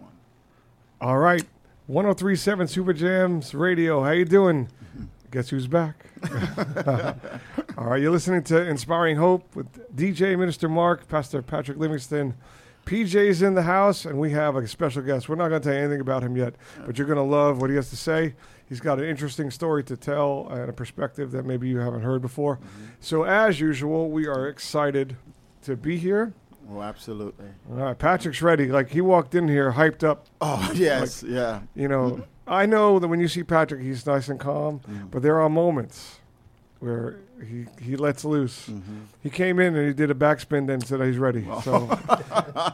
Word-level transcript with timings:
one. 0.00 0.12
All 1.00 1.18
right. 1.18 1.44
1037 1.86 2.68
Super 2.68 2.92
Jams 2.92 3.54
Radio. 3.54 4.04
How 4.04 4.12
you 4.12 4.24
doing? 4.24 4.68
Guess 5.30 5.48
who's 5.50 5.66
back? 5.66 6.06
All 7.78 7.86
right, 7.86 8.00
you're 8.00 8.10
listening 8.10 8.42
to 8.44 8.64
Inspiring 8.64 9.16
Hope 9.16 9.56
with 9.56 9.96
DJ 9.96 10.38
Minister 10.38 10.68
Mark, 10.68 11.08
Pastor 11.08 11.42
Patrick 11.42 11.78
Livingston. 11.78 12.34
PJ's 12.86 13.42
in 13.42 13.54
the 13.54 13.62
house, 13.62 14.04
and 14.04 14.18
we 14.18 14.32
have 14.32 14.56
a 14.56 14.66
special 14.66 15.02
guest. 15.02 15.28
We're 15.28 15.36
not 15.36 15.48
going 15.48 15.62
to 15.62 15.68
tell 15.68 15.76
you 15.76 15.84
anything 15.84 16.00
about 16.00 16.22
him 16.22 16.36
yet, 16.36 16.54
but 16.84 16.98
you're 16.98 17.06
going 17.06 17.16
to 17.16 17.22
love 17.22 17.60
what 17.60 17.70
he 17.70 17.76
has 17.76 17.90
to 17.90 17.96
say. 17.96 18.34
He's 18.68 18.80
got 18.80 18.98
an 18.98 19.04
interesting 19.04 19.50
story 19.50 19.82
to 19.84 19.96
tell 19.96 20.48
and 20.50 20.68
a 20.68 20.72
perspective 20.72 21.32
that 21.32 21.44
maybe 21.44 21.68
you 21.68 21.78
haven't 21.78 22.02
heard 22.02 22.22
before. 22.22 22.56
Mm-hmm. 22.56 22.84
So, 23.00 23.24
as 23.24 23.60
usual, 23.60 24.10
we 24.10 24.26
are 24.26 24.48
excited 24.48 25.16
to 25.62 25.76
be 25.76 25.96
here. 25.96 26.34
Oh, 26.72 26.82
absolutely. 26.82 27.46
All 27.70 27.76
right, 27.76 27.98
Patrick's 27.98 28.42
ready. 28.42 28.66
Like 28.66 28.90
he 28.90 29.00
walked 29.00 29.34
in 29.34 29.48
here 29.48 29.72
hyped 29.72 30.04
up. 30.04 30.26
Oh, 30.42 30.70
yes, 30.74 31.22
yeah. 31.22 31.60
You 31.74 31.86
know, 31.88 32.24
I 32.46 32.66
know 32.66 32.98
that 32.98 33.08
when 33.08 33.20
you 33.20 33.28
see 33.28 33.42
Patrick, 33.44 33.82
he's 33.82 34.06
nice 34.06 34.28
and 34.28 34.40
calm, 34.40 34.80
mm-hmm. 34.80 35.08
but 35.08 35.22
there 35.22 35.40
are 35.40 35.48
moments 35.48 36.18
where 36.80 37.18
he, 37.46 37.66
he 37.80 37.96
lets 37.96 38.24
loose. 38.24 38.68
Mm-hmm. 38.68 39.00
He 39.22 39.30
came 39.30 39.60
in 39.60 39.76
and 39.76 39.86
he 39.86 39.92
did 39.92 40.10
a 40.10 40.14
backspin, 40.14 40.66
then 40.66 40.80
said 40.80 41.00
he's 41.02 41.18
ready. 41.18 41.46
So 41.62 41.86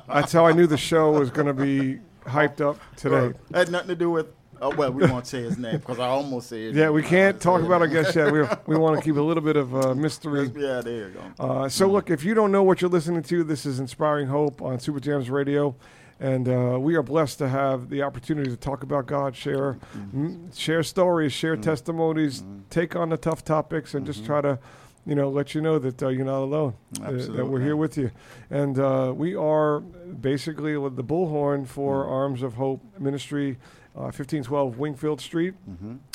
that's 0.08 0.32
how 0.32 0.46
I 0.46 0.52
knew 0.52 0.66
the 0.66 0.76
show 0.76 1.10
was 1.10 1.30
going 1.30 1.48
to 1.48 1.54
be 1.54 1.98
hyped 2.24 2.60
up 2.60 2.78
today. 2.96 3.36
Had 3.52 3.70
nothing 3.70 3.88
to 3.88 3.96
do 3.96 4.10
with. 4.10 4.26
Oh 4.60 4.74
well, 4.74 4.92
we 4.92 5.06
won't 5.06 5.26
say 5.26 5.42
his 5.42 5.58
name 5.58 5.78
because 5.78 5.98
I 5.98 6.06
almost 6.08 6.48
said. 6.48 6.74
Yeah, 6.74 6.90
we 6.90 7.02
can't 7.02 7.40
talk 7.40 7.62
about 7.62 7.80
our 7.82 7.86
guest 7.88 8.14
yet. 8.16 8.32
We, 8.32 8.42
we 8.66 8.76
want 8.80 8.96
to 8.96 9.02
keep 9.02 9.16
a 9.16 9.20
little 9.20 9.42
bit 9.42 9.56
of 9.56 9.74
uh, 9.74 9.94
mystery. 9.94 10.50
Yeah, 10.56 10.80
there 10.80 11.08
you 11.08 11.14
go. 11.38 11.44
Uh, 11.44 11.68
so, 11.68 11.86
look, 11.86 12.10
if 12.10 12.24
you 12.24 12.34
don't 12.34 12.50
know 12.52 12.62
what 12.62 12.80
you're 12.80 12.90
listening 12.90 13.22
to, 13.24 13.44
this 13.44 13.66
is 13.66 13.78
Inspiring 13.80 14.28
Hope 14.28 14.62
on 14.62 14.78
Super 14.80 15.00
Jams 15.00 15.28
Radio. 15.30 15.76
And 16.18 16.48
uh, 16.48 16.78
we 16.80 16.94
are 16.94 17.02
blessed 17.02 17.36
to 17.40 17.48
have 17.48 17.90
the 17.90 18.00
opportunity 18.02 18.48
to 18.48 18.56
talk 18.56 18.82
about 18.82 19.04
God, 19.04 19.36
share, 19.36 19.76
m- 19.94 20.50
share 20.54 20.82
stories, 20.82 21.34
share 21.34 21.56
testimonies, 21.56 22.42
take 22.70 22.96
on 22.96 23.10
the 23.10 23.18
tough 23.18 23.44
topics, 23.44 23.92
and 23.92 24.06
just 24.06 24.24
try 24.24 24.40
to, 24.40 24.58
you 25.04 25.14
know, 25.14 25.28
let 25.28 25.54
you 25.54 25.60
know 25.60 25.78
that 25.78 26.02
uh, 26.02 26.08
you're 26.08 26.24
not 26.24 26.38
alone, 26.40 26.72
uh, 27.04 27.10
that 27.12 27.46
we're 27.46 27.60
here 27.60 27.76
with 27.76 27.98
you. 27.98 28.10
And 28.48 28.78
uh, 28.78 29.12
we 29.14 29.34
are 29.36 29.80
basically 29.80 30.72
the 30.72 31.04
bullhorn 31.04 31.66
for 31.66 32.06
Arms 32.06 32.42
of 32.42 32.54
Hope 32.54 32.80
Ministry, 32.98 33.58
uh, 33.96 34.12
1512 34.12 34.78
Wingfield 34.78 35.20
Street 35.20 35.54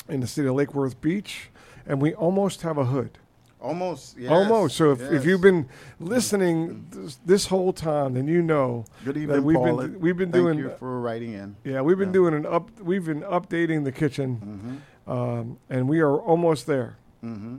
in 0.08 0.20
the 0.20 0.26
city 0.26 0.48
of 0.48 0.54
Lake 0.54 0.74
Worth 0.74 1.00
Beach. 1.00 1.50
And 1.86 2.00
we 2.00 2.14
almost 2.14 2.62
have 2.62 2.78
a 2.78 2.84
hood. 2.84 3.18
Almost. 3.60 4.16
Yes, 4.18 4.30
Almost. 4.30 4.76
So 4.76 4.90
if, 4.92 5.00
if 5.02 5.24
you've 5.24 5.40
been 5.40 5.68
listening 6.00 6.86
this, 6.90 7.18
this 7.24 7.46
whole 7.46 7.72
time, 7.72 8.14
then 8.14 8.26
you 8.26 8.42
know 8.42 8.84
Good 9.04 9.14
that 9.14 9.20
evening, 9.20 9.44
we've 9.44 9.56
Paul. 9.56 9.76
been 9.76 10.00
we've 10.00 10.16
been 10.16 10.32
Thank 10.32 10.44
doing 10.44 10.58
you 10.58 10.72
for 10.78 11.00
writing 11.00 11.32
in. 11.34 11.54
yeah 11.64 11.80
we've 11.80 11.96
been 11.98 12.08
Yeah. 12.08 12.12
doing 12.12 12.34
an 12.34 12.46
up 12.46 12.70
we've 12.80 13.04
been 13.04 13.22
updating 13.22 13.84
the 13.84 13.92
kitchen, 13.92 14.82
um, 15.06 15.58
and 15.70 15.88
we 15.88 16.00
are 16.00 16.16
almost 16.18 16.66
there. 16.66 16.96
hmm 17.20 17.58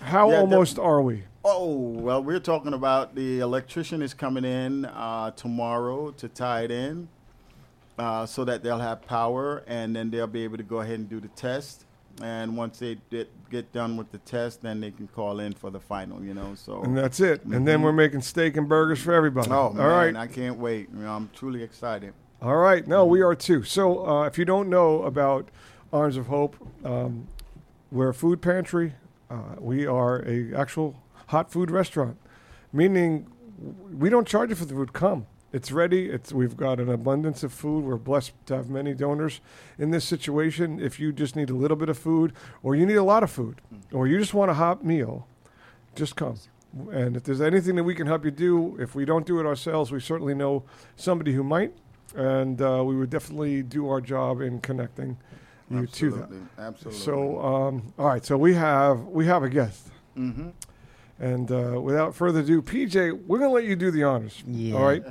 How 0.00 0.30
Yeah, 0.30 0.38
almost 0.38 0.76
are 0.78 1.00
we? 1.02 1.22
Oh 1.44 1.72
well, 1.76 2.22
we're 2.22 2.40
talking 2.40 2.72
about 2.74 3.14
the 3.14 3.38
electrician 3.40 4.02
is 4.02 4.12
coming 4.12 4.44
in 4.44 4.86
uh, 4.86 5.30
tomorrow 5.32 6.10
to 6.12 6.28
tie 6.28 6.62
it 6.62 6.72
in, 6.72 7.06
uh, 7.98 8.26
so 8.26 8.44
that 8.44 8.62
they'll 8.62 8.78
have 8.78 9.02
power, 9.06 9.62
and 9.66 9.94
then 9.94 10.10
they'll 10.10 10.26
be 10.26 10.44
able 10.44 10.56
to 10.56 10.62
go 10.62 10.80
ahead 10.80 10.98
and 10.98 11.08
do 11.08 11.20
the 11.20 11.28
test. 11.28 11.86
And 12.22 12.56
once 12.56 12.78
they 12.78 12.98
get, 13.10 13.28
get 13.50 13.72
done 13.72 13.96
with 13.96 14.12
the 14.12 14.18
test, 14.18 14.62
then 14.62 14.80
they 14.80 14.92
can 14.92 15.08
call 15.08 15.40
in 15.40 15.52
for 15.52 15.70
the 15.70 15.80
final. 15.80 16.22
You 16.22 16.32
know, 16.34 16.54
so 16.54 16.82
And 16.82 16.96
that's 16.96 17.18
it. 17.18 17.44
And 17.44 17.66
then 17.66 17.82
we're 17.82 17.92
making 17.92 18.22
steak 18.22 18.56
and 18.56 18.68
burgers 18.68 19.00
for 19.02 19.12
everybody. 19.12 19.50
oh 19.50 19.54
All 19.54 19.72
man, 19.72 19.86
right. 19.86 20.16
I 20.16 20.26
can't 20.28 20.58
wait. 20.58 20.90
You 20.92 21.00
know, 21.00 21.12
I'm 21.12 21.28
truly 21.34 21.62
excited. 21.62 22.14
All 22.40 22.56
right. 22.56 22.86
No, 22.86 23.04
we 23.04 23.20
are 23.20 23.34
too. 23.34 23.64
So 23.64 24.06
uh, 24.06 24.26
if 24.26 24.38
you 24.38 24.44
don't 24.44 24.68
know 24.68 25.02
about 25.02 25.48
Arms 25.92 26.16
of 26.16 26.26
Hope, 26.28 26.56
um, 26.84 27.26
we're 27.90 28.10
a 28.10 28.14
food 28.14 28.40
pantry. 28.40 28.94
Uh, 29.28 29.56
we 29.58 29.84
are 29.86 30.22
a 30.28 30.54
actual 30.54 31.02
hot 31.28 31.50
food 31.50 31.70
restaurant, 31.70 32.16
meaning 32.72 33.26
we 33.90 34.08
don't 34.08 34.28
charge 34.28 34.50
you 34.50 34.56
for 34.56 34.66
the 34.66 34.74
food. 34.74 34.92
Come. 34.92 35.26
It's 35.54 35.70
ready. 35.70 36.06
It's 36.10 36.32
we've 36.32 36.56
got 36.56 36.80
an 36.80 36.88
abundance 36.88 37.44
of 37.44 37.52
food. 37.52 37.84
We're 37.84 37.96
blessed 37.96 38.32
to 38.46 38.56
have 38.56 38.68
many 38.68 38.92
donors 38.92 39.40
in 39.78 39.92
this 39.92 40.04
situation. 40.04 40.80
If 40.80 40.98
you 40.98 41.12
just 41.12 41.36
need 41.36 41.48
a 41.48 41.54
little 41.54 41.76
bit 41.76 41.88
of 41.88 41.96
food, 41.96 42.32
or 42.64 42.74
you 42.74 42.84
need 42.84 42.96
a 42.96 43.04
lot 43.04 43.22
of 43.22 43.30
food, 43.30 43.60
or 43.92 44.08
you 44.08 44.18
just 44.18 44.34
want 44.34 44.50
a 44.50 44.54
hot 44.54 44.84
meal, 44.84 45.28
just 45.94 46.16
come. 46.16 46.40
And 46.90 47.16
if 47.16 47.22
there's 47.22 47.40
anything 47.40 47.76
that 47.76 47.84
we 47.84 47.94
can 47.94 48.08
help 48.08 48.24
you 48.24 48.32
do, 48.32 48.76
if 48.80 48.96
we 48.96 49.04
don't 49.04 49.24
do 49.24 49.38
it 49.38 49.46
ourselves, 49.46 49.92
we 49.92 50.00
certainly 50.00 50.34
know 50.34 50.64
somebody 50.96 51.32
who 51.32 51.44
might, 51.44 51.72
and 52.16 52.60
uh, 52.60 52.82
we 52.84 52.96
would 52.96 53.10
definitely 53.10 53.62
do 53.62 53.88
our 53.88 54.00
job 54.00 54.40
in 54.40 54.60
connecting 54.60 55.18
you 55.70 55.86
to 55.86 56.10
that. 56.10 56.22
Absolutely, 56.22 56.48
absolutely. 56.58 57.00
So, 57.00 57.40
um, 57.40 57.92
all 57.96 58.08
right. 58.08 58.24
So 58.24 58.36
we 58.36 58.54
have 58.54 59.04
we 59.06 59.26
have 59.26 59.44
a 59.44 59.48
guest, 59.48 59.86
hmm 60.16 60.48
and 61.20 61.50
uh, 61.52 61.80
without 61.80 62.14
further 62.14 62.40
ado, 62.40 62.60
PJ, 62.60 63.26
we're 63.26 63.38
gonna 63.38 63.52
let 63.52 63.64
you 63.64 63.76
do 63.76 63.90
the 63.90 64.02
honors. 64.02 64.42
Yeah. 64.46 64.74
All 64.74 64.84
right. 64.84 65.04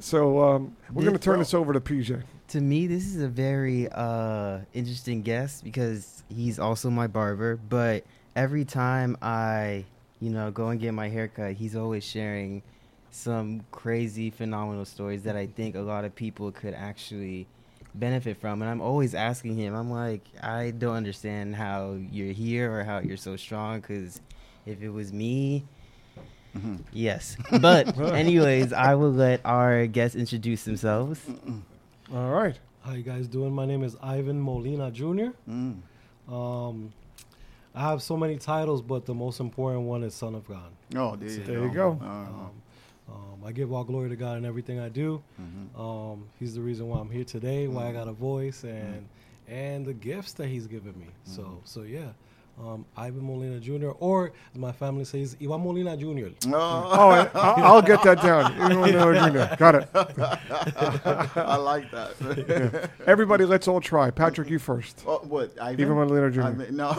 So 0.00 0.40
um, 0.40 0.76
we're 0.92 1.04
gonna 1.04 1.18
turn 1.18 1.38
this 1.38 1.54
over 1.54 1.72
to 1.72 1.80
PJ. 1.80 2.22
To 2.48 2.60
me, 2.60 2.86
this 2.86 3.06
is 3.06 3.20
a 3.20 3.28
very 3.28 3.88
uh, 3.90 4.60
interesting 4.72 5.22
guest 5.22 5.64
because 5.64 6.22
he's 6.28 6.58
also 6.58 6.88
my 6.90 7.06
barber. 7.06 7.56
But 7.56 8.04
every 8.34 8.64
time 8.64 9.16
I, 9.20 9.84
you 10.20 10.30
know, 10.30 10.50
go 10.50 10.68
and 10.68 10.80
get 10.80 10.92
my 10.94 11.08
haircut, 11.08 11.54
he's 11.54 11.76
always 11.76 12.04
sharing 12.04 12.62
some 13.10 13.64
crazy, 13.70 14.30
phenomenal 14.30 14.84
stories 14.84 15.24
that 15.24 15.36
I 15.36 15.46
think 15.46 15.74
a 15.74 15.80
lot 15.80 16.04
of 16.04 16.14
people 16.14 16.52
could 16.52 16.74
actually 16.74 17.46
benefit 17.94 18.40
from. 18.40 18.62
And 18.62 18.70
I'm 18.70 18.80
always 18.80 19.14
asking 19.14 19.56
him, 19.56 19.74
I'm 19.74 19.90
like, 19.90 20.22
I 20.42 20.70
don't 20.70 20.94
understand 20.94 21.56
how 21.56 21.98
you're 22.10 22.32
here 22.32 22.72
or 22.72 22.84
how 22.84 22.98
you're 23.00 23.16
so 23.16 23.36
strong 23.36 23.80
because 23.80 24.20
if 24.66 24.82
it 24.82 24.90
was 24.90 25.12
me, 25.12 25.64
yes. 26.92 27.36
But, 27.60 27.98
anyways, 28.14 28.72
I 28.72 28.94
will 28.94 29.12
let 29.12 29.40
our 29.44 29.86
guests 29.86 30.16
introduce 30.16 30.64
themselves. 30.64 31.20
All 32.14 32.30
right. 32.30 32.58
How 32.82 32.92
you 32.92 33.02
guys 33.02 33.26
doing? 33.28 33.52
My 33.52 33.66
name 33.66 33.82
is 33.84 33.96
Ivan 34.02 34.40
Molina 34.40 34.90
Jr. 34.90 35.32
Mm. 35.48 35.76
Um, 36.28 36.92
I 37.74 37.80
have 37.90 38.02
so 38.02 38.16
many 38.16 38.36
titles, 38.38 38.80
but 38.82 39.04
the 39.06 39.14
most 39.14 39.40
important 39.40 39.82
one 39.84 40.02
is 40.02 40.14
Son 40.14 40.34
of 40.34 40.46
God. 40.48 40.70
Oh, 40.96 41.16
there 41.16 41.28
you 41.30 41.42
There 41.44 41.58
go. 41.60 41.64
you 41.66 41.70
go. 41.74 41.90
Uh-huh. 42.00 42.08
Um, 42.14 42.50
um, 43.10 43.44
I 43.44 43.52
give 43.52 43.72
all 43.72 43.84
glory 43.84 44.08
to 44.10 44.16
God 44.16 44.36
in 44.38 44.44
everything 44.44 44.78
I 44.80 44.88
do. 44.88 45.22
Mhm. 45.40 45.78
Um, 45.78 46.24
he's 46.38 46.54
the 46.54 46.60
reason 46.60 46.88
why 46.88 46.98
I'm 46.98 47.10
here 47.10 47.24
today, 47.24 47.66
why 47.68 47.88
I 47.88 47.92
got 47.92 48.06
a 48.08 48.12
voice, 48.12 48.64
and 48.64 49.06
and 49.48 49.86
the 49.86 49.94
gifts 49.94 50.32
that 50.34 50.48
He's 50.48 50.66
given 50.66 50.98
me. 50.98 51.06
So 51.24 51.58
so 51.64 51.82
yeah, 51.82 52.08
um, 52.60 52.84
Ivan 52.96 53.24
Molina 53.24 53.60
Jr. 53.60 53.90
or 54.00 54.32
my 54.54 54.72
family 54.72 55.04
says, 55.04 55.36
Ivan 55.40 55.62
Molina 55.62 55.96
Jr. 55.96 56.28
Oh, 56.48 56.52
Oh, 56.54 57.10
I, 57.10 57.28
I- 57.34 57.60
I'll 57.62 57.82
get 57.82 58.02
that 58.02 58.20
down. 58.22 58.52
You 58.54 58.68
know, 58.70 58.84
no, 58.84 59.26
you 59.26 59.32
know. 59.32 59.54
Got 59.58 59.74
it. 59.76 59.88
I 59.94 61.56
like 61.56 61.90
that. 61.92 62.90
Everybody, 63.06 63.44
let's 63.44 63.68
all 63.68 63.80
try. 63.80 64.10
Patrick, 64.10 64.50
you 64.50 64.58
first. 64.58 65.04
Oh, 65.06 65.18
what? 65.28 65.52
Ivan? 65.60 65.80
Even 65.80 65.94
Molina 65.94 66.30
Jr. 66.30 66.42
Ivan- 66.42 66.76
no. 66.76 66.92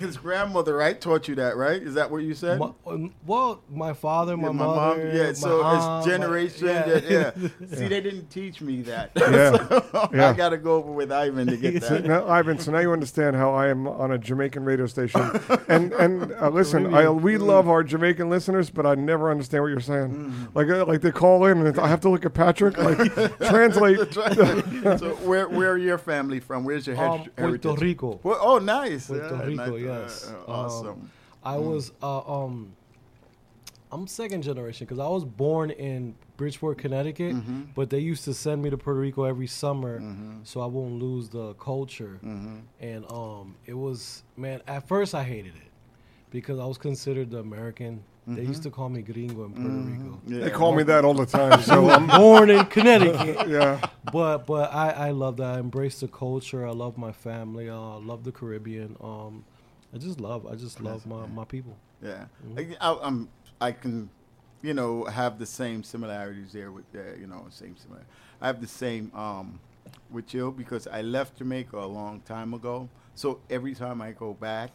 His 0.00 0.16
grandmother, 0.16 0.76
right, 0.76 1.00
taught 1.00 1.28
you 1.28 1.34
that, 1.36 1.56
right? 1.56 1.80
Is 1.82 1.94
that 1.94 2.10
what 2.10 2.18
you 2.22 2.34
said? 2.34 2.58
My, 2.58 2.70
um, 2.86 3.14
well, 3.26 3.62
my 3.70 3.92
father, 3.92 4.36
my, 4.36 4.48
Yeah, 4.48 4.52
my 4.52 4.64
mother, 4.66 4.96
mom. 5.04 5.16
Yeah, 5.16 5.26
my 5.26 5.32
so 5.32 5.62
aunt, 5.62 5.76
it's 5.78 5.86
my- 6.08 6.12
generation. 6.12 6.66
yeah. 6.66 6.82
that- 6.84 7.10
yeah. 7.10 7.30
See, 7.76 7.88
they 7.88 8.00
didn't 8.00 8.28
teach 8.30 8.60
me 8.60 8.82
that. 8.82 9.10
Yeah. 9.16 9.52
So 9.56 10.10
Yeah. 10.12 10.28
I 10.30 10.32
got 10.32 10.50
to 10.50 10.56
go 10.58 10.76
over 10.76 10.92
with 10.92 11.10
Ivan 11.12 11.46
to 11.48 11.56
get 11.56 11.67
So 11.80 11.94
that. 11.98 12.04
now, 12.04 12.26
Ivan, 12.28 12.58
so 12.58 12.72
now 12.72 12.78
you 12.78 12.92
understand 12.92 13.36
how 13.36 13.52
I 13.54 13.68
am 13.68 13.86
on 13.86 14.12
a 14.12 14.18
Jamaican 14.18 14.64
radio 14.64 14.86
station. 14.86 15.20
and 15.68 15.92
and 15.92 16.32
uh, 16.32 16.48
listen, 16.48 16.94
I, 16.94 17.08
we 17.10 17.36
love 17.38 17.68
our 17.68 17.82
Jamaican 17.84 18.30
listeners, 18.30 18.70
but 18.70 18.86
I 18.86 18.94
never 18.94 19.30
understand 19.30 19.62
what 19.64 19.68
you're 19.68 19.80
saying. 19.80 20.10
Mm. 20.10 20.54
Like 20.54 20.68
uh, 20.68 20.84
like 20.86 21.00
they 21.00 21.10
call 21.10 21.44
in 21.46 21.66
and 21.66 21.78
I 21.78 21.88
have 21.88 22.00
to 22.00 22.08
look 22.08 22.24
at 22.24 22.34
Patrick, 22.34 22.76
like 22.78 22.98
translate. 23.40 24.12
so 24.14 25.16
where 25.24 25.48
where 25.48 25.72
are 25.72 25.78
your 25.78 25.98
family 25.98 26.40
from? 26.40 26.64
Where's 26.64 26.86
your 26.86 26.96
Um, 26.96 27.18
her- 27.20 27.24
Puerto 27.30 27.68
heritage? 27.68 27.80
Rico. 27.80 28.20
Well, 28.22 28.38
oh, 28.40 28.58
nice. 28.58 29.06
Puerto 29.08 29.34
Yeah, 29.36 29.44
Rico, 29.44 29.76
nice. 29.76 29.82
yes. 29.82 30.32
Uh, 30.46 30.50
awesome. 30.50 31.10
I 31.44 31.56
was 31.56 31.92
uh, 32.02 32.42
um 32.42 32.72
I'm 33.90 34.06
second 34.06 34.42
generation 34.42 34.86
because 34.86 34.98
I 34.98 35.08
was 35.08 35.24
born 35.24 35.70
in 35.70 36.14
Bridgeport, 36.38 36.78
Connecticut, 36.78 37.34
Mm-hmm. 37.34 37.62
but 37.74 37.90
they 37.90 37.98
used 37.98 38.24
to 38.24 38.32
send 38.32 38.62
me 38.62 38.70
to 38.70 38.78
Puerto 38.78 38.98
Rico 39.00 39.24
every 39.24 39.46
summer 39.48 40.00
so 40.44 40.62
I 40.62 40.66
won't 40.66 40.94
lose 41.02 41.28
the 41.28 41.52
culture. 41.54 42.18
Mm-hmm. 42.24 42.56
And 42.80 43.04
um 43.12 43.56
it 43.66 43.74
was 43.74 44.22
man, 44.36 44.62
at 44.66 44.88
first 44.88 45.14
I 45.14 45.22
hated 45.24 45.54
it 45.56 45.70
because 46.30 46.58
I 46.58 46.64
was 46.64 46.78
considered 46.78 47.30
the 47.30 47.38
American. 47.40 48.02
They 48.26 48.42
used 48.42 48.62
to 48.64 48.70
call 48.70 48.90
me 48.90 49.00
gringo 49.00 49.46
in 49.46 49.52
Puerto 49.54 49.68
Rico. 49.90 50.20
Yeah. 50.26 50.40
They 50.44 50.50
call 50.50 50.74
me 50.74 50.82
that 50.82 51.02
all 51.02 51.14
the 51.14 51.24
time. 51.24 51.62
So 51.62 51.88
I'm 51.96 52.06
Born 52.06 52.50
in 52.50 52.66
Connecticut. 52.66 53.48
yeah. 53.56 53.80
but 54.12 54.46
but 54.46 54.66
I, 54.72 54.90
I 54.90 55.10
love 55.12 55.38
that. 55.38 55.54
I 55.56 55.58
embrace 55.58 56.00
the 56.00 56.08
culture. 56.08 56.66
I 56.66 56.72
love 56.72 56.98
my 56.98 57.10
family. 57.12 57.70
Uh, 57.70 57.96
I 57.96 58.00
love 58.10 58.24
the 58.24 58.32
Caribbean. 58.32 58.96
Um, 59.00 59.44
I 59.94 59.96
just 59.98 60.20
love 60.20 60.46
I 60.46 60.54
just 60.56 60.78
love 60.82 61.06
my, 61.06 61.24
my 61.26 61.44
people. 61.46 61.74
Yeah, 62.02 62.26
I, 62.56 62.76
I, 62.82 62.98
I'm. 63.06 63.28
I 63.62 63.72
can 63.72 64.10
you 64.62 64.74
know, 64.74 65.04
have 65.04 65.38
the 65.38 65.46
same 65.46 65.82
similarities 65.82 66.52
there 66.52 66.70
with 66.72 66.90
the, 66.92 67.16
you 67.20 67.26
know, 67.26 67.46
same 67.50 67.76
similar. 67.76 68.02
I 68.40 68.46
have 68.48 68.60
the 68.60 68.66
same 68.66 69.10
um, 69.14 69.60
with 70.10 70.32
you 70.34 70.52
because 70.56 70.86
I 70.86 71.02
left 71.02 71.38
Jamaica 71.38 71.76
a 71.78 71.86
long 71.86 72.20
time 72.20 72.54
ago. 72.54 72.88
So 73.14 73.40
every 73.50 73.74
time 73.74 74.00
I 74.00 74.12
go 74.12 74.32
back, 74.34 74.70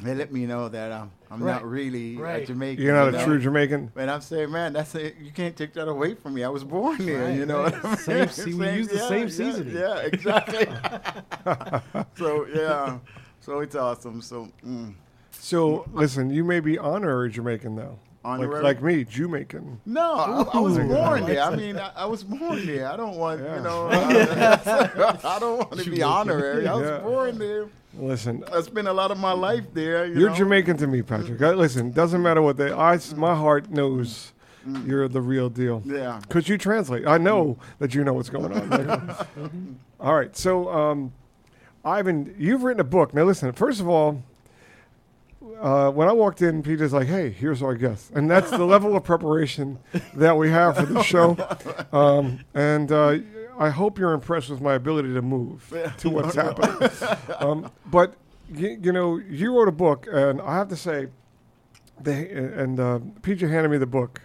they 0.00 0.14
let 0.14 0.32
me 0.32 0.46
know 0.46 0.68
that 0.68 0.92
I'm, 0.92 1.10
I'm 1.30 1.42
Right. 1.42 1.54
not 1.54 1.64
really 1.68 2.16
Right. 2.16 2.44
a 2.44 2.46
Jamaican. 2.46 2.84
You're 2.84 2.94
not 2.94 3.12
you 3.14 3.18
a 3.18 3.24
true 3.24 3.38
Jamaican. 3.40 3.90
And 3.96 4.10
I'm 4.10 4.20
saying, 4.20 4.50
man, 4.52 4.72
that's 4.72 4.94
it. 4.94 5.16
You 5.20 5.32
can't 5.32 5.56
take 5.56 5.72
that 5.74 5.88
away 5.88 6.14
from 6.14 6.34
me. 6.34 6.44
I 6.44 6.48
was 6.48 6.62
born 6.62 7.04
there. 7.04 7.24
Right, 7.24 7.34
you 7.36 7.46
know, 7.46 7.64
right. 7.64 7.72
what 7.74 7.84
I 7.84 7.88
mean? 7.88 7.96
Same 7.98 8.28
se- 8.28 8.54
we 8.54 8.70
use 8.70 8.88
the 8.88 8.96
yeah, 8.98 9.08
same 9.08 9.22
yeah, 9.22 9.28
seasoning. 9.28 9.74
Yeah, 9.74 9.96
exactly. 9.98 10.66
so 12.16 12.46
yeah, 12.46 12.98
so 13.40 13.58
it's 13.60 13.74
awesome. 13.74 14.22
So 14.22 14.48
mm. 14.64 14.94
So 15.32 15.84
listen, 15.92 16.30
you 16.30 16.44
may 16.44 16.60
be 16.60 16.78
honorary 16.78 17.30
Jamaican 17.30 17.74
now, 17.74 17.82
like, 17.82 17.98
Honorary? 18.24 18.62
like 18.62 18.82
me, 18.82 19.04
Jamaican. 19.04 19.80
no, 19.84 20.14
I, 20.14 20.42
I 20.54 20.60
was 20.60 20.78
born 20.78 21.24
there. 21.26 21.42
I 21.42 21.56
mean, 21.62 21.76
I, 21.76 21.90
I 21.96 22.04
was 22.06 22.22
born 22.22 22.64
there. 22.66 22.88
I 22.90 22.96
don't 22.96 23.16
want 23.16 23.40
Yeah. 23.42 23.56
you 23.56 23.62
know. 23.62 23.88
I, 23.90 25.18
I 25.36 25.38
don't 25.40 25.58
want 25.58 25.78
to 25.82 25.90
be 25.90 26.02
honorary. 26.02 26.66
I 26.68 26.74
was 26.74 26.88
Yeah. 26.88 26.98
born 26.98 27.38
there. 27.38 27.66
Listen, 27.98 28.42
I 28.52 28.60
spent 28.62 28.88
a 28.88 28.92
lot 28.92 29.10
of 29.10 29.18
my 29.18 29.32
life 29.32 29.64
there. 29.74 30.06
You 30.06 30.20
you're 30.20 30.30
know? 30.30 30.36
Jamaican 30.36 30.76
to 30.78 30.86
me, 30.86 31.02
Patrick. 31.02 31.42
I, 31.42 31.50
listen, 31.50 31.90
doesn't 31.90 32.22
matter 32.22 32.40
what 32.40 32.56
they. 32.56 32.72
I, 32.72 32.98
my 33.16 33.34
heart 33.34 33.70
knows 33.70 34.32
Mm. 34.66 34.86
you're 34.86 35.08
the 35.08 35.20
real 35.20 35.48
deal. 35.50 35.82
Yeah. 35.84 36.20
Because 36.22 36.48
you 36.48 36.56
translate. 36.56 37.04
I 37.04 37.18
know 37.18 37.58
that 37.80 37.96
you 37.96 38.04
know 38.04 38.12
what's 38.12 38.30
going 38.30 38.52
on. 38.52 39.76
all 39.98 40.14
right. 40.14 40.36
So, 40.36 40.68
um, 40.70 41.12
Ivan, 41.84 42.32
you've 42.38 42.62
written 42.62 42.80
a 42.80 42.84
book. 42.84 43.12
Now, 43.12 43.24
listen, 43.24 43.50
first 43.54 43.80
of 43.80 43.88
all, 43.88 44.22
uh, 45.62 45.90
when 45.90 46.08
I 46.08 46.12
walked 46.12 46.42
in, 46.42 46.62
Peter's 46.62 46.92
like, 46.92 47.06
hey, 47.06 47.30
here's 47.30 47.62
our 47.62 47.74
guest. 47.74 48.10
And 48.14 48.30
that's 48.30 48.50
the 48.50 48.64
level 48.66 48.96
of 48.96 49.04
preparation 49.04 49.78
that 50.14 50.36
we 50.36 50.50
have 50.50 50.76
for 50.76 50.86
the 50.86 51.02
show. 51.02 51.36
Um, 51.92 52.40
and 52.52 52.90
uh, 52.90 53.18
I 53.58 53.70
hope 53.70 53.98
you're 53.98 54.12
impressed 54.12 54.50
with 54.50 54.60
my 54.60 54.74
ability 54.74 55.14
to 55.14 55.22
move 55.22 55.72
to 55.98 56.10
what's 56.10 56.34
happening. 56.34 56.90
Um, 57.38 57.70
but, 57.86 58.14
you, 58.52 58.78
you 58.82 58.92
know, 58.92 59.16
you 59.18 59.56
wrote 59.56 59.68
a 59.68 59.72
book, 59.72 60.06
and 60.10 60.40
I 60.42 60.56
have 60.56 60.68
to 60.68 60.76
say, 60.76 61.08
they, 62.00 62.28
and 62.30 62.80
uh, 62.80 62.98
Peter 63.22 63.48
handed 63.48 63.68
me 63.70 63.78
the 63.78 63.86
book 63.86 64.20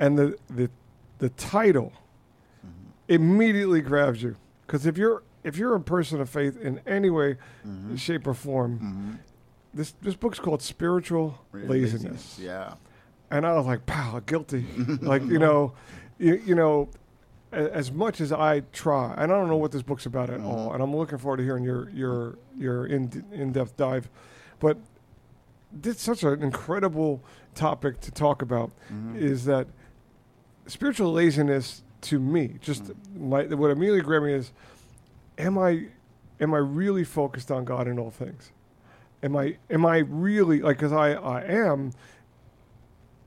and 0.00 0.18
the 0.18 0.36
the 0.50 0.68
the 1.18 1.28
title 1.30 1.92
immediately 3.08 3.80
grabs 3.80 4.22
you 4.22 4.36
because 4.66 4.86
if 4.86 4.98
you're 4.98 5.22
if 5.44 5.56
you're 5.56 5.74
a 5.76 5.80
person 5.80 6.20
of 6.20 6.28
faith 6.28 6.60
in 6.60 6.80
any 6.86 7.08
way, 7.08 7.36
shape, 7.94 8.26
or 8.26 8.34
form, 8.34 8.80
Mhm. 8.80 9.18
This 9.76 9.92
this 10.02 10.14
book's 10.16 10.38
called 10.40 10.62
Spiritual 10.62 11.38
Really 11.52 11.82
Laziness, 11.82 12.38
Yeah. 12.40 12.74
and 13.30 13.46
I 13.46 13.52
was 13.52 13.66
like, 13.66 13.86
"Pow, 13.86 14.20
guilty!" 14.26 14.64
like 15.02 15.22
you 15.24 15.38
know, 15.38 15.74
you, 16.18 16.40
you 16.44 16.54
know, 16.54 16.88
a- 17.52 17.72
as 17.74 17.92
much 17.92 18.20
as 18.20 18.32
I 18.32 18.60
try, 18.72 19.12
and 19.12 19.30
I 19.32 19.36
don't 19.36 19.48
know 19.48 19.56
what 19.56 19.72
this 19.72 19.82
book's 19.82 20.06
about 20.06 20.30
at 20.30 20.40
all, 20.40 20.72
and 20.72 20.82
I'm 20.82 20.94
looking 20.96 21.18
forward 21.18 21.36
to 21.38 21.44
hearing 21.44 21.62
your 21.64 21.90
your 21.90 22.38
your 22.58 22.86
in 22.86 23.24
in 23.32 23.52
depth 23.52 23.76
dive, 23.76 24.08
but 24.60 24.78
it's 25.84 26.02
such 26.02 26.22
an 26.22 26.42
incredible 26.42 27.22
topic 27.54 28.00
to 28.00 28.10
talk 28.10 28.40
about 28.42 28.70
Mhm. 28.92 29.16
is 29.16 29.44
that 29.44 29.66
spiritual 30.66 31.12
laziness 31.12 31.82
to 32.02 32.18
me 32.18 32.56
just 32.60 32.92
my 33.14 33.44
what 33.46 33.70
immediately 33.70 34.00
grabbed 34.00 34.24
me 34.26 34.32
is 34.32 34.52
am 35.38 35.56
i 35.58 35.86
am 36.40 36.52
i 36.54 36.58
really 36.58 37.04
focused 37.04 37.50
on 37.50 37.64
god 37.64 37.86
in 37.88 37.98
all 37.98 38.10
things 38.10 38.52
am 39.22 39.36
i 39.36 39.56
am 39.70 39.84
i 39.86 39.98
really 39.98 40.60
like 40.60 40.76
because 40.76 40.92
i 40.92 41.12
i 41.12 41.42
am 41.42 41.92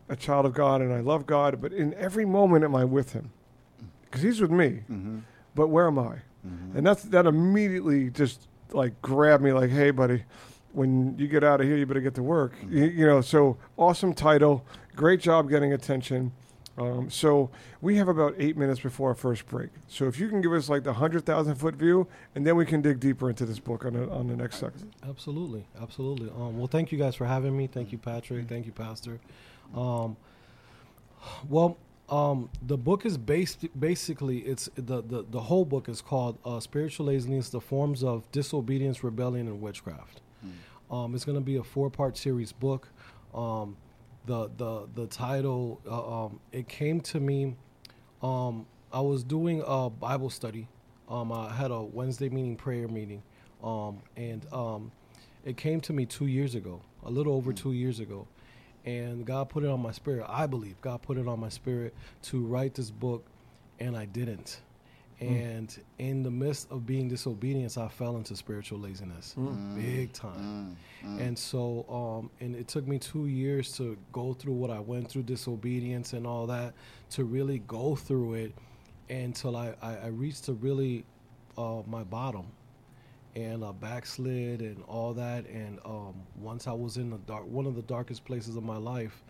a 0.08 0.16
child 0.16 0.46
of 0.46 0.54
god 0.54 0.82
and 0.82 0.94
i 0.94 1.00
love 1.00 1.26
god 1.26 1.62
but 1.62 1.72
in 1.74 1.94
every 1.96 2.26
moment 2.26 2.64
am 2.64 2.76
i 2.76 2.84
with 2.86 3.14
him. 3.14 3.32
Because 4.04 4.24
he's 4.24 4.42
with 4.42 4.50
me. 4.52 4.82
Mhm. 4.90 5.22
but 5.54 5.68
where 5.68 5.86
am 5.88 6.00
i? 6.00 6.16
Mhm. 6.48 6.76
and 6.76 6.86
that's 6.88 7.04
that 7.04 7.26
immediately 7.26 8.10
just 8.10 8.48
like 8.72 9.00
grabbed 9.02 9.44
me 9.44 9.52
like 9.54 9.70
hey 9.70 9.92
buddy 9.92 10.24
when 10.72 11.18
you 11.18 11.28
get 11.28 11.44
out 11.44 11.60
of 11.62 11.68
here 11.68 11.76
you 11.78 11.86
better 11.86 12.00
get 12.02 12.14
to 12.16 12.24
work. 12.24 12.54
You, 12.70 12.86
you 12.86 13.06
know 13.06 13.22
so 13.22 13.58
awesome 13.78 14.14
title 14.14 14.64
great 14.96 15.20
job 15.20 15.50
getting 15.50 15.74
attention 15.74 16.32
um, 16.80 17.10
so 17.10 17.50
we 17.82 17.98
have 17.98 18.08
about 18.08 18.34
eight 18.38 18.56
minutes 18.58 18.80
before 18.80 19.10
our 19.10 19.16
first 19.16 19.46
break 19.48 19.70
so 19.88 20.06
if 20.08 20.20
you 20.20 20.30
can 20.30 20.42
give 20.42 20.54
us 20.54 20.70
like 20.70 20.84
the 20.84 20.92
100000 20.94 21.56
foot 21.56 21.76
view 21.76 22.08
and 22.36 22.46
then 22.48 22.56
we 22.56 22.66
can 22.66 22.82
dig 22.82 23.00
deeper 23.00 23.30
into 23.30 23.46
this 23.46 23.60
book 23.60 23.86
on 23.86 23.94
the, 23.94 24.10
on 24.10 24.28
the 24.28 24.36
next 24.36 24.58
section 24.58 24.92
Absolutely, 25.08 25.66
absolutely. 25.82 26.30
Um, 26.30 26.58
well, 26.58 26.68
thank 26.68 26.92
you 26.92 26.98
guys 26.98 27.16
for 27.16 27.26
having 27.26 27.56
me. 27.58 27.68
Thank 27.68 27.92
you, 27.92 27.98
Patrick. 27.98 28.48
Thank 28.48 28.66
you, 28.66 28.72
Pastor. 28.72 29.20
Um, 29.76 30.18
well, 31.50 31.78
um, 32.10 32.50
the 32.66 32.78
book 32.78 33.06
is 33.06 33.18
based 33.18 33.66
basically 33.80 34.40
it's 34.40 34.70
the, 34.76 35.02
the 35.02 35.26
the 35.30 35.40
whole 35.42 35.66
book 35.66 35.90
is 35.90 36.02
called 36.02 36.38
uh, 36.46 36.60
"Spiritual 36.60 37.08
Laziness: 37.08 37.50
The 37.50 37.62
Forms 37.62 38.04
of 38.04 38.30
Disobedience, 38.32 39.04
Rebellion, 39.04 39.48
and 39.48 39.62
Witchcraft." 39.62 40.22
Um, 40.92 41.14
it's 41.16 41.26
going 41.26 41.38
to 41.38 41.44
be 41.44 41.58
a 41.58 41.64
four 41.64 41.90
part 41.90 42.18
series 42.18 42.52
book. 42.52 42.88
Um, 43.34 43.78
the 44.30 44.52
the 44.58 44.88
the 44.94 45.08
title 45.08 45.82
uh, 45.90 46.26
um, 46.26 46.40
it 46.52 46.68
came 46.68 47.02
to 47.02 47.20
me. 47.20 47.56
Um, 48.22 48.68
I 48.94 49.02
was 49.02 49.24
doing 49.24 49.64
a 49.66 49.90
Bible 49.90 50.30
study. 50.30 50.68
Um, 51.10 51.32
I 51.32 51.52
had 51.52 51.72
a 51.72 51.82
Wednesday 51.82 52.30
meeting 52.30 52.56
prayer 52.56 52.88
meeting, 52.88 53.24
um, 53.64 54.04
and 54.16 54.46
um, 54.54 54.92
it 55.44 55.58
came 55.58 55.82
to 55.82 55.94
me 55.94 56.06
two 56.06 56.28
years 56.28 56.54
ago, 56.54 56.80
a 57.04 57.10
little 57.10 57.34
over 57.34 57.52
two 57.52 57.74
years 57.74 58.00
ago, 58.00 58.28
and 58.86 59.26
God 59.26 59.50
put 59.50 59.64
it 59.64 59.70
on 59.70 59.82
my 59.82 59.92
spirit. 59.92 60.28
I 60.30 60.46
believe 60.46 60.80
God 60.82 61.02
put 61.02 61.18
it 61.18 61.28
on 61.28 61.40
my 61.40 61.50
spirit 61.50 61.96
to 62.24 62.46
write 62.46 62.76
this 62.76 62.92
book, 62.92 63.26
and 63.80 63.98
I 63.98 64.06
didn't. 64.06 64.62
And 65.22 65.78
in 65.98 66.24
the 66.24 66.32
midst 66.32 66.72
of 66.72 66.86
being 66.86 67.10
disobedience, 67.10 67.78
I 67.78 67.90
fell 67.90 68.16
into 68.18 68.36
spiritual 68.38 68.80
laziness, 68.80 69.36
big 69.76 70.14
time. 70.14 70.78
And 71.20 71.38
so, 71.38 71.86
um, 71.90 72.30
and 72.40 72.56
it 72.56 72.68
took 72.70 72.88
me 72.88 73.00
two 73.00 73.28
years 73.28 73.74
to 73.78 73.98
go 74.14 74.34
through 74.34 74.54
what 74.54 74.70
I 74.72 74.80
went 74.80 75.10
through, 75.10 75.24
disobedience 75.24 76.14
and 76.14 76.26
all 76.26 76.48
that, 76.48 76.74
to 77.12 77.26
really 77.26 77.60
go 77.68 77.96
through 77.96 78.36
it 78.36 78.54
until 79.10 79.58
I, 79.58 79.74
I, 79.82 79.96
I 79.98 80.08
reached 80.08 80.46
to 80.46 80.54
really 80.54 81.04
uh, 81.58 81.82
my 81.86 82.04
bottom 82.04 82.46
and 83.36 83.64
uh, 83.64 83.74
backslid 83.74 84.62
and 84.62 84.84
all 84.88 85.14
that. 85.14 85.48
And 85.48 85.80
um, 85.86 86.16
once 86.40 86.66
I 86.68 86.74
was 86.74 86.98
in 86.98 87.10
the 87.10 87.18
dark, 87.20 87.46
one 87.46 87.66
of 87.66 87.76
the 87.76 87.82
darkest 87.84 88.24
places 88.24 88.56
of 88.56 88.64
my 88.64 88.78
life, 88.78 89.24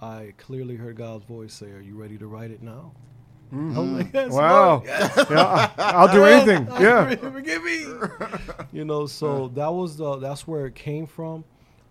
I 0.00 0.32
clearly 0.38 0.76
heard 0.76 0.96
God's 0.96 1.24
voice 1.24 1.52
say, 1.54 1.70
"Are 1.70 1.80
you 1.80 1.96
ready 1.96 2.18
to 2.18 2.26
write 2.26 2.50
it 2.50 2.62
now?" 2.62 2.92
I'm 3.52 3.96
like, 3.98 4.12
wow 4.30 4.82
yeah 4.84 5.70
I- 5.78 5.92
i'll 5.92 6.12
do 6.12 6.24
anything 6.24 6.66
yeah 6.80 7.14
forgive 7.16 7.62
me. 7.62 7.86
you 8.72 8.84
know, 8.84 9.06
so 9.06 9.48
that 9.54 9.72
was 9.72 9.96
the 9.96 10.16
that's 10.16 10.46
where 10.48 10.66
it 10.66 10.74
came 10.74 11.06
from, 11.06 11.44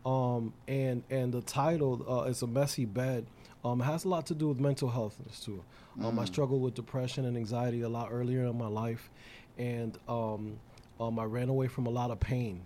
um, 0.05 0.53
and 0.67 1.03
and 1.10 1.33
the 1.33 1.41
title 1.41 2.05
uh, 2.10 2.24
is 2.24 2.41
a 2.41 2.48
messy 2.48 2.86
bed. 2.86 3.25
Um, 3.63 3.79
it 3.81 3.86
has 3.86 4.03
a 4.03 4.10
lot 4.10 4.25
to 4.27 4.36
do 4.36 4.50
with 4.50 4.60
mental 4.60 4.89
health 4.89 5.15
too. 5.41 5.63
Um, 6.03 6.19
I 6.19 6.25
struggled 6.25 6.62
with 6.62 6.74
depression 6.74 7.24
and 7.25 7.38
anxiety 7.38 7.81
a 7.81 7.89
lot 7.89 8.10
earlier 8.12 8.43
in 8.45 8.57
my 8.57 8.67
life, 8.67 9.10
and 9.57 9.98
um, 10.10 10.60
um, 11.00 11.17
I 11.19 11.24
ran 11.24 11.48
away 11.50 11.67
from 11.67 11.86
a 11.86 11.89
lot 11.91 12.12
of 12.12 12.19
pain. 12.19 12.65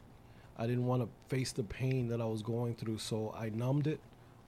I 0.58 0.65
didn't 0.65 0.88
want 0.88 1.03
to 1.03 1.10
face 1.27 1.51
the 1.51 1.63
pain 1.63 2.08
that 2.08 2.20
I 2.20 2.25
was 2.25 2.41
going 2.41 2.74
through, 2.74 2.98
so 2.98 3.36
I 3.38 3.50
numbed 3.50 3.86
it, 3.86 4.00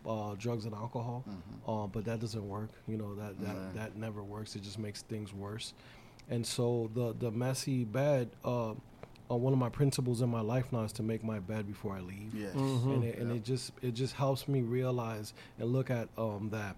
uh, 0.07 0.35
drugs 0.37 0.65
and 0.65 0.73
alcohol. 0.73 1.23
Uh, 1.67 1.87
but 1.87 2.05
that 2.05 2.19
doesn't 2.19 2.47
work. 2.47 2.69
You 2.87 2.97
know 2.97 3.15
that 3.15 3.39
that 3.41 3.55
Right. 3.55 3.73
that 3.75 3.95
never 3.97 4.23
works. 4.23 4.55
It 4.55 4.61
just 4.63 4.79
makes 4.79 5.01
things 5.03 5.33
worse. 5.33 5.73
And 6.29 6.45
so 6.45 6.89
the 6.93 7.13
the 7.17 7.31
messy 7.31 7.83
bed. 7.85 8.29
Uh, 8.43 8.73
uh, 9.31 9.35
one 9.35 9.53
of 9.53 9.59
my 9.59 9.69
principles 9.69 10.23
in 10.23 10.29
my 10.29 10.41
life 10.41 10.73
now 10.73 10.81
is 10.81 10.91
to 10.91 11.03
make 11.03 11.23
my 11.23 11.37
bed 11.37 11.67
before 11.67 11.95
I 11.95 11.99
leave 11.99 12.33
Yes. 12.33 12.55
and 12.55 13.03
it, 13.03 13.19
and 13.19 13.31
it 13.31 13.43
just 13.43 13.71
it 13.83 13.91
just 13.91 14.15
helps 14.15 14.47
me 14.47 14.61
realize 14.63 15.35
and 15.59 15.71
look 15.71 15.91
at 15.91 16.09
um, 16.17 16.49
that 16.51 16.75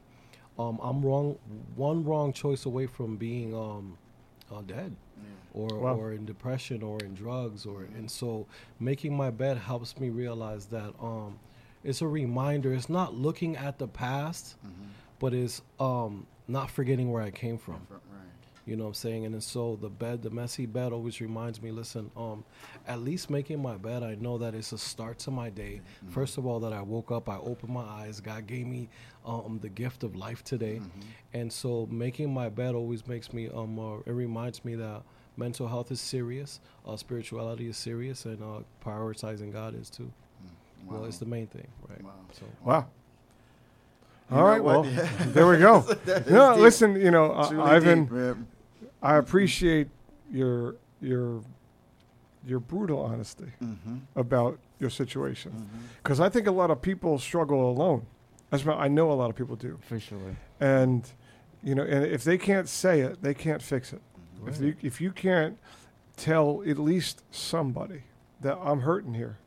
um, 0.60 0.78
I'm 0.84 1.02
wrong 1.02 1.38
one 1.78 2.04
wrong 2.04 2.34
choice 2.34 2.66
away 2.66 2.88
from 2.88 3.16
being 3.16 3.56
um, 3.56 3.98
uh, 4.52 4.62
dead 4.64 4.98
or 5.54 5.80
Wow. 5.80 5.96
or 5.96 6.12
in 6.12 6.26
depression 6.26 6.84
or 6.84 7.00
in 7.00 7.14
drugs 7.14 7.66
or 7.66 7.84
and 7.84 8.12
so 8.12 8.48
making 8.82 9.16
my 9.16 9.30
bed 9.30 9.58
helps 9.58 9.98
me 9.98 10.10
realize 10.10 10.66
that 10.66 10.94
um, 11.02 11.40
it's 11.84 12.02
a 12.02 12.08
reminder 12.08 12.74
it's 12.74 12.90
not 12.90 13.14
looking 13.16 13.58
at 13.58 13.78
the 13.80 13.88
past 13.88 14.56
but 15.20 15.34
it's 15.34 15.62
um, 15.80 16.26
not 16.48 16.70
forgetting 16.72 17.12
where 17.12 17.22
I 17.24 17.32
came 17.32 17.58
from 17.58 17.76
Right. 17.90 18.02
you 18.66 18.76
know 18.76 18.84
what 18.86 18.90
I'm 18.90 18.94
saying? 18.96 19.26
And 19.26 19.44
so 19.44 19.78
the 19.82 19.90
bed, 19.90 20.22
the 20.24 20.30
messy 20.30 20.66
bed 20.66 20.92
always 20.94 21.20
reminds 21.22 21.62
me, 21.62 21.72
listen, 21.72 22.10
um, 22.18 22.44
at 22.88 23.00
least 23.00 23.30
making 23.30 23.62
my 23.62 23.76
bed, 23.78 24.02
I 24.04 24.16
know 24.16 24.38
that 24.40 24.54
it's 24.56 24.72
a 24.72 24.78
start 24.78 25.18
to 25.20 25.32
my 25.32 25.50
day. 25.50 25.82
First 26.10 26.38
of 26.38 26.46
all, 26.46 26.60
that 26.62 26.74
I 26.74 26.82
woke 26.82 27.12
up, 27.12 27.30
I 27.30 27.38
opened 27.38 27.72
my 27.74 27.84
eyes, 27.84 28.20
God 28.20 28.48
gave 28.48 28.66
me 28.68 28.90
um, 29.26 29.60
the 29.62 29.70
gift 29.70 30.04
of 30.04 30.16
life 30.16 30.44
today. 30.44 30.82
And 31.34 31.52
so 31.52 31.88
making 31.92 32.34
my 32.34 32.50
bed 32.50 32.74
always 32.76 33.08
makes 33.08 33.32
me, 33.34 33.50
um, 33.50 33.78
uh, 33.80 33.98
it 34.06 34.12
reminds 34.14 34.64
me 34.66 34.76
that 34.76 35.02
mental 35.38 35.68
health 35.68 35.92
is 35.92 36.02
serious, 36.02 36.60
uh, 36.88 36.96
spirituality 36.98 37.68
is 37.68 37.78
serious, 37.78 38.26
and 38.26 38.42
uh, 38.44 38.60
prioritizing 38.86 39.52
God 39.54 39.74
is 39.80 39.90
too. 39.90 40.12
Well, 40.88 41.06
it's 41.06 41.18
the 41.18 41.26
main 41.26 41.48
thing, 41.48 41.68
right? 41.90 42.04
Wow. 42.04 42.12
So 42.34 42.46
wow 42.64 42.86
You 44.30 44.38
All 44.38 44.44
know 44.44 44.48
right, 44.50 44.64
what? 44.64 44.84
well, 44.86 45.08
there 45.28 45.48
we 45.48 45.58
go. 45.58 45.82
No, 46.30 46.54
deep. 46.54 46.62
listen, 46.62 46.96
you 46.96 47.12
know, 47.12 47.32
uh, 47.32 47.48
Truly 47.50 47.64
Ivan, 47.64 48.06
deep. 48.06 48.38
I 49.02 49.16
appreciate 49.16 49.88
your 50.32 50.76
your 51.02 51.42
your 52.46 52.60
brutal 52.60 53.00
honesty 53.00 53.52
Mhm, 53.62 54.02
about 54.16 54.58
your 54.80 54.90
situation 54.90 55.52
because 56.02 56.20
I 56.20 56.30
think 56.30 56.48
a 56.48 56.52
lot 56.52 56.72
of 56.72 56.82
people 56.82 57.20
struggle 57.20 57.70
alone. 57.70 58.06
That's 58.50 58.66
what 58.66 58.78
I 58.80 58.88
know 58.88 59.12
a 59.12 59.14
lot 59.14 59.30
of 59.30 59.36
people 59.36 59.56
do, 59.56 59.78
For 59.88 60.00
sure. 60.00 60.36
and 60.60 61.08
you 61.64 61.76
know, 61.76 61.84
and 61.84 62.04
if 62.06 62.24
they 62.24 62.38
can't 62.38 62.68
say 62.68 63.02
it, 63.02 63.22
they 63.22 63.34
can't 63.36 63.62
fix 63.62 63.94
it. 63.94 64.02
If 64.48 64.60
you 64.60 64.76
if 64.82 65.00
you 65.02 65.12
can't 65.12 65.58
tell 66.18 66.64
at 66.68 66.78
least 66.80 67.22
somebody 67.32 68.04
that 68.42 68.58
I'm 68.58 68.82
hurting 68.82 69.14
here, 69.14 69.38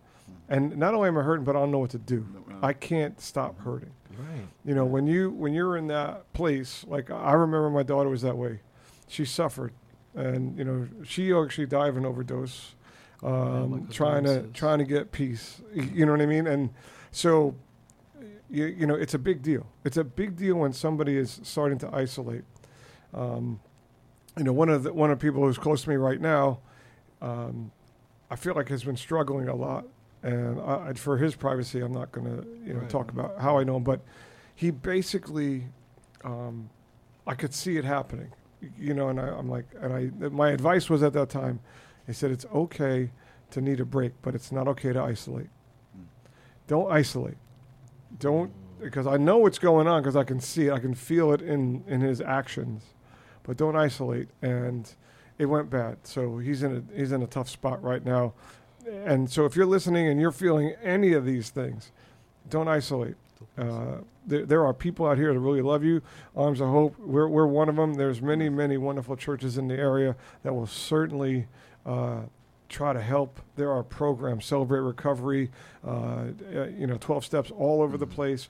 and 0.48 0.76
not 0.76 0.94
only 0.94 1.08
am 1.08 1.18
I 1.18 1.22
hurting, 1.22 1.44
but 1.44 1.56
I 1.56 1.60
don't 1.60 1.70
know 1.70 1.78
what 1.78 1.90
to 1.90 1.98
do. 1.98 2.26
I 2.62 2.72
can't 2.72 3.20
stop 3.20 3.58
hurting. 3.60 3.92
Right. 4.18 4.46
You 4.64 4.74
know, 4.74 4.84
when 4.84 5.06
you 5.06 5.30
when 5.30 5.54
you're 5.54 5.76
in 5.76 5.88
that 5.88 6.32
place, 6.32 6.84
like 6.86 7.10
I 7.10 7.32
remember 7.32 7.70
my 7.70 7.82
daughter 7.82 8.08
was 8.08 8.22
that 8.22 8.36
way. 8.36 8.60
She 9.08 9.24
suffered, 9.24 9.72
and 10.14 10.56
you 10.56 10.64
know, 10.64 10.88
she 11.04 11.32
actually 11.32 11.66
died 11.66 11.88
of 11.90 11.96
an 11.96 12.06
overdose, 12.06 12.74
um, 13.22 13.70
my 13.70 13.78
trying 13.90 14.24
to 14.24 14.42
trying 14.54 14.78
to 14.78 14.84
get 14.84 15.12
peace. 15.12 15.60
You 15.72 16.06
know 16.06 16.12
what 16.12 16.20
I 16.20 16.26
mean? 16.26 16.46
And 16.46 16.70
so, 17.10 17.54
you, 18.50 18.66
you 18.66 18.86
know, 18.86 18.94
it's 18.94 19.14
a 19.14 19.18
big 19.18 19.42
deal. 19.42 19.66
It's 19.84 19.96
a 19.96 20.04
big 20.04 20.36
deal 20.36 20.56
when 20.56 20.72
somebody 20.72 21.16
is 21.16 21.40
starting 21.42 21.78
to 21.78 21.94
isolate. 21.94 22.44
Um, 23.12 23.60
you 24.36 24.44
know, 24.44 24.52
one 24.52 24.68
of 24.68 24.82
the 24.84 24.92
one 24.92 25.10
of 25.10 25.18
the 25.18 25.26
people 25.26 25.42
who's 25.42 25.58
close 25.58 25.82
to 25.82 25.88
me 25.90 25.96
right 25.96 26.20
now, 26.20 26.60
um, 27.20 27.72
I 28.30 28.36
feel 28.36 28.54
like 28.54 28.68
has 28.68 28.84
been 28.84 28.96
struggling 28.96 29.48
a 29.48 29.54
lot, 29.54 29.86
and 30.25 30.61
I, 30.61 30.93
for 30.95 31.16
his 31.19 31.37
privacy, 31.37 31.81
I'm 31.81 31.93
not 31.93 32.11
going 32.12 32.26
to 32.26 32.47
you 32.66 32.73
know 32.75 32.81
Right. 32.81 32.88
talk 32.90 33.11
about 33.11 33.38
how 33.40 33.59
I 33.59 33.64
know 33.64 33.76
him, 33.76 33.85
but 33.85 34.00
he 34.54 34.71
basically, 34.71 35.66
um, 36.25 36.71
I 37.26 37.35
could 37.35 37.52
see 37.54 37.76
it 37.76 37.85
happening, 37.85 38.33
you 38.78 38.95
know, 38.95 39.09
and 39.11 39.21
I, 39.21 39.28
I'm 39.28 39.49
like, 39.49 39.66
and 39.81 39.93
I 39.93 40.28
my 40.31 40.50
advice 40.50 40.88
was 40.90 41.02
at 41.02 41.12
that 41.12 41.28
time, 41.28 41.61
he 42.07 42.12
said 42.12 42.31
it's 42.31 42.47
okay 42.54 43.11
to 43.50 43.61
need 43.61 43.81
a 43.81 43.85
break, 43.85 44.12
but 44.23 44.35
it's 44.35 44.50
not 44.50 44.66
okay 44.69 44.93
to 44.93 45.00
isolate. 45.02 45.50
Don't 46.66 46.90
isolate. 46.90 47.37
Don't 48.19 48.50
because 48.81 49.07
I 49.07 49.16
know 49.16 49.38
what's 49.38 49.59
going 49.59 49.87
on 49.87 50.02
because 50.02 50.16
I 50.16 50.25
can 50.25 50.40
see 50.40 50.66
it, 50.69 50.73
I 50.73 50.78
can 50.78 50.95
feel 50.95 51.33
it 51.33 51.43
in 51.43 51.85
in 51.87 52.00
his 52.00 52.21
actions, 52.21 52.83
but 53.43 53.57
don't 53.57 53.76
isolate. 53.76 54.28
And 54.43 54.90
it 55.38 55.47
went 55.47 55.69
bad, 55.69 55.99
so 56.04 56.38
he's 56.38 56.62
in 56.62 56.76
a 56.76 56.99
he's 56.99 57.12
in 57.12 57.23
a 57.23 57.26
tough 57.26 57.49
spot 57.50 57.83
right 57.83 58.04
now. 58.04 58.33
And 58.86 59.30
so 59.30 59.44
if 59.44 59.56
you're 59.56 59.66
listening 59.66 60.08
and 60.08 60.20
you're 60.20 60.32
feeling 60.32 60.74
any 60.82 61.12
of 61.12 61.24
these 61.24 61.50
things, 61.50 61.90
don't 62.48 62.68
isolate. 62.68 63.16
Uh, 63.56 63.98
there, 64.26 64.44
there 64.46 64.66
are 64.66 64.72
people 64.72 65.06
out 65.06 65.18
here 65.18 65.32
that 65.32 65.38
really 65.38 65.62
love 65.62 65.84
you. 65.84 66.02
Arms 66.36 66.60
of 66.60 66.68
Hope, 66.68 66.98
we're, 66.98 67.28
we're 67.28 67.46
one 67.46 67.68
of 67.68 67.76
them. 67.76 67.94
There's 67.94 68.22
many, 68.22 68.48
many 68.48 68.76
wonderful 68.76 69.16
churches 69.16 69.58
in 69.58 69.68
the 69.68 69.74
area 69.74 70.16
that 70.42 70.54
will 70.54 70.66
certainly 70.66 71.46
uh, 71.86 72.22
try 72.68 72.92
to 72.92 73.00
help. 73.00 73.40
There 73.56 73.70
are 73.70 73.82
programs, 73.82 74.44
Celebrate 74.46 74.80
Recovery, 74.80 75.50
uh, 75.86 75.90
uh, 75.90 76.66
you 76.76 76.86
know, 76.86 76.96
12 76.98 77.24
steps 77.24 77.50
all 77.50 77.82
over 77.82 77.96
the 77.96 78.06
place. 78.06 78.48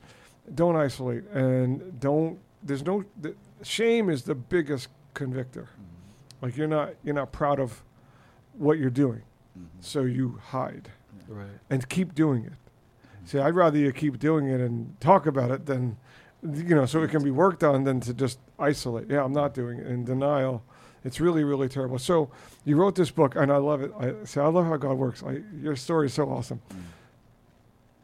Don't 0.54 0.76
isolate 0.76 1.24
and 1.32 1.98
don't, 2.00 2.38
there's 2.62 2.84
no, 2.84 3.04
the, 3.20 3.34
shame 3.62 4.10
is 4.10 4.22
the 4.22 4.34
biggest 4.34 4.88
convictor. 5.14 5.68
Like 6.40 6.56
you're 6.56 6.68
not, 6.68 6.94
you're 7.02 7.14
not 7.14 7.32
proud 7.32 7.58
of 7.58 7.82
what 8.56 8.78
you're 8.78 8.90
doing. 8.90 9.22
So 9.80 10.02
you 10.02 10.40
hide 10.48 10.90
Right. 11.28 11.46
and 11.70 11.88
keep 11.88 12.14
doing 12.14 12.44
it. 12.44 12.52
See, 13.24 13.38
I'd 13.38 13.54
rather 13.54 13.78
you 13.78 13.92
keep 13.92 14.18
doing 14.18 14.46
it 14.48 14.60
and 14.60 14.98
talk 15.00 15.26
about 15.26 15.50
it 15.50 15.64
than, 15.66 15.96
you 16.42 16.74
know, 16.74 16.84
so 16.84 17.02
it 17.02 17.10
can 17.10 17.22
be 17.24 17.30
worked 17.30 17.64
on 17.64 17.84
than 17.84 18.00
to 18.00 18.12
just 18.12 18.38
isolate. 18.58 19.08
Yeah, 19.08 19.24
I'm 19.24 19.32
not 19.32 19.54
doing 19.54 19.78
it 19.78 19.86
in 19.86 20.04
denial. 20.04 20.62
It's 21.04 21.20
really, 21.20 21.44
really 21.44 21.68
terrible. 21.68 21.98
So 21.98 22.30
you 22.64 22.76
wrote 22.76 22.94
this 22.94 23.10
book, 23.10 23.36
and 23.36 23.50
I 23.52 23.56
love 23.58 23.80
it. 23.82 23.92
I 23.98 24.12
say 24.24 24.40
I 24.40 24.46
love 24.48 24.66
how 24.66 24.76
God 24.76 24.94
works. 24.98 25.22
I, 25.22 25.42
your 25.60 25.76
story 25.76 26.06
is 26.06 26.14
so 26.14 26.28
awesome. 26.30 26.60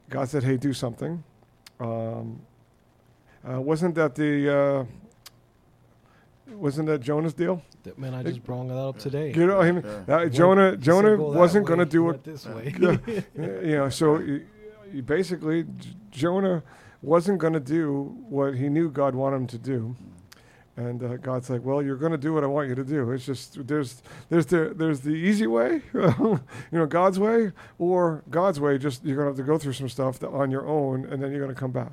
God 0.08 0.28
said, 0.28 0.42
"Hey, 0.44 0.56
do 0.56 0.72
something." 0.72 1.22
Um, 1.78 2.40
uh, 3.48 3.60
wasn't 3.60 3.94
that 3.94 4.14
the? 4.14 4.54
Uh, 4.54 4.84
wasn't 6.52 6.88
that 6.88 7.00
Jonah's 7.00 7.34
deal? 7.34 7.62
That, 7.84 7.98
man, 7.98 8.14
I 8.14 8.22
just 8.22 8.42
brought 8.44 8.68
that 8.68 8.76
up 8.76 8.98
today. 8.98 9.32
You 9.34 9.46
know, 9.46 9.60
I 9.60 9.72
mean, 9.72 9.82
Yeah. 9.84 10.02
that- 10.06 10.18
Went- 10.20 10.32
Jonah. 10.34 10.70
he 10.72 10.76
Jonah 10.78 11.16
wasn't 11.16 11.66
going 11.66 11.78
to 11.80 11.86
do 11.86 12.10
it 12.10 12.24
this 12.24 12.46
way. 12.46 12.74
yeah, 12.80 13.20
you 13.34 13.76
know, 13.76 13.88
so 13.88 14.18
you, 14.18 14.46
you 14.92 15.02
basically 15.02 15.64
J- 15.64 15.96
Jonah 16.10 16.62
wasn't 17.02 17.38
going 17.38 17.54
to 17.54 17.60
do 17.60 18.16
what 18.28 18.54
he 18.54 18.68
knew 18.68 18.90
God 18.90 19.14
wanted 19.14 19.36
him 19.36 19.46
to 19.48 19.58
do, 19.58 19.96
and 20.76 21.02
uh, 21.02 21.16
God's 21.16 21.48
like, 21.48 21.64
"Well, 21.64 21.82
you're 21.82 21.96
going 21.96 22.12
to 22.12 22.18
do 22.18 22.34
what 22.34 22.44
I 22.44 22.46
want 22.46 22.68
you 22.68 22.74
to 22.74 22.84
do. 22.84 23.10
It's 23.12 23.24
just 23.24 23.66
there's 23.66 24.02
there's 24.28 24.46
the 24.46 24.72
there's 24.76 25.00
the 25.00 25.10
easy 25.14 25.46
way, 25.46 25.80
you 25.94 26.40
know, 26.72 26.86
God's 26.86 27.18
way, 27.18 27.52
or 27.78 28.22
God's 28.28 28.60
way. 28.60 28.76
Just 28.76 29.04
you're 29.04 29.16
going 29.16 29.26
to 29.26 29.30
have 29.30 29.36
to 29.46 29.50
go 29.50 29.56
through 29.58 29.72
some 29.74 29.88
stuff 29.88 30.18
that 30.18 30.28
on 30.28 30.50
your 30.50 30.66
own, 30.66 31.06
and 31.06 31.22
then 31.22 31.30
you're 31.30 31.40
going 31.42 31.54
to 31.54 31.58
come 31.58 31.72
back." 31.72 31.92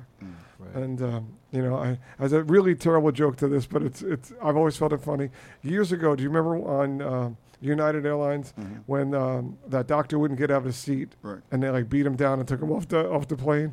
Right. 0.58 0.74
And 0.74 1.00
um, 1.02 1.37
you 1.52 1.62
know, 1.62 1.76
I 1.76 1.98
as 2.18 2.32
a 2.32 2.42
really 2.42 2.74
terrible 2.74 3.10
joke 3.12 3.36
to 3.36 3.48
this, 3.48 3.66
but 3.66 3.82
it's 3.82 4.02
it's 4.02 4.32
I've 4.42 4.56
always 4.56 4.76
felt 4.76 4.92
it 4.92 5.00
funny. 5.00 5.30
Years 5.62 5.92
ago, 5.92 6.14
do 6.14 6.22
you 6.22 6.28
remember 6.28 6.56
on 6.56 7.00
uh, 7.02 7.30
United 7.60 8.04
Airlines 8.06 8.52
Mhm. 8.58 8.82
when 8.86 9.14
um, 9.14 9.58
that 9.66 9.86
doctor 9.86 10.18
wouldn't 10.18 10.38
get 10.38 10.50
out 10.50 10.58
of 10.58 10.64
his 10.64 10.76
seat 10.76 11.14
Right. 11.22 11.40
and 11.50 11.62
they 11.62 11.70
like 11.70 11.88
beat 11.88 12.06
him 12.06 12.16
down 12.16 12.38
and 12.38 12.46
took 12.46 12.60
him 12.62 12.70
off 12.70 12.86
the 12.88 13.08
off 13.10 13.26
the 13.28 13.36
plane, 13.36 13.72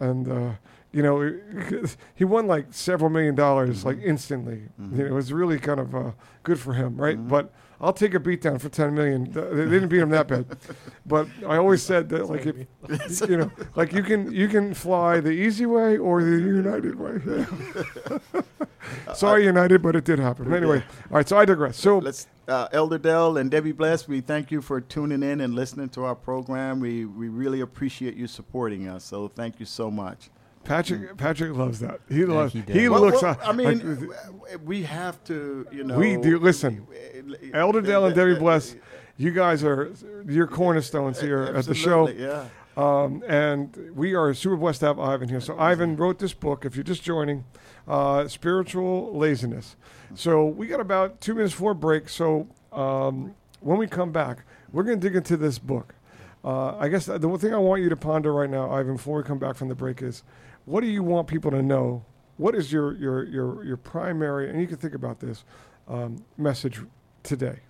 and 0.00 0.28
uh, 0.30 0.50
you 0.92 1.02
know 1.02 1.32
he 2.14 2.24
won 2.24 2.46
like 2.46 2.66
several 2.70 3.10
million 3.10 3.34
dollars 3.34 3.84
like 3.84 3.98
instantly. 4.02 4.62
Mhm. 4.80 4.92
You 4.92 4.98
know, 5.04 5.06
it 5.06 5.12
was 5.12 5.32
really 5.32 5.58
kind 5.58 5.80
of 5.80 5.94
uh, 5.94 6.10
good 6.42 6.58
for 6.58 6.72
him, 6.74 6.96
right? 6.96 7.18
Mhm. 7.18 7.28
But 7.28 7.52
I'll 7.80 7.92
take 7.92 8.14
a 8.14 8.18
beat 8.20 8.40
down 8.42 8.58
for 8.58 8.68
ten 8.68 8.94
million. 8.94 9.32
Th- 9.32 9.46
They 9.52 9.64
didn't 9.66 9.88
beat 9.88 10.00
him 10.00 10.10
that 10.10 10.26
bad, 10.28 10.46
but 11.06 11.28
I 11.46 11.58
always 11.58 11.82
said 11.82 12.08
that 12.08 12.28
like 12.28 12.46
if 12.46 12.56
you 13.30 13.36
know, 13.36 13.50
like 13.76 13.92
you 13.92 14.02
can 14.02 14.32
you 14.32 14.48
can 14.48 14.74
fly 14.74 15.20
the 15.20 15.30
easy 15.30 15.66
way 15.66 15.96
or 15.98 16.22
the 16.22 16.30
United 16.38 16.94
way. 16.98 17.20
Sorry, 19.14 19.44
United, 19.44 19.82
but 19.82 19.94
it 19.96 20.04
did 20.04 20.18
happen. 20.18 20.52
Anyway, 20.52 20.78
all 21.10 21.16
right. 21.18 21.28
So 21.28 21.36
I 21.36 21.44
digress. 21.44 21.76
So 21.76 21.98
Let's, 21.98 22.26
uh, 22.46 22.68
Elder 22.72 22.98
Dell 22.98 23.36
and 23.36 23.50
Debbie 23.50 23.72
Bless, 23.72 24.08
we 24.08 24.20
thank 24.20 24.50
you 24.50 24.62
for 24.62 24.80
tuning 24.80 25.22
in 25.22 25.40
and 25.40 25.54
listening 25.54 25.88
to 25.90 26.04
our 26.04 26.14
program. 26.14 26.80
We 26.80 27.04
we 27.04 27.28
really 27.28 27.60
appreciate 27.60 28.14
you 28.16 28.26
supporting 28.26 28.88
us. 28.88 29.04
So 29.04 29.28
thank 29.28 29.60
you 29.60 29.66
so 29.66 29.90
much. 29.90 30.30
Patrick 30.68 31.16
Patrick 31.16 31.56
loves 31.56 31.80
that. 31.80 32.00
He 32.08 32.24
loves. 32.26 32.52
he 32.52 32.60
He. 32.60 32.88
Well, 32.88 33.00
looks. 33.00 33.22
well, 33.22 33.38
I 33.42 33.52
mean, 33.52 34.08
like, 34.08 34.60
we 34.64 34.82
have 34.82 35.22
to, 35.24 35.66
you 35.72 35.84
know. 35.84 35.96
We 35.98 36.16
do- 36.16 36.38
listen, 36.38 36.86
Elder 37.54 37.80
Dell 37.80 38.04
and 38.06 38.14
Debbie 38.14 38.34
Bless, 38.34 38.76
you 39.16 39.30
guys 39.32 39.64
are 39.64 39.92
your 40.26 40.46
cornerstones 40.58 41.20
here 41.20 41.42
at 41.42 41.64
the 41.64 41.74
show. 41.74 42.08
Yeah. 42.08 42.46
Um, 42.76 43.24
and 43.26 43.76
we 43.94 44.14
are 44.14 44.32
super 44.34 44.56
blessed 44.56 44.80
to 44.80 44.86
have 44.86 45.00
Ivan 45.00 45.28
here. 45.28 45.40
So 45.40 45.58
Ivan 45.58 45.96
wrote 45.96 46.20
this 46.20 46.32
book. 46.32 46.64
If 46.64 46.76
you're 46.76 46.84
just 46.84 47.02
joining, 47.02 47.44
uh, 47.88 48.28
spiritual 48.28 49.16
laziness. 49.16 49.74
So 50.14 50.46
we 50.46 50.68
got 50.68 50.78
about 50.80 51.20
two 51.20 51.34
minutes 51.34 51.54
for 51.54 51.72
a 51.72 51.74
break. 51.74 52.08
So 52.08 52.46
um, 52.72 53.34
when 53.60 53.78
we 53.78 53.88
come 53.88 54.12
back, 54.12 54.44
we're 54.70 54.84
going 54.84 55.00
to 55.00 55.06
dig 55.08 55.16
into 55.16 55.36
this 55.36 55.58
book. 55.58 55.94
Uh, 56.44 56.76
I 56.78 56.86
guess 56.88 57.06
the 57.06 57.26
one 57.26 57.38
thing 57.40 57.52
I 57.52 57.58
want 57.58 57.82
you 57.82 57.88
to 57.88 57.96
ponder 57.96 58.32
right 58.32 58.48
now, 58.48 58.70
Ivan, 58.70 58.94
before 58.94 59.16
we 59.16 59.24
come 59.24 59.38
back 59.40 59.56
from 59.56 59.68
the 59.68 59.74
break, 59.74 60.00
is 60.00 60.22
what 60.68 60.82
do 60.82 60.86
you 60.86 61.02
want 61.02 61.28
people 61.28 61.50
to 61.50 61.62
know? 61.62 62.04
What 62.36 62.54
is 62.54 62.70
your 62.72 62.94
your 62.96 63.24
your 63.24 63.64
your 63.64 63.76
primary? 63.76 64.50
And 64.50 64.60
you 64.60 64.66
can 64.66 64.76
think 64.76 64.94
about 64.94 65.20
this 65.20 65.44
um, 65.88 66.24
message 66.36 66.80
today, 67.22 67.60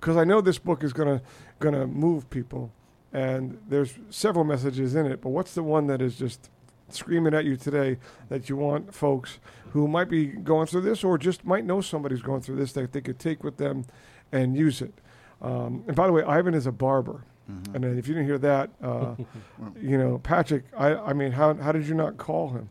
because 0.00 0.16
I 0.16 0.24
know 0.24 0.40
this 0.40 0.58
book 0.58 0.82
is 0.82 0.92
gonna 0.92 1.22
gonna 1.60 1.86
move 1.86 2.28
people, 2.28 2.72
and 3.12 3.58
there's 3.68 3.94
several 4.10 4.44
messages 4.44 4.94
in 4.94 5.06
it. 5.06 5.20
But 5.20 5.30
what's 5.30 5.54
the 5.54 5.62
one 5.62 5.86
that 5.86 6.02
is 6.02 6.16
just 6.16 6.50
screaming 6.88 7.34
at 7.34 7.44
you 7.44 7.56
today 7.56 7.98
that 8.28 8.48
you 8.48 8.56
want 8.56 8.94
folks 8.94 9.38
who 9.70 9.88
might 9.88 10.08
be 10.08 10.26
going 10.26 10.66
through 10.66 10.82
this, 10.82 11.04
or 11.04 11.16
just 11.18 11.44
might 11.44 11.64
know 11.64 11.80
somebody's 11.80 12.22
going 12.22 12.40
through 12.40 12.56
this 12.56 12.72
that 12.72 12.92
they 12.92 13.00
could 13.00 13.18
take 13.18 13.44
with 13.44 13.56
them 13.56 13.84
and 14.32 14.56
use 14.56 14.82
it? 14.82 14.94
Um, 15.40 15.84
and 15.86 15.94
by 15.94 16.06
the 16.06 16.12
way, 16.12 16.22
Ivan 16.22 16.54
is 16.54 16.66
a 16.66 16.72
barber. 16.72 17.24
Mm-hmm. 17.50 17.74
And 17.76 17.84
then 17.84 17.98
if 17.98 18.08
you 18.08 18.14
didn't 18.14 18.26
hear 18.26 18.38
that, 18.38 18.70
uh, 18.82 19.14
you 19.80 19.96
know, 19.98 20.18
Patrick, 20.18 20.64
I, 20.76 20.94
I 20.94 21.12
mean, 21.12 21.30
how, 21.32 21.54
how 21.54 21.70
did 21.72 21.86
you 21.86 21.94
not 21.94 22.16
call 22.16 22.48
him? 22.50 22.70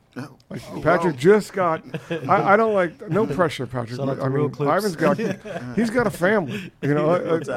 Like, 0.49 0.61
Oh, 0.71 0.81
Patrick 0.81 1.13
well. 1.13 1.21
just 1.21 1.53
got, 1.53 1.81
I, 2.29 2.53
I 2.53 2.57
don't 2.57 2.73
like, 2.73 3.09
no 3.09 3.25
pressure, 3.25 3.67
Patrick. 3.67 3.97
But, 3.97 4.21
I 4.21 4.27
mean, 4.27 4.49
Clips. 4.49 4.85
Ivan's 4.85 4.95
got, 4.95 5.17
he's 5.75 5.89
got 5.89 6.07
a 6.07 6.11
family, 6.11 6.71
you 6.81 6.93
know. 6.93 7.07
What's 7.07 7.49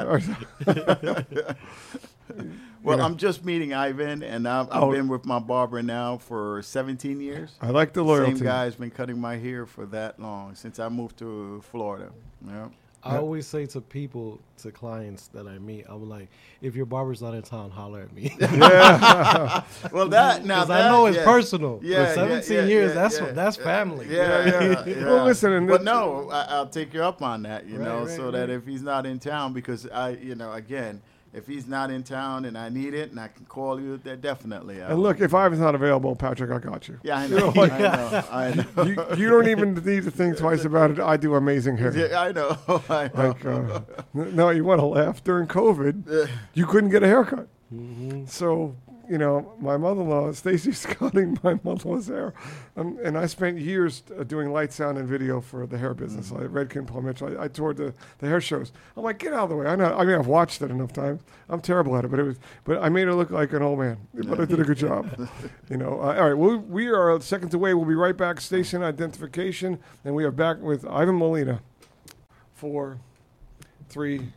Well, 2.83 2.99
know. 2.99 3.05
I'm 3.05 3.17
just 3.17 3.45
meeting 3.45 3.75
Ivan, 3.75 4.23
and 4.23 4.47
I've, 4.47 4.69
I've 4.71 4.83
Oh. 4.85 4.93
been 4.93 5.09
with 5.09 5.25
my 5.25 5.41
barber 5.41 5.83
now 5.83 6.19
for 6.19 6.63
17 6.63 7.21
years. 7.21 7.57
I 7.61 7.71
like 7.71 7.93
the 7.93 8.03
loyalty. 8.05 8.37
Same 8.37 8.45
guy's 8.45 8.77
been 8.77 8.91
cutting 8.91 9.21
my 9.21 9.37
hair 9.37 9.67
for 9.67 9.85
that 9.87 10.21
long 10.21 10.55
since 10.55 10.79
I 10.79 10.89
moved 10.89 11.19
to 11.19 11.61
Florida. 11.71 12.11
Yeah. 12.47 12.69
I 13.05 13.15
Yeah. 13.15 13.21
always 13.21 13.47
say 13.47 13.65
to 13.67 13.81
people, 13.81 14.41
to 14.59 14.73
clients 14.73 15.29
that 15.29 15.47
I 15.47 15.59
meet, 15.59 15.87
I'm 15.89 16.09
like, 16.09 16.29
if 16.61 16.75
your 16.75 16.85
barber's 16.87 17.23
not 17.23 17.33
in 17.35 17.43
town, 17.43 17.71
holler 17.71 18.01
at 18.03 18.13
me. 18.13 18.35
yeah. 18.41 19.63
Well, 19.93 20.09
that 20.09 20.45
now 20.45 20.65
Because 20.65 20.71
I 20.71 20.89
know 20.89 21.07
it's 21.07 21.17
yeah. 21.17 21.25
personal. 21.25 21.79
Yeah, 21.83 22.07
For 22.07 22.15
17 22.15 22.53
yeah, 22.57 22.61
yeah, 22.63 22.67
years, 22.69 22.89
yeah, 22.95 23.01
that's 23.03 23.21
yeah, 23.21 23.33
that's 23.33 23.57
yeah, 23.59 23.65
family. 23.65 24.07
Yeah, 24.09 24.17
Yeah, 24.47 24.47
yeah. 24.47 24.61
yeah. 24.71 24.85
yeah. 24.97 25.05
Well, 25.07 25.25
listen, 25.25 25.67
but 25.67 25.79
that- 25.79 25.85
no, 25.85 26.29
I, 26.31 26.43
I'll 26.51 26.67
take 26.69 26.93
you 26.93 27.03
up 27.05 27.23
on 27.23 27.43
that. 27.45 27.67
You 27.67 27.79
Right, 27.79 27.85
know, 27.87 28.05
right, 28.05 28.17
so 28.17 28.31
that 28.33 28.51
if 28.51 28.67
he's 28.67 28.83
not 28.83 29.07
in 29.07 29.19
town, 29.21 29.53
because 29.53 29.87
I, 29.89 30.11
you 30.11 30.35
know, 30.35 30.53
again, 30.53 31.01
if 31.35 31.47
he's 31.47 31.67
not 31.67 31.91
in 31.91 32.03
town 32.03 32.45
and 32.47 32.57
I 32.57 32.69
need 32.71 32.95
it 32.95 33.11
and 33.11 33.21
I 33.21 33.29
can 33.29 33.45
call 33.47 33.81
you, 33.81 33.99
then 33.99 34.21
definitely. 34.21 34.83
I 34.83 34.87
and 34.89 34.97
will. 34.97 35.03
look, 35.05 35.21
if 35.21 35.33
Ivan's 35.35 35.61
not 35.61 35.75
available, 35.75 36.17
Patrick, 36.17 36.51
I 36.51 36.59
got 36.59 36.89
you. 36.89 36.99
yeah, 37.03 37.19
I 37.19 37.27
You 37.27 37.37
know, 37.39 37.51
know, 37.51 37.61
like- 37.61 37.73
I 37.73 37.79
know, 37.79 38.25
I 38.31 38.55
know. 38.55 38.83
You, 38.85 39.17
you 39.25 39.29
don't 39.31 39.49
even 39.49 39.75
need 39.75 40.05
to 40.05 40.11
think 40.11 40.37
twice 40.39 40.65
about 40.65 40.91
it. 40.93 40.99
I 41.01 41.17
do 41.17 41.35
amazing 41.35 41.77
hair. 41.77 41.97
Yeah, 41.97 42.21
I 42.21 42.33
know. 42.33 42.57
I 42.89 43.11
know. 43.15 43.29
Like, 43.29 43.45
uh, 43.47 43.81
no, 44.15 44.51
you 44.51 44.65
want 44.65 44.81
to 44.81 44.87
laugh. 44.87 45.23
During 45.23 45.47
COVID, 45.49 46.29
you 46.55 46.67
couldn't 46.67 46.91
get 46.91 47.03
a 47.03 47.07
haircut. 47.07 47.49
hmm 47.69 48.25
So, 48.27 48.75
you 49.09 49.19
know, 49.19 49.55
my 49.59 49.77
mother-in-law, 49.77 50.33
Stacy 50.33 50.73
Scotting, 50.73 51.39
my 51.43 51.59
mother-in-law's 51.65 52.09
hair, 52.09 52.35
um, 52.77 52.99
and 53.03 53.17
I 53.17 53.27
spent 53.27 53.59
years 53.59 54.03
uh, 54.19 54.25
doing 54.25 54.53
light, 54.53 54.73
sound, 54.73 54.99
and 54.99 55.09
video 55.09 55.41
for 55.41 55.67
the 55.67 55.79
hair 55.79 55.95
business. 55.95 56.31
I 56.31 56.41
Redken, 56.41 56.87
Paul 56.87 57.03
Mitchell. 57.03 57.39
I, 57.39 57.45
I 57.45 57.49
toured 57.49 57.79
the, 57.79 57.95
the 58.19 58.27
hair 58.29 58.41
shows. 58.41 58.73
I'm 58.97 59.03
like, 59.03 59.19
get 59.19 59.33
out 59.33 59.45
of 59.45 59.49
the 59.51 59.57
way. 59.57 59.67
I 59.67 59.77
know. 59.77 59.97
I 59.97 60.05
mean, 60.05 60.17
I've 60.17 60.27
watched 60.27 60.61
it 60.63 60.71
enough 60.71 60.93
times. 60.93 61.23
I'm 61.49 61.61
terrible 61.61 61.97
at 61.97 62.05
it, 62.05 62.11
but 62.11 62.21
it 62.21 62.25
was. 62.25 62.37
But 62.65 62.83
I 62.83 62.89
made 62.89 63.07
her 63.07 63.15
look 63.15 63.31
like 63.31 63.53
an 63.53 63.63
old 63.63 63.79
man. 63.79 63.99
But 64.15 64.41
I 64.41 64.45
did 64.45 64.61
a 64.61 64.65
good 64.65 64.79
job. 64.79 65.29
you 65.71 65.77
know. 65.77 66.01
Uh, 66.01 66.15
all 66.15 66.29
right. 66.29 66.35
Well, 66.35 66.59
we 66.59 66.89
are 66.89 67.21
seconds 67.21 67.55
away. 67.55 67.75
We'll 67.75 67.87
be 67.87 67.95
right 67.95 68.17
back. 68.17 68.41
Station 68.41 68.83
identification, 68.83 69.79
and 70.05 70.15
we 70.15 70.25
are 70.25 70.31
back 70.31 70.61
with 70.61 70.87
Ivan 70.87 71.19
Molina. 71.19 71.61
Four, 72.55 72.99
three. 73.89 74.33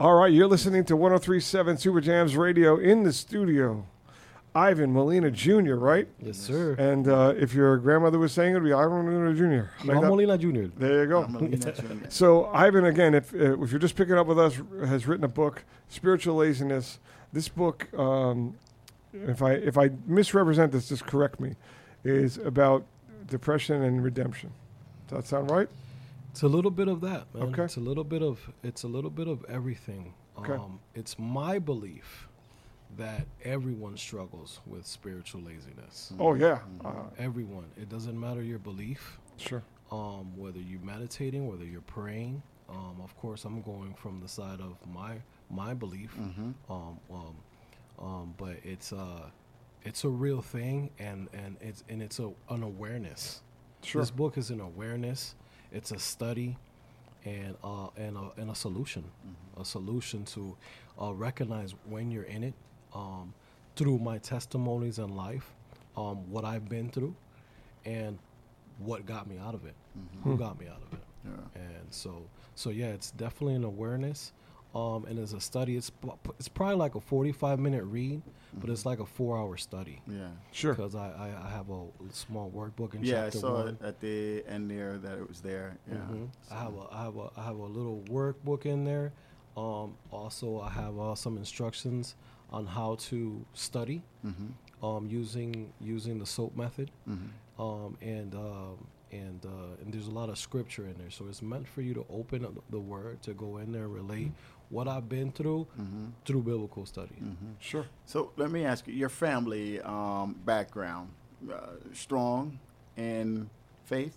All 0.00 0.14
right, 0.14 0.32
you're 0.32 0.48
listening 0.48 0.86
to 0.86 0.96
1037 0.96 1.76
Super 1.76 2.00
Jams 2.00 2.34
Radio 2.34 2.78
in 2.78 3.02
the 3.02 3.12
studio. 3.12 3.84
Ivan 4.54 4.94
Molina 4.94 5.30
Jr., 5.30 5.74
right? 5.74 6.08
Yes, 6.18 6.38
sir. 6.38 6.74
And 6.78 7.06
uh, 7.06 7.34
if 7.36 7.52
your 7.52 7.76
grandmother 7.76 8.18
was 8.18 8.32
saying 8.32 8.52
it, 8.54 8.56
it'd 8.56 8.64
be 8.64 8.72
Ivan 8.72 9.04
Molina 9.04 9.34
Jr. 9.34 9.68
Like 9.84 10.02
Molina 10.02 10.38
Jr. 10.38 10.68
There 10.74 11.02
you 11.02 11.06
go. 11.06 11.22
I'm 11.22 11.34
gonna 11.34 11.50
leave 11.50 11.60
that 11.60 11.76
to 11.76 11.82
you. 11.82 12.00
So 12.08 12.46
Ivan, 12.46 12.86
again, 12.86 13.12
if 13.12 13.34
uh, 13.34 13.62
if 13.62 13.70
you're 13.70 13.78
just 13.78 13.94
picking 13.94 14.14
up 14.14 14.26
with 14.26 14.38
us, 14.38 14.58
has 14.86 15.06
written 15.06 15.24
a 15.24 15.28
book, 15.28 15.64
Spiritual 15.90 16.36
Laziness. 16.36 16.98
This 17.34 17.50
book, 17.50 17.86
um, 17.92 18.54
if 19.12 19.42
I 19.42 19.52
if 19.52 19.76
I 19.76 19.90
misrepresent 20.06 20.72
this, 20.72 20.88
just 20.88 21.04
correct 21.04 21.40
me, 21.40 21.56
is 22.04 22.38
about 22.38 22.86
depression 23.26 23.82
and 23.82 24.02
redemption. 24.02 24.50
Does 25.08 25.18
that 25.18 25.26
sound 25.26 25.50
right? 25.50 25.68
It's 26.30 26.42
a 26.42 26.48
little 26.48 26.70
bit 26.70 26.88
of 26.88 27.00
that, 27.02 27.32
man. 27.34 27.44
Okay. 27.52 27.64
It's 27.64 27.76
a 27.76 27.80
little 27.80 28.04
bit 28.04 28.22
of 28.22 28.38
it's 28.62 28.84
a 28.84 28.88
little 28.88 29.10
bit 29.10 29.28
of 29.28 29.44
everything. 29.48 30.14
Okay. 30.38 30.54
Um, 30.54 30.80
it's 30.94 31.18
my 31.18 31.58
belief 31.58 32.28
that 32.96 33.26
everyone 33.44 33.96
struggles 33.96 34.60
with 34.66 34.86
spiritual 34.86 35.42
laziness. 35.42 36.12
Oh 36.18 36.34
yeah, 36.34 36.60
uh, 36.84 37.04
Everyone. 37.18 37.66
It 37.76 37.88
doesn't 37.88 38.18
matter 38.18 38.42
your 38.42 38.58
belief, 38.58 39.18
sure. 39.36 39.62
um, 39.90 40.36
whether 40.36 40.58
you're 40.58 40.80
meditating, 40.80 41.46
whether 41.46 41.64
you're 41.64 41.80
praying. 41.82 42.42
Um, 42.68 43.00
of 43.02 43.16
course, 43.18 43.44
I'm 43.44 43.62
going 43.62 43.94
from 43.94 44.20
the 44.20 44.28
side 44.28 44.60
of 44.60 44.76
my 44.92 45.16
my 45.50 45.74
belief. 45.74 46.14
Mm-hmm. 46.16 46.72
Um, 46.72 46.98
um, 47.12 47.36
um, 47.98 48.34
but 48.38 48.56
it's 48.62 48.92
uh, 48.92 49.28
it's 49.82 50.04
a 50.04 50.08
real 50.08 50.40
thing, 50.40 50.90
and 50.98 51.28
and 51.32 51.56
it's 51.60 51.84
and 51.88 52.02
it's 52.02 52.18
a 52.18 52.30
an 52.48 52.62
awareness. 52.62 53.42
Sure. 53.82 54.02
This 54.02 54.10
book 54.10 54.36
is 54.38 54.50
an 54.50 54.60
awareness. 54.60 55.34
It's 55.72 55.92
a 55.92 55.98
study, 55.98 56.56
and 57.24 57.56
uh, 57.62 57.88
and 57.96 58.16
a, 58.16 58.30
and 58.40 58.50
a 58.50 58.54
solution, 58.54 59.04
a 59.58 59.64
solution 59.64 60.24
to 60.26 60.56
uh, 61.00 61.12
recognize 61.14 61.74
when 61.88 62.10
you're 62.10 62.24
in 62.24 62.42
it, 62.44 62.54
um, 62.94 63.32
through 63.76 63.98
my 63.98 64.18
testimonies 64.18 64.98
in 64.98 65.14
life, 65.14 65.52
um, 65.96 66.30
what 66.30 66.44
I've 66.44 66.68
been 66.68 66.90
through, 66.90 67.14
and 67.84 68.18
what 68.78 69.06
got 69.06 69.28
me 69.28 69.38
out 69.38 69.54
of 69.54 69.64
it, 69.66 69.74
who 70.24 70.36
got 70.36 70.58
me 70.58 70.66
out 70.66 70.82
of 70.86 70.92
it, 70.94 71.04
Yeah. 71.24 71.60
and 71.62 71.86
so 71.90 72.22
so 72.54 72.70
yeah, 72.70 72.86
it's 72.88 73.10
definitely 73.12 73.54
an 73.54 73.64
awareness. 73.64 74.32
Um, 74.74 75.04
and 75.06 75.18
as 75.18 75.32
a 75.32 75.40
study, 75.40 75.76
it's 75.76 75.90
it's 76.38 76.48
probably 76.48 76.76
like 76.76 76.94
a 76.94 77.00
45 77.00 77.58
minute 77.58 77.82
read, 77.84 78.22
but 78.54 78.70
it's 78.70 78.86
like 78.86 79.00
a 79.00 79.06
four 79.06 79.36
hour 79.36 79.56
study 79.56 80.00
Yeah. 80.06 80.28
Sure. 80.52 80.74
because 80.74 80.94
I, 80.94 81.08
I, 81.10 81.46
I 81.46 81.50
have 81.50 81.68
a 81.70 81.86
small 82.12 82.50
workbook 82.50 82.94
in 82.94 83.02
Yeah, 83.02 83.22
I 83.22 83.24
chapter 83.24 83.38
saw 83.38 83.54
one. 83.64 83.68
it 83.68 83.82
at 83.82 84.00
the 84.00 84.44
end 84.46 84.70
there 84.70 84.96
that 84.98 85.18
it 85.18 85.28
was 85.28 85.40
there. 85.40 85.76
Yeah. 85.88 85.96
Mhm. 85.96 86.28
I 86.52 86.54
have 86.62 86.74
a 86.74 86.86
I 86.92 87.02
have 87.02 87.16
a 87.16 87.30
I 87.36 87.44
have 87.44 87.56
a 87.56 87.64
little 87.66 88.00
workbook 88.08 88.64
in 88.64 88.84
there. 88.84 89.12
Um, 89.56 89.96
also, 90.12 90.60
I 90.60 90.70
have 90.70 90.96
uh, 90.98 91.14
some 91.16 91.36
instructions 91.36 92.14
on 92.50 92.66
how 92.66 92.94
to 93.10 93.44
study 93.54 94.02
Mhm. 94.24 94.52
um, 94.84 95.06
using 95.08 95.72
using 95.80 96.18
the 96.20 96.26
SOAP 96.26 96.54
method. 96.56 96.92
Mhm. 97.08 97.30
Um, 97.58 97.98
and 98.00 98.34
um, 98.36 98.86
and 99.12 99.44
uh, 99.44 99.82
and 99.82 99.92
there's 99.92 100.06
a 100.06 100.12
lot 100.12 100.28
of 100.28 100.38
scripture 100.38 100.86
in 100.86 100.94
there, 100.96 101.10
so 101.10 101.26
it's 101.26 101.42
meant 101.42 101.66
for 101.66 101.82
you 101.82 101.92
to 101.94 102.06
open 102.08 102.44
up 102.44 102.52
the 102.70 102.78
Word 102.78 103.20
to 103.24 103.34
go 103.34 103.56
in 103.58 103.72
there 103.72 103.84
and 103.86 103.92
relate 103.94 104.30
what 104.70 104.86
I've 104.88 105.08
been 105.08 105.30
through 105.32 105.66
Mhm. 105.78 106.12
through 106.24 106.42
biblical 106.42 106.86
study. 106.86 107.16
Mhm. 107.20 107.54
Sure. 107.58 107.86
So 108.06 108.30
let 108.36 108.50
me 108.50 108.64
ask 108.64 108.86
you, 108.88 108.94
your 108.94 109.08
family 109.10 109.80
um, 109.82 110.34
background, 110.44 111.10
uh, 111.52 111.72
strong 111.92 112.58
in 112.96 113.50
faith? 113.84 114.16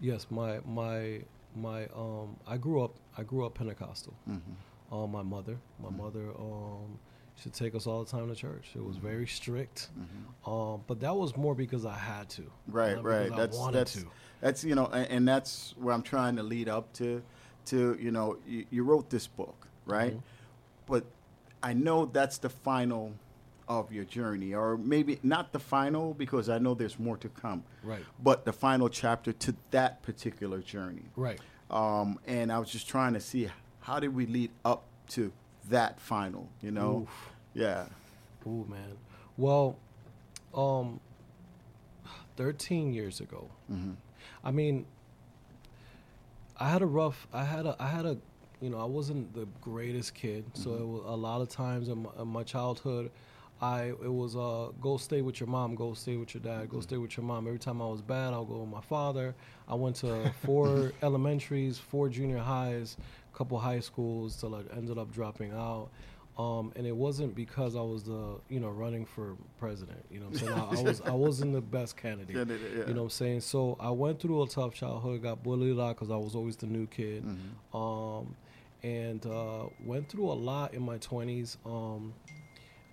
Yes, 0.00 0.26
my 0.30 0.60
my 0.66 1.22
my 1.56 1.86
um 1.96 2.36
I 2.46 2.56
grew 2.58 2.82
up 2.82 2.94
I 3.16 3.22
grew 3.22 3.44
up 3.46 3.54
Pentecostal. 3.54 4.14
Mm-hmm. 4.28 4.94
Um, 4.94 5.10
my 5.12 5.22
mother, 5.22 5.58
my 5.82 5.90
mother 5.90 6.30
um 6.38 6.98
should 7.36 7.54
take 7.54 7.74
us 7.74 7.86
all 7.86 8.04
the 8.04 8.10
time 8.10 8.28
to 8.28 8.34
church. 8.34 8.72
It 8.74 8.84
was 8.84 8.96
very 8.98 9.26
strict. 9.26 9.88
Um, 10.46 10.82
but 10.86 11.00
that 11.00 11.16
was 11.16 11.36
more 11.38 11.54
because 11.54 11.86
I 11.86 11.96
had 11.96 12.28
to. 12.30 12.42
Mm-hmm. 12.42 12.72
Right, 12.72 12.96
not 12.96 13.04
right. 13.04 13.30
That's 13.34 13.56
I 13.56 13.60
wanted 13.60 13.78
that's 13.78 13.94
to. 13.94 14.06
that's 14.42 14.64
you 14.64 14.74
know, 14.74 14.86
and, 14.86 15.06
and 15.10 15.28
that's 15.28 15.74
where 15.78 15.94
I'm 15.94 16.02
trying 16.02 16.36
to 16.36 16.42
lead 16.42 16.68
up 16.68 16.92
to. 16.94 17.22
To 17.66 17.96
you 18.00 18.10
know, 18.10 18.36
you, 18.46 18.64
you 18.70 18.82
wrote 18.84 19.10
this 19.10 19.26
book, 19.28 19.59
right? 19.86 20.14
Mhm. 20.14 20.22
But 20.86 21.04
I 21.62 21.72
know 21.72 22.06
that's 22.06 22.38
the 22.38 22.48
final 22.50 23.12
of 23.68 23.92
your 23.92 24.04
journey, 24.04 24.52
or 24.54 24.76
maybe 24.76 25.20
not 25.22 25.52
the 25.52 25.58
final 25.60 26.12
because 26.14 26.48
I 26.48 26.58
know 26.58 26.74
there's 26.74 26.98
more 26.98 27.16
to 27.18 27.28
come. 27.28 27.62
Right. 27.84 28.04
But 28.22 28.44
the 28.44 28.52
final 28.52 28.88
chapter 28.88 29.32
to 29.32 29.54
that 29.70 30.02
particular 30.02 30.60
journey. 30.60 31.04
Right. 31.14 31.40
Um, 31.70 32.18
and 32.26 32.50
I 32.50 32.58
was 32.58 32.68
just 32.70 32.88
trying 32.88 33.12
to 33.14 33.20
see 33.20 33.48
how 33.80 34.00
did 34.00 34.12
we 34.14 34.26
lead 34.26 34.50
up 34.64 34.82
to 35.10 35.30
that 35.68 36.00
final, 36.00 36.48
you 36.60 36.72
know? 36.72 37.02
Oof. 37.02 37.30
Yeah. 37.54 37.86
Ooh, 38.46 38.64
man. 38.68 38.96
Well, 39.36 39.76
um, 40.52 40.98
13 42.36 42.92
years 42.92 43.20
ago. 43.20 43.48
Mhm. 43.70 43.96
I 44.42 44.50
mean, 44.50 44.86
I 46.58 46.70
had 46.70 46.82
a 46.82 46.86
rough. 46.86 47.26
I 47.32 47.44
had 47.44 47.66
a. 47.66 47.76
I 47.78 47.86
had 47.88 48.04
a. 48.06 48.18
You 48.60 48.70
know, 48.70 48.78
I 48.78 48.84
wasn't 48.84 49.32
the 49.34 49.46
greatest 49.60 50.14
kid, 50.14 50.44
so 50.54 50.74
it 50.74 50.86
was 50.86 51.02
a 51.06 51.16
lot 51.16 51.40
of 51.40 51.48
times 51.48 51.88
in 51.88 52.02
my, 52.02 52.10
in 52.20 52.28
my 52.28 52.42
childhood. 52.42 53.10
I 53.62 53.92
it 54.02 54.12
was 54.12 54.36
uh 54.36 54.70
go 54.80 54.96
stay 54.96 55.20
with 55.22 55.38
your 55.38 55.48
mom, 55.48 55.74
go 55.74 55.92
stay 55.94 56.16
with 56.16 56.34
your 56.34 56.42
dad, 56.42 56.70
go 56.70 56.80
stay 56.80 56.96
with 56.96 57.16
your 57.16 57.24
mom. 57.24 57.46
Every 57.46 57.58
time 57.58 57.82
I 57.82 57.86
was 57.86 58.00
bad, 58.00 58.32
I'll 58.32 58.44
go 58.44 58.60
with 58.60 58.70
my 58.70 58.80
father. 58.80 59.34
I 59.68 59.74
went 59.74 59.96
to 59.96 60.32
four 60.44 60.92
elementaries, 61.02 61.78
four 61.78 62.08
junior 62.08 62.38
highs, 62.38 62.96
a 63.32 63.36
couple 63.36 63.58
high 63.58 63.80
schools 63.80 64.36
till 64.36 64.54
I 64.54 64.62
ended 64.76 64.98
up 64.98 65.12
dropping 65.12 65.52
out. 65.52 65.90
Um, 66.38 66.72
and 66.74 66.86
it 66.86 66.96
wasn't 66.96 67.34
because 67.34 67.76
I 67.76 67.82
was 67.82 68.04
the 68.04 68.40
you 68.48 68.60
know 68.60 68.70
running 68.70 69.04
for 69.04 69.36
president. 69.58 70.06
You 70.10 70.20
know, 70.20 70.26
what 70.26 70.40
I'm 70.40 70.48
saying 70.48 70.52
I, 70.58 70.80
I 70.80 70.82
was 70.82 71.00
I 71.02 71.10
wasn't 71.10 71.52
the 71.52 71.60
best 71.60 71.98
candidate. 71.98 72.34
Yeah, 72.34 72.44
yeah. 72.46 72.86
You 72.86 72.94
know 72.94 73.02
what 73.02 73.06
I'm 73.06 73.10
saying? 73.10 73.40
So 73.42 73.76
I 73.78 73.90
went 73.90 74.20
through 74.20 74.42
a 74.42 74.48
tough 74.48 74.72
childhood, 74.72 75.22
got 75.22 75.42
bullied 75.42 75.72
a 75.72 75.74
lot 75.74 75.96
because 75.96 76.10
I 76.10 76.16
was 76.16 76.34
always 76.34 76.56
the 76.56 76.66
new 76.66 76.86
kid. 76.86 77.24
Mm-hmm. 77.24 77.76
Um, 77.76 78.36
and 78.82 79.24
uh, 79.26 79.64
went 79.84 80.08
through 80.08 80.30
a 80.30 80.34
lot 80.34 80.74
in 80.74 80.82
my 80.82 80.98
20s. 80.98 81.56
Um, 81.66 82.14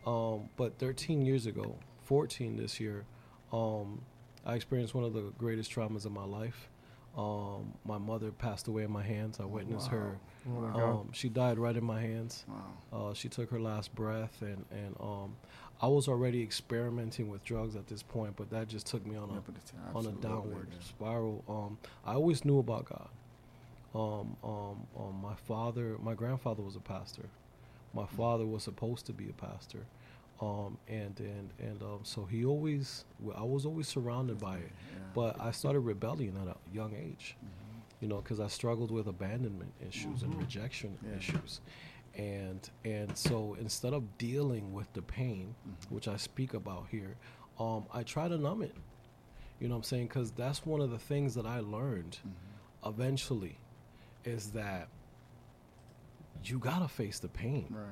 um, 0.05 0.49
but 0.55 0.77
13 0.79 1.25
years 1.25 1.45
ago, 1.45 1.75
14 2.03 2.55
this 2.55 2.79
year, 2.79 3.05
um, 3.51 4.01
I 4.45 4.55
experienced 4.55 4.93
one 4.95 5.03
of 5.03 5.13
the 5.13 5.31
greatest 5.37 5.71
traumas 5.71 6.05
of 6.05 6.11
my 6.11 6.23
life. 6.23 6.69
Um, 7.17 7.73
my 7.83 7.97
mother 7.97 8.31
passed 8.31 8.67
away 8.67 8.83
in 8.83 8.91
my 8.91 9.01
hands. 9.01 9.39
I 9.39 9.45
witnessed 9.45 9.87
her. 9.87 10.19
Oh. 10.47 10.79
Um, 10.79 11.09
she 11.13 11.29
died 11.29 11.57
right 11.57 11.75
in 11.75 11.83
my 11.83 11.99
hands. 11.99 12.45
Wow. 12.47 13.09
Uh, 13.09 13.13
she 13.15 13.27
took 13.27 13.49
her 13.49 13.59
last 13.59 13.93
breath, 13.95 14.41
and 14.41 14.63
and 14.71 14.95
um, 14.99 15.35
I 15.81 15.87
was 15.87 16.07
already 16.07 16.43
experimenting 16.43 17.27
with 17.27 17.43
drugs 17.43 17.75
at 17.75 17.87
this 17.87 18.03
point, 18.03 18.35
but 18.35 18.51
that 18.51 18.67
just 18.67 18.85
took 18.85 19.03
me 19.05 19.15
on 19.15 19.29
a 19.29 19.33
Yeah, 19.33 19.39
it's 19.57 19.73
on 19.95 20.05
a 20.05 20.11
downward 20.21 20.67
yeah. 20.71 20.77
spiral. 20.87 21.43
Um, 21.49 21.77
I 22.05 22.13
always 22.13 22.45
knew 22.45 22.59
about 22.59 22.85
God. 22.85 23.09
Um, 23.97 24.37
um, 24.43 24.77
um, 24.95 25.19
my 25.23 25.33
father, 25.35 25.97
my 25.99 26.13
grandfather 26.13 26.61
was 26.61 26.75
a 26.75 26.79
pastor. 26.79 27.29
My 27.93 28.03
Mm. 28.03 28.09
father 28.09 28.45
was 28.45 28.61
supposed 28.63 29.05
to 29.07 29.13
be 29.13 29.27
a 29.29 29.33
pastor, 29.33 29.87
um, 30.39 30.77
and 30.87 31.19
and 31.19 31.51
and 31.59 31.81
um, 31.81 31.99
so 32.03 32.25
he 32.25 32.45
always, 32.45 33.05
I 33.35 33.41
was 33.43 33.65
always 33.65 33.87
surrounded 33.87 34.37
by 34.39 34.57
it. 34.57 34.71
Yeah. 34.91 34.99
But 35.15 35.41
I 35.41 35.49
started 35.51 35.79
rebelling 35.79 36.37
at 36.37 36.47
a 36.47 36.57
young 36.71 36.93
age, 36.93 37.35
you 37.99 38.07
know, 38.07 38.17
because 38.21 38.39
I 38.39 38.47
struggled 38.47 38.91
with 38.91 39.07
abandonment 39.07 39.73
issues 39.79 40.21
and 40.21 40.35
rejection 40.35 40.99
Yeah. 41.03 41.17
issues, 41.17 41.61
and 42.15 42.69
and 42.85 43.17
so 43.17 43.55
instead 43.55 43.93
of 43.93 44.03
dealing 44.19 44.73
with 44.73 44.93
the 44.93 45.01
pain, 45.01 45.55
Mm-hmm. 45.67 45.95
which 45.95 46.07
I 46.07 46.17
speak 46.17 46.53
about 46.53 46.87
here, 46.89 47.15
um, 47.57 47.85
I 47.91 48.03
try 48.03 48.27
to 48.27 48.37
numb 48.37 48.61
it. 48.61 48.75
You 49.59 49.69
know 49.69 49.73
what 49.75 49.79
I'm 49.79 49.83
saying? 49.85 50.07
Because 50.09 50.29
that's 50.31 50.63
one 50.67 50.81
of 50.81 50.91
the 50.91 50.99
things 50.99 51.33
that 51.33 51.47
I 51.47 51.61
learned 51.61 52.19
Mm-hmm. 52.21 52.89
eventually, 52.89 53.57
is 54.27 54.51
that 54.51 54.89
you 56.43 56.59
gotta 56.59 56.87
face 56.87 57.19
the 57.19 57.27
pain. 57.27 57.67
Right. 57.69 57.85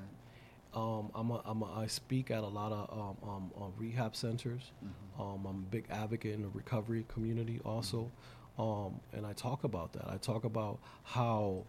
Um, 0.73 1.09
I'm 1.15 1.31
a, 1.31 1.41
I'm 1.45 1.61
a, 1.61 1.73
I 1.73 1.87
speak 1.87 2.31
at 2.31 2.43
a 2.43 2.47
lot 2.47 2.71
of 2.73 2.91
um, 2.91 3.29
um, 3.29 3.51
uh, 3.57 3.67
rehab 3.77 4.13
centers. 4.15 4.71
Um, 5.17 5.45
I'm 5.47 5.55
a 5.55 5.71
big 5.71 5.85
advocate 5.89 6.33
in 6.33 6.41
the 6.41 6.49
recovery 6.49 7.05
community 7.07 7.61
also, 7.63 8.11
um, 8.59 8.99
and 9.13 9.25
I 9.25 9.31
talk 9.33 9.63
about 9.63 9.93
that. 9.93 10.05
I 10.09 10.17
talk 10.17 10.43
about 10.43 10.79
how 11.03 11.63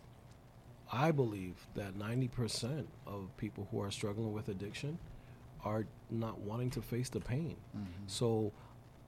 I 0.93 1.13
believe 1.13 1.55
that 1.77 1.97
90% 1.97 2.85
of 3.07 3.29
people 3.37 3.69
who 3.71 3.81
are 3.81 3.93
struggling 3.93 4.33
with 4.33 4.49
addiction 4.49 4.99
are 5.65 5.87
not 6.11 6.41
wanting 6.41 6.71
to 6.71 6.83
face 6.83 7.09
the 7.09 7.21
pain. 7.21 7.57
So 8.09 8.53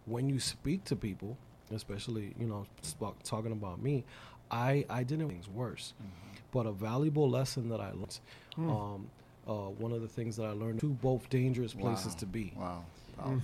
when 0.07 0.29
you 0.29 0.39
speak 0.41 0.85
to 0.85 0.97
people, 0.97 1.37
especially 1.75 2.35
you 2.39 2.47
know 2.47 2.67
talking 3.25 3.53
about 3.53 3.83
me, 3.83 4.05
I 4.51 4.85
I 4.91 5.03
didn't 5.03 5.29
things 5.29 5.49
worse, 5.49 5.95
but 6.51 6.67
a 6.67 6.73
valuable 6.73 7.29
lesson 7.29 7.69
that 7.71 7.81
I 7.81 7.93
learned. 7.93 8.21
Um, 8.59 9.11
uh, 9.47 9.71
one 9.71 9.93
of 9.93 10.03
the 10.03 10.09
things 10.09 10.37
that 10.37 10.45
I 10.45 10.53
learned: 10.53 10.81
two 10.81 10.91
both 10.91 11.29
dangerous 11.31 11.73
places 11.75 12.15
Wow. 12.15 12.19
to 12.21 12.27
be. 12.27 12.53
Wow. 12.57 12.85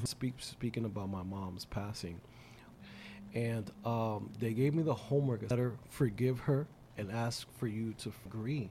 Speak, 0.05 0.35
speaking 0.39 0.85
about 0.85 1.09
my 1.09 1.23
mom's 1.23 1.65
passing, 1.65 2.21
and 3.35 3.71
um, 3.85 4.31
they 4.39 4.53
gave 4.53 4.75
me 4.75 4.83
the 4.83 4.95
homework 4.95 5.49
letter, 5.51 5.73
forgive 5.89 6.39
her, 6.41 6.67
and 6.97 7.11
ask 7.11 7.49
for 7.59 7.67
you 7.67 7.93
to 7.95 8.13
agree 8.27 8.71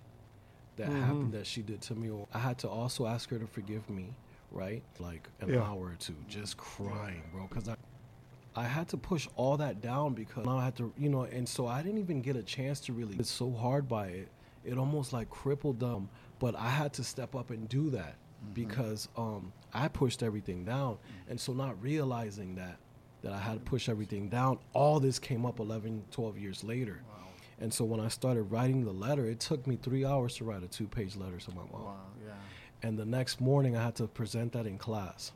that 0.77 0.91
happened 0.91 1.33
that 1.33 1.45
she 1.45 1.61
did 1.61 1.81
to 1.81 1.95
me. 1.95 2.09
I 2.33 2.39
had 2.39 2.57
to 2.59 2.69
also 2.69 3.05
ask 3.05 3.29
her 3.31 3.37
to 3.37 3.47
forgive 3.47 3.89
me, 3.89 4.15
right? 4.51 4.81
Like 4.99 5.27
an 5.41 5.49
Yeah. 5.53 5.61
hour 5.61 5.87
or 5.87 5.95
two, 5.99 6.15
just 6.27 6.57
crying, 6.57 7.23
bro, 7.31 7.47
because 7.47 7.67
I. 7.67 7.75
I 8.55 8.63
had 8.65 8.87
to 8.89 8.97
push 8.97 9.27
all 9.35 9.57
that 9.57 9.81
down 9.81 10.13
because 10.13 10.45
now 10.45 10.57
I 10.59 10.65
had 10.65 10.75
to, 10.77 10.93
you 10.97 11.09
know, 11.09 11.23
and 11.23 11.47
so 11.47 11.65
I 11.67 11.81
didn't 11.81 11.99
even 11.99 12.21
get 12.21 12.35
a 12.35 12.43
chance 12.43 12.79
to 12.81 12.93
really. 12.93 13.15
It's 13.17 13.31
so 13.31 13.51
hard 13.51 13.87
by 13.87 14.07
it. 14.07 14.27
It 14.63 14.77
almost 14.77 15.11
like 15.11 15.29
crippled 15.29 15.79
them, 15.79 16.09
but 16.39 16.55
I 16.55 16.69
had 16.69 16.93
to 16.93 17.03
step 17.03 17.35
up 17.35 17.49
and 17.49 17.67
do 17.67 17.89
that 17.91 18.15
because 18.53 19.07
um, 19.17 19.51
I 19.73 19.87
pushed 19.87 20.21
everything 20.23 20.63
down, 20.65 20.97
and 21.29 21.39
so 21.39 21.53
not 21.53 21.81
realizing 21.81 22.55
that 22.55 22.77
that 23.23 23.31
I 23.31 23.37
had 23.39 23.53
to 23.53 23.59
push 23.61 23.87
everything 23.87 24.27
down, 24.27 24.59
all 24.73 24.99
this 24.99 25.17
came 25.17 25.45
up 25.45 25.59
11, 25.61 26.03
12 26.11 26.37
years 26.37 26.61
later. 26.63 27.01
And 27.59 27.73
so 27.73 27.85
when 27.85 28.01
I 28.01 28.09
started 28.09 28.43
writing 28.43 28.83
the 28.83 28.91
letter, 28.91 29.25
it 29.25 29.39
took 29.39 29.65
me 29.65 29.77
three 29.81 30.03
hours 30.03 30.35
to 30.37 30.43
write 30.43 30.61
a 30.61 30.67
two-page 30.67 31.15
letter 31.15 31.37
to 31.37 31.51
my 31.51 31.61
mom 31.71 31.83
Wow. 31.83 31.95
Yeah. 32.25 32.33
and 32.81 32.99
the 32.99 33.05
next 33.05 33.39
morning 33.39 33.77
I 33.77 33.83
had 33.83 33.95
to 33.95 34.07
present 34.07 34.51
that 34.53 34.65
in 34.67 34.77
class. 34.77 35.31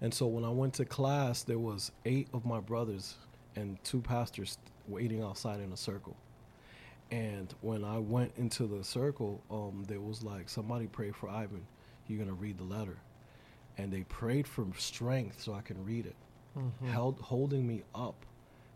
And 0.00 0.12
so 0.12 0.26
when 0.26 0.44
I 0.44 0.50
went 0.50 0.74
to 0.74 0.84
class, 0.84 1.42
there 1.42 1.58
was 1.58 1.92
eight 2.04 2.28
of 2.32 2.44
my 2.44 2.60
brothers 2.60 3.16
and 3.56 3.82
two 3.84 4.00
pastors 4.00 4.58
waiting 4.86 5.22
outside 5.22 5.60
in 5.60 5.72
a 5.72 5.76
circle. 5.76 6.16
And 7.10 7.52
when 7.62 7.84
I 7.84 7.98
went 7.98 8.32
into 8.36 8.66
the 8.66 8.84
circle, 8.84 9.42
um, 9.50 9.84
there 9.88 10.00
was 10.00 10.22
like 10.22 10.48
somebody 10.48 10.86
pray 10.86 11.10
for 11.10 11.28
Ivan. 11.28 11.66
You're 12.06 12.18
gonna 12.18 12.34
read 12.34 12.58
the 12.58 12.64
letter, 12.64 12.96
and 13.78 13.92
they 13.92 14.02
prayed 14.04 14.46
for 14.46 14.66
strength 14.76 15.42
so 15.42 15.54
I 15.54 15.60
can 15.62 15.82
read 15.84 16.06
it, 16.06 16.16
held 16.90 17.18
holding 17.20 17.66
me 17.66 17.82
up, 17.94 18.26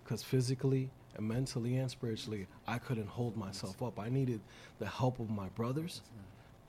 because 0.03 0.23
physically 0.23 0.91
and 1.17 1.29
mentally 1.29 1.77
and 1.77 1.91
spiritually 1.91 2.47
I 2.67 2.79
couldn't 2.79 3.09
hold 3.09 3.37
myself 3.37 3.83
up. 3.83 3.99
I 4.01 4.09
needed 4.09 4.41
the 4.79 4.87
help 4.87 5.21
of 5.21 5.31
my 5.31 5.49
brothers 5.51 6.01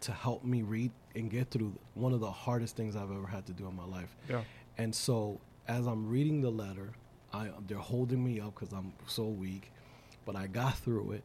to 0.03 0.11
help 0.11 0.43
me 0.43 0.61
read 0.61 0.91
and 1.15 1.29
get 1.29 1.49
through 1.49 1.73
one 1.93 2.13
of 2.13 2.19
the 2.19 2.31
hardest 2.31 2.75
things 2.75 2.95
I've 2.95 3.11
ever 3.11 3.27
had 3.27 3.45
to 3.47 3.53
do 3.53 3.67
in 3.67 3.75
my 3.75 3.85
life. 3.85 4.15
Yeah. 4.29 4.41
And 4.77 4.93
so 4.93 5.39
as 5.67 5.85
I'm 5.85 6.09
reading 6.09 6.41
the 6.41 6.49
letter, 6.49 6.91
I 7.33 7.49
they're 7.67 7.77
holding 7.77 8.23
me 8.23 8.39
up 8.39 8.55
because 8.55 8.73
I'm 8.73 8.93
so 9.07 9.23
weak, 9.23 9.71
but 10.25 10.35
I 10.35 10.47
got 10.47 10.77
through 10.77 11.13
it. 11.13 11.23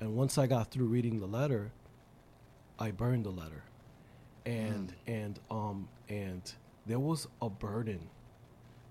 And 0.00 0.14
once 0.14 0.38
I 0.38 0.46
got 0.46 0.70
through 0.70 0.86
reading 0.86 1.20
the 1.20 1.26
letter, 1.26 1.72
I 2.78 2.90
burned 2.90 3.24
the 3.24 3.30
letter, 3.30 3.64
and 4.46 4.92
and 5.06 5.38
um 5.50 5.88
and 6.08 6.42
there 6.86 7.00
was 7.00 7.26
a 7.42 7.48
burden 7.48 8.08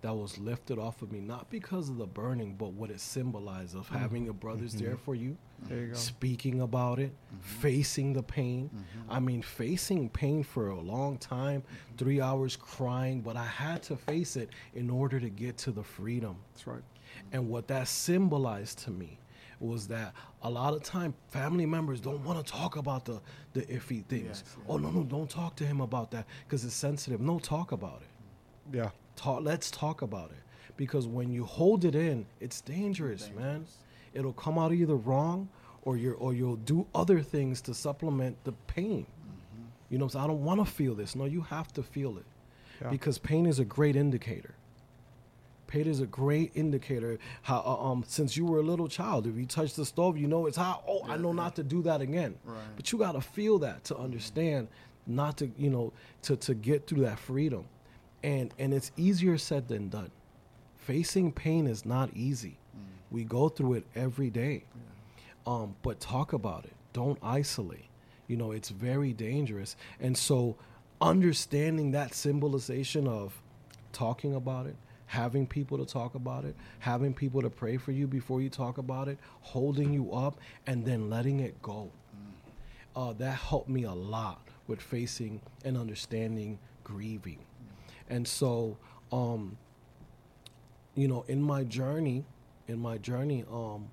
that 0.02 0.14
was 0.14 0.38
lifted 0.38 0.78
off 0.78 1.02
of 1.02 1.12
me, 1.12 1.20
not 1.20 1.50
because 1.50 1.90
of 1.90 1.98
the 1.98 2.06
burning, 2.06 2.56
but 2.56 2.74
what 2.74 2.92
it 2.92 3.00
symbolized 3.00 3.76
of 3.76 3.86
mm-hmm. 3.86 3.98
having 3.98 4.26
your 4.26 4.34
brothers 4.34 4.76
mm-hmm. 4.76 4.86
there 4.86 4.98
for 4.98 5.16
you, 5.16 5.38
There 5.64 5.80
you 5.80 5.88
go. 5.88 5.94
speaking 5.96 6.62
about 6.62 7.00
it, 7.00 7.12
mm-hmm. 7.12 7.42
facing 7.42 8.14
the 8.14 8.24
pain. 8.24 8.70
I 9.10 9.20
mean, 9.20 9.42
facing 9.42 10.10
pain 10.10 10.44
for 10.44 10.70
a 10.70 10.80
long 10.80 11.18
time, 11.18 11.64
three 11.98 12.22
hours 12.22 12.56
crying, 12.56 13.22
but 13.22 13.36
I 13.36 13.46
had 13.46 13.82
to 13.84 13.96
face 13.96 14.36
it 14.36 14.50
in 14.76 14.90
order 14.90 15.20
to 15.20 15.30
get 15.30 15.58
to 15.60 15.72
the 15.72 15.84
freedom. 15.84 16.38
That's 16.54 16.68
right. 16.68 16.84
And 17.32 17.50
what 17.50 17.68
that 17.70 17.88
symbolized 17.88 18.80
to 18.80 18.92
me 18.92 19.20
was 19.60 19.88
that 19.88 20.14
a 20.44 20.50
lot 20.50 20.74
of 20.74 20.84
time 20.84 21.14
family 21.30 21.66
members 21.66 22.00
don't 22.00 22.24
want 22.24 22.44
to 22.46 22.52
talk 22.52 22.76
about 22.76 23.06
the, 23.06 23.20
the 23.54 23.62
iffy 23.64 24.06
things. 24.06 24.44
Yes. 24.46 24.58
Oh 24.68 24.78
no, 24.78 24.92
no, 24.92 25.04
don't 25.04 25.30
talk 25.30 25.56
to 25.58 25.66
him 25.66 25.82
about 25.82 26.12
that 26.12 26.28
because 26.46 26.64
it's 26.64 26.76
sensitive. 26.76 27.22
No, 27.22 27.40
talk 27.40 27.72
about 27.72 28.02
it 28.02 28.76
Yeah. 28.78 28.90
Talk 29.18 29.44
let's 29.44 29.70
talk 29.70 30.02
about 30.02 30.32
it. 30.32 30.38
Because 30.78 31.08
when 31.08 31.32
you 31.32 31.44
hold 31.44 31.84
it 31.86 31.96
in 31.96 32.26
it's 32.40 32.62
dangerous, 32.62 33.30
man. 33.38 33.66
It'll 34.14 34.34
come 34.34 34.58
out 34.58 34.72
either 34.72 34.96
wrong 34.96 35.50
or 35.84 35.98
you're 35.98 36.16
or 36.16 36.34
you'll 36.34 36.56
do 36.56 36.88
other 36.96 37.22
things 37.22 37.62
to 37.62 37.74
supplement 37.74 38.38
the 38.46 38.54
pain. 38.68 39.06
You 39.90 39.98
know 39.98 40.08
so 40.08 40.20
i 40.20 40.28
don't 40.28 40.44
want 40.44 40.60
to 40.66 40.66
feel 40.72 40.96
this. 40.96 41.16
No 41.16 41.26
you 41.26 41.42
have 41.42 41.74
to 41.74 41.84
feel 41.84 42.18
it. 42.18 42.26
Yeah. 42.82 42.90
because 42.90 43.18
pain 43.18 43.46
is 43.48 43.58
a 43.60 43.66
great 43.66 43.96
indicator. 43.96 44.54
Pain 45.66 45.88
is 45.88 46.00
a 46.00 46.06
great 46.06 46.52
indicator 46.56 47.18
how 47.42 47.60
uh, 47.66 47.92
um 47.92 48.04
since 48.08 48.38
you 48.38 48.46
were 48.46 48.60
a 48.60 48.64
little 48.64 48.88
child 48.88 49.28
if 49.28 49.36
you 49.36 49.46
touch 49.46 49.74
the 49.74 49.86
stove 49.86 50.18
you 50.18 50.28
know 50.28 50.46
it's 50.46 50.58
hot. 50.58 50.84
Oh 50.88 51.02
i 51.08 51.18
know 51.18 51.34
not 51.34 51.56
to 51.56 51.64
do 51.64 51.82
that 51.84 52.02
again. 52.02 52.36
Right. 52.46 52.58
but 52.76 52.92
you 52.92 52.98
got 53.00 53.14
to 53.14 53.22
feel 53.22 53.60
that 53.60 53.84
to 53.86 53.98
understand 53.98 54.68
not 55.06 55.38
to 55.38 55.52
you 55.58 55.70
know 55.70 55.92
to 56.24 56.36
to 56.38 56.54
get 56.54 56.88
through 56.88 57.02
that 57.04 57.20
freedom 57.20 57.66
and 58.24 58.54
and 58.58 58.74
it's 58.74 58.92
easier 58.98 59.38
said 59.38 59.68
than 59.68 59.90
done. 59.90 60.12
Facing 60.78 61.32
pain 61.32 61.68
is 61.68 61.86
not 61.86 62.10
easy. 62.16 62.58
We 63.12 63.24
go 63.24 63.50
through 63.50 63.74
it 63.76 63.86
every 63.96 64.30
day. 64.30 64.64
Um, 65.46 65.76
but 65.82 66.00
talk 66.00 66.34
about 66.34 66.66
it. 66.66 66.74
Don't 66.94 67.18
isolate. 67.22 67.86
You 68.28 68.38
know 68.38 68.52
it's 68.52 68.70
very 68.70 69.14
dangerous. 69.14 69.76
And 70.00 70.18
so 70.18 70.58
understanding 71.02 71.92
that 71.92 72.14
symbolization 72.14 73.08
of 73.08 73.40
talking 73.94 74.36
about 74.36 74.66
it 74.66 74.76
having 75.06 75.48
people 75.48 75.78
to 75.78 75.86
talk 75.86 76.16
about 76.16 76.44
it 76.44 76.56
having 76.80 77.14
people 77.14 77.42
to 77.42 77.50
pray 77.50 77.78
for 77.78 77.92
you 77.92 78.08
before 78.08 78.42
you 78.42 78.50
talk 78.50 78.78
about 78.78 79.08
it 79.08 79.18
holding 79.42 79.94
you 79.94 80.12
up 80.12 80.38
and 80.66 80.86
then 80.86 81.10
letting 81.10 81.40
it 81.40 81.62
go. 81.62 81.90
Uh, 82.96 83.14
that 83.14 83.36
helped 83.36 83.70
me 83.70 83.84
a 83.84 83.92
lot 83.94 84.42
with 84.68 84.82
facing 84.82 85.40
and 85.64 85.78
understanding 85.78 86.58
grieving. 86.84 87.38
And 88.10 88.28
so, 88.28 88.78
um, 89.12 89.58
you 90.96 91.08
know, 91.08 91.26
in 91.28 91.42
my 91.42 91.64
journey, 91.64 92.26
in 92.68 92.80
my 92.80 92.98
journey, 92.98 93.44
um, 93.52 93.90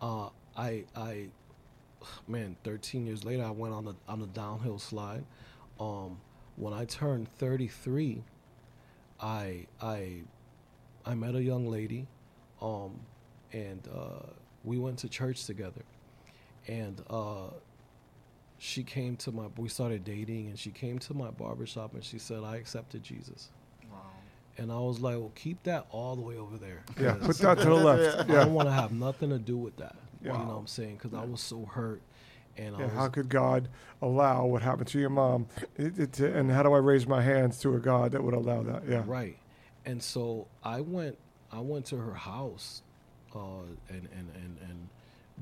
uh, 0.00 0.28
I, 0.56 0.84
I, 0.96 1.26
man, 2.26 2.56
13 2.64 3.06
years 3.06 3.24
later, 3.24 3.44
I 3.44 3.50
went 3.50 3.74
on 3.74 3.84
the 3.84 3.94
on 4.08 4.20
the 4.20 4.26
downhill 4.28 4.78
slide. 4.78 5.24
Um, 5.78 6.18
when 6.56 6.74
I 6.74 6.84
turned 6.84 7.28
33, 7.38 8.22
I, 9.20 9.66
I, 9.80 10.22
I 11.06 11.14
met 11.14 11.34
a 11.34 11.42
young 11.42 11.66
lady, 11.66 12.06
um, 12.60 13.00
and 13.52 13.80
uh, 13.94 14.26
we 14.64 14.78
went 14.78 14.98
to 15.00 15.08
church 15.08 15.44
together, 15.46 15.82
and. 16.66 17.02
Uh, 17.08 17.50
she 18.62 18.82
came 18.84 19.16
to 19.16 19.32
my 19.32 19.44
we 19.56 19.68
started 19.68 20.04
dating 20.04 20.48
and 20.48 20.58
she 20.58 20.70
came 20.70 20.98
to 20.98 21.14
my 21.14 21.30
barbershop 21.30 21.94
and 21.94 22.04
she 22.04 22.18
said 22.18 22.44
i 22.44 22.56
accepted 22.56 23.02
jesus 23.02 23.48
Wow. 23.90 23.98
and 24.58 24.70
i 24.70 24.78
was 24.78 25.00
like 25.00 25.16
well 25.16 25.32
keep 25.34 25.62
that 25.62 25.86
all 25.90 26.14
the 26.14 26.20
way 26.20 26.36
over 26.36 26.58
there 26.58 26.82
yeah 27.00 27.14
Put 27.14 27.38
that 27.38 27.56
to 27.58 27.64
the 27.64 27.74
left. 27.74 28.28
yeah. 28.28 28.34
i 28.34 28.38
Yeah. 28.38 28.44
don't 28.44 28.52
want 28.54 28.68
to 28.68 28.72
have 28.72 28.92
nothing 28.92 29.30
to 29.30 29.38
do 29.38 29.56
with 29.56 29.76
that 29.78 29.96
Yeah. 30.22 30.32
you 30.34 30.38
know 30.40 30.44
what 30.44 30.58
i'm 30.60 30.66
saying 30.66 30.96
because 30.96 31.14
i 31.14 31.24
was 31.24 31.40
so 31.40 31.64
hurt 31.64 32.02
and 32.58 32.76
I 32.76 32.80
Yeah, 32.80 32.84
was, 32.86 32.94
how 32.94 33.08
could 33.08 33.28
God 33.30 33.68
allow 34.02 34.44
what 34.44 34.60
happened 34.60 34.88
to 34.88 34.98
your 34.98 35.08
mom? 35.08 35.46
It, 35.76 35.98
it, 35.98 36.18
and 36.20 36.50
how 36.50 36.64
do 36.64 36.72
I 36.74 36.78
raise 36.78 37.06
my 37.06 37.22
hands 37.22 37.60
to 37.60 37.74
a 37.76 37.78
God 37.78 38.10
that 38.12 38.22
would 38.24 38.34
allow 38.34 38.62
that? 38.64 38.82
Yeah. 38.86 39.04
right 39.06 39.38
and 39.86 40.02
so 40.02 40.46
i 40.62 40.80
went 40.82 41.16
i 41.52 41.60
went 41.60 41.86
to 41.86 41.96
her 41.96 42.12
house 42.14 42.82
uh 43.34 43.38
and 43.88 44.08
and 44.18 44.28
and 44.34 44.58
and 44.68 44.88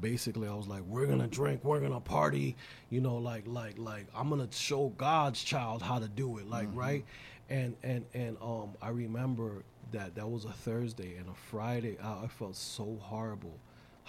basically 0.01 0.49
i 0.49 0.55
was 0.55 0.69
like 0.69 0.83
we're 0.83 1.07
gonna 1.07 1.27
drink 1.27 1.63
we're 1.65 1.81
gonna 1.81 2.01
party 2.01 2.57
you 2.91 3.01
know 3.01 3.17
like 3.17 3.45
like 3.47 3.79
like 3.79 4.07
i'm 4.15 4.29
gonna 4.29 4.49
show 4.53 4.89
god's 4.97 5.43
child 5.43 5.83
how 5.83 5.99
to 5.99 6.09
do 6.09 6.39
it 6.39 6.49
like 6.49 6.69
right 6.73 7.05
and 7.51 7.75
and 7.83 8.05
and 8.15 8.37
um 8.43 8.71
i 8.83 8.89
remember 8.89 9.63
that 9.93 10.15
that 10.15 10.29
was 10.29 10.45
a 10.45 10.53
thursday 10.53 11.17
and 11.17 11.29
a 11.29 11.35
friday 11.51 11.97
i, 12.03 12.25
I 12.25 12.29
felt 12.29 12.57
so 12.57 12.99
horrible 13.01 13.59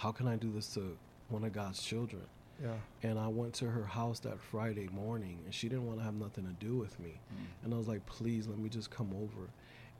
how 0.00 0.12
can 0.12 0.26
I 0.26 0.36
do 0.36 0.50
this 0.50 0.72
to 0.74 0.96
one 1.28 1.44
of 1.44 1.52
God's 1.52 1.82
children? 1.82 2.22
Yeah. 2.62 2.72
And 3.02 3.18
I 3.18 3.28
went 3.28 3.52
to 3.54 3.66
her 3.66 3.84
house 3.84 4.18
that 4.20 4.40
Friday 4.40 4.88
morning, 4.92 5.40
and 5.44 5.54
she 5.54 5.68
didn't 5.68 5.86
want 5.86 5.98
to 5.98 6.04
have 6.04 6.14
nothing 6.14 6.46
to 6.46 6.52
do 6.64 6.74
with 6.76 6.98
me. 6.98 7.20
And 7.62 7.74
I 7.74 7.76
was 7.76 7.86
like, 7.86 8.04
please, 8.06 8.46
let 8.46 8.58
me 8.58 8.70
just 8.70 8.90
come 8.90 9.12
over 9.14 9.50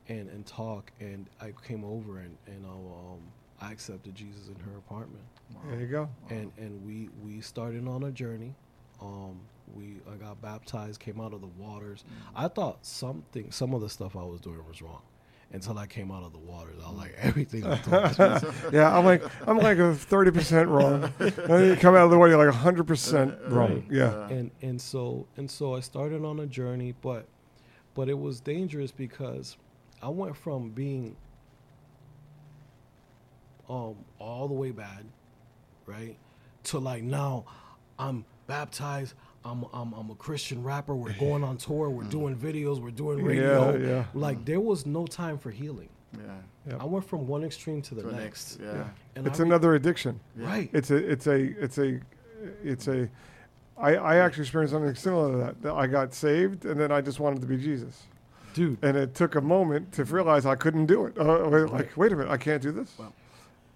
and, 0.09 0.31
and 0.31 0.47
talk. 0.47 0.91
And 1.01 1.27
I 1.39 1.53
came 1.67 1.85
over, 1.85 2.19
and, 2.19 2.37
and 2.47 2.65
I, 2.65 2.71
um, 2.71 3.21
I 3.61 3.73
accepted 3.73 4.15
Jesus 4.15 4.49
in 4.49 4.55
her 4.71 4.79
apartment. 4.79 5.23
There 5.69 5.81
you 5.81 5.87
go. 5.87 6.09
And, 6.31 6.51
and 6.57 6.85
we, 6.85 7.09
we 7.23 7.41
started 7.41 7.87
on 7.87 8.05
a 8.05 8.11
journey. 8.11 8.55
Um, 9.01 9.41
we 9.75 9.97
I 10.11 10.17
got 10.17 10.41
baptized, 10.43 11.01
came 11.01 11.21
out 11.21 11.33
of 11.33 11.41
the 11.41 11.47
waters. 11.59 12.05
I 12.35 12.49
thought 12.49 12.85
something, 12.85 13.51
some 13.51 13.75
of 13.75 13.81
the 13.81 13.89
stuff 13.89 14.17
I 14.17 14.23
was 14.25 14.41
doing 14.41 14.59
was 14.69 14.83
wrong. 14.83 15.03
Until 15.53 15.79
I 15.79 15.87
came 15.87 16.13
out 16.13 16.23
of 16.23 16.33
the 16.33 16.39
waters, 16.39 16.77
I 16.85 16.91
was 16.91 16.99
like, 16.99 17.15
everything 17.19 17.67
I'm 17.67 17.81
doing 17.83 18.05
is 18.05 18.19
wrong. 18.19 18.55
Yeah, 18.73 18.97
I'm 18.97 19.05
like 19.05 19.23
I'm 19.49 19.59
like 19.59 19.79
a 19.79 19.95
thirty 19.95 20.31
percent 20.31 20.69
wrong. 20.69 21.13
and 21.19 21.33
then 21.33 21.65
you 21.71 21.77
come 21.77 21.97
out 21.97 22.05
of 22.05 22.11
the 22.11 22.19
way, 22.19 22.29
you're 22.31 22.45
like 22.45 22.55
hundred 22.55 22.87
percent 22.87 23.35
wrong. 23.49 23.75
Right. 23.75 23.85
Yeah. 23.91 24.29
and 24.29 24.53
and 24.63 24.81
so 24.81 25.27
and 25.37 25.51
so 25.51 25.75
I 25.75 25.81
started 25.81 26.25
on 26.25 26.39
a 26.39 26.47
journey, 26.47 26.95
but 27.03 27.27
but 27.95 28.09
it 28.09 28.19
was 28.19 28.41
dangerous 28.41 28.93
because 28.93 29.57
I 30.01 30.09
went 30.09 30.37
from 30.37 30.71
being 30.71 31.17
um 33.71 33.95
all 34.19 34.49
the 34.49 34.55
way 34.55 34.71
bad, 34.73 35.05
right, 35.87 36.17
to 36.65 36.79
like 36.79 37.03
now 37.03 37.45
I'm 37.99 38.25
baptized. 38.47 39.15
I'm 39.45 39.65
I'm 39.73 39.93
I'm 39.95 40.11
a 40.11 40.15
Christian 40.17 40.63
rapper. 40.63 40.95
We're 40.95 41.13
going 41.19 41.43
on 41.45 41.57
tour. 41.57 41.89
We're 41.89 42.05
doing 42.05 42.37
videos. 42.37 42.81
We're 42.81 42.91
doing 42.91 43.23
radio. 43.25 43.77
Yeah, 43.79 43.89
yeah. 43.89 44.05
Like 44.13 44.45
there 44.45 44.61
was 44.61 44.85
no 44.87 45.07
time 45.07 45.39
for 45.39 45.51
healing. 45.51 45.89
Yeah. 46.17 46.23
Yeah. 46.69 46.77
I 46.81 46.85
went 46.85 47.05
from 47.09 47.27
one 47.29 47.45
extreme 47.45 47.81
to 47.83 47.95
the 47.95 48.03
To 48.03 48.13
next. 48.13 48.59
next. 48.59 48.61
Yeah. 48.61 48.85
And 49.17 49.27
It's 49.27 49.39
re- 49.39 49.47
another 49.47 49.75
addiction. 49.77 50.19
right. 50.37 50.69
It's 50.73 50.91
a 50.91 50.97
it's 50.97 51.27
a 51.29 51.37
it's 51.63 51.79
a 51.79 52.01
it's 52.65 52.89
a 52.89 53.09
I, 53.79 53.95
I 53.95 54.17
actually 54.17 54.43
experienced 54.43 54.73
something 54.75 54.95
similar 54.95 55.31
to 55.33 55.37
that. 55.39 55.63
That 55.63 55.75
I 55.75 55.87
got 55.87 56.13
saved 56.13 56.67
and 56.67 56.79
then 56.79 56.91
I 56.93 57.01
just 57.01 57.21
wanted 57.21 57.41
to 57.41 57.47
be 57.47 57.57
Jesus. 57.57 58.03
Dude, 58.53 58.79
And 58.83 58.97
it 58.97 59.15
took 59.15 59.37
a 59.37 59.41
moment 59.41 59.93
to 59.93 60.05
realize 60.05 60.45
I 60.45 60.57
couldn't 60.57 60.87
do 60.87 61.07
it. 61.07 61.17
Uh, 61.17 61.49
wait, 61.49 61.71
like, 61.71 61.97
wait 61.97 62.11
a 62.13 62.17
minute, 62.17 62.31
I 62.33 62.37
can't 62.37 62.61
do 62.61 62.73
this. 62.73 62.93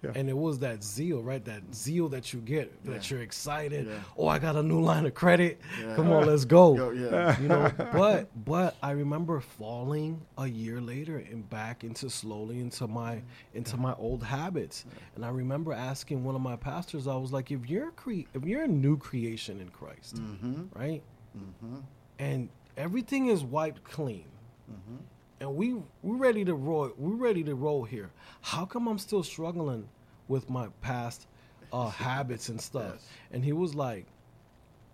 Well, 0.09 0.13
and 0.17 0.29
it 0.29 0.37
was 0.37 0.59
that 0.61 0.83
zeal, 0.85 1.23
right? 1.23 1.45
That 1.45 1.63
zeal 1.75 2.09
that 2.11 2.33
you 2.33 2.41
get, 2.41 2.85
that 2.85 3.11
you're 3.11 3.23
excited. 3.23 3.87
Yeah. 3.87 3.95
Oh, 4.17 4.27
I 4.29 4.39
got 4.39 4.57
a 4.57 4.63
new 4.63 4.81
line 4.81 5.07
of 5.07 5.15
credit. 5.15 5.61
Yeah. 5.81 5.95
Come 5.97 6.13
on, 6.13 6.27
let's 6.27 6.45
go. 6.45 6.75
Yo, 6.77 6.91
yeah. 6.91 7.39
You 7.43 7.49
know, 7.49 7.71
but 7.93 8.29
but 8.45 8.77
I 8.83 8.93
remember 8.93 9.41
falling 9.41 10.21
a 10.39 10.47
year 10.47 10.81
later 10.81 11.19
and 11.19 11.49
back 11.51 11.85
into 11.85 12.09
slowly 12.11 12.61
into 12.61 12.87
my 12.87 13.23
into 13.55 13.77
my 13.77 13.95
old 13.95 14.23
habits. 14.23 14.85
And 15.17 15.25
I 15.25 15.29
remember 15.31 15.73
asking 15.73 16.25
one 16.25 16.35
of 16.35 16.41
my 16.41 16.57
pastors, 16.57 17.07
I 17.07 17.17
was 17.17 17.33
like, 17.33 17.51
if 17.51 17.69
you're 17.69 17.91
cre- 17.93 18.29
if 18.35 18.45
you're 18.45 18.63
a 18.65 18.69
new 18.69 18.97
creation 18.99 19.61
in 19.61 19.69
Christ, 19.69 20.17
Mm-hmm. 20.17 20.79
right? 20.79 21.03
Mm-hmm. 21.37 21.77
And 22.19 22.49
everything 22.77 23.27
is 23.29 23.43
wiped 23.43 23.85
clean. 23.85 24.27
Mm-hmm. 24.71 24.97
And 25.41 25.57
we 25.57 25.75
we 26.03 26.17
ready 26.17 26.45
to 26.45 26.55
roll. 26.55 26.91
We 26.97 27.15
ready 27.15 27.43
to 27.45 27.55
roll 27.55 27.85
here. 27.85 28.11
How 28.41 28.65
come 28.65 28.87
I'm 28.87 28.99
still 28.99 29.23
struggling 29.23 29.89
with 30.29 30.49
my 30.51 30.69
past 30.81 31.27
uh, 31.73 31.89
habits 32.07 32.49
and 32.49 32.61
stuff? 32.61 32.93
Yes. 32.95 33.09
And 33.33 33.45
he 33.45 33.53
was 33.53 33.75
like, 33.75 34.07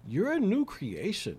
"You're 0.09 0.33
a 0.33 0.41
new 0.41 0.65
creation, 0.65 1.39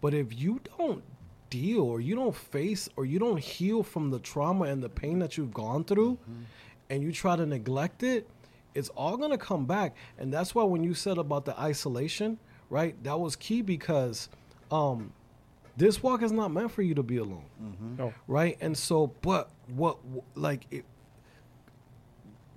but 0.00 0.14
if 0.14 0.38
you 0.38 0.60
don't 0.78 1.02
deal 1.50 1.82
or 1.82 2.00
you 2.00 2.14
don't 2.16 2.34
face 2.34 2.88
or 2.96 3.04
you 3.06 3.18
don't 3.18 3.38
heal 3.38 3.82
from 3.82 4.10
the 4.10 4.18
trauma 4.18 4.64
and 4.64 4.82
the 4.82 4.88
pain 4.88 5.18
that 5.20 5.36
you've 5.36 5.54
gone 5.54 5.84
through, 5.84 6.18
and 6.90 7.02
you 7.02 7.12
try 7.12 7.36
to 7.36 7.46
neglect 7.46 8.02
it, 8.02 8.28
it's 8.74 8.88
all 8.90 9.16
gonna 9.16 9.38
come 9.38 9.64
back. 9.66 9.94
And 10.18 10.32
that's 10.32 10.54
why 10.54 10.64
when 10.64 10.82
you 10.84 10.94
said 10.94 11.16
about 11.18 11.44
the 11.44 11.58
isolation, 11.58 12.38
right? 12.70 13.02
That 13.04 13.18
was 13.20 13.36
key 13.36 13.62
because." 13.62 14.28
Um, 14.70 15.12
this 15.76 16.02
walk 16.02 16.22
is 16.22 16.32
not 16.32 16.50
meant 16.52 16.70
for 16.72 16.82
you 16.82 16.94
to 16.94 17.02
be 17.02 17.16
alone 17.18 17.44
No. 17.98 18.14
right 18.28 18.56
and 18.60 18.76
so 18.78 19.08
but 19.22 19.50
what 19.74 19.98
like 20.36 20.66
it, 20.70 20.84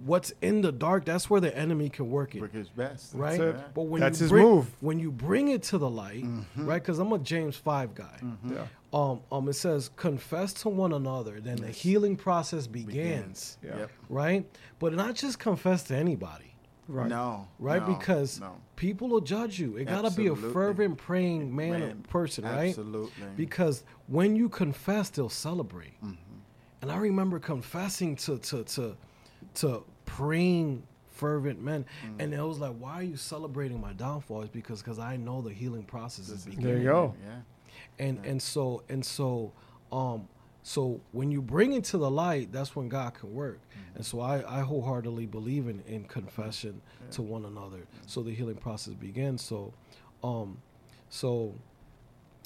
what's 0.05 0.31
in 0.41 0.61
the 0.61 0.71
dark 0.71 1.05
that's 1.05 1.29
where 1.29 1.41
the 1.41 1.55
enemy 1.57 1.89
can 1.89 2.09
work 2.11 2.35
it 2.35 2.41
Work 2.41 2.53
his 2.53 2.69
best. 2.69 3.13
right 3.15 3.39
it. 3.39 3.55
but 3.73 3.83
when 3.83 3.99
That's 4.01 4.19
you 4.19 4.25
his 4.25 4.31
bring, 4.31 4.45
move. 4.45 4.71
when 4.79 4.99
you 4.99 5.11
bring 5.11 5.47
it 5.47 5.63
to 5.63 5.77
the 5.79 5.89
light 5.89 6.23
Mm-hmm. 6.23 6.65
right 6.67 6.81
because 6.81 6.99
i'm 6.99 7.11
a 7.13 7.17
james 7.19 7.55
5 7.55 7.95
guy 7.95 8.19
Yeah. 8.47 8.67
um 8.93 9.21
um 9.31 9.49
it 9.49 9.53
says 9.53 9.89
confess 9.95 10.53
to 10.61 10.69
one 10.69 10.93
another 10.93 11.39
then 11.39 11.55
the 11.57 11.69
healing 11.69 12.15
process 12.15 12.67
begins, 12.67 13.57
Yeah. 13.63 13.77
Yep. 13.79 13.91
right 14.09 14.45
but 14.79 14.93
not 14.93 15.15
just 15.15 15.39
confess 15.39 15.83
to 15.83 15.95
anybody 15.95 16.43
Right. 16.89 17.09
No. 17.09 17.47
right 17.59 17.85
no, 17.85 17.93
because 17.95 18.39
no. 18.39 18.55
people 18.77 19.09
will 19.09 19.19
judge 19.19 19.59
you 19.59 19.75
it 19.77 19.85
gotta 19.85 20.11
be 20.11 20.27
a 20.27 20.35
fervent 20.35 20.97
praying 20.97 21.53
man, 21.55 21.71
Man, 21.71 22.03
person 22.07 22.45
right 22.45 22.69
Absolutely. 22.69 23.11
because 23.35 23.83
when 24.07 24.35
you 24.35 24.47
confess 24.47 25.09
they'll 25.09 25.27
celebrate 25.27 25.99
Mm-hmm. 26.03 26.37
and 26.83 26.91
i 26.91 26.97
remember 26.97 27.39
confessing 27.39 28.15
to 28.17 28.37
to 28.37 28.63
to 28.63 28.95
to 29.57 29.83
praying 30.05 30.83
fervent 31.09 31.59
men 31.61 31.83
Mm. 32.05 32.15
and 32.21 32.33
it 32.33 32.41
was 32.41 32.59
like 32.59 32.75
why 32.77 32.93
are 32.93 33.03
you 33.03 33.17
celebrating 33.17 33.81
my 33.81 33.93
downfall 33.93 34.43
is 34.43 34.49
because 34.49 34.81
because 34.83 34.99
i 34.99 35.17
know 35.17 35.41
the 35.41 35.51
healing 35.53 35.83
process 35.83 36.29
is 36.29 36.45
beginning. 36.45 36.65
There 36.65 36.77
you 36.77 36.83
go. 36.83 37.15
Yeah. 37.25 38.05
and 38.05 38.25
and 38.25 38.39
so 38.41 38.83
and 38.89 39.03
so 39.03 39.51
um 39.91 40.27
so 40.61 41.01
when 41.13 41.31
you 41.31 41.41
bring 41.41 41.73
it 41.73 41.83
to 41.85 41.97
the 41.97 42.11
light 42.11 42.51
that's 42.51 42.75
when 42.75 42.87
god 42.87 43.15
can 43.15 43.33
work 43.33 43.59
and 43.95 44.05
so 44.05 44.19
i 44.21 44.59
i 44.59 44.61
wholeheartedly 44.61 45.25
believe 45.25 45.67
in 45.67 45.81
in 45.87 46.03
confession 46.05 46.81
to 47.11 47.21
one 47.23 47.45
another 47.45 47.81
so 48.05 48.21
the 48.21 48.31
healing 48.33 48.55
process 48.57 48.93
begins 48.93 49.41
so 49.41 49.73
um 50.23 50.59
so 51.09 51.53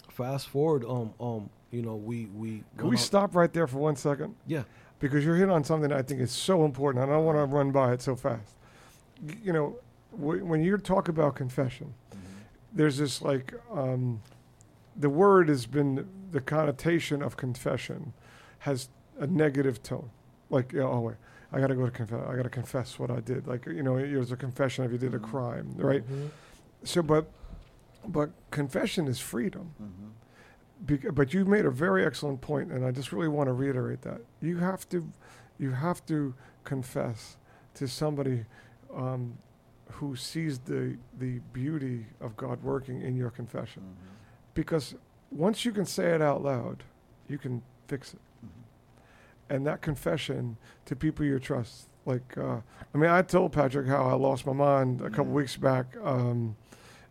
fast 0.10 0.48
forward 0.48 0.84
um 0.86 1.14
um 1.20 1.50
you 1.72 1.82
know 1.82 1.96
we 1.96 2.26
we 2.28 2.64
Can 2.78 2.90
we 2.90 2.98
stop 2.98 3.36
right 3.36 3.52
there 3.52 3.68
for 3.68 3.80
one 3.80 3.96
second? 3.96 4.36
yeah 4.48 4.64
because 5.02 5.26
you're 5.26 5.36
hitting 5.36 5.52
on 5.52 5.64
something 5.66 5.92
I 5.92 6.02
think 6.04 6.22
is 6.22 6.32
so 6.32 6.64
important. 6.64 7.04
and 7.04 7.12
I 7.12 7.16
don't 7.16 7.26
want 7.26 7.38
to 7.38 7.46
run 7.46 7.72
by 7.72 7.92
it 7.92 8.02
so 8.02 8.16
fast. 8.16 8.54
You 9.44 9.52
know, 9.52 9.76
w- 10.18 10.46
when 10.46 10.64
you 10.64 10.78
talk 10.78 11.10
about 11.10 11.36
confession, 11.36 11.94
there's 12.74 12.98
this 12.98 13.22
like 13.22 13.54
um, 13.74 14.22
the 14.96 15.10
word 15.10 15.50
has 15.50 15.66
been 15.66 16.08
the 16.32 16.40
connotation 16.40 17.22
of 17.22 17.36
confession 17.36 18.14
has 18.60 18.88
a 19.20 19.28
negative 19.28 19.84
tone. 19.84 20.10
Like, 20.50 20.72
you 20.72 20.80
know, 20.80 20.90
oh 20.92 21.00
wait, 21.02 21.16
I 21.52 21.60
got 21.60 21.68
to 21.68 21.76
go 21.76 21.86
to 21.86 21.92
confess. 21.92 22.22
I 22.28 22.36
got 22.36 22.44
to 22.44 22.50
confess 22.50 22.98
what 23.00 23.12
I 23.12 23.20
did. 23.20 23.48
Like, 23.48 23.66
you 23.66 23.84
know, 23.84 23.98
there's 23.98 24.32
a 24.32 24.38
confession 24.38 24.86
if 24.86 24.92
you 24.92 24.98
did 24.98 25.14
a 25.14 25.20
crime, 25.20 25.74
right? 25.76 26.04
Mhm. 26.10 26.30
So, 26.84 27.02
but 27.02 27.30
but 28.08 28.30
confession 28.52 29.08
is 29.08 29.20
freedom. 29.20 29.74
Mm-hmm. 29.82 30.08
But 31.14 31.34
you 31.34 31.46
made 31.46 31.66
a 31.66 31.72
very 31.72 32.06
excellent 32.06 32.42
point, 32.42 32.72
and 32.72 32.84
I 32.86 32.92
just 32.92 33.12
really 33.12 33.28
want 33.28 33.48
to 33.48 33.54
reiterate 33.54 34.02
that 34.02 34.22
you 34.42 34.58
have 34.58 34.90
to, 34.90 35.08
you 35.60 35.72
have 35.72 36.04
to 36.08 36.34
confess 36.64 37.38
to 37.76 37.88
somebody 37.88 38.46
um, 38.96 39.38
who 39.92 40.16
sees 40.16 40.58
the 40.60 40.98
the 41.20 41.40
beauty 41.54 42.08
of 42.20 42.36
God 42.36 42.64
working 42.64 43.02
in 43.02 43.16
your 43.16 43.30
confession, 43.30 43.84
Mm-hmm. 43.84 44.16
because 44.56 44.96
once 45.32 45.64
you 45.66 45.72
can 45.72 45.86
say 45.86 46.16
it 46.16 46.22
out 46.22 46.42
loud, 46.44 46.84
you 47.28 47.38
can 47.38 47.62
fix 47.88 48.14
it. 48.14 48.20
And 49.50 49.66
that 49.68 49.82
confession 49.82 50.58
to 50.86 50.96
people 50.96 51.26
you 51.26 51.38
trust, 51.40 51.90
like 52.06 52.38
uh, 52.38 52.58
I 52.94 52.98
mean, 52.98 53.10
I 53.12 53.22
told 53.22 53.52
Patrick 53.52 53.86
how 53.88 54.04
I 54.06 54.14
lost 54.14 54.46
my 54.46 54.54
mind 54.54 55.02
a 55.02 55.10
couple 55.10 55.32
weeks 55.34 55.58
back, 55.58 55.86
um, 56.04 56.56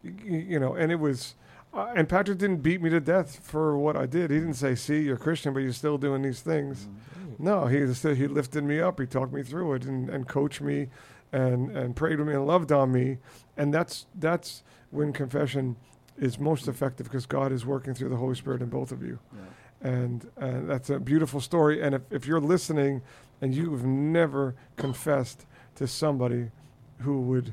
you 0.02 0.58
know, 0.58 0.74
and 0.74 0.90
it 0.90 0.96
was. 0.98 1.34
Uh, 1.72 1.92
and 1.94 2.08
Patrick 2.08 2.38
didn't 2.38 2.62
beat 2.62 2.82
me 2.82 2.90
to 2.90 3.00
death 3.00 3.40
for 3.42 3.78
what 3.78 3.96
I 3.96 4.06
did. 4.06 4.30
He 4.30 4.38
didn't 4.38 4.54
say, 4.54 4.74
"See, 4.74 5.02
you're 5.02 5.16
Christian, 5.16 5.52
but 5.54 5.60
you're 5.60 5.72
still 5.72 5.98
doing 5.98 6.22
these 6.22 6.40
things." 6.40 6.86
Mm-hmm. 6.86 7.44
No, 7.44 7.66
he 7.66 7.78
just 7.78 8.02
he 8.02 8.26
lifted 8.26 8.64
me 8.64 8.80
up. 8.80 8.98
He 8.98 9.06
talked 9.06 9.32
me 9.32 9.42
through 9.42 9.74
it 9.74 9.84
and, 9.84 10.10
and 10.10 10.26
coached 10.26 10.60
me, 10.60 10.88
and 11.32 11.70
and 11.76 11.94
prayed 11.94 12.18
with 12.18 12.28
me 12.28 12.34
and 12.34 12.46
loved 12.46 12.72
on 12.72 12.90
me. 12.92 13.18
And 13.56 13.72
that's 13.72 14.06
that's 14.16 14.62
when 14.90 15.12
confession 15.12 15.76
is 16.18 16.38
most 16.38 16.68
effective 16.68 17.06
because 17.06 17.26
God 17.26 17.52
is 17.52 17.64
working 17.64 17.94
through 17.94 18.08
the 18.08 18.16
Holy 18.16 18.34
Spirit 18.34 18.62
in 18.62 18.68
both 18.68 18.90
of 18.90 19.02
you. 19.02 19.20
Yeah. 19.32 19.88
And 19.88 20.30
and 20.36 20.68
that's 20.68 20.90
a 20.90 20.98
beautiful 20.98 21.40
story. 21.40 21.80
And 21.80 21.94
if, 21.94 22.02
if 22.10 22.26
you're 22.26 22.40
listening 22.40 23.02
and 23.40 23.54
you've 23.54 23.84
never 23.84 24.54
confessed 24.76 25.46
to 25.76 25.86
somebody 25.86 26.50
who 26.98 27.20
would 27.22 27.52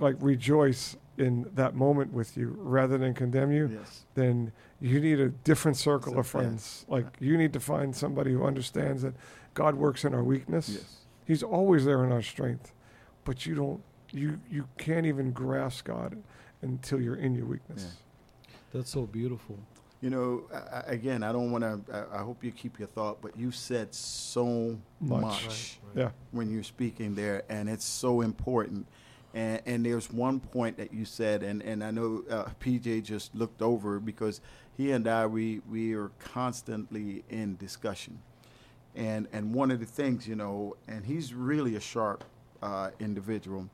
like 0.00 0.16
rejoice 0.20 0.96
in 1.18 1.46
that 1.54 1.74
moment 1.74 2.12
with 2.12 2.36
you 2.36 2.54
rather 2.58 2.96
than 2.96 3.12
condemn 3.14 3.50
you, 3.52 3.68
Yes. 3.72 4.04
then 4.14 4.52
you 4.80 5.00
need 5.00 5.18
a 5.20 5.28
different 5.30 5.76
circle 5.76 6.12
So, 6.12 6.18
of 6.20 6.26
friends. 6.26 6.84
yes. 6.88 6.90
Like 6.90 7.06
you 7.20 7.36
need 7.36 7.52
to 7.54 7.60
find 7.60 7.94
somebody 7.94 8.32
who 8.32 8.44
understands 8.44 9.02
that 9.02 9.14
God 9.54 9.74
works 9.74 10.04
in 10.04 10.14
our 10.14 10.22
weakness. 10.24 10.68
Yes. 10.68 10.96
He's 11.24 11.42
always 11.42 11.84
there 11.84 12.04
in 12.04 12.12
our 12.12 12.22
strength, 12.22 12.72
but 13.24 13.44
you 13.46 13.54
don't. 13.54 13.82
You 14.10 14.40
you 14.50 14.66
can't 14.78 15.04
even 15.04 15.32
grasp 15.32 15.84
God 15.84 16.16
until 16.62 17.00
you're 17.00 17.16
in 17.16 17.34
your 17.34 17.44
weakness. 17.44 17.96
That's 18.72 18.90
so 18.90 19.02
beautiful. 19.06 19.58
You 20.00 20.10
know, 20.10 20.44
I, 20.54 20.56
I- 20.78 20.84
again, 20.92 21.22
I 21.22 21.32
don't 21.32 21.50
want 21.50 21.64
to. 21.64 21.80
I, 22.12 22.20
I 22.20 22.22
hope 22.22 22.42
you 22.44 22.52
keep 22.52 22.78
your 22.78 22.88
thought, 22.88 23.20
but 23.20 23.36
you 23.36 23.50
said 23.50 23.92
so 23.94 24.78
Much. 25.00 25.20
much, 25.22 25.78
Right, 25.94 26.02
Yeah. 26.04 26.10
when 26.30 26.48
you're 26.50 26.62
speaking 26.62 27.14
there, 27.16 27.42
and 27.50 27.68
it's 27.68 27.84
so 27.84 28.20
important. 28.22 28.86
And, 29.38 29.62
and 29.66 29.86
there's 29.86 30.10
one 30.10 30.40
point 30.40 30.78
that 30.78 30.92
you 30.92 31.04
said, 31.04 31.44
and, 31.44 31.62
and 31.62 31.84
I 31.84 31.92
know 31.92 32.24
uh, 32.28 32.46
PJ 32.60 33.04
just 33.04 33.32
looked 33.36 33.62
over 33.62 34.00
because 34.00 34.40
he 34.76 34.90
and 34.90 35.06
I 35.06 35.26
we 35.26 35.60
we 35.70 35.94
are 35.94 36.10
constantly 36.18 37.22
in 37.30 37.56
discussion, 37.56 38.18
and 38.96 39.28
and 39.32 39.54
one 39.54 39.70
of 39.70 39.78
the 39.78 39.86
things 39.86 40.26
you 40.26 40.34
know, 40.34 40.76
and 40.88 41.06
he's 41.06 41.34
really 41.34 41.76
a 41.76 41.80
sharp 41.80 42.24
uh, 42.62 42.90
individual, 42.98 43.68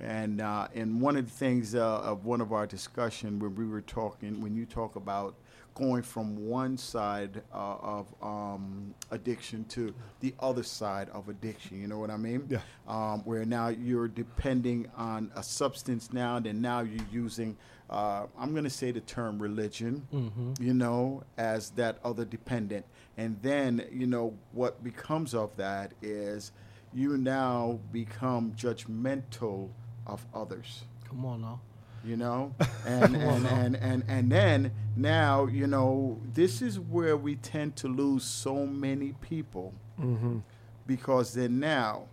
and 0.00 0.40
uh, 0.40 0.68
and 0.74 0.98
one 1.02 1.18
of 1.18 1.26
the 1.26 1.36
things 1.36 1.74
uh, 1.74 2.00
of 2.00 2.24
one 2.24 2.40
of 2.40 2.54
our 2.54 2.66
discussion 2.66 3.38
when 3.38 3.54
we 3.54 3.66
were 3.66 3.82
talking, 3.82 4.40
when 4.40 4.56
you 4.56 4.64
talk 4.64 4.96
about 4.96 5.34
going 5.76 6.02
from 6.02 6.36
one 6.48 6.76
side 6.76 7.42
uh, 7.54 7.76
of 7.80 8.12
um, 8.22 8.92
addiction 9.12 9.64
to 9.66 9.94
the 10.20 10.34
other 10.40 10.62
side 10.64 11.08
of 11.10 11.28
addiction, 11.28 11.80
you 11.80 11.86
know 11.86 11.98
what 11.98 12.10
I 12.10 12.16
mean? 12.16 12.46
Yeah. 12.48 12.58
Um, 12.88 13.20
where 13.24 13.44
now 13.44 13.68
you're 13.68 14.08
depending 14.08 14.90
on 14.96 15.30
a 15.36 15.42
substance 15.42 16.12
now, 16.12 16.36
and 16.38 16.46
then 16.46 16.60
now 16.60 16.80
you're 16.80 17.04
using, 17.12 17.56
uh, 17.90 18.24
I'm 18.38 18.52
going 18.52 18.64
to 18.64 18.70
say 18.70 18.90
the 18.90 19.00
term 19.00 19.38
religion, 19.38 20.08
Mm-hmm. 20.12 20.54
you 20.60 20.74
know, 20.74 21.22
as 21.36 21.70
that 21.70 21.98
other 22.02 22.24
dependent. 22.24 22.84
And 23.18 23.36
then, 23.42 23.84
you 23.92 24.06
know, 24.06 24.34
what 24.52 24.82
becomes 24.82 25.34
of 25.34 25.54
that 25.56 25.92
is 26.02 26.52
you 26.94 27.16
now 27.18 27.78
become 27.92 28.52
judgmental 28.56 29.68
of 30.06 30.24
others 30.34 30.84
Come 31.08 31.24
on 31.26 31.40
now. 31.42 31.60
You 32.06 32.16
know 32.16 32.54
and 32.86 33.16
and, 33.16 33.46
and 33.46 33.76
and 33.76 34.04
and 34.08 34.30
then 34.32 34.70
now 34.96 35.46
you 35.46 35.66
know 35.66 36.18
this 36.34 36.62
is 36.62 36.78
where 36.78 37.16
we 37.16 37.34
tend 37.36 37.74
to 37.76 37.88
lose 37.88 38.24
so 38.24 38.66
many 38.66 39.12
people 39.20 39.74
Mm-hmm. 39.98 40.38
because 40.86 41.32
then 41.32 41.58
now 41.58 42.04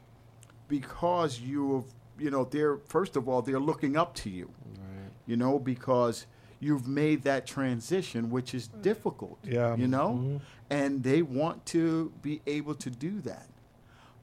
because 0.67 1.39
you've 1.39 1.85
you 2.17 2.31
know 2.31 2.45
they're 2.45 2.77
first 2.87 3.15
of 3.17 3.27
all 3.27 3.41
they're 3.41 3.59
looking 3.59 3.97
up 3.97 4.13
to 4.15 4.29
you 4.29 4.49
Right. 4.77 5.11
you 5.25 5.35
know 5.35 5.59
because 5.59 6.25
you've 6.59 6.87
made 6.87 7.23
that 7.23 7.45
transition 7.45 8.29
which 8.29 8.53
is 8.53 8.69
difficult 8.81 9.37
Yeah. 9.43 9.75
you 9.75 9.87
know 9.87 10.09
Mhm. 10.13 10.41
and 10.69 11.03
they 11.03 11.21
want 11.21 11.65
to 11.67 12.13
be 12.21 12.41
able 12.47 12.75
to 12.75 12.89
do 12.89 13.19
that 13.21 13.47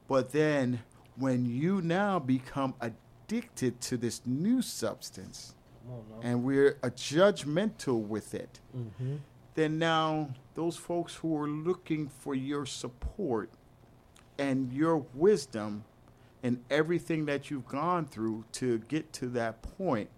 but 0.08 0.32
then 0.32 0.80
when 1.16 1.44
you 1.44 1.82
now 1.82 2.18
become 2.18 2.72
addicted 2.80 3.80
to 3.82 3.96
this 3.98 4.22
new 4.24 4.62
substance 4.62 5.38
Come 5.44 5.48
on 5.48 5.54
now. 5.54 5.59
And 6.22 6.44
we're 6.44 6.76
a 6.82 6.90
judgmental 6.90 8.00
with 8.06 8.34
it, 8.34 8.60
Mm-hmm. 8.76 9.16
then 9.54 9.78
now 9.78 10.30
those 10.54 10.76
folks 10.76 11.14
who 11.16 11.36
are 11.40 11.48
looking 11.48 12.08
for 12.08 12.34
your 12.34 12.66
support 12.66 13.50
and 14.38 14.72
your 14.72 15.04
wisdom 15.14 15.84
and 16.42 16.62
everything 16.70 17.26
that 17.26 17.50
you've 17.50 17.66
gone 17.68 18.06
through 18.06 18.44
to 18.52 18.78
get 18.88 19.12
to 19.14 19.26
that 19.28 19.60
point, 19.76 20.08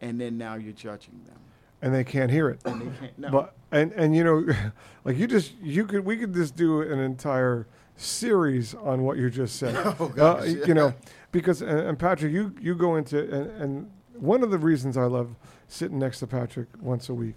and 0.00 0.20
then 0.20 0.36
now 0.36 0.54
you're 0.54 0.72
judging 0.72 1.20
them. 1.26 1.38
And 1.80 1.94
they 1.94 2.04
can't 2.04 2.30
hear 2.30 2.50
it. 2.50 2.60
And 2.64 2.82
they 2.82 2.98
can't, 2.98 3.18
no. 3.18 3.30
But 3.30 3.54
and 3.70 3.92
and 3.92 4.14
you 4.14 4.24
know, 4.24 4.44
like 5.04 5.16
you 5.16 5.26
just 5.26 5.52
you 5.62 5.86
could 5.86 6.04
we 6.04 6.16
could 6.16 6.34
just 6.34 6.56
do 6.56 6.82
an 6.82 6.98
entire 6.98 7.66
series 7.96 8.74
on 8.74 9.02
what 9.04 9.16
you 9.16 9.30
just 9.30 9.56
said. 9.56 9.74
Oh, 10.00 10.08
gosh, 10.08 10.42
Uh, 10.42 10.44
yeah. 10.46 10.66
You 10.66 10.74
know, 10.74 10.94
because 11.32 11.62
and, 11.62 11.78
and 11.80 11.98
Patrick, 11.98 12.32
you 12.32 12.54
you 12.60 12.74
go 12.74 12.96
into 12.96 13.18
and, 13.32 13.62
and 13.62 13.90
one 14.20 14.42
of 14.42 14.50
the 14.50 14.58
reasons 14.58 14.96
I 14.96 15.04
love 15.04 15.34
sitting 15.66 15.98
next 15.98 16.20
to 16.20 16.26
Patrick 16.26 16.68
once 16.80 17.08
a 17.08 17.14
week 17.14 17.36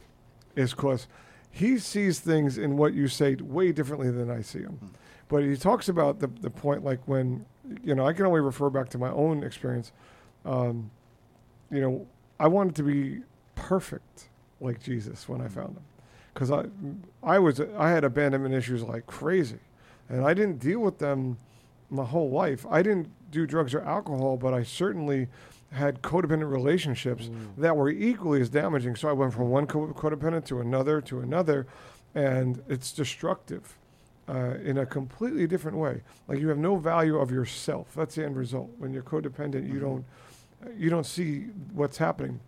is 0.56 0.72
because 0.72 1.08
he 1.50 1.78
sees 1.78 2.20
things 2.20 2.58
in 2.58 2.78
what 2.78 2.94
you 2.94 3.08
say 3.08 3.36
way 3.36 3.72
differently 3.72 4.10
than 4.10 4.30
I 4.32 4.42
see 4.42 4.60
them. 4.60 4.78
Hmm. 4.78 4.88
But 5.28 5.44
he 5.44 5.56
talks 5.56 5.88
about 5.88 6.20
the 6.20 6.28
the 6.28 6.50
point 6.50 6.84
like 6.84 7.08
when 7.08 7.46
you 7.84 7.96
know 7.96 8.06
I 8.06 8.14
can 8.14 8.26
only 8.26 8.42
refer 8.42 8.70
back 8.70 8.90
to 8.90 8.98
my 8.98 9.10
own 9.12 9.44
experience. 9.44 9.92
Um, 10.44 10.92
you 11.70 11.80
know, 11.80 12.08
I 12.40 12.48
wanted 12.48 12.76
to 12.76 12.84
be 12.84 13.22
perfect 13.56 14.30
like 14.60 14.82
Jesus 14.82 15.30
when 15.30 15.40
I 15.42 15.48
found 15.48 15.78
him, 15.78 15.84
because 16.34 16.52
I 16.52 16.66
I 17.24 17.40
was 17.40 17.62
I 17.78 17.90
had 17.90 18.04
abandonment 18.04 18.54
issues 18.54 18.84
like 18.84 19.06
crazy, 19.08 19.60
and 20.10 20.26
I 20.26 20.34
didn't 20.34 20.60
deal 20.60 20.80
with 20.80 21.00
them 21.00 21.38
my 21.90 22.04
whole 22.04 22.30
life. 22.30 22.66
I 22.70 22.82
didn't 22.82 23.10
do 23.32 23.46
drugs 23.46 23.74
or 23.74 23.82
alcohol, 23.82 24.38
but 24.38 24.54
I 24.54 24.64
certainly 24.64 25.28
had 25.72 26.02
codependent 26.02 26.52
relationships 26.52 27.30
that 27.58 27.76
were 27.78 27.90
equally 27.90 28.42
as 28.42 28.50
damaging. 28.50 28.96
So 28.96 29.08
I 29.10 29.14
went 29.14 29.34
from 29.34 29.50
one 29.50 29.68
co- 29.68 29.88
codependent 29.94 30.46
to 30.46 30.60
another 30.60 31.02
to 31.02 31.20
another, 31.22 31.66
and 32.14 32.62
it's 32.68 32.92
destructive 32.92 33.78
uh, 34.28 34.56
in 34.64 34.78
a 34.78 34.86
completely 34.86 35.48
different 35.48 35.78
way. 35.78 36.02
Like 36.28 36.40
you 36.40 36.50
have 36.50 36.58
no 36.58 36.76
value 36.76 37.18
of 37.18 37.32
yourself. 37.32 37.94
That's 37.96 38.16
the 38.16 38.26
end 38.26 38.36
result. 38.38 38.70
When 38.78 38.94
you're 38.94 39.04
codependent, 39.04 39.68
you 39.68 39.76
Mhm. 39.76 39.82
don't 39.82 40.06
you 40.78 40.90
don't 40.92 41.06
see 41.06 41.48
what's 41.74 41.98
happening, 41.98 42.40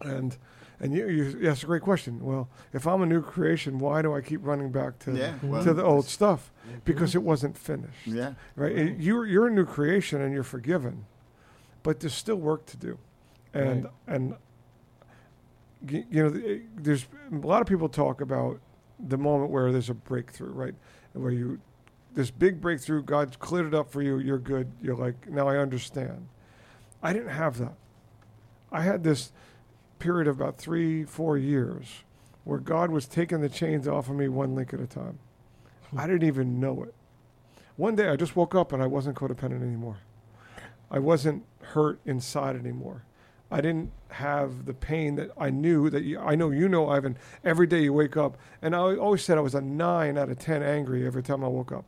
and 0.00 0.36
and 0.80 0.94
you, 0.94 1.06
you 1.08 1.48
asked 1.48 1.62
a 1.62 1.66
great 1.66 1.82
question. 1.82 2.18
Well, 2.24 2.48
if 2.72 2.86
I'm 2.86 3.02
a 3.02 3.06
new 3.06 3.22
creation, 3.22 3.78
why 3.78 4.02
do 4.02 4.14
I 4.14 4.20
keep 4.20 4.40
running 4.44 4.72
back 4.72 4.98
to 5.00 5.12
yeah, 5.12 5.38
to 5.38 5.46
well, 5.46 5.62
to 5.64 5.74
the 5.74 5.84
old 5.84 6.06
stuff? 6.06 6.50
Because 6.84 7.14
it 7.14 7.22
wasn't 7.22 7.58
finished 7.58 8.06
Yeah, 8.06 8.34
right? 8.56 8.72
It- 8.72 9.00
you're 9.00 9.26
you're 9.26 9.48
a 9.48 9.50
new 9.50 9.66
creation 9.66 10.20
and 10.22 10.32
you're 10.32 10.42
forgiven, 10.44 11.04
but 11.82 12.00
there's 12.00 12.14
still 12.14 12.36
work 12.36 12.66
to 12.66 12.76
do, 12.76 12.98
and 13.54 13.84
Right. 13.84 13.92
and 14.06 14.34
you 15.88 16.04
know, 16.22 16.60
there's 16.76 17.06
a 17.30 17.34
lot 17.46 17.60
of 17.60 17.66
people 17.66 17.88
talk 17.88 18.20
about 18.20 18.60
the 19.00 19.18
moment 19.18 19.50
where 19.50 19.72
there's 19.72 19.90
a 19.90 19.94
breakthrough, 19.94 20.52
right? 20.52 20.74
Where 21.12 21.32
you 21.32 21.60
this 22.14 22.30
big 22.30 22.60
breakthrough, 22.60 23.02
God 23.02 23.38
cleared 23.38 23.66
it 23.66 23.74
up 23.74 23.90
for 23.90 24.02
you, 24.02 24.18
you're 24.18 24.38
good. 24.38 24.70
You're 24.82 24.96
like, 24.96 25.28
now 25.30 25.48
I 25.48 25.56
understand. 25.56 26.28
I 27.02 27.12
didn't 27.12 27.30
have 27.30 27.58
that. 27.58 27.74
I 28.70 28.82
had 28.82 29.02
this 29.02 29.32
period 29.98 30.28
of 30.28 30.38
about 30.40 30.58
three, 30.58 31.04
four 31.04 31.38
years 31.38 32.04
where 32.44 32.58
God 32.58 32.90
was 32.90 33.06
taking 33.06 33.40
the 33.40 33.48
chains 33.48 33.88
off 33.88 34.08
of 34.10 34.16
me 34.16 34.28
one 34.28 34.54
link 34.54 34.74
at 34.74 34.80
a 34.80 34.86
time. 34.86 35.18
Hmm. 35.90 36.00
I 36.00 36.06
didn't 36.06 36.24
even 36.24 36.60
know 36.60 36.82
it. 36.82 36.94
One 37.76 37.96
day 37.96 38.08
I 38.08 38.16
just 38.16 38.36
woke 38.36 38.54
up 38.54 38.72
and 38.72 38.82
I 38.82 38.86
wasn't 38.86 39.16
codependent 39.16 39.62
anymore. 39.62 39.96
I 40.92 40.98
wasn't 40.98 41.44
hurt 41.62 41.98
inside 42.04 42.54
anymore. 42.54 43.04
I 43.50 43.60
didn't 43.60 43.92
have 44.10 44.66
the 44.66 44.74
pain 44.74 45.16
that 45.16 45.30
I 45.38 45.50
knew 45.50 45.90
that 45.90 46.04
you, 46.04 46.18
I 46.20 46.34
know 46.34 46.50
you 46.50 46.68
know, 46.68 46.88
Ivan. 46.88 47.16
Every 47.42 47.66
day 47.66 47.82
you 47.82 47.92
wake 47.92 48.16
up, 48.16 48.36
and 48.60 48.76
I 48.76 48.78
always 48.78 49.24
said 49.24 49.38
I 49.38 49.40
was 49.40 49.54
a 49.54 49.60
nine 49.60 50.16
out 50.16 50.28
of 50.28 50.38
ten 50.38 50.62
angry 50.62 51.06
every 51.06 51.22
time 51.22 51.42
I 51.42 51.48
woke 51.48 51.72
up. 51.72 51.84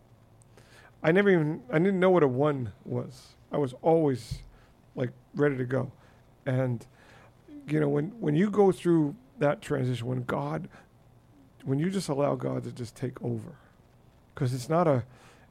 I 1.03 1.12
never 1.12 1.31
even 1.31 1.62
I 1.71 1.79
didn't 1.79 2.01
know 2.01 2.11
what 2.11 2.23
a 2.23 2.29
one 2.29 2.73
was. 2.85 3.35
I 3.53 3.59
was 3.59 3.75
always 3.83 4.40
like 4.95 5.11
ready 5.35 5.57
to 5.59 5.64
go, 5.64 5.93
and 6.47 6.87
you 7.69 7.79
know 7.81 7.88
when 7.88 8.09
when 8.21 8.35
you 8.35 8.51
go 8.51 8.73
through 8.73 9.17
that 9.38 9.61
transition, 9.61 10.07
when 10.07 10.25
God, 10.25 10.69
when 11.62 11.79
you 11.79 11.90
just 11.90 12.09
allow 12.09 12.35
God 12.37 12.64
to 12.64 12.73
just 12.73 12.97
take 12.97 13.23
over, 13.23 13.57
because 14.35 14.55
it's 14.55 14.69
not 14.69 14.88
a 14.88 15.05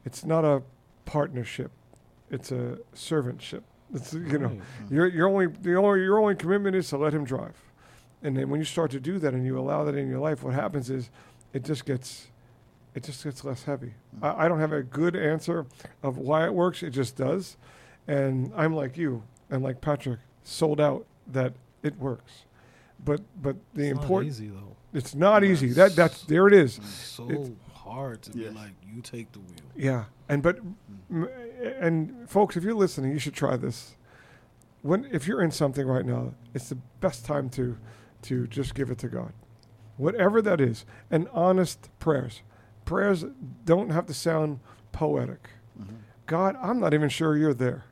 it's 0.05 0.25
not 0.25 0.43
a 0.43 0.63
partnership, 1.05 1.71
it's 2.29 2.51
a 2.51 2.77
servantship. 2.95 3.61
It's 3.93 4.13
you 4.13 4.19
know 4.39 4.47
Right. 4.47 4.59
Hmm. 4.87 4.93
your 4.95 5.07
your 5.07 5.27
only 5.27 5.47
the 5.47 5.75
only 5.75 6.01
your 6.01 6.19
only 6.19 6.35
commitment 6.35 6.75
is 6.75 6.89
to 6.89 6.97
let 6.97 7.13
him 7.13 7.23
drive, 7.25 7.55
and 8.23 8.35
then 8.35 8.49
when 8.49 8.59
you 8.59 8.65
start 8.65 8.91
to 8.91 8.99
do 8.99 9.19
that 9.19 9.33
and 9.33 9.45
you 9.45 9.57
allow 9.59 9.83
that 9.83 9.95
in 9.95 10.07
your 10.09 10.19
life, 10.19 10.43
what 10.43 10.53
happens 10.53 10.89
is 10.89 11.09
it 11.53 11.63
just 11.63 11.85
gets 11.85 12.27
it 12.95 13.03
just 13.03 13.23
gets 13.23 13.43
less 13.43 13.63
heavy. 13.63 13.93
Hmm. 14.19 14.25
I, 14.25 14.45
I 14.45 14.47
don't 14.47 14.59
have 14.59 14.71
a 14.73 14.83
good 14.83 15.15
answer 15.15 15.65
of 16.01 16.17
why 16.17 16.45
it 16.45 16.53
works. 16.53 16.81
It 16.83 16.89
just 16.91 17.15
does, 17.17 17.57
and 18.07 18.51
I'm 18.55 18.73
like 18.75 18.97
you 18.97 19.23
and 19.49 19.61
like 19.61 19.79
Patrick, 19.81 20.19
sold 20.43 20.81
out 20.81 21.05
that 21.27 21.53
it 21.83 21.97
works. 21.99 22.45
But 23.03 23.21
but 23.41 23.57
the 23.75 23.89
important 23.89 24.31
easy 24.31 24.47
though. 24.47 24.75
it's 24.93 25.13
not 25.13 25.43
easy. 25.43 25.67
That 25.73 25.95
that's 25.95 26.23
there 26.23 26.47
it 26.47 26.53
is. 26.53 26.77
It's 26.79 26.87
so 26.89 27.29
It's- 27.29 27.51
hard 27.73 28.21
to 28.23 28.31
Yes. 28.39 28.49
be 28.53 28.55
like 28.57 28.71
you 28.95 29.01
take 29.01 29.31
the 29.33 29.39
wheel. 29.39 29.59
Yeah, 29.75 30.05
and 30.29 30.41
but 30.41 30.57
m- 30.59 30.77
hmm. 31.11 31.25
And 31.63 32.29
folks, 32.29 32.57
if 32.57 32.63
you're 32.63 32.73
listening, 32.73 33.11
you 33.11 33.19
should 33.19 33.33
try 33.33 33.55
this. 33.57 33.95
When 34.81 35.05
if 35.11 35.27
you're 35.27 35.41
in 35.41 35.51
something 35.51 35.87
right 35.87 36.05
now, 36.05 36.33
it's 36.53 36.69
the 36.69 36.77
best 36.99 37.25
time 37.25 37.49
to 37.51 37.77
to 38.23 38.47
just 38.47 38.73
give 38.75 38.89
it 38.89 38.97
to 38.99 39.07
God, 39.09 39.33
whatever 39.97 40.41
that 40.41 40.61
is, 40.61 40.85
and 41.11 41.27
honest 41.33 41.89
prayers. 41.99 42.41
Prayers 42.85 43.25
don't 43.65 43.89
have 43.91 44.05
to 44.07 44.13
sound 44.13 44.59
poetic. 44.91 45.49
Mhm. 45.79 45.95
God, 46.25 46.55
I'm 46.61 46.79
not 46.79 46.93
even 46.93 47.09
sure 47.09 47.35
you're 47.37 47.53
there, 47.53 47.83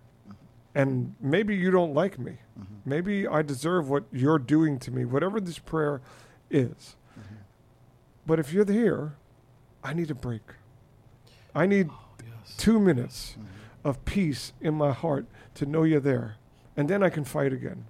and 0.76 1.16
maybe 1.20 1.56
you 1.56 1.70
don't 1.72 1.94
like 1.94 2.18
me. 2.20 2.38
Mhm. 2.60 2.66
Maybe 2.86 3.28
I 3.28 3.42
deserve 3.42 3.90
what 3.90 4.06
you're 4.12 4.40
doing 4.40 4.80
to 4.80 4.92
me, 4.92 5.04
whatever 5.06 5.40
this 5.42 5.60
prayer 5.60 6.02
is. 6.50 6.96
Mhm. 7.20 7.38
But 8.26 8.40
if 8.40 8.54
you're 8.54 8.66
here, 8.66 9.14
I 9.84 9.94
need 9.94 10.12
a 10.12 10.16
break. 10.16 10.56
I 11.56 11.66
need 11.66 11.90
Oh, 11.90 12.00
two 12.58 12.80
minutes 12.80 13.36
Mhm. 13.38 13.46
Of 13.84 14.04
peace 14.06 14.54
in 14.62 14.74
my 14.74 14.92
heart 14.92 15.26
to 15.56 15.66
know 15.66 15.84
you're 15.84 16.00
there. 16.00 16.36
And 16.78 16.90
then 16.90 17.04
I 17.04 17.10
can 17.10 17.24
fight 17.24 17.54
again. 17.54 17.86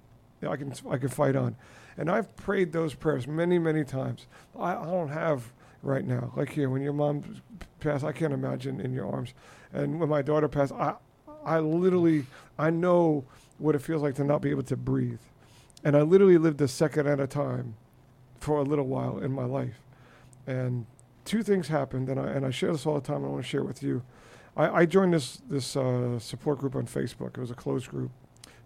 I 0.47 0.55
can 0.55 0.73
I 0.89 0.97
can 0.97 1.09
fight 1.09 1.35
on. 1.35 1.55
And 1.97 2.09
I've 2.09 2.35
prayed 2.35 2.71
those 2.71 2.93
prayers 2.93 3.27
many 3.27 3.59
many 3.59 3.83
times. 3.83 4.25
I, 4.57 4.75
I 4.75 4.85
don't 4.85 5.09
have 5.09 5.51
right 5.83 6.05
now 6.05 6.31
like 6.35 6.49
here 6.49 6.69
when 6.69 6.81
your 6.81 6.93
mom 6.93 7.41
passed. 7.79 8.03
I 8.03 8.11
can't 8.11 8.33
imagine 8.33 8.81
in 8.81 8.93
your 8.93 9.11
arms. 9.11 9.33
And 9.71 9.99
when 9.99 10.09
my 10.09 10.21
daughter 10.21 10.47
passed, 10.47 10.73
I 10.73 10.95
I 11.45 11.59
literally 11.59 12.25
I 12.57 12.69
know 12.69 13.25
what 13.57 13.75
it 13.75 13.79
feels 13.79 14.01
like 14.01 14.15
to 14.15 14.23
not 14.23 14.41
be 14.41 14.49
able 14.49 14.63
to 14.63 14.75
breathe. 14.75 15.19
And 15.83 15.95
I 15.95 16.01
literally 16.01 16.37
lived 16.37 16.61
a 16.61 16.67
second 16.67 17.07
at 17.07 17.19
a 17.19 17.27
time 17.27 17.75
for 18.39 18.59
a 18.59 18.63
little 18.63 18.87
while 18.87 19.19
in 19.19 19.31
my 19.31 19.45
life. 19.45 19.79
And 20.47 20.87
two 21.25 21.43
things 21.43 21.67
happened, 21.67 22.09
and 22.09 22.19
I 22.19 22.27
and 22.27 22.45
I 22.45 22.51
share 22.51 22.71
this 22.71 22.85
all 22.85 22.95
the 22.95 23.01
time. 23.01 23.23
I 23.23 23.27
want 23.27 23.43
to 23.43 23.47
share 23.47 23.61
it 23.61 23.67
with 23.67 23.83
you. 23.83 24.01
I, 24.55 24.81
I 24.81 24.85
joined 24.85 25.13
this 25.13 25.41
this 25.49 25.75
uh, 25.75 26.19
support 26.19 26.59
group 26.59 26.75
on 26.75 26.85
Facebook. 26.85 27.37
It 27.37 27.39
was 27.39 27.51
a 27.51 27.55
closed 27.55 27.89
group, 27.89 28.11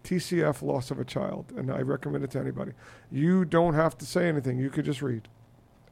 TCF 0.04 0.62
Loss 0.62 0.92
of 0.92 1.00
a 1.00 1.06
Child, 1.06 1.54
and 1.56 1.72
I 1.72 1.82
recommend 1.82 2.24
it 2.24 2.32
to 2.32 2.40
anybody. 2.40 2.72
You 3.12 3.46
don't 3.46 3.74
have 3.74 3.98
to 4.00 4.06
say 4.06 4.28
anything; 4.28 4.58
you 4.58 4.70
could 4.70 4.86
just 4.86 5.02
read. 5.02 5.28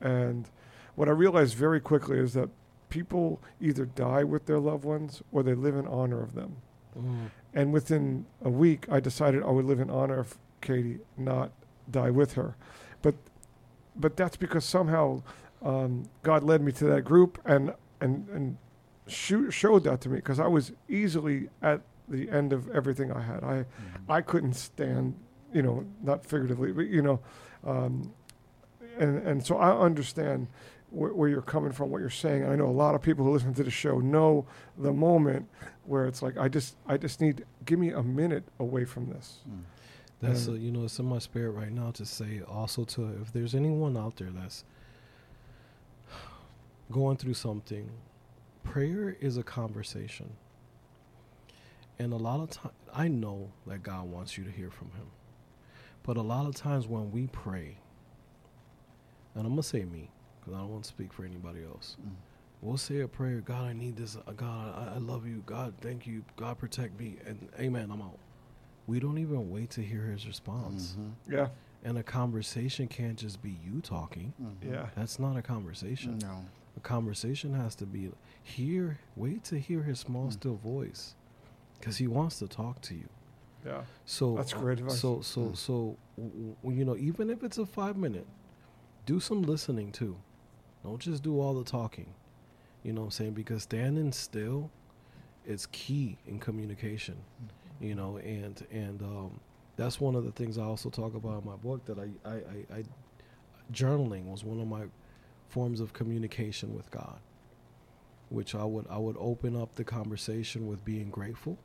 And 0.02 0.50
what 0.96 1.08
I 1.08 1.12
realized 1.12 1.56
very 1.56 1.80
quickly 1.80 2.18
is 2.18 2.34
that 2.34 2.50
people 2.90 3.42
either 3.60 3.86
die 3.86 4.24
with 4.24 4.46
their 4.46 4.60
loved 4.60 4.84
ones 4.84 5.24
or 5.32 5.42
they 5.42 5.56
live 5.56 5.76
in 5.76 5.88
honor 5.88 6.22
of 6.22 6.36
them. 6.36 6.58
Mm. 6.96 7.32
And 7.54 7.74
within 7.74 8.26
a 8.44 8.50
week, 8.50 8.86
I 8.92 9.00
decided 9.00 9.42
I 9.42 9.50
would 9.50 9.66
live 9.66 9.80
in 9.80 9.90
honor 9.90 10.20
of 10.20 10.38
Katie, 10.62 11.00
not 11.18 11.52
die 11.90 12.12
with 12.12 12.34
her. 12.34 12.56
But 13.02 13.16
but 13.96 14.18
that's 14.18 14.38
because 14.38 14.66
somehow 14.66 15.24
um, 15.62 16.10
God 16.24 16.44
led 16.44 16.62
me 16.62 16.72
to 16.74 16.86
that 16.86 17.02
group 17.02 17.40
and 17.46 17.74
and 18.02 18.28
and 18.30 18.58
sho- 19.08 19.50
showed 19.50 19.84
that 19.84 20.02
to 20.02 20.10
me 20.10 20.16
because 20.18 20.40
I 20.40 20.48
was 20.48 20.72
easily 20.88 21.50
at 21.62 21.82
the 22.10 22.30
end 22.30 22.54
of 22.54 22.70
everything 22.70 23.12
I 23.12 23.22
had. 23.22 23.44
I 23.44 23.66
I 24.10 24.22
couldn't 24.22 24.54
stand, 24.54 25.16
you 25.54 25.62
know, 25.62 25.86
not 26.02 26.26
figuratively, 26.26 26.72
but 26.72 26.88
you 26.88 27.02
know, 27.02 27.20
um, 27.66 28.12
and 29.00 29.18
and 29.28 29.46
so 29.46 29.58
I 29.58 29.72
understand 29.78 30.48
where, 30.90 31.14
where 31.14 31.28
you're 31.30 31.42
coming 31.42 31.72
from, 31.72 31.90
what 31.90 32.02
you're 32.02 32.10
saying. 32.10 32.46
I 32.46 32.56
know 32.56 32.68
a 32.68 32.72
lot 32.84 32.94
of 32.94 33.02
people 33.02 33.26
who 33.26 33.32
listen 33.32 33.54
to 33.56 33.64
the 33.64 33.72
show 33.72 34.00
know 34.00 34.46
the 34.78 34.94
moment 34.94 35.48
where 35.86 36.06
it's 36.06 36.22
like 36.22 36.38
I 36.38 36.48
just 36.50 36.76
I 36.88 36.98
just 36.98 37.20
need 37.22 37.46
give 37.66 37.80
me 37.80 37.90
a 37.92 38.04
minute 38.04 38.44
away 38.60 38.86
from 38.86 39.10
this. 39.10 39.40
That's 40.22 40.46
And- 40.48 40.58
uh, 40.58 40.60
you 40.60 40.72
know 40.72 40.84
it's 40.84 41.00
in 41.00 41.06
my 41.06 41.20
spirit 41.20 41.52
right 41.52 41.72
now 41.72 41.92
to 41.92 42.06
say 42.06 42.42
also 42.48 42.84
to 42.86 43.10
if 43.22 43.32
there's 43.34 43.56
anyone 43.56 43.98
out 43.98 44.18
there 44.18 44.30
that's 44.30 44.64
going 46.92 47.18
through 47.18 47.34
something, 47.34 47.90
prayer 48.64 49.16
is 49.20 49.38
a 49.38 49.44
conversation. 49.44 50.32
And 52.00 52.12
a 52.14 52.18
lot 52.18 52.40
of 52.40 52.50
time 52.50 52.72
I 52.94 53.08
know 53.08 53.52
that 53.68 53.84
God 53.84 54.06
wants 54.10 54.38
you 54.38 54.44
to 54.44 54.52
hear 54.52 54.70
from 54.72 54.88
him. 54.92 55.08
But 56.04 56.18
a 56.18 56.22
lot 56.22 56.48
of 56.48 56.56
times 56.56 56.88
when 56.88 57.12
we 57.12 57.28
pray, 57.28 57.78
and 59.36 59.46
I'm 59.46 59.52
going 59.54 59.62
to 59.62 59.64
say 59.64 59.86
me 59.86 60.10
because 60.40 60.54
I 60.54 60.58
don't 60.60 60.70
want 60.72 60.84
to 60.84 60.90
speak 60.90 61.14
for 61.14 61.24
anybody 61.24 61.64
else. 61.64 61.98
Mm. 62.06 62.12
We'll 62.62 62.78
say 62.78 63.02
a 63.02 63.08
prayer, 63.08 63.42
God, 63.42 63.64
I 63.64 63.74
need 63.74 63.96
this. 63.98 64.16
Uh, 64.16 64.32
God, 64.32 64.74
I, 64.76 64.96
I 64.96 64.98
love 64.98 65.26
you. 65.28 65.44
God, 65.46 65.74
thank 65.82 66.06
you. 66.08 66.24
God, 66.36 66.58
protect 66.58 67.00
me. 67.00 67.18
And 67.26 67.50
amen, 67.60 67.90
I'm 67.92 68.02
out. 68.02 68.18
We 68.88 69.00
don't 69.00 69.18
even 69.18 69.50
wait 69.50 69.70
to 69.72 69.82
hear 69.82 70.04
his 70.06 70.28
response. 70.28 70.98
Mhm. 71.00 71.12
Yeah, 71.34 71.48
And 71.86 71.98
a 71.98 72.04
conversation 72.04 72.88
can't 72.88 73.18
just 73.18 73.42
be 73.42 73.58
you 73.64 73.82
talking. 73.82 74.34
Mhm. 74.42 74.72
yeah, 74.72 74.90
That's 74.96 75.20
not 75.20 75.38
a 75.38 75.42
conversation. 75.42 76.18
No. 76.20 76.46
A 76.78 76.80
conversation 76.80 77.54
has 77.54 77.76
to 77.76 77.86
be 77.86 78.12
hear, 78.44 79.00
wait 79.16 79.44
to 79.46 79.60
hear 79.60 79.84
his 79.84 80.00
small, 80.00 80.28
Mm. 80.28 80.34
still 80.34 80.56
voice, 80.56 81.16
because 81.80 81.98
he 81.98 82.08
wants 82.08 82.40
to 82.40 82.48
talk 82.48 82.82
to 82.82 82.96
you. 82.96 83.08
yeah. 83.66 83.84
So 84.06 84.36
That's 84.36 84.54
great 84.54 84.80
advice. 84.80 85.00
So 85.00 85.22
so 85.22 85.42
Mm. 85.42 85.58
so 85.58 85.98
w- 86.18 86.56
w- 86.64 86.80
you 86.80 86.84
know, 86.86 86.98
even 86.98 87.30
if 87.30 87.44
it's 87.44 87.58
a 87.58 87.66
five 87.66 87.96
minute, 87.96 88.28
do 89.06 89.20
some 89.20 89.42
listening 89.44 89.92
too. 89.92 90.18
Don't 90.84 91.00
just 91.00 91.24
do 91.24 91.40
all 91.40 91.54
the 91.54 91.64
talking. 91.64 92.14
You 92.84 92.92
know 92.92 93.02
what 93.02 93.06
I'm 93.06 93.12
saying? 93.12 93.34
Because 93.34 93.64
standing 93.64 94.12
still 94.12 94.70
is 95.46 95.68
key 95.68 96.18
in 96.28 96.40
communication. 96.40 97.16
You 97.80 97.96
know, 97.96 98.18
and 98.18 98.66
and 98.72 99.02
um, 99.02 99.40
that's 99.78 100.02
one 100.02 100.16
of 100.16 100.26
the 100.26 100.32
things 100.32 100.58
I 100.58 100.64
also 100.64 100.90
talk 100.90 101.16
about 101.16 101.44
in 101.44 101.50
my 101.50 101.56
book 101.56 101.86
that 101.86 101.98
I 102.00 102.10
I, 102.30 102.34
I, 102.36 102.78
I 102.80 102.84
journaling 103.72 104.26
was 104.26 104.44
one 104.44 104.60
of 104.60 104.68
my 104.68 104.84
forms 105.54 105.80
of 105.80 105.94
communication 105.94 106.74
with 106.76 106.90
God, 106.90 107.20
which 108.30 108.56
I 108.56 108.64
would 108.64 108.88
I 108.90 108.98
would 108.98 109.16
open 109.20 109.56
up 109.56 109.76
the 109.76 109.84
conversation 109.84 110.68
with 110.68 110.84
being 110.84 111.10
grateful. 111.12 111.58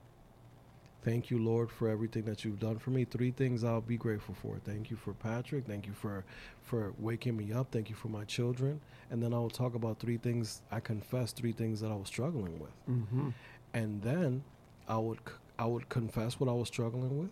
Thank 1.02 1.30
you, 1.30 1.38
Lord, 1.38 1.70
for 1.70 1.88
everything 1.88 2.24
that 2.24 2.44
you've 2.44 2.58
done 2.58 2.76
for 2.78 2.90
me. 2.90 3.04
Three 3.04 3.30
things 3.30 3.64
I'll 3.64 3.80
be 3.80 3.96
grateful 3.96 4.34
for. 4.42 4.58
Thank 4.64 4.90
you 4.90 4.96
for 4.96 5.14
Patrick. 5.14 5.64
Thank 5.66 5.86
you 5.86 5.94
for 5.94 6.24
for 6.62 6.92
waking 6.98 7.36
me 7.36 7.52
up. 7.52 7.68
Thank 7.70 7.88
you 7.88 7.94
for 7.96 8.08
my 8.08 8.24
children. 8.24 8.80
And 9.10 9.22
then 9.22 9.32
I 9.32 9.38
will 9.38 9.48
talk 9.62 9.74
about 9.74 9.98
three 10.00 10.18
things. 10.18 10.60
I 10.70 10.80
confess 10.80 11.32
three 11.32 11.52
things 11.52 11.80
that 11.80 11.90
I 11.90 11.94
was 11.94 12.08
struggling 12.08 12.58
with, 12.58 12.76
Mm-hmm. 12.90 13.28
and 13.72 14.02
then 14.02 14.42
I 14.86 14.98
would 14.98 15.20
c- 15.26 15.34
I 15.58 15.64
would 15.66 15.88
confess 15.88 16.38
what 16.38 16.48
I 16.50 16.52
was 16.52 16.68
struggling 16.68 17.18
with, 17.18 17.30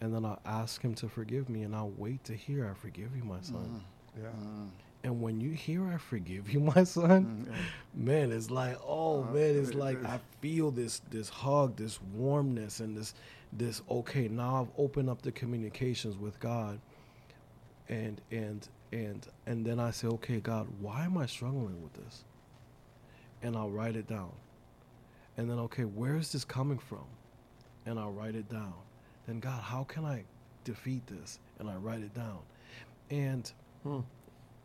and 0.00 0.14
then 0.14 0.24
I'll 0.24 0.40
ask 0.46 0.80
Him 0.80 0.94
to 0.94 1.08
forgive 1.08 1.48
me, 1.50 1.62
and 1.64 1.74
I'll 1.74 1.92
wait 1.98 2.24
to 2.24 2.34
hear 2.34 2.60
I 2.70 2.74
forgive 2.74 3.14
you, 3.16 3.24
my 3.24 3.40
son. 3.42 3.82
Yeah. 4.16 4.30
Mm. 4.30 4.70
And 5.06 5.22
when 5.22 5.40
you 5.40 5.52
hear 5.52 5.86
I 5.86 5.98
forgive 5.98 6.50
you, 6.52 6.58
my 6.74 6.82
son, 6.82 7.46
Mm. 7.48 7.54
man, 7.94 8.32
it's 8.32 8.50
like, 8.50 8.76
oh 8.84 9.22
Uh, 9.22 9.32
man, 9.32 9.56
it's 9.56 9.70
it 9.70 9.76
like 9.76 9.98
is. 10.00 10.04
I 10.04 10.18
feel 10.40 10.72
this 10.72 11.00
this 11.10 11.28
hug, 11.28 11.76
this 11.76 12.00
warmness, 12.16 12.80
and 12.80 12.96
this 12.96 13.14
this 13.52 13.82
okay. 13.88 14.26
Now 14.26 14.62
I've 14.62 14.72
opened 14.76 15.08
up 15.08 15.22
the 15.22 15.30
communications 15.30 16.16
with 16.18 16.40
God, 16.40 16.80
and 17.88 18.20
and 18.32 18.68
and 18.92 19.24
and 19.46 19.64
then 19.64 19.78
I 19.78 19.92
say, 19.92 20.08
okay, 20.08 20.40
God, 20.40 20.66
why 20.80 21.04
am 21.04 21.16
I 21.18 21.26
struggling 21.26 21.80
with 21.84 21.92
this? 21.94 22.24
And 23.44 23.56
I'll 23.56 23.70
write 23.70 23.94
it 23.94 24.08
down, 24.08 24.32
and 25.36 25.48
then 25.48 25.60
okay, 25.60 25.84
where 25.84 26.16
is 26.16 26.32
this 26.32 26.44
coming 26.44 26.78
from? 26.78 27.06
And 27.86 27.96
I'll 28.00 28.10
write 28.10 28.34
it 28.34 28.48
down. 28.48 28.74
Then 29.28 29.38
God, 29.38 29.62
how 29.62 29.84
can 29.84 30.04
I 30.04 30.24
defeat 30.64 31.06
this? 31.06 31.38
And 31.60 31.70
I 31.70 31.76
write 31.76 32.00
it 32.02 32.12
down, 32.14 32.40
and 33.10 33.52
Hmm. 33.84 34.00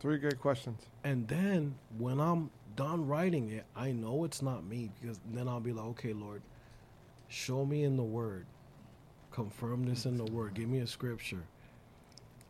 Three 0.02 0.18
good 0.18 0.40
questions. 0.40 0.82
and 1.04 1.26
then 1.28 1.76
when 1.96 2.20
I'm 2.20 2.50
done 2.74 3.06
writing 3.06 3.50
it, 3.50 3.64
I 3.76 3.92
know 3.92 4.24
it's 4.24 4.42
not 4.42 4.64
me 4.64 4.90
because 5.00 5.20
then 5.32 5.46
I'll 5.46 5.60
be 5.60 5.72
like, 5.72 5.86
okay, 5.86 6.12
Lord, 6.12 6.42
show 7.28 7.64
me 7.64 7.84
in 7.84 7.96
the 7.96 8.02
Word, 8.02 8.46
confirm 9.30 9.84
this 9.84 10.04
in 10.04 10.16
the 10.16 10.24
Word, 10.24 10.54
give 10.54 10.68
me 10.68 10.80
a 10.80 10.86
scripture. 10.86 11.44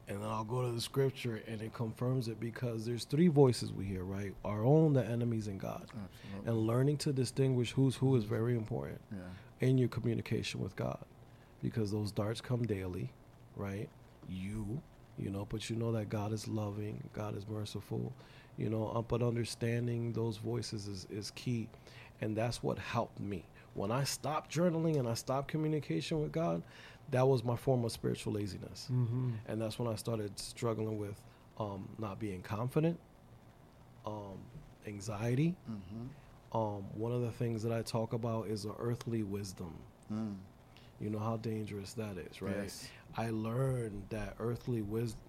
And 0.09 0.21
then 0.23 0.29
I'll 0.29 0.45
go 0.45 0.63
to 0.63 0.73
the 0.73 0.81
scripture 0.81 1.43
and 1.47 1.61
it 1.61 1.73
confirms 1.75 2.29
it 2.29 2.41
because 2.41 2.85
there's 2.85 3.05
three 3.05 3.29
voices 3.29 3.73
we 3.73 3.85
hear, 3.85 4.03
right? 4.03 4.35
Our 4.45 4.65
own, 4.65 4.95
the 4.95 5.05
enemies, 5.05 5.47
and 5.47 5.61
God. 5.61 5.83
Absolutely. 5.83 6.51
And 6.51 6.67
learning 6.67 6.97
to 6.99 7.13
distinguish 7.13 7.73
who's 7.73 7.97
who 7.97 8.17
is 8.17 8.25
very 8.25 8.57
important 8.57 9.01
yeah. 9.13 9.69
in 9.69 9.79
your 9.79 9.89
communication 9.89 10.61
with 10.61 10.75
God 10.75 10.99
because 11.63 11.93
those 11.93 12.11
darts 12.13 12.41
come 12.41 12.65
daily, 12.65 13.13
right? 13.57 13.89
You, 14.29 14.83
you 15.23 15.31
know, 15.31 15.47
but 15.49 15.71
you 15.71 15.77
know 15.77 15.93
that 15.93 16.09
God 16.09 16.33
is 16.33 16.49
loving, 16.49 17.03
God 17.13 17.37
is 17.37 17.47
merciful, 17.49 18.13
you 18.57 18.69
know, 18.69 18.89
uh, 18.95 19.03
but 19.03 19.23
understanding 19.23 20.13
those 20.13 20.37
voices 20.37 20.89
is, 20.89 21.07
is 21.11 21.31
key. 21.33 21.69
And 22.21 22.37
that's 22.37 22.63
what 22.63 22.79
helped 22.79 23.21
me. 23.21 23.45
When 23.75 23.91
I 23.91 24.05
stopped 24.05 24.55
journaling 24.55 24.99
and 24.99 25.09
I 25.09 25.15
stopped 25.15 25.49
communication 25.49 26.21
with 26.21 26.33
God, 26.33 26.63
that 27.11 27.27
was 27.27 27.45
my 27.45 27.57
form 27.57 27.85
of 27.85 27.93
spiritual 27.93 28.35
laziness. 28.35 28.89
Mm-hmm. 28.93 29.31
And 29.47 29.61
that's 29.61 29.79
when 29.79 29.89
I 29.89 29.97
started 29.97 30.39
struggling 30.39 30.99
with 30.99 31.21
um, 31.59 31.89
not 31.99 32.19
being 32.19 32.43
confident, 32.43 32.99
um, 34.07 34.39
anxiety. 34.87 35.55
Mm-hmm. 35.71 36.57
Um, 36.57 36.85
one 36.95 37.13
of 37.13 37.23
the 37.23 37.31
things 37.31 37.63
that 37.63 37.73
I 37.73 37.83
talk 37.83 38.13
about 38.13 38.49
is 38.49 38.67
a 38.67 38.73
earthly 38.79 39.23
wisdom. 39.23 39.73
Mm. 40.13 40.35
You 41.03 41.11
know 41.11 41.19
how 41.19 41.37
dangerous 41.39 41.93
that 41.95 42.17
is, 42.17 42.41
right? 42.41 42.55
Yes. 42.63 42.89
I 43.17 43.31
learned 43.31 44.05
that 44.11 44.35
earthly 44.39 44.83
wisdom. 44.83 45.21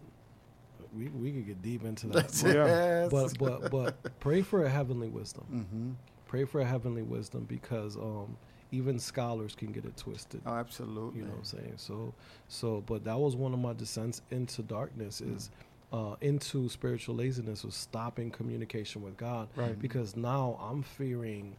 We 0.96 1.08
we 1.08 1.32
could 1.32 1.48
get 1.48 1.62
deep 1.64 1.84
into 1.84 2.08
that, 2.08 2.30
That's 2.30 2.44
but, 2.44 3.38
but 3.40 3.72
but 3.72 4.04
but 4.04 4.20
pray 4.20 4.42
for 4.44 4.66
a 4.66 4.70
heavenly 4.70 5.10
wisdom. 5.10 5.46
Mm-hmm. 5.52 5.92
Pray 6.28 6.46
for 6.46 6.62
a 6.62 6.66
heavenly 6.66 7.02
wisdom 7.02 7.46
because 7.46 7.96
um, 7.98 8.38
even 8.72 9.00
scholars 9.00 9.56
can 9.56 9.72
get 9.72 9.86
it 9.86 9.98
twisted. 9.98 10.42
Oh, 10.46 10.54
absolutely. 10.54 11.22
You 11.22 11.26
know 11.26 11.32
what 11.32 11.40
I'm 11.40 11.44
saying? 11.46 11.74
So 11.78 12.14
so, 12.48 12.84
but 12.86 13.04
that 13.06 13.18
was 13.18 13.36
one 13.36 13.54
of 13.54 13.60
my 13.60 13.74
descents 13.74 14.22
into 14.32 14.62
darkness 14.62 15.22
is. 15.22 15.50
Uh, 15.92 16.16
into 16.22 16.68
spiritual 16.70 17.14
laziness 17.14 17.64
was 17.64 17.76
stopping 17.76 18.32
communication 18.32 19.04
with 19.04 19.16
God 19.16 19.48
Right. 19.56 19.80
because 19.80 20.16
now 20.16 20.58
I'm 20.60 20.82
fearing 20.82 21.56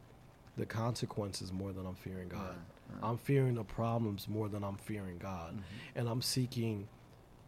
the 0.56 0.66
consequences 0.66 1.52
more 1.52 1.72
than 1.72 1.86
I'm 1.86 1.94
fearing 1.94 2.26
God. 2.26 2.56
Right, 2.88 3.02
right. 3.02 3.08
I'm 3.10 3.18
fearing 3.18 3.54
the 3.54 3.64
problems 3.64 4.28
more 4.28 4.48
than 4.48 4.62
I'm 4.64 4.76
fearing 4.76 5.18
God, 5.18 5.54
Mhm. 5.56 5.62
and 5.96 6.08
I'm 6.08 6.22
seeking 6.22 6.88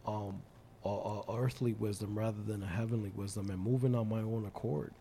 um, 0.05 0.41
a, 0.85 0.89
a 0.89 1.37
earthly 1.37 1.73
wisdom 1.73 2.17
rather 2.17 2.41
than 2.41 2.63
a 2.63 2.67
heavenly 2.67 3.11
wisdom, 3.15 3.49
and 3.49 3.59
moving 3.59 3.93
on 3.95 4.07
my 4.09 4.19
own 4.21 4.45
accord. 4.45 4.93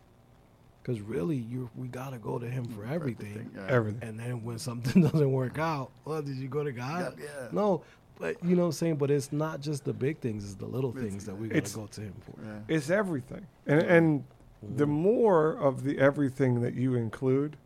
Because 0.82 1.00
really, 1.00 1.36
you 1.36 1.68
we 1.74 1.88
gotta 1.88 2.18
go 2.18 2.38
to 2.38 2.48
Him 2.48 2.64
for 2.66 2.84
everything, 2.84 3.50
yeah. 3.54 3.66
Everything. 3.68 4.08
and 4.08 4.18
then 4.18 4.44
when 4.44 4.58
something 4.58 5.02
doesn't 5.10 5.32
work 5.32 5.58
out, 5.58 5.90
well, 6.04 6.22
did 6.22 6.36
you 6.36 6.48
go 6.48 6.62
to 6.64 6.72
God? 6.72 7.14
Yeah, 7.18 7.24
yeah. 7.42 7.48
No, 7.52 7.82
but 8.18 8.42
you 8.44 8.54
know 8.56 8.62
what 8.62 8.66
I'm 8.66 8.72
saying. 8.72 8.96
But 8.96 9.10
it's 9.10 9.32
not 9.32 9.60
just 9.60 9.84
the 9.84 9.92
big 9.92 10.18
things; 10.18 10.44
it's 10.44 10.54
the 10.54 10.66
little 10.66 10.92
things 10.92 11.24
that 11.26 11.36
we 11.36 11.48
gotta 11.48 11.74
go 11.74 11.86
to 11.86 12.00
Him 12.00 12.14
for. 12.20 12.34
Yeah. 12.44 12.58
It's 12.68 12.90
everything, 12.90 13.46
and 13.66 13.80
and 13.82 14.24
Mm-hmm. 14.64 14.76
the 14.78 14.86
more 14.86 15.50
of 15.58 15.84
the 15.84 15.98
everything 15.98 16.62
that 16.62 16.72
you 16.74 16.94
include, 16.94 17.58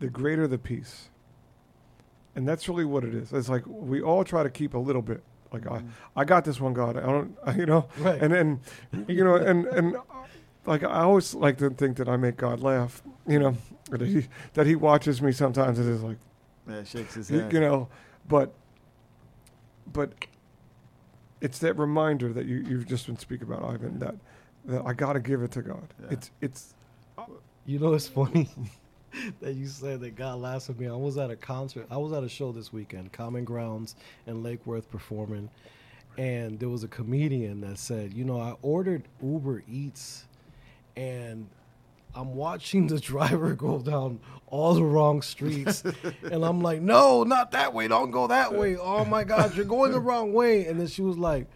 the 0.00 0.08
greater 0.08 0.46
the 0.48 0.56
peace. 0.56 1.10
And 2.36 2.48
that's 2.48 2.68
really 2.68 2.84
what 2.84 3.04
it 3.04 3.14
is. 3.14 3.32
It's 3.32 3.48
like 3.48 3.62
we 3.66 4.02
all 4.02 4.24
try 4.24 4.42
to 4.42 4.50
keep 4.50 4.74
a 4.74 4.78
little 4.78 5.02
bit. 5.02 5.22
Like 5.52 5.66
I, 5.66 5.78
mm. 5.78 5.88
I 6.16 6.24
got 6.24 6.44
this 6.44 6.60
one, 6.60 6.72
God. 6.74 6.96
I 6.96 7.02
don't, 7.02 7.36
you 7.56 7.66
know. 7.66 7.86
Right. 7.98 8.20
And 8.20 8.32
then, 8.32 8.60
you 9.06 9.22
know, 9.22 9.36
and 9.36 9.66
and 9.66 9.96
like 10.66 10.82
I 10.82 11.02
always 11.02 11.34
like 11.34 11.58
to 11.58 11.70
think 11.70 11.96
that 11.98 12.08
I 12.08 12.16
make 12.16 12.36
God 12.36 12.60
laugh. 12.60 13.02
You 13.26 13.38
know, 13.38 13.56
that 13.90 14.00
he 14.00 14.26
that 14.54 14.66
he 14.66 14.74
watches 14.74 15.22
me 15.22 15.32
sometimes. 15.32 15.78
and 15.78 15.88
is 15.88 16.02
like 16.02 16.18
Yeah, 16.68 16.82
shakes 16.84 17.14
his 17.14 17.28
head. 17.28 17.52
you 17.52 17.60
know, 17.60 17.88
but 18.26 18.52
but 19.92 20.12
it's 21.40 21.58
that 21.60 21.78
reminder 21.78 22.32
that 22.32 22.46
you 22.46 22.64
you've 22.68 22.86
just 22.86 23.06
been 23.06 23.18
speaking 23.18 23.46
about, 23.46 23.62
Ivan. 23.64 23.98
That 24.00 24.16
that 24.64 24.82
I 24.84 24.92
got 24.92 25.12
to 25.12 25.20
give 25.20 25.42
it 25.42 25.52
to 25.52 25.62
God. 25.62 25.94
Yeah. 26.00 26.06
It's 26.10 26.30
it's 26.40 26.74
You 27.66 27.78
know, 27.78 27.94
it's 27.94 28.08
funny 28.08 28.48
that 29.40 29.54
you 29.54 29.66
said 29.66 30.00
that 30.00 30.16
God 30.16 30.40
laughs 30.40 30.70
at 30.70 30.78
me. 30.78 30.88
I 30.88 30.96
was 30.96 31.18
at 31.18 31.30
a 31.30 31.36
concert. 31.36 31.86
I 31.90 31.96
was 31.96 32.12
at 32.12 32.24
a 32.24 32.28
show 32.28 32.52
this 32.52 32.72
weekend, 32.72 33.12
Common 33.12 33.44
Grounds 33.44 33.94
in 34.26 34.42
Lake 34.42 34.64
Worth 34.66 34.90
performing, 34.90 35.50
and 36.16 36.58
there 36.58 36.68
was 36.68 36.84
a 36.84 36.88
comedian 36.88 37.60
that 37.62 37.78
said, 37.78 38.14
"You 38.14 38.24
know, 38.24 38.40
I 38.40 38.54
ordered 38.62 39.04
Uber 39.22 39.64
Eats, 39.70 40.24
and 40.96 41.48
I'm 42.14 42.34
watching 42.34 42.86
the 42.86 42.98
driver 43.12 43.54
go 43.54 43.78
down 43.78 44.20
all 44.46 44.74
the 44.74 44.84
wrong 44.84 45.22
streets, 45.22 45.84
and 46.22 46.44
I'm 46.44 46.60
like, 46.60 46.80
no, 46.80 47.24
not 47.24 47.52
that 47.52 47.74
way. 47.74 47.88
Don't 47.88 48.10
go 48.10 48.26
that 48.28 48.54
way. 48.54 48.76
Oh 48.76 49.04
my 49.04 49.24
God, 49.24 49.54
you're 49.56 49.64
going 49.64 49.92
the 49.92 50.00
wrong 50.00 50.32
way." 50.32 50.66
And 50.66 50.78
then 50.80 50.86
she 50.86 51.02
was 51.02 51.18
like. 51.18 51.46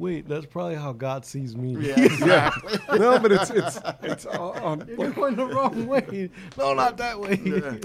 Wait, 0.00 0.26
that's 0.26 0.46
probably 0.46 0.76
how 0.76 0.92
God 0.94 1.26
sees 1.26 1.54
me. 1.54 1.76
Yeah, 1.78 2.00
exactly. 2.00 2.98
no, 2.98 3.18
but 3.18 3.32
it's 3.32 3.50
it's 3.50 3.78
it's 4.02 4.26
uh, 4.26 4.50
um, 4.52 4.82
You're 4.88 4.96
like, 4.96 5.14
going 5.14 5.36
the 5.36 5.46
wrong 5.46 5.86
way. 5.86 6.30
No, 6.56 6.72
not 6.72 6.96
that 6.96 7.20
way. 7.20 7.38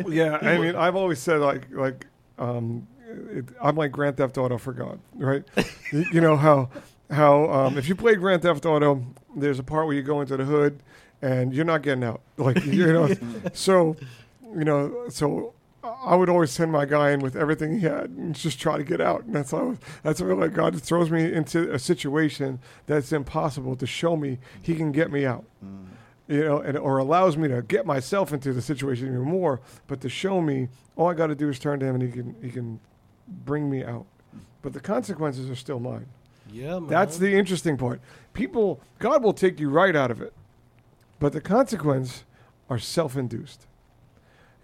yeah. 0.08 0.38
I 0.42 0.58
mean, 0.58 0.78
I've 0.78 0.96
always 0.96 1.20
said 1.20 1.42
like 1.42 1.68
like 1.72 2.08
um, 2.40 2.88
it, 3.30 3.46
I'm 3.62 3.76
like 3.76 3.92
Grand 3.92 4.16
Theft 4.16 4.38
Auto 4.38 4.58
for 4.58 4.72
God, 4.72 4.98
right? 5.16 5.44
you, 5.92 6.06
you 6.14 6.22
know 6.22 6.38
how 6.38 6.70
how 7.12 7.52
um, 7.52 7.78
if 7.78 7.90
you 7.90 7.96
play 7.96 8.16
Grand 8.16 8.42
Theft 8.44 8.66
Auto, 8.66 9.06
there's 9.36 9.60
a 9.60 9.64
part 9.64 9.86
where 9.86 9.96
you 9.96 10.02
go 10.02 10.22
into 10.22 10.38
the 10.38 10.46
hood 10.46 10.80
and 11.22 11.54
you're 11.54 11.66
not 11.66 11.82
getting 11.82 12.06
out, 12.06 12.22
like 12.38 12.64
you 12.66 12.94
know. 12.94 13.10
so 13.54 13.98
you 14.56 14.64
know, 14.64 15.10
so 15.10 15.54
I 16.04 16.16
would 16.16 16.30
always 16.30 16.52
send 16.52 16.72
my 16.72 16.86
guy 16.86 17.12
in 17.12 17.20
with 17.20 17.36
everything 17.36 17.80
he 17.80 17.86
had 17.86 18.10
and 18.10 18.36
just 18.36 18.60
try 18.60 18.78
to 18.78 18.84
get 18.84 19.02
out. 19.02 19.24
And 19.24 19.36
that's 19.36 19.52
how 19.52 19.78
that's 20.04 20.20
like 20.22 20.54
God 20.54 20.82
throws 20.82 21.12
me 21.12 21.32
into 21.32 21.72
a 21.74 21.80
situation 21.80 22.60
that's 22.86 23.12
impossible 23.12 23.76
to 23.76 23.86
show 23.86 24.16
me 24.16 24.40
He 24.62 24.76
can 24.76 24.92
get 24.92 25.12
me 25.12 25.26
out. 25.26 25.46
Mm. 25.64 25.86
You 26.28 26.44
know, 26.44 26.60
and 26.60 26.78
or 26.78 26.98
allows 26.98 27.38
me 27.38 27.48
to 27.50 27.62
get 27.62 27.86
myself 27.86 28.34
into 28.34 28.52
the 28.52 28.62
situation 28.62 29.08
even 29.08 29.22
more, 29.22 29.62
but 29.88 30.02
to 30.02 30.10
show 30.10 30.42
me 30.42 30.70
all 30.96 31.08
I 31.08 31.14
got 31.14 31.28
to 31.28 31.36
do 31.36 31.50
is 31.50 31.60
turn 31.60 31.80
to 31.80 31.86
Him 31.86 31.96
and 31.96 32.04
He 32.04 32.12
can 32.12 32.36
He 32.42 32.50
can 32.50 32.80
bring 33.28 33.70
me 33.70 33.84
out. 33.84 34.06
But 34.62 34.74
the 34.74 34.80
consequences 34.80 35.50
are 35.50 35.56
still 35.56 35.80
mine. 35.80 36.08
Yeah, 36.52 36.80
man. 36.80 36.88
That's 36.88 37.18
the 37.18 37.36
interesting 37.36 37.78
part. 37.78 38.02
People, 38.34 38.82
God 39.00 39.24
will 39.24 39.34
take 39.34 39.60
you 39.60 39.70
right 39.70 39.96
out 39.96 40.12
of 40.12 40.22
it, 40.22 40.34
but 41.20 41.34
the 41.34 41.42
consequence 41.42 42.24
are 42.70 42.80
self-induced. 42.80 43.68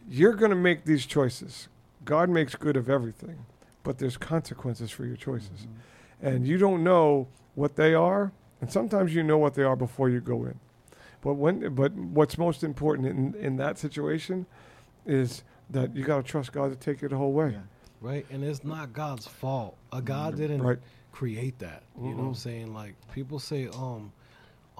You're 0.10 0.34
going 0.34 0.49
to 0.52 0.56
make 0.58 0.86
these 0.86 1.06
choices. 1.06 1.68
God 2.04 2.30
makes 2.30 2.56
good 2.56 2.76
of 2.78 2.89
everything, 2.89 3.45
but 3.84 3.97
there's 3.99 4.18
consequences 4.18 4.91
for 4.91 5.06
your 5.06 5.16
choices, 5.16 5.68
and 6.22 6.47
you 6.47 6.58
don't 6.58 6.84
know 6.84 7.28
what 7.56 7.76
they 7.76 7.93
are. 7.93 8.32
And 8.60 8.72
sometimes 8.72 9.14
you 9.16 9.24
know 9.24 9.38
what 9.39 9.56
they 9.56 9.64
are 9.64 9.76
before 9.76 10.10
you 10.10 10.20
go 10.22 10.45
in. 10.45 10.60
But 11.22 11.34
when, 11.34 11.74
but 11.76 11.93
what's 11.93 12.38
most 12.38 12.64
important 12.64 13.08
in 13.08 13.36
in 13.43 13.58
that 13.58 13.78
situation 13.78 14.45
is 15.06 15.43
that 15.70 15.95
you 15.95 16.04
got 16.04 16.18
to 16.18 16.24
trust 16.24 16.52
God 16.52 16.70
to 16.72 16.76
take 16.76 17.02
you 17.02 17.08
the 17.08 17.18
whole 17.18 17.32
way. 17.34 17.52
Yeah. 17.52 17.60
right, 18.02 18.26
and 18.32 18.43
it's 18.43 18.64
not 18.64 18.93
God's 18.93 19.28
fault. 19.28 19.78
A 19.91 20.02
God 20.02 20.36
didn't 20.38 20.58
Mm-hmm. 20.60 20.68
Right. 20.68 20.80
create 21.12 21.60
that. 21.60 21.84
You 21.99 22.10
know 22.10 22.24
what 22.24 22.28
I'm 22.30 22.36
saying? 22.36 22.74
Like 22.74 22.95
people 23.14 23.39
say, 23.39 23.68
um, 23.68 24.12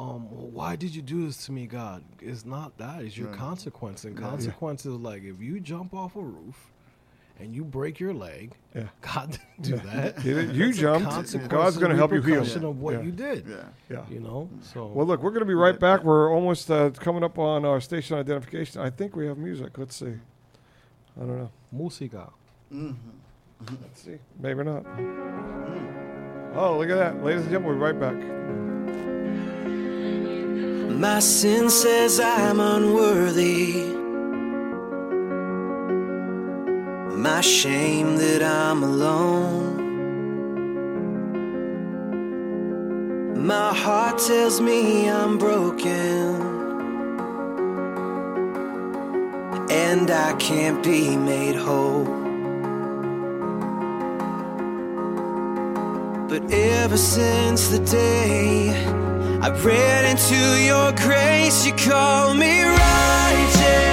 um, 0.02 0.32
well, 0.32 0.48
why 0.50 0.76
did 0.76 0.96
you 0.96 1.02
do 1.02 1.26
this 1.28 1.46
to 1.46 1.52
me, 1.52 1.68
God? 1.68 2.04
It's 2.22 2.46
not 2.46 2.78
that. 2.78 3.04
It's 3.04 3.18
your 3.18 3.30
Right. 3.30 3.38
consequence, 3.38 4.04
and 4.06 4.18
Yeah. 4.18 4.30
consequences 4.30 4.94
like 4.96 5.24
if 5.24 5.40
you 5.42 5.60
jump 5.60 5.94
off 5.94 6.16
a 6.16 6.22
roof 6.22 6.72
and 7.40 7.54
you 7.56 7.64
break 7.64 8.00
your 8.00 8.14
leg, 8.14 8.56
Yeah. 8.76 8.88
God 9.02 9.38
didn't 9.62 9.62
do 9.62 9.78
that. 9.90 10.24
You, 10.26 10.72
jumped. 10.74 11.06
God's 11.50 11.78
going 11.78 11.92
to 11.92 11.96
help 11.98 12.12
you 12.14 12.22
heal. 12.22 12.42
of 12.42 12.80
what 12.82 12.96
Yeah. 12.96 13.02
you 13.02 13.12
did. 13.12 13.46
Yeah. 13.48 13.64
Yeah. 13.90 14.06
You 14.10 14.20
know, 14.20 14.50
so 14.62 14.88
Well, 14.88 15.06
look, 15.06 15.22
we're 15.24 15.32
going 15.32 15.42
to 15.42 15.46
be 15.46 15.54
right 15.54 15.80
back. 15.80 16.04
We're 16.04 16.32
almost 16.34 16.70
uh, 16.72 16.90
coming 16.92 17.24
up 17.24 17.38
on 17.40 17.66
our 17.66 17.80
station 17.82 18.18
identification. 18.18 18.82
I 18.82 18.90
think 18.90 19.16
we 19.16 19.28
have 19.28 19.38
music. 19.38 19.78
Let's 19.78 19.96
see. 19.96 20.14
I 21.18 21.20
don't 21.20 21.38
know. 21.38 21.52
música. 21.74 22.32
Let's 22.72 24.02
see. 24.02 24.18
Maybe 24.40 24.64
not. 24.64 24.86
Oh, 26.56 26.78
look 26.78 26.90
at 26.90 26.98
that. 26.98 27.24
Ladies 27.24 27.44
and 27.44 27.52
gentlemen, 27.52 27.80
we're 27.80 27.92
right 27.92 28.00
back. 28.00 28.41
My 31.02 31.18
sin 31.20 31.72
says 31.72 32.20
I'm 32.20 32.60
unworthy. 32.60 33.74
My 37.18 37.42
shame 37.42 38.18
that 38.18 38.44
I'm 38.44 38.84
alone. 38.84 39.82
My 43.44 43.74
heart 43.74 44.20
tells 44.20 44.62
me 44.62 45.10
I'm 45.10 45.40
broken. 45.40 46.36
And 49.72 50.12
I 50.12 50.34
can't 50.34 50.84
be 50.84 51.18
made 51.18 51.56
whole. 51.56 52.06
But 56.30 56.44
ever 56.54 56.98
since 56.98 57.70
the 57.70 57.80
day 57.80 59.01
I 59.44 59.50
read 59.50 60.06
into 60.06 60.36
your 60.62 60.92
grace, 60.92 61.66
you 61.66 61.74
call 61.74 62.36
me 62.36 62.62
righteous, 62.62 63.91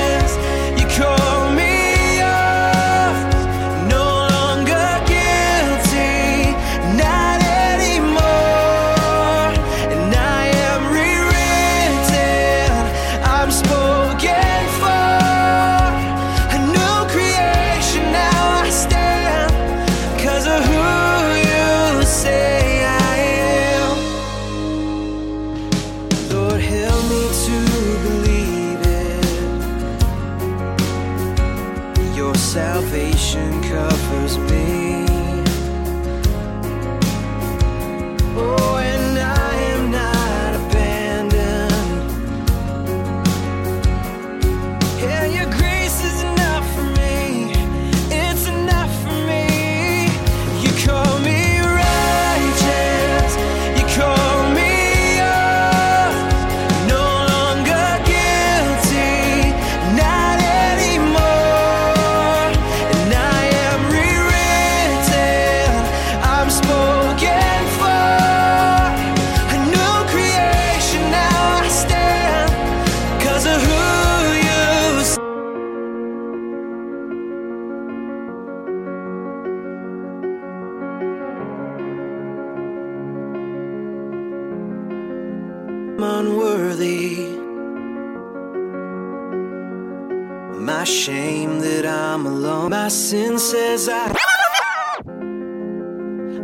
I. 93.76 94.14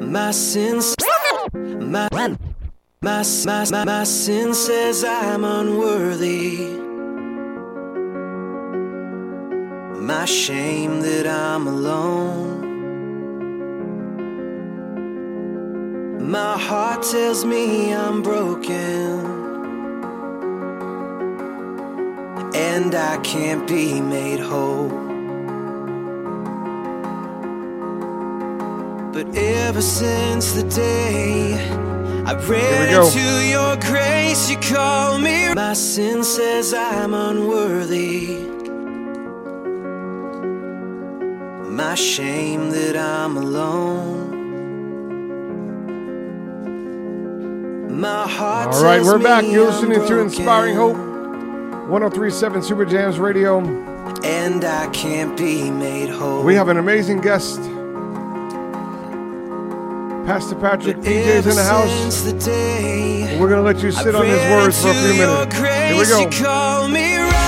My 0.03 0.31
sins, 0.31 0.95
my, 1.55 2.07
my, 2.13 2.37
my, 3.01 3.25
my, 3.47 3.85
my 3.85 4.05
sin 4.05 4.53
says 4.53 5.03
I'm 5.05 5.43
unworthy. 5.43 6.59
My 10.01 10.27
shame 10.27 11.01
that 11.01 11.27
I'm 11.27 11.67
alone. 11.67 12.61
My 16.31 16.59
heart 16.59 17.03
tells 17.03 17.47
me 17.47 17.95
I'm 17.95 18.23
broken. 18.23 19.43
And 22.55 22.95
I 22.95 23.17
can't 23.23 23.67
be 23.67 24.01
made 24.01 24.41
whole. 24.41 25.04
But 29.15 29.37
ever 29.37 29.81
since 29.81 30.55
the 30.55 30.65
day 30.65 31.55
I 32.27 32.35
ran 32.49 33.01
into 33.01 33.47
your 33.47 33.77
grace, 33.77 34.51
you 34.51 34.57
call 34.57 35.19
me. 35.19 35.55
My 35.55 35.73
sin 35.73 36.25
says 36.25 36.75
I'm 36.75 37.15
unworthy. 37.15 38.39
My 41.71 41.95
shame 41.95 42.71
that 42.71 42.97
I'm 42.97 43.37
alone. 43.37 44.33
My 48.01 48.27
heart 48.27 48.75
All 48.75 48.83
right, 48.83 49.01
we're 49.01 49.21
back. 49.21 49.45
You're 49.45 49.67
listening 49.67 50.05
to 50.09 50.19
Inspiring 50.19 50.75
Hope, 50.75 50.97
1037 51.89 52.65
Super 52.65 52.85
Jams 52.85 53.21
Radio. 53.21 53.61
And 54.25 54.65
I 54.65 54.89
can't 54.89 55.39
be 55.39 55.71
made 55.71 56.09
whole. 56.09 56.43
We 56.43 56.57
have 56.57 56.67
an 56.69 56.79
amazing 56.79 57.21
guest. 57.21 57.61
Pastor 60.27 60.55
Patrick 60.55 60.97
DJ's 60.99 61.47
in 61.47 61.55
the 61.55 61.63
house. 61.63 62.23
the 62.23 62.33
day 62.33 63.39
We're 63.39 63.49
going 63.49 63.61
to 63.61 63.63
let 63.63 63.83
you 63.83 63.93
sit 63.93 64.15
on 64.15 64.25
his 64.25 64.41
words 64.51 64.81
for 64.81 64.89
a 64.89 64.95
few 64.95 65.19
minutes. 65.19 65.57
Here 65.59 65.99
we 65.99 66.31
go. 66.43 67.44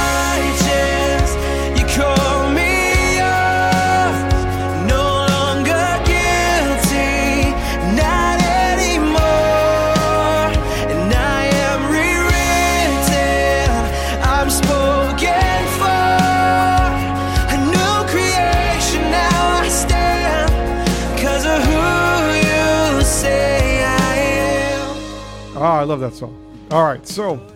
I 25.76 25.84
love 25.84 26.00
that 26.00 26.14
song. 26.14 26.66
All 26.70 26.84
right, 26.84 27.06
so 27.06 27.46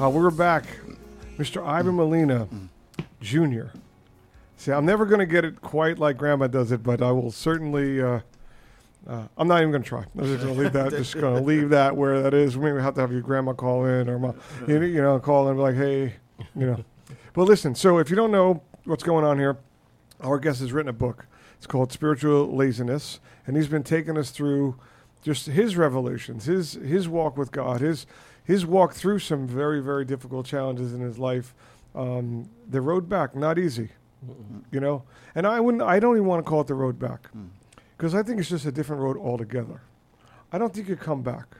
uh, 0.00 0.08
we're 0.08 0.30
back. 0.30 0.64
Mr. 1.38 1.66
Ivan 1.66 1.96
Molina 1.96 2.46
Jr. 3.20 3.76
See, 4.56 4.70
I'm 4.70 4.86
never 4.86 5.04
going 5.04 5.18
to 5.18 5.26
get 5.26 5.44
it 5.44 5.60
quite 5.60 5.98
like 5.98 6.16
Grandma 6.16 6.46
does 6.46 6.70
it, 6.70 6.84
but 6.84 7.02
I 7.02 7.10
will 7.10 7.32
certainly. 7.32 8.00
Uh, 8.00 8.20
uh, 9.08 9.24
I'm 9.36 9.48
not 9.48 9.58
even 9.58 9.72
going 9.72 9.82
to 9.82 9.88
try. 9.88 10.04
I'm 10.16 10.24
just 10.24 10.44
going 10.44 10.54
to 10.54 10.62
leave 10.62 10.72
that. 10.72 10.90
Just 10.90 11.14
going 11.14 11.34
to 11.34 11.40
leave 11.42 11.70
that 11.70 11.96
where 11.96 12.22
that 12.22 12.32
is. 12.32 12.56
We 12.56 12.66
maybe 12.70 12.80
have 12.80 12.94
to 12.94 13.00
have 13.00 13.10
your 13.10 13.22
grandma 13.22 13.54
call 13.54 13.86
in 13.86 14.08
or 14.08 14.20
mom, 14.20 14.40
you 14.68 14.80
you 14.82 15.02
know, 15.02 15.18
call 15.18 15.48
and 15.48 15.58
be 15.58 15.62
like, 15.62 15.74
hey, 15.74 16.14
you 16.54 16.66
know. 16.66 16.84
But 17.32 17.42
listen, 17.42 17.74
so 17.74 17.98
if 17.98 18.08
you 18.08 18.14
don't 18.14 18.30
know 18.30 18.62
what's 18.84 19.02
going 19.02 19.24
on 19.24 19.36
here, 19.36 19.58
our 20.20 20.38
guest 20.38 20.60
has 20.60 20.72
written 20.72 20.90
a 20.90 20.94
book. 20.94 21.26
It's 21.56 21.66
called 21.66 21.90
Spiritual 21.90 22.54
Laziness, 22.54 23.18
and 23.48 23.56
he's 23.56 23.66
been 23.66 23.82
taking 23.82 24.16
us 24.16 24.30
through 24.30 24.76
just 25.24 25.46
his 25.46 25.76
revelations, 25.76 26.44
his 26.44 26.74
his 26.74 27.08
walk 27.08 27.36
with 27.36 27.50
God, 27.50 27.80
his 27.80 28.06
his 28.44 28.64
walk 28.66 28.92
through 28.92 29.18
some 29.18 29.48
very 29.48 29.80
very 29.80 30.04
difficult 30.04 30.46
challenges 30.46 30.92
in 30.94 31.00
his 31.00 31.18
life. 31.18 31.54
Um, 31.94 32.50
the 32.68 32.80
road 32.80 33.08
back, 33.08 33.34
not 33.34 33.58
easy, 33.58 33.88
you 34.70 34.80
know. 34.80 35.02
And 35.34 35.46
I 35.46 35.60
wouldn't, 35.60 35.82
I 35.82 35.98
don't 35.98 36.16
even 36.16 36.26
want 36.28 36.44
to 36.44 36.48
call 36.48 36.60
it 36.60 36.66
the 36.66 36.74
road 36.74 36.98
back, 36.98 37.30
mm. 37.36 37.48
because 37.96 38.14
I 38.14 38.22
think 38.22 38.38
it's 38.38 38.48
just 38.50 38.66
a 38.66 38.72
different 38.72 39.02
road 39.02 39.16
altogether. 39.16 39.80
I 40.52 40.58
don't 40.58 40.72
think 40.74 40.88
you 40.88 40.96
come 40.96 41.22
back. 41.22 41.56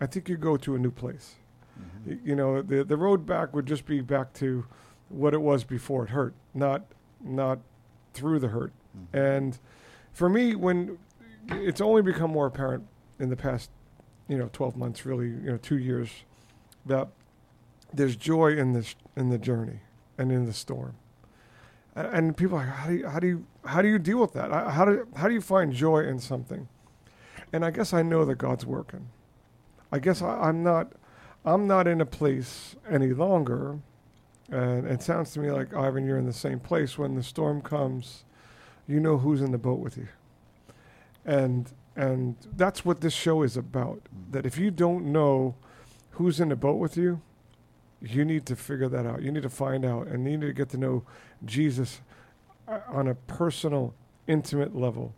I 0.00 0.06
think 0.06 0.28
you 0.28 0.36
go 0.36 0.56
to 0.58 0.74
a 0.74 0.78
new 0.78 0.90
place. 0.90 1.36
Mm-hmm. 1.78 2.10
Y- 2.10 2.18
You 2.24 2.34
know, 2.34 2.60
the 2.60 2.84
the 2.84 2.96
road 2.96 3.24
back 3.24 3.54
would 3.54 3.66
just 3.66 3.86
be 3.86 4.00
back 4.00 4.32
to 4.34 4.66
what 5.08 5.32
it 5.32 5.40
was 5.40 5.62
before 5.64 6.04
it 6.04 6.10
hurt, 6.10 6.34
not 6.54 6.82
not 7.22 7.60
through 8.14 8.40
the 8.40 8.48
hurt. 8.48 8.72
Mm-hmm. 8.96 9.16
And 9.16 9.58
for 10.12 10.28
me, 10.28 10.54
when 10.54 10.98
it's 11.50 11.80
only 11.80 12.02
become 12.02 12.30
more 12.32 12.46
apparent 12.46 12.84
in 13.18 13.30
the 13.30 13.36
past, 13.36 13.70
you 14.28 14.36
know, 14.38 14.48
12 14.52 14.76
months, 14.76 15.06
really, 15.06 15.28
you 15.28 15.50
know, 15.50 15.56
two 15.56 15.78
years, 15.78 16.10
that 16.86 17.08
there's 17.92 18.16
joy 18.16 18.56
in 18.56 18.72
this 18.72 18.94
in 19.16 19.30
the 19.30 19.38
journey 19.38 19.80
and 20.18 20.32
in 20.32 20.46
the 20.46 20.52
storm. 20.52 20.94
A- 21.96 22.10
And 22.10 22.36
people 22.36 22.58
are 22.58 22.66
like, 22.66 22.74
how 22.74 22.88
do 22.88 22.94
you, 22.96 23.06
how 23.08 23.20
do 23.20 23.26
you 23.28 23.46
how 23.64 23.82
do 23.82 23.88
you 23.88 23.98
deal 23.98 24.18
with 24.20 24.32
that? 24.34 24.50
How 24.50 24.84
do 24.84 25.06
how 25.16 25.28
do 25.28 25.34
you 25.34 25.40
find 25.40 25.72
joy 25.72 26.00
in 26.06 26.18
something? 26.18 26.68
And 27.52 27.64
I 27.64 27.70
guess 27.70 27.92
I 27.92 28.02
know 28.02 28.24
that 28.24 28.36
God's 28.36 28.66
working. 28.66 29.08
I 29.92 29.98
guess 30.00 30.22
I, 30.22 30.48
I'm 30.48 30.62
not 30.62 30.92
I'm 31.44 31.66
not 31.66 31.86
in 31.86 32.00
a 32.00 32.06
place 32.06 32.76
any 32.90 33.12
longer. 33.12 33.78
And 34.50 34.86
it 34.86 35.02
sounds 35.02 35.32
to 35.32 35.40
me 35.40 35.50
like 35.50 35.74
Ivan, 35.74 36.06
you're 36.06 36.18
in 36.18 36.26
the 36.26 36.32
same 36.32 36.60
place. 36.60 36.98
When 36.98 37.14
the 37.14 37.22
storm 37.22 37.62
comes, 37.62 38.24
you 38.86 39.00
know 39.00 39.18
who's 39.18 39.40
in 39.42 39.50
the 39.52 39.58
boat 39.58 39.80
with 39.80 39.96
you. 39.96 40.08
And 41.24 41.70
and 41.96 42.36
that's 42.56 42.84
what 42.84 43.00
this 43.00 43.12
show 43.14 43.42
is 43.42 43.56
about. 43.56 44.02
That 44.30 44.44
if 44.46 44.58
you 44.58 44.70
don't 44.70 45.06
know 45.12 45.54
who's 46.12 46.40
in 46.40 46.50
the 46.50 46.56
boat 46.56 46.76
with 46.78 46.96
you, 46.96 47.20
you 48.00 48.24
need 48.24 48.44
to 48.46 48.56
figure 48.56 48.88
that 48.88 49.06
out. 49.06 49.22
You 49.22 49.32
need 49.32 49.42
to 49.42 49.48
find 49.50 49.84
out 49.84 50.06
and 50.06 50.24
you 50.30 50.36
need 50.36 50.46
to 50.46 50.52
get 50.52 50.68
to 50.70 50.76
know 50.76 51.02
Jesus 51.44 52.00
uh, 52.68 52.80
on 52.88 53.08
a 53.08 53.14
personal, 53.14 53.94
intimate 54.26 54.76
level. 54.76 55.14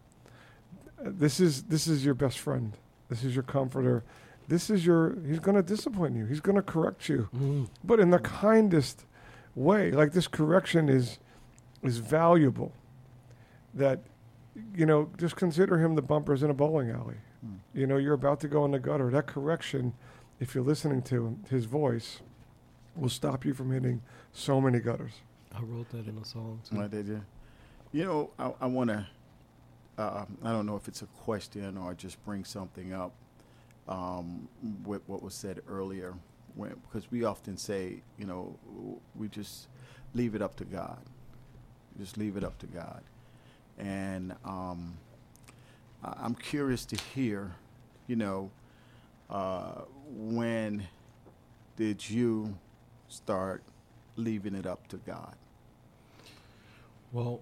Uh, 1.04 1.10
This 1.12 1.40
is 1.40 1.64
this 1.64 1.86
is 1.86 2.04
your 2.04 2.14
best 2.14 2.38
friend. 2.38 2.76
This 3.08 3.24
is 3.24 3.34
your 3.34 3.44
comforter. 3.44 4.04
This 4.46 4.70
is 4.70 4.86
your 4.86 5.16
he's 5.26 5.40
going 5.40 5.56
to 5.56 5.62
discipline 5.62 6.14
you. 6.14 6.26
He's 6.26 6.40
going 6.40 6.56
to 6.56 6.62
correct 6.62 7.08
you. 7.08 7.28
Mhm. 7.34 7.68
But 7.84 8.00
in 8.00 8.10
the 8.10 8.18
kindest 8.20 9.04
way. 9.54 9.90
Like 9.90 10.12
this 10.12 10.28
correction 10.28 10.88
is 10.88 11.18
is 11.82 11.98
valuable. 11.98 12.72
That 13.74 14.00
you 14.74 14.86
know, 14.86 15.10
just 15.16 15.36
consider 15.36 15.78
him 15.78 15.94
the 15.94 16.02
bumpers 16.02 16.42
in 16.42 16.50
a 16.50 16.54
bowling 16.54 16.90
alley. 16.90 17.16
You 17.72 17.86
know, 17.86 17.96
you're 17.96 18.14
about 18.14 18.40
to 18.40 18.48
go 18.48 18.64
in 18.64 18.72
the 18.72 18.78
gutter. 18.78 19.10
That 19.10 19.26
correction, 19.26 19.94
if 20.40 20.54
you're 20.54 20.64
listening 20.64 21.02
to 21.02 21.26
him, 21.26 21.44
his 21.48 21.66
voice, 21.66 22.20
will 22.96 23.08
stop 23.08 23.44
you 23.44 23.54
from 23.54 23.70
hitting 23.70 24.02
so 24.32 24.60
many 24.60 24.80
gutters. 24.80 25.12
I 25.54 25.60
wrote 25.62 25.88
that 25.90 26.06
in 26.06 26.18
a 26.18 26.24
song 26.24 26.60
too. 26.68 26.76
What 26.76 26.90
did 26.90 27.06
you? 27.06 27.24
You 27.92 28.04
know, 28.04 28.30
I, 28.38 28.52
I 28.62 28.66
want 28.66 28.90
to. 28.90 29.06
Uh, 29.96 30.24
I 30.44 30.52
don't 30.52 30.66
know 30.66 30.76
if 30.76 30.88
it's 30.88 31.02
a 31.02 31.06
question 31.06 31.76
or 31.76 31.94
just 31.94 32.24
bring 32.24 32.44
something 32.44 32.92
up 32.92 33.12
um, 33.88 34.48
with 34.84 35.02
what 35.06 35.22
was 35.22 35.34
said 35.34 35.60
earlier, 35.68 36.14
when, 36.54 36.74
because 36.82 37.10
we 37.10 37.24
often 37.24 37.56
say, 37.56 38.02
you 38.18 38.26
know, 38.26 38.56
we 39.16 39.28
just 39.28 39.68
leave 40.14 40.34
it 40.34 40.42
up 40.42 40.56
to 40.56 40.64
God. 40.64 41.00
Just 41.98 42.16
leave 42.16 42.36
it 42.36 42.44
up 42.44 42.58
to 42.58 42.66
God, 42.66 43.02
and 43.78 44.34
um, 44.44 44.96
I'm 46.02 46.34
curious 46.34 46.84
to 46.86 46.96
hear, 46.96 47.54
you 48.06 48.16
know, 48.16 48.50
uh, 49.30 49.82
when 50.06 50.86
did 51.76 52.08
you 52.08 52.56
start 53.08 53.62
leaving 54.16 54.54
it 54.54 54.66
up 54.66 54.86
to 54.88 54.96
God? 54.98 55.34
Well, 57.12 57.40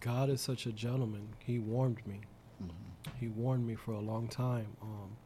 God 0.00 0.30
is 0.30 0.40
such 0.40 0.66
a 0.66 0.72
gentleman. 0.72 1.28
He 1.38 1.58
warned 1.58 2.06
me. 2.06 2.20
He 3.18 3.28
warned 3.28 3.66
me 3.66 3.74
for 3.74 3.92
a 3.92 4.00
long 4.00 4.28
time. 4.28 4.66
Um, 4.80 5.16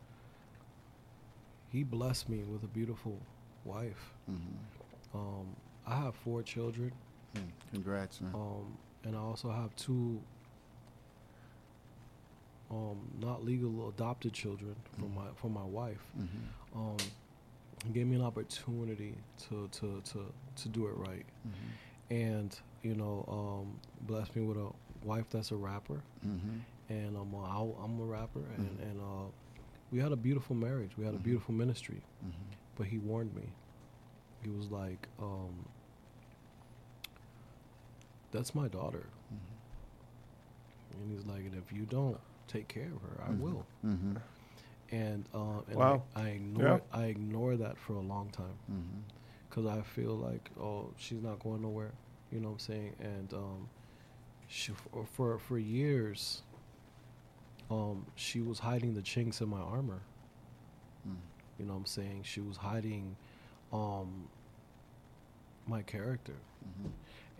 he 1.68 1.83
blessed 1.83 2.29
me 2.29 2.43
with 2.43 2.62
a 2.64 2.66
beautiful 2.68 3.18
wife. 3.64 4.12
Mm-hmm. 4.31 5.16
Um, 5.16 5.47
I 5.87 5.97
have 5.97 6.14
four 6.14 6.43
children, 6.43 6.93
Congrats, 7.72 8.20
man. 8.20 8.33
um, 8.35 8.77
and 9.07 9.17
I 9.17 9.21
also 9.21 9.51
have 9.51 9.75
two 9.77 10.21
um, 12.71 12.99
not 13.21 13.45
legal 13.45 13.89
adopted 13.89 14.33
children 14.33 14.75
from 14.99 15.15
my 15.15 15.27
from 15.37 15.53
my 15.55 15.63
wife. 15.65 16.05
Mm-hmm. 16.19 16.79
Um, 16.79 16.97
he 17.87 17.93
gave 17.93 18.07
me 18.07 18.17
an 18.17 18.23
opportunity 18.23 19.15
to 19.49 19.69
to 19.73 20.01
to 20.13 20.33
to 20.57 20.69
do 20.69 20.87
it 20.89 20.97
right, 20.97 21.25
Mm-hmm. 21.47 22.15
and 22.15 22.61
you 22.83 22.95
know, 22.95 23.25
um, 23.29 23.81
blessed 24.03 24.35
me 24.37 24.43
with 24.43 24.57
a 24.59 24.69
wife 25.05 25.27
that's 25.31 25.51
a 25.51 25.57
rapper. 25.57 26.01
Mm-hmm. 26.27 26.59
and 26.89 27.17
I'm 27.17 27.35
a, 27.35 27.73
I'm 27.85 28.01
a 28.01 28.05
rapper, 28.05 28.45
and 28.57 28.79
Mhm. 28.79 28.83
and 28.91 29.01
uh, 29.01 29.29
we 29.93 29.99
had 30.01 30.13
a 30.13 30.17
beautiful 30.17 30.55
marriage. 30.57 30.93
We 30.97 31.05
had 31.05 31.15
a 31.15 31.19
Mhm. 31.19 31.23
beautiful 31.25 31.55
ministry, 31.55 32.01
Mm-hmm. 32.25 32.53
but 32.77 32.87
he 32.87 32.99
warned 32.99 33.35
me. 33.35 33.49
He 34.43 34.51
was 34.51 34.71
like, 34.71 35.09
um, 35.19 35.55
"That's 38.37 38.55
my 38.55 38.68
daughter," 38.68 39.07
Mm-hmm. 39.32 41.03
and 41.03 41.11
he's 41.12 41.26
like, 41.26 41.41
"And 41.45 41.55
if 41.55 41.72
you 41.72 41.84
don't 41.87 42.18
take 42.49 42.68
care 42.68 42.91
of 42.95 43.03
her. 43.03 43.24
I 43.24 43.30
Mhm. 43.30 43.41
will. 43.41 43.66
Mm-hmm. 43.84 44.16
And, 44.93 45.24
uh, 45.34 45.62
and 45.68 45.76
Wow. 45.76 46.03
I, 46.14 46.20
I 46.22 46.28
ignore 46.28 46.64
Yeah. 46.64 46.78
I 47.01 47.05
ignore 47.07 47.57
that 47.57 47.76
for 47.76 47.95
a 47.95 48.01
long 48.14 48.30
time 48.30 48.57
Mm-hmm. 48.70 49.01
because 49.49 49.66
I 49.66 49.82
feel 49.82 50.14
like 50.14 50.51
oh 50.61 50.93
she's 50.97 51.20
not 51.22 51.41
going 51.41 51.62
nowhere. 51.62 51.93
You 52.30 52.39
know 52.41 52.49
what 52.51 52.55
I'm 52.55 52.59
saying? 52.61 52.95
And 53.01 53.32
um, 53.34 53.68
she 54.47 54.72
for 54.72 55.05
for, 55.07 55.39
for 55.39 55.59
years. 55.59 56.43
Um, 57.68 58.07
she 58.14 58.41
was 58.41 58.61
hiding 58.61 58.95
the 58.95 59.03
chinks 59.03 59.41
in 59.41 59.49
my 59.49 59.59
armor. 59.61 60.03
Mm. 61.09 61.16
You 61.59 61.64
know 61.64 61.72
what 61.72 61.80
I'm 61.80 61.87
saying? 61.87 62.22
She 62.22 62.41
was 62.41 62.57
hiding 62.59 63.16
um, 63.72 64.28
my 65.66 65.82
character. 65.82 66.37
Mm-hmm. 66.64 66.91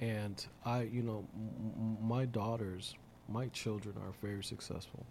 And 0.01 0.45
I, 0.65 0.83
you 0.83 1.03
know, 1.03 1.27
m- 1.35 1.97
m- 2.01 2.07
my 2.07 2.25
daughters, 2.27 2.95
my 3.29 3.47
children 3.49 3.95
are 3.99 4.13
very 4.23 4.45
successful, 4.45 5.07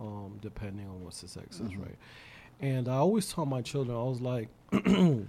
um, 0.00 0.38
depending 0.40 0.86
on 0.88 1.02
what 1.04 1.14
success 1.14 1.44
is, 1.60 1.60
Mhm. 1.72 1.82
right? 1.82 1.98
And 2.60 2.88
I 2.88 2.94
always 2.96 3.32
tell 3.32 3.44
my 3.46 3.60
children, 3.62 3.96
I 3.96 4.02
was 4.04 4.20
like, 4.20 4.48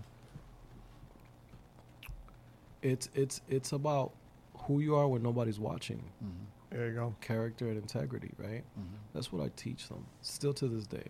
it's 2.82 3.10
it's 3.14 3.42
it's 3.50 3.72
about 3.72 4.12
who 4.60 4.80
you 4.80 4.96
are 4.96 5.08
when 5.08 5.22
nobody's 5.24 5.60
watching, 5.60 6.04
Mm-hmm. 6.24 6.44
There 6.72 6.88
you 6.88 6.94
go. 6.94 7.16
character 7.22 7.70
and 7.70 7.78
integrity, 7.78 8.32
right? 8.38 8.64
Mm-hmm. 8.80 8.96
That's 9.14 9.32
what 9.32 9.44
I 9.46 9.50
teach 9.56 9.88
them, 9.88 10.06
still 10.22 10.54
to 10.56 10.68
this 10.68 10.86
day. 10.88 11.08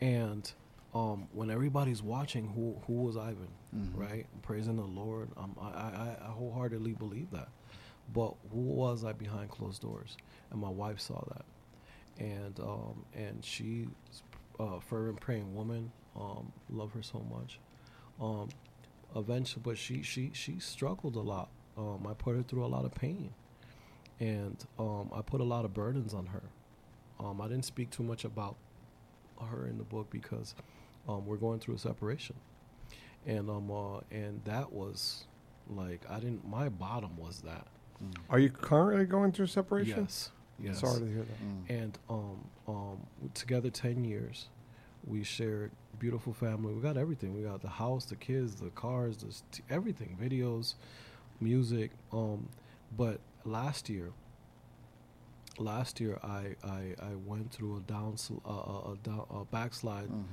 And 0.00 0.50
um, 0.96 1.28
when 1.32 1.50
everybody's 1.50 2.02
watching, 2.02 2.48
who 2.48 2.80
who 2.86 2.94
was 3.04 3.16
Ivan, 3.16 3.48
Mhm. 3.74 3.96
right? 3.96 4.26
Praising 4.42 4.76
the 4.76 4.84
Lord. 5.02 5.28
Um, 5.36 5.54
I, 5.60 5.68
I 5.68 6.16
I 6.28 6.30
wholeheartedly 6.30 6.92
believe 6.94 7.30
that. 7.32 7.48
But 8.14 8.34
who 8.52 8.60
was 8.60 9.04
I 9.04 9.12
behind 9.12 9.50
closed 9.50 9.82
doors? 9.82 10.16
And 10.50 10.60
my 10.60 10.68
wife 10.70 11.00
saw 11.00 11.22
that, 11.34 11.44
and 12.24 12.58
um, 12.60 13.04
and 13.14 13.44
she's 13.44 13.88
a 14.58 14.80
fervent 14.80 15.20
praying 15.20 15.54
woman. 15.54 15.92
Um, 16.14 16.52
love 16.70 16.92
her 16.92 17.02
so 17.02 17.20
much. 17.30 17.58
Um, 18.20 18.48
eventually, 19.14 19.62
but 19.64 19.76
she 19.76 20.02
she 20.02 20.30
she 20.32 20.58
struggled 20.60 21.16
a 21.16 21.20
lot. 21.20 21.48
Um, 21.76 22.06
I 22.08 22.14
put 22.14 22.36
her 22.36 22.42
through 22.42 22.64
a 22.64 22.68
lot 22.76 22.84
of 22.86 22.94
pain, 22.94 23.34
and 24.20 24.56
um, 24.78 25.10
I 25.12 25.20
put 25.22 25.40
a 25.40 25.44
lot 25.44 25.64
of 25.64 25.74
burdens 25.74 26.14
on 26.14 26.26
her. 26.26 26.42
Um, 27.20 27.40
I 27.40 27.48
didn't 27.48 27.64
speak 27.64 27.90
too 27.90 28.02
much 28.02 28.24
about 28.24 28.56
her 29.50 29.66
in 29.66 29.76
the 29.78 29.84
book 29.84 30.08
because 30.10 30.54
um, 31.08 31.26
we're 31.26 31.36
going 31.36 31.58
through 31.60 31.74
a 31.76 31.78
separation, 31.78 32.36
and 33.26 33.48
um 33.50 33.70
uh, 33.70 34.00
and 34.10 34.40
that 34.44 34.72
was 34.72 35.24
like 35.68 36.00
I 36.08 36.16
didn't. 36.20 36.46
My 36.48 36.68
bottom 36.68 37.16
was 37.16 37.40
that. 37.42 37.66
Are 38.28 38.38
you 38.38 38.50
currently 38.50 39.06
going 39.06 39.32
through 39.32 39.46
separation? 39.46 40.00
Yes. 40.02 40.30
Yes. 40.58 40.80
Sorry 40.80 41.00
to 41.00 41.06
hear 41.06 41.22
that. 41.24 41.42
Mm. 41.44 41.70
And 41.84 41.98
um 42.10 42.44
um 42.68 43.06
together 43.34 43.70
ten 43.70 44.04
years, 44.04 44.48
we 45.06 45.22
shared 45.24 45.70
beautiful 45.98 46.32
family. 46.34 46.74
We 46.74 46.80
got 46.82 46.96
everything. 46.96 47.34
We 47.34 47.42
got 47.42 47.62
the 47.62 47.68
house, 47.68 48.04
the 48.04 48.16
kids, 48.16 48.56
the 48.56 48.70
cars, 48.70 49.16
the 49.18 49.32
st- 49.32 49.62
everything, 49.70 50.16
videos, 50.20 50.74
music. 51.40 51.90
Um, 52.12 52.48
but 52.96 53.20
last 53.44 53.88
year, 53.88 54.12
last 55.58 56.00
year 56.00 56.18
I 56.22 56.54
I, 56.64 56.94
I 57.02 57.14
went 57.24 57.50
through 57.50 57.78
a 57.78 57.80
down 57.80 58.16
sl- 58.16 58.34
uh, 58.46 58.50
a, 58.52 58.92
a, 58.92 58.96
down, 59.02 59.24
a 59.30 59.44
backslide, 59.44 60.08
Mhm. 60.08 60.24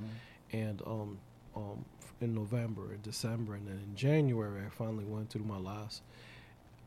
And 0.54 0.80
um 0.86 1.18
um 1.56 1.84
in 2.20 2.34
November, 2.34 2.92
in 2.94 3.00
December, 3.02 3.54
and 3.54 3.66
then 3.66 3.78
in 3.88 3.94
January 3.96 4.62
I 4.66 4.70
finally 4.70 5.04
went 5.04 5.30
through 5.30 5.44
my 5.44 5.58
last 5.58 6.02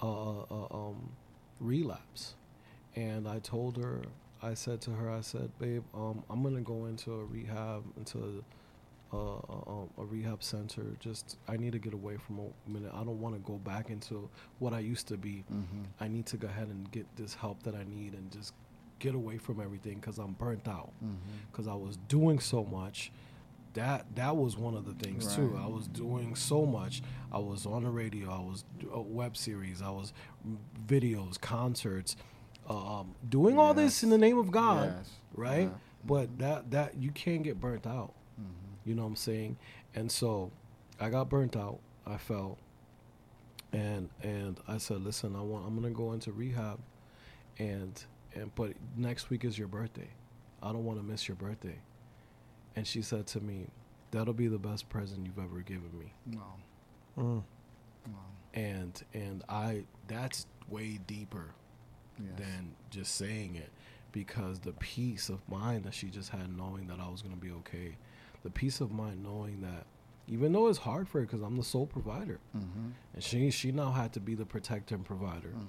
uh, 0.01 0.41
uh 0.41 0.68
um 0.72 1.09
relapse, 1.59 2.36
and 2.95 3.28
I 3.28 3.39
told 3.39 3.78
her. 3.78 4.01
I 4.39 4.53
said 4.53 4.82
to 4.82 4.91
her, 4.91 5.09
I 5.09 5.22
said, 5.22 5.49
"Babe, 5.57 5.84
um, 5.95 6.24
I'm 6.30 6.43
gonna 6.43 6.61
go 6.61 6.86
into 6.86 7.11
a 7.11 7.26
rehab, 7.26 7.84
into 7.97 8.43
a, 9.11 9.15
a, 9.18 9.86
a 9.97 10.05
rehab 10.05 10.43
center. 10.43 10.84
Just 10.99 11.38
I 11.47 11.57
need 11.57 11.72
to 11.74 11.80
get 11.80 11.93
away 11.93 12.18
from 12.18 12.36
a 12.39 12.70
minute. 12.70 12.91
I 12.93 13.03
don't 13.03 13.20
want 13.20 13.34
to 13.34 13.41
go 13.51 13.57
back 13.57 13.89
into 13.89 14.30
what 14.59 14.74
I 14.74 14.80
used 14.80 15.07
to 15.07 15.18
be. 15.18 15.43
Mhm. 15.51 15.86
I 15.99 16.07
need 16.07 16.28
to 16.28 16.38
go 16.38 16.47
ahead 16.47 16.68
and 16.68 16.89
get 16.91 17.07
this 17.15 17.34
help 17.34 17.63
that 17.63 17.74
I 17.74 17.84
need 17.86 18.13
and 18.13 18.32
just 18.32 18.53
get 18.99 19.15
away 19.15 19.38
from 19.39 19.59
everything 19.59 19.95
because 19.95 20.20
I'm 20.20 20.34
burnt 20.34 20.68
out. 20.68 20.91
Because 21.51 21.68
I 21.68 21.74
was 21.76 21.97
doing 22.07 22.39
so 22.39 22.63
much. 22.63 23.11
That 23.78 24.07
that 24.15 24.36
was 24.36 24.57
one 24.57 24.73
of 24.75 24.86
the 24.86 24.93
things 24.93 25.36
too. 25.36 25.55
I 25.61 25.67
was 25.67 25.88
doing 25.88 26.36
so 26.36 26.65
much. 26.65 27.03
I 27.32 27.38
was 27.38 27.67
on 27.67 27.84
the 27.84 27.91
radio. 27.91 28.32
I 28.32 28.39
was 28.39 28.63
a 28.91 28.99
web 28.99 29.38
series. 29.38 29.84
I 29.84 29.91
was 29.91 30.13
videos, 30.88 31.39
concerts, 31.39 32.15
um, 32.67 33.13
doing 33.30 33.59
all 33.59 33.75
this 33.75 34.01
in 34.01 34.09
the 34.09 34.17
name 34.17 34.39
of 34.39 34.49
God, 34.49 34.93
Yes. 34.97 35.11
right? 35.36 35.63
Yeah. 35.69 35.78
But 36.03 36.39
that 36.39 36.71
that 36.71 36.97
you 36.97 37.11
can't 37.11 37.43
get 37.43 37.61
burnt 37.61 37.86
out. 37.86 38.13
Mhm. 38.41 38.45
You 38.84 38.95
know 38.95 39.03
what 39.03 39.09
I'm 39.09 39.15
saying? 39.15 39.57
And 39.93 40.11
so 40.11 40.51
I 40.99 41.09
got 41.11 41.30
burnt 41.30 41.55
out. 41.55 41.80
I 42.05 42.17
fell. 42.17 42.57
And 43.71 44.09
and 44.23 44.59
I 44.67 44.80
said, 44.80 45.01
"Listen, 45.03 45.36
I 45.36 45.41
want 45.41 45.67
I'm 45.67 45.80
going 45.80 45.93
to 45.93 45.95
go 45.95 46.13
into 46.13 46.32
rehab 46.32 46.80
and 47.59 48.03
and 48.34 48.53
but 48.55 48.73
next 48.95 49.30
week 49.30 49.45
is 49.45 49.55
your 49.59 49.67
birthday. 49.67 50.09
I 50.63 50.71
don't 50.71 50.84
want 50.86 50.97
to 50.99 51.05
miss 51.05 51.28
your 51.28 51.36
birthday." 51.36 51.78
And 52.78 52.86
she 52.88 53.01
said 53.01 53.25
to 53.28 53.41
me, 53.41 53.67
"That'll 54.11 54.34
be 54.36 54.47
the 54.47 54.59
best 54.59 54.88
present 54.88 55.25
you've 55.25 55.39
ever 55.39 55.61
given 55.61 55.89
me." 55.97 56.13
No. 56.28 56.43
Mm. 57.17 57.43
No. 58.07 58.13
And 58.53 59.03
and 59.13 59.43
I 59.49 59.84
that's 60.07 60.45
way 60.69 60.99
deeper 61.07 61.47
Yes. 62.19 62.32
than 62.38 62.75
just 62.89 63.15
saying 63.15 63.55
it 63.55 63.71
because 64.11 64.59
the 64.59 64.73
peace 64.73 65.30
of 65.30 65.47
mind 65.49 65.84
that 65.86 65.93
she 65.93 66.09
just 66.09 66.30
had 66.30 66.55
knowing 66.55 66.88
that 66.88 66.99
I 66.99 67.09
was 67.09 67.21
going 67.21 67.36
to 67.36 67.39
be 67.39 67.51
okay. 67.51 67.95
The 68.43 68.49
peace 68.49 68.82
of 68.82 68.91
mind 68.91 69.21
knowing 69.23 69.61
that 69.61 69.86
even 70.28 70.51
though 70.51 70.67
it's 70.67 70.80
hard 70.80 71.07
for 71.07 71.19
her 71.19 71.25
because 71.25 71.41
I'm 71.41 71.55
the 71.57 71.63
sole 71.63 71.86
provider 71.88 72.39
Mhm. 72.55 72.91
and 73.13 73.23
she 73.23 73.49
she 73.51 73.71
now 73.71 73.91
had 73.91 74.13
to 74.13 74.19
be 74.19 74.34
the 74.36 74.45
protector 74.45 74.95
and 74.95 75.03
provider 75.05 75.49
Mhm. 75.49 75.67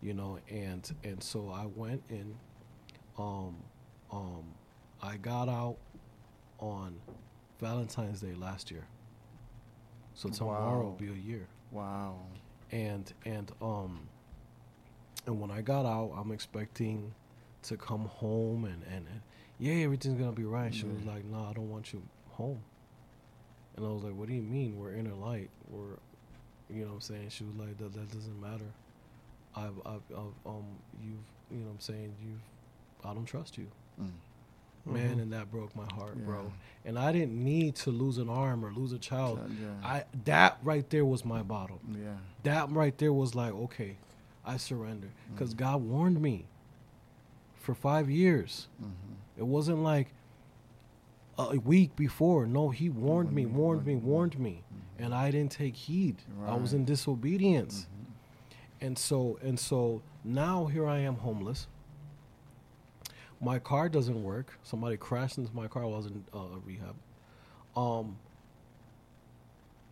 you 0.00 0.14
know 0.14 0.38
and 0.48 0.88
and 1.04 1.22
so 1.22 1.48
I 1.50 1.66
went 1.66 2.02
in 2.10 2.36
um 3.18 3.56
um 4.12 4.44
I 5.02 5.16
got 5.16 5.48
out 5.48 5.78
on 6.58 6.96
Valentine's 7.60 8.20
Day 8.20 8.34
last 8.34 8.70
year 8.70 8.86
so 10.14 10.28
tomorrow 10.28 10.82
will 10.84 10.92
be 10.92 11.08
a 11.08 11.12
year 11.12 11.46
Wow. 11.70 12.16
and 12.72 13.12
and 13.24 13.50
um 13.62 14.08
and 15.26 15.38
when 15.40 15.50
I 15.50 15.60
got 15.60 15.84
out, 15.84 16.12
I'm 16.16 16.32
expecting 16.32 17.12
to 17.64 17.76
come 17.76 18.06
home 18.06 18.64
and 18.64 18.82
and, 18.84 19.06
and 19.12 19.20
yeah, 19.58 19.84
everything's 19.84 20.18
gonna 20.18 20.32
be 20.32 20.44
right. 20.44 20.72
She 20.74 20.86
was 20.86 21.04
like, 21.04 21.24
"No, 21.26 21.44
I 21.44 21.52
don't 21.52 21.68
want 21.68 21.92
you 21.92 22.00
home." 22.30 22.60
And 23.76 23.84
I 23.84 23.90
was 23.90 24.02
like, 24.04 24.14
"What 24.14 24.28
do 24.28 24.34
you 24.34 24.40
mean? 24.40 24.78
We're 24.78 24.94
inner 24.94 25.12
light. 25.14 25.50
We're, 25.68 25.98
you 26.70 26.82
know, 26.82 26.88
what 26.88 26.94
I'm 26.94 27.00
saying." 27.02 27.28
She 27.28 27.44
was 27.44 27.54
like, 27.56 27.76
"That 27.76 27.92
that 27.92 28.10
doesn't 28.10 28.40
matter. 28.40 28.70
I've 29.54 29.78
I've, 29.84 30.00
I've 30.16 30.46
um 30.46 30.64
you've 31.02 31.18
you 31.50 31.58
know, 31.58 31.66
what 31.66 31.72
I'm 31.72 31.80
saying 31.80 32.14
you've 32.22 32.40
I 33.04 33.12
don't 33.12 33.26
trust 33.26 33.58
you." 33.58 33.66
Mm. 34.00 34.12
Man, 34.92 35.16
Mhm. 35.18 35.22
and 35.22 35.32
that 35.32 35.50
broke 35.50 35.74
my 35.76 35.86
heart, 35.94 36.16
Yeah. 36.16 36.24
bro. 36.24 36.52
And 36.84 36.98
I 36.98 37.12
didn't 37.12 37.42
need 37.42 37.74
to 37.76 37.90
lose 37.90 38.18
an 38.18 38.28
arm 38.28 38.64
or 38.64 38.72
lose 38.72 38.92
a 38.92 38.98
child. 38.98 39.38
Yeah. 39.60 39.68
I 39.82 40.04
that 40.24 40.58
right 40.62 40.88
there 40.90 41.04
was 41.04 41.24
my 41.24 41.42
bottom 41.42 41.78
yeah. 42.02 42.16
that 42.44 42.70
right 42.70 42.96
there 42.98 43.12
was 43.12 43.34
like, 43.34 43.52
okay, 43.52 43.96
I 44.44 44.56
surrender. 44.56 45.08
Because 45.32 45.54
Mm. 45.54 45.58
God 45.58 45.82
warned 45.82 46.20
me 46.22 46.46
for 47.56 47.74
five 47.74 48.08
years. 48.08 48.68
Mhm. 48.82 48.92
It 49.36 49.46
wasn't 49.46 49.82
like 49.82 50.08
a 51.38 51.56
week 51.58 51.94
before. 51.94 52.46
No, 52.46 52.70
He 52.70 52.88
warned 52.88 53.32
me, 53.32 53.46
warned 53.46 53.86
me, 53.86 53.94
warned 53.96 54.38
me. 54.38 54.62
And 54.98 55.14
I 55.14 55.30
didn't 55.30 55.52
take 55.52 55.76
heed. 55.76 56.22
I 56.46 56.56
was 56.56 56.72
in 56.72 56.80
Right. 56.80 56.86
disobedience. 56.88 57.86
Mhm. 57.86 58.06
And 58.80 58.98
so 58.98 59.38
and 59.42 59.58
so 59.58 60.02
now 60.24 60.66
here 60.66 60.86
I 60.86 60.98
am 60.98 61.16
homeless. 61.16 61.66
My 63.40 63.58
car 63.58 63.88
doesn't 63.88 64.22
work. 64.22 64.58
Somebody 64.62 64.96
crashed 64.96 65.38
into 65.38 65.54
my 65.54 65.68
car. 65.68 65.84
I 65.84 65.86
was 65.86 66.06
in 66.06 66.24
uh, 66.34 66.58
rehab. 66.64 66.96
Um, 67.76 68.18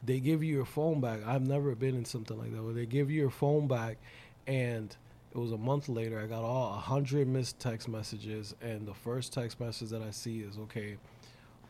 they 0.05 0.21
give 0.21 0.43
you 0.43 0.53
your 0.53 0.65
phone 0.65 1.01
back. 1.01 1.21
I've 1.27 1.47
never 1.47 1.75
been 1.75 1.95
in 1.95 2.05
something 2.05 2.39
like 2.39 2.53
that 2.53 2.63
where 2.63 2.75
they 2.75 2.87
give 2.87 3.11
you 3.11 3.21
your 3.21 3.31
phone 3.31 3.67
back, 3.67 3.99
and 4.47 4.95
it 5.33 5.39
was 5.39 5.53
a 5.53 5.59
month 5.59 5.89
later. 5.89 6.19
I 6.21 6.27
got 6.27 6.43
all 6.43 6.75
a 6.75 6.79
hundred 6.79 7.29
missed 7.29 7.59
text 7.59 7.89
messages, 7.89 8.55
and 8.61 8.87
the 8.87 8.95
first 8.95 9.33
text 9.33 9.61
message 9.61 9.91
that 9.91 10.03
I 10.03 10.11
see 10.11 10.41
is, 10.41 10.59
"Okay, 10.59 10.97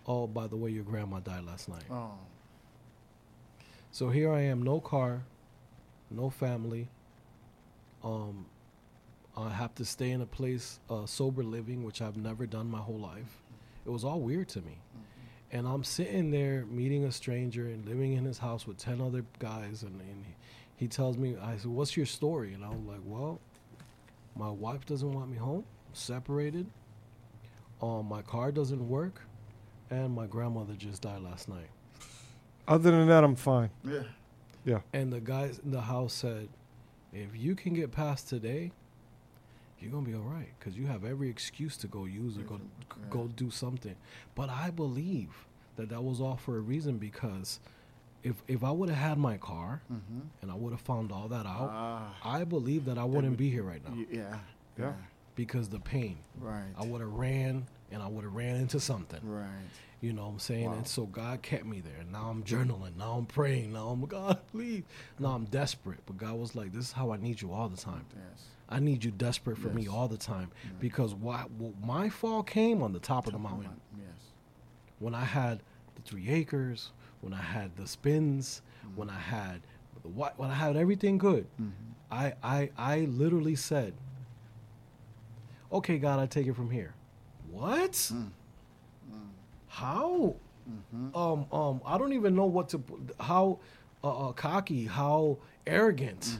oh 0.07 0.27
by 0.27 0.47
the 0.47 0.57
way, 0.57 0.71
your 0.71 0.85
grandma 0.85 1.21
died 1.21 1.45
last 1.45 1.69
night." 1.69 1.85
Oh. 1.91 2.13
So 3.91 4.11
here 4.11 4.31
I 4.31 4.43
am, 4.43 4.63
no 4.63 4.81
car, 4.81 5.25
no 6.11 6.29
family. 6.29 6.89
Um, 8.05 8.47
I 9.37 9.51
have 9.51 9.75
to 9.77 9.85
stay 9.85 10.11
in 10.13 10.23
a 10.23 10.27
place, 10.27 10.81
uh, 10.89 11.05
sober 11.07 11.43
living, 11.43 11.85
which 11.85 12.01
I've 12.01 12.17
never 12.17 12.47
done 12.47 12.71
my 12.71 12.79
whole 12.79 12.99
life. 12.99 13.43
It 13.85 13.91
was 13.91 14.05
all 14.05 14.21
weird 14.21 14.49
to 14.51 14.63
me. 14.63 14.79
And 15.53 15.67
I'm 15.67 15.85
sitting 15.85 16.31
there 16.31 16.65
meeting 16.67 17.05
a 17.05 17.13
stranger 17.13 17.67
and 17.67 17.85
living 17.87 18.15
in 18.15 18.25
his 18.25 18.39
house 18.39 18.67
with 18.67 18.79
10 18.79 19.01
other 19.01 19.25
guys. 19.39 19.83
And, 19.83 20.01
and 20.01 20.25
he, 20.27 20.85
he 20.85 20.89
tells 20.89 21.17
me, 21.17 21.37
I 21.41 21.57
said, 21.57 21.71
What's 21.71 21.97
your 21.97 22.07
story? 22.07 22.55
And 22.55 22.65
I 22.65 22.69
was 22.69 22.81
like, 22.87 23.01
Well, 23.05 23.39
my 24.35 24.51
wife 24.51 24.85
doesn't 24.87 25.13
want 25.13 25.31
me 25.31 25.37
home, 25.37 25.65
separated. 25.93 26.67
Um, 27.83 28.07
my 28.07 28.23
car 28.23 28.51
doesn't 28.51 28.89
work, 28.89 29.21
and 29.91 30.15
my 30.15 30.27
grandmother 30.27 30.75
just 30.75 31.03
died 31.03 31.21
last 31.21 31.49
night. 31.49 31.69
Other 32.67 32.91
than 32.91 33.07
that, 33.09 33.23
I'm 33.23 33.37
fine. 33.37 33.71
Yeah. 33.85 34.03
Yeah. 34.65 34.81
And 34.93 35.13
the 35.13 35.21
guys 35.21 35.61
in 35.65 35.71
the 35.71 35.83
house 35.83 36.13
said, 36.13 36.49
if 37.13 37.29
you 37.35 37.55
can 37.55 37.75
get 37.75 37.93
past 37.93 38.29
today, 38.29 38.73
you're 39.87 39.93
gonna 40.01 40.07
be 40.07 40.15
all 40.15 40.21
right 40.23 40.49
because 40.59 40.77
you 40.77 40.87
have 40.87 41.05
every 41.05 41.29
excuse 41.31 41.77
to 41.79 41.87
go 41.87 42.05
use 42.05 42.37
it, 42.37 42.47
go 42.49 42.61
Yeah. 42.61 43.05
go 43.11 43.29
do 43.29 43.51
something. 43.51 43.95
But 44.35 44.51
I 44.51 44.71
believe 44.71 45.47
that 45.77 45.89
that 45.91 46.03
was 46.03 46.21
all 46.21 46.37
for 46.37 46.57
a 46.57 46.61
reason 46.61 46.99
because 46.99 47.61
if 48.25 48.43
if 48.49 48.65
I 48.65 48.71
would 48.73 48.89
have 48.89 48.99
had 48.99 49.19
my 49.19 49.37
car 49.37 49.83
Mm-hmm. 49.93 50.21
and 50.43 50.51
I 50.51 50.55
would 50.55 50.73
have 50.73 50.81
found 50.81 51.13
all 51.13 51.29
that 51.29 51.47
out, 51.47 51.71
Ah. 51.73 52.15
I 52.25 52.45
believe 52.45 52.85
that 52.87 52.99
I 52.99 53.05
wouldn't 53.05 53.37
be 53.37 53.49
here 53.51 53.63
right 53.63 53.83
now 53.85 53.95
y- 53.95 54.07
yeah. 54.11 54.39
Yeah. 54.79 54.93
because 55.37 55.69
the 55.69 55.79
pain. 55.81 56.17
Right. 56.41 56.73
I 56.77 56.85
would 56.85 57.01
have 57.01 57.13
ran 57.13 57.67
and 57.93 58.03
I 58.03 58.09
would 58.09 58.25
have 58.25 58.35
ran 58.35 58.57
into 58.57 58.81
something. 58.81 59.21
Right. 59.23 59.47
You 60.01 60.13
know 60.13 60.27
what 60.27 60.33
I'm 60.33 60.39
saying? 60.39 60.67
Wow. 60.67 60.75
And 60.75 60.87
so 60.87 61.07
God 61.07 61.41
kept 61.43 61.65
me 61.65 61.81
there. 61.81 62.05
Now 62.13 62.29
I'm 62.29 62.43
journaling. 62.45 62.97
Now 62.97 63.13
I'm 63.13 63.27
praying. 63.27 63.73
Now 63.73 63.89
I'm 63.89 64.01
God, 64.07 64.39
please. 64.53 64.83
Now 65.19 65.29
I'm 65.31 65.47
desperate. 65.47 66.01
But 66.07 66.19
God 66.19 66.35
was 66.39 66.55
like, 66.55 66.73
This 66.73 66.87
is 66.87 66.93
how 66.93 67.13
I 67.13 67.17
need 67.17 67.41
you 67.41 67.53
all 67.53 67.69
the 67.69 67.77
time. 67.79 68.05
Yes. 68.15 68.45
I 68.69 68.79
need 68.81 69.05
you 69.05 69.11
desperate 69.11 69.57
for 69.59 69.69
me 69.69 69.87
all 69.89 70.09
the 70.09 70.17
time. 70.19 70.51
Because 70.81 71.15
why 71.15 71.45
well, 71.59 71.73
my 71.83 72.09
fall 72.09 72.43
came 72.43 72.83
on 72.83 72.93
the 72.93 72.99
top 72.99 73.27
of 73.27 73.33
the 73.33 73.39
mountain. 73.39 73.81
Yes. 73.97 74.07
When 74.99 75.15
I 75.15 75.25
had 75.25 75.61
the 75.95 76.03
three 76.03 76.29
acres, 76.29 76.91
when 77.21 77.33
I 77.33 77.43
had 77.43 77.77
the 77.77 77.87
spins, 77.87 78.63
Mm-hmm. 78.87 78.97
when 79.01 79.11
I 79.11 79.19
had 79.19 79.63
the 80.03 80.09
what 80.09 80.39
when 80.39 80.51
I 80.51 80.55
had 80.55 80.77
everything 80.77 81.17
good, 81.19 81.47
I, 82.11 82.35
I 82.43 82.71
I 82.77 83.01
literally 83.07 83.57
said, 83.57 83.95
Okay, 85.73 85.99
God, 85.99 86.21
I 86.21 86.27
take 86.27 86.47
it 86.47 86.55
from 86.55 86.71
here. 86.71 86.95
What? 87.51 87.93
Mm. 87.93 88.29
How? 89.77 90.35
Mm-hmm. 90.71 91.15
Um, 91.15 91.47
um, 91.53 91.83
I 91.85 91.99
don't 91.99 92.15
even 92.15 92.35
know 92.35 92.47
what 92.47 92.71
to. 92.71 92.83
How 93.21 93.59
uh, 94.03 94.29
uh, 94.29 94.33
cocky? 94.33 94.87
How 94.87 95.37
arrogant? 95.67 96.39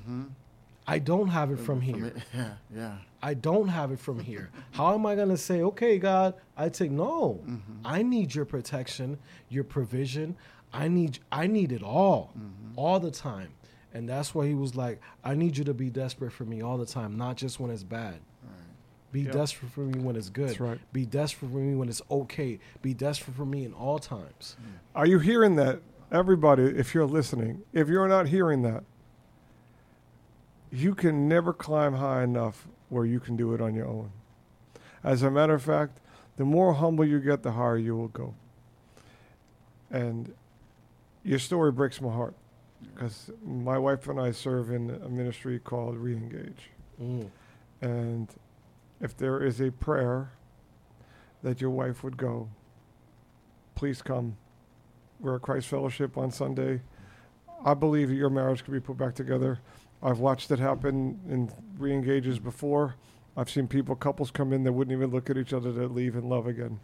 I 0.87 0.99
don't 0.99 1.29
have 1.29 1.51
it 1.51 1.59
from 1.59 1.83
here. 1.83 2.15
Yeah. 2.35 2.53
Yeah. 2.75 2.97
I 3.23 3.35
don't 3.35 3.69
have 3.69 3.93
it 3.93 3.99
from 3.99 4.21
here. 4.21 4.51
How 4.71 4.95
am 4.95 5.05
I 5.05 5.17
going 5.17 5.29
to 5.29 5.37
say, 5.37 5.61
okay, 5.63 5.99
God, 5.99 6.35
I 6.57 6.69
take 6.71 6.91
no. 6.91 7.45
I 7.85 8.03
need 8.03 8.35
your 8.35 8.45
protection, 8.47 9.19
your 9.51 9.65
provision. 9.65 10.37
I 10.73 10.89
need 10.89 11.19
I 11.31 11.47
need 11.47 11.73
it 11.73 11.83
all, 11.83 12.33
all 12.77 13.01
the 13.01 13.11
time. 13.11 13.51
And 13.93 14.09
that's 14.09 14.35
why 14.35 14.47
he 14.47 14.55
was 14.55 14.75
like, 14.77 15.01
I 15.25 15.35
need 15.35 15.59
you 15.59 15.65
to 15.65 15.75
be 15.75 15.91
desperate 15.91 16.33
for 16.33 16.45
me 16.45 16.63
all 16.63 16.79
the 16.79 16.87
time, 16.87 17.17
not 17.19 17.37
just 17.37 17.61
when 17.61 17.71
it's 17.71 17.83
bad. 17.83 18.17
Be 19.17 19.23
Yeah. 19.23 19.31
desperate 19.33 19.73
for 19.73 19.81
me 19.81 19.99
when 19.99 20.15
it's 20.15 20.29
good. 20.29 20.51
That's 20.51 20.61
right. 20.61 20.79
Be 20.93 21.07
desperate 21.07 21.51
for 21.51 21.57
me 21.57 21.75
when 21.75 21.89
it's 21.89 22.03
okay. 22.11 22.59
Be 22.83 22.93
desperate 22.93 23.35
for 23.35 23.47
me 23.47 23.65
in 23.65 23.73
all 23.73 23.99
times. 23.99 24.59
Are 24.95 25.07
you 25.07 25.21
hearing 25.21 25.57
that? 25.57 25.81
Everybody, 26.13 26.65
if 26.65 26.95
you're 26.95 27.07
listening, 27.07 27.63
if 27.73 27.89
you're 27.89 28.09
not 28.09 28.29
hearing 28.29 28.61
that, 28.65 28.85
you 30.71 30.95
can 30.95 31.29
never 31.29 31.55
climb 31.55 31.95
high 31.95 32.25
enough 32.25 32.69
where 32.91 33.07
you 33.07 33.19
can 33.19 33.37
do 33.37 33.55
it 33.55 33.61
on 33.63 33.75
your 33.75 33.87
own. 33.87 34.11
As 35.03 35.23
a 35.23 35.31
matter 35.31 35.55
of 35.55 35.63
fact, 35.63 35.99
the 36.37 36.45
more 36.45 36.75
humble 36.75 37.07
you 37.07 37.19
get, 37.19 37.43
the 37.43 37.53
higher 37.53 37.79
you 37.79 37.97
will 37.97 38.09
go. 38.09 38.35
And 39.91 40.35
your 41.23 41.39
story 41.39 41.73
breaks 41.73 42.03
my 42.03 42.13
heart 42.13 42.35
because 42.93 43.31
my 43.43 43.79
wife 43.79 44.09
and 44.09 44.21
I 44.21 44.33
serve 44.33 44.71
in 44.71 44.91
a 44.91 45.09
ministry 45.09 45.59
called 45.59 45.97
Reengage. 45.97 46.69
Mm. 47.01 47.31
And 47.81 48.29
if 49.01 49.17
there 49.17 49.43
is 49.43 49.61
a 49.61 49.71
prayer 49.71 50.33
that 51.43 51.61
your 51.61 51.71
wife 51.71 52.03
would 52.03 52.17
go, 52.17 52.49
please 53.75 54.03
come. 54.03 54.37
We're 55.21 55.37
at 55.37 55.43
Christ 55.43 55.69
Fellowship 55.69 56.19
on 56.19 56.31
Sunday. 56.31 56.83
I 57.65 57.75
believe 57.75 58.11
your 58.11 58.31
marriage 58.31 58.65
could 58.65 58.73
be 58.73 58.81
put 58.81 58.99
back 58.99 59.15
together. 59.15 59.61
I've 60.03 60.19
watched 60.19 60.51
it 60.51 60.59
happen 60.59 61.21
in 61.29 61.51
re-engages 61.79 62.39
before. 62.39 62.97
I've 63.37 63.51
seen 63.51 63.67
people, 63.67 63.97
couples 63.97 64.31
come 64.31 64.53
in 64.53 64.65
that 64.65 64.73
wouldn't 64.73 64.97
even 64.97 65.11
look 65.11 65.31
at 65.31 65.37
each 65.37 65.53
other 65.53 65.73
to 65.73 65.87
leave 65.87 66.17
in 66.17 66.29
love 66.29 66.47
again. 66.47 66.81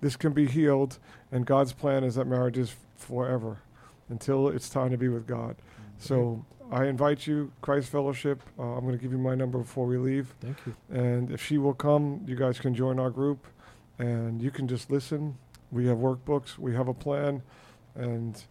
This 0.00 0.16
can 0.16 0.32
be 0.32 0.46
healed, 0.46 0.98
and 1.32 1.46
God's 1.46 1.72
plan 1.72 2.04
is 2.04 2.16
that 2.16 2.26
marriage 2.26 2.58
is 2.58 2.74
forever 2.96 3.58
until 4.08 4.48
it's 4.48 4.68
time 4.68 4.90
to 4.90 4.98
be 4.98 5.08
with 5.08 5.26
God. 5.26 5.56
Mm-hmm. 5.56 5.90
So 5.98 6.44
I 6.70 6.86
invite 6.86 7.26
you, 7.26 7.52
Christ 7.60 7.90
Fellowship. 7.90 8.42
Uh, 8.58 8.62
I'm 8.62 8.80
going 8.80 8.96
to 8.96 9.02
give 9.02 9.12
you 9.12 9.18
my 9.18 9.34
number 9.34 9.58
before 9.58 9.86
we 9.86 9.98
leave. 9.98 10.34
Thank 10.40 10.58
you. 10.66 10.74
And 10.90 11.30
if 11.30 11.44
she 11.44 11.58
will 11.58 11.74
come, 11.74 12.24
you 12.26 12.34
guys 12.34 12.58
can 12.58 12.74
join 12.74 12.98
our 12.98 13.10
group 13.10 13.46
and 13.98 14.42
you 14.42 14.50
can 14.50 14.66
just 14.66 14.90
listen. 14.90 15.38
We 15.70 15.86
have 15.86 15.98
workbooks, 15.98 16.58
we 16.58 16.74
have 16.74 16.88
a 16.88 16.94
plan, 16.94 17.42
and 17.94 18.42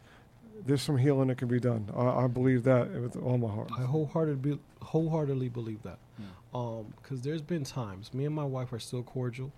there's 0.65 0.81
some 0.81 0.97
healing 0.97 1.27
that 1.29 1.37
can 1.37 1.47
be 1.47 1.59
done. 1.59 1.89
I, 1.95 2.23
I 2.23 2.27
believe 2.27 2.63
that 2.63 2.91
with 2.91 3.15
all 3.15 3.37
my 3.37 3.49
heart. 3.49 3.69
I 3.77 3.83
wholeheartedly, 3.83 4.59
wholeheartedly 4.81 5.49
believe 5.49 5.83
that. 5.83 5.99
Yeah. 6.17 6.25
Um, 6.53 6.93
because 7.01 7.21
there's 7.21 7.41
been 7.41 7.63
times 7.63 8.13
me 8.13 8.25
and 8.25 8.35
my 8.35 8.43
wife 8.43 8.73
are 8.73 8.79
still 8.79 9.03
cordial. 9.03 9.51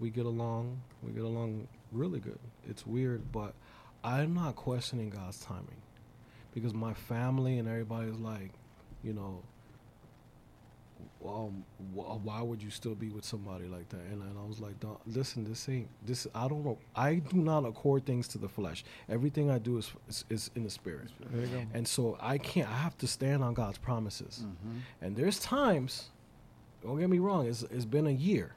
We 0.00 0.10
get 0.10 0.26
along. 0.26 0.80
We 1.02 1.12
get 1.12 1.24
along 1.24 1.68
really 1.92 2.20
good. 2.20 2.38
It's 2.68 2.86
weird, 2.86 3.32
but 3.32 3.54
I'm 4.04 4.34
not 4.34 4.56
questioning 4.56 5.10
God's 5.10 5.40
timing 5.40 5.82
because 6.58 6.74
my 6.74 6.94
family 6.94 7.58
and 7.58 7.68
everybody's 7.68 8.18
like, 8.18 8.52
you 9.02 9.12
know, 9.12 9.42
um, 11.24 11.64
why 11.94 12.42
would 12.42 12.62
you 12.62 12.70
still 12.70 12.94
be 12.94 13.08
with 13.08 13.24
somebody 13.24 13.66
like 13.66 13.88
that? 13.88 14.00
And, 14.00 14.22
and 14.22 14.38
I 14.38 14.44
was 14.46 14.60
like, 14.60 14.78
"Don't- 14.80 15.00
listen, 15.06 15.44
this 15.44 15.68
ain't 15.68 15.88
this. 16.06 16.26
I 16.34 16.48
don't 16.48 16.64
know. 16.64 16.78
I 16.94 17.16
do 17.16 17.36
not 17.38 17.64
accord 17.64 18.06
things 18.06 18.28
to 18.28 18.38
the 18.38 18.48
flesh. 18.48 18.84
Everything 19.08 19.50
I 19.50 19.58
do 19.58 19.78
is 19.78 19.92
is, 20.08 20.24
is 20.30 20.50
in 20.54 20.64
the 20.64 20.70
spirit. 20.70 21.08
There 21.30 21.42
you 21.42 21.46
go. 21.48 21.66
And 21.74 21.86
so 21.86 22.16
I 22.20 22.38
can't. 22.38 22.68
I 22.68 22.76
have 22.76 22.96
to 22.98 23.06
stand 23.06 23.42
on 23.42 23.54
God's 23.54 23.78
promises. 23.78 24.44
Mm-hmm. 24.44 24.78
And 25.02 25.16
there's 25.16 25.38
times. 25.40 26.10
Don't 26.82 26.98
get 26.98 27.10
me 27.10 27.18
wrong. 27.18 27.46
It's 27.46 27.62
it's 27.64 27.84
been 27.84 28.06
a 28.06 28.12
year. 28.12 28.54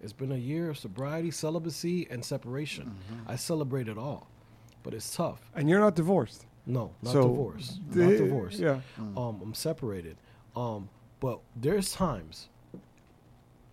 It's 0.00 0.12
been 0.12 0.32
a 0.32 0.36
year 0.36 0.70
of 0.70 0.78
sobriety, 0.78 1.30
celibacy, 1.30 2.06
and 2.10 2.24
separation. 2.24 2.84
Mm-hmm. 2.84 3.30
I 3.30 3.36
celebrate 3.36 3.88
it 3.88 3.96
all, 3.96 4.28
but 4.82 4.92
it's 4.92 5.14
tough. 5.14 5.40
And 5.54 5.68
you're 5.70 5.80
not 5.80 5.94
divorced. 5.94 6.45
No, 6.66 6.92
not 7.02 7.12
So, 7.12 7.28
divorce. 7.28 7.80
the- 7.90 8.02
Not 8.06 8.10
divorced. 8.18 8.58
Yeah. 8.58 8.80
Um, 8.98 9.40
I'm 9.42 9.54
separated. 9.54 10.16
Um, 10.56 10.88
but 11.20 11.40
there's 11.54 11.92
times 11.92 12.48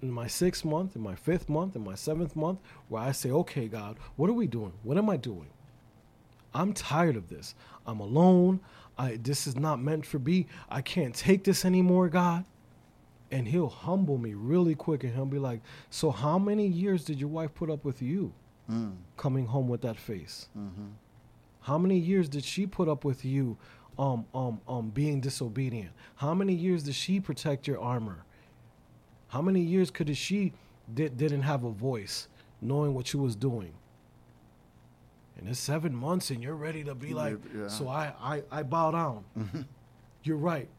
in 0.01 0.11
my 0.11 0.27
sixth 0.27 0.63
month, 0.65 0.95
in 0.95 1.01
my 1.01 1.15
fifth 1.15 1.49
month, 1.49 1.75
in 1.75 1.83
my 1.83 1.95
seventh 1.95 2.35
month, 2.35 2.59
where 2.89 3.01
I 3.01 3.11
say, 3.11 3.31
"Okay, 3.31 3.67
God, 3.67 3.97
what 4.15 4.29
are 4.29 4.33
we 4.33 4.47
doing? 4.47 4.73
What 4.83 4.97
am 4.97 5.09
I 5.09 5.17
doing? 5.17 5.47
I'm 6.53 6.73
tired 6.73 7.15
of 7.15 7.29
this. 7.29 7.55
I'm 7.87 7.99
alone. 7.99 8.59
I 8.97 9.15
this 9.17 9.47
is 9.47 9.55
not 9.55 9.81
meant 9.81 10.05
for 10.05 10.19
me. 10.19 10.45
I 10.69 10.81
can't 10.81 11.15
take 11.15 11.43
this 11.45 11.65
anymore, 11.65 12.09
God." 12.09 12.45
And 13.31 13.47
He'll 13.47 13.69
humble 13.69 14.19
me 14.19 14.35
really 14.35 14.75
quick, 14.75 15.03
and 15.03 15.13
He'll 15.15 15.25
be 15.25 15.39
like, 15.39 15.61
"So 15.89 16.11
how 16.11 16.37
many 16.37 16.67
years 16.67 17.03
did 17.05 17.19
your 17.19 17.29
wife 17.29 17.55
put 17.55 17.69
up 17.71 17.83
with 17.83 18.01
you 18.01 18.33
Mm. 18.69 18.97
coming 19.17 19.47
home 19.47 19.67
with 19.67 19.81
that 19.81 19.97
face?" 19.97 20.49
Mm-hmm. 20.55 20.89
How 21.63 21.77
many 21.77 21.97
years 21.97 22.29
did 22.29 22.43
she 22.43 22.65
put 22.67 22.87
up 22.87 23.03
with 23.03 23.25
you 23.25 23.57
um 23.99 24.25
um 24.33 24.59
um 24.67 24.89
being 24.89 25.19
disobedient? 25.21 25.91
How 26.15 26.33
many 26.33 26.53
years 26.53 26.83
did 26.83 26.95
she 26.95 27.19
protect 27.19 27.67
your 27.67 27.79
armor? 27.79 28.25
How 29.27 29.41
many 29.41 29.61
years 29.61 29.89
could 29.91 30.15
she 30.15 30.53
did, 30.93 31.17
didn't 31.17 31.41
have 31.43 31.63
a 31.63 31.71
voice 31.71 32.27
knowing 32.61 32.93
what 32.93 33.07
she 33.07 33.17
was 33.17 33.35
doing? 33.35 33.73
And 35.37 35.47
it's 35.49 35.59
seven 35.59 35.95
months 35.95 36.29
and 36.29 36.43
you're 36.43 36.55
ready 36.55 36.83
to 36.83 36.93
be 36.93 37.13
like, 37.13 37.37
Yeah. 37.55 37.67
so 37.67 37.87
I, 37.87 38.13
I, 38.21 38.43
I 38.51 38.63
bow 38.63 38.91
down. 38.91 39.25
You're 40.23 40.37
right. 40.37 40.69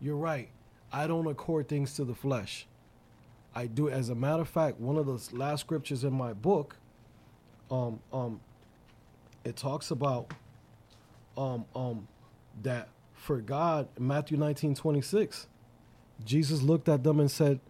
You're 0.00 0.16
right. 0.16 0.48
I 0.92 1.06
don't 1.06 1.26
accord 1.26 1.68
things 1.68 1.94
to 1.94 2.04
the 2.04 2.14
flesh. 2.14 2.66
I 3.54 3.66
do. 3.66 3.88
As 3.90 4.08
a 4.08 4.14
matter 4.14 4.42
of 4.42 4.48
fact, 4.48 4.80
one 4.80 4.96
of 4.96 5.06
the 5.06 5.36
last 5.36 5.60
scriptures 5.60 6.02
in 6.04 6.12
my 6.12 6.32
book, 6.32 6.76
um, 7.70 8.00
um, 8.12 8.40
it 9.44 9.56
talks 9.56 9.90
about, 9.90 10.32
um, 11.36 11.64
um, 11.74 12.08
that 12.62 12.88
for 13.14 13.40
God, 13.40 13.88
Matthew 13.98 14.36
19, 14.36 14.74
26, 14.74 15.46
Jesus 16.24 16.62
looked 16.62 16.88
at 16.88 17.02
them 17.02 17.20
and 17.20 17.30
said, 17.30 17.60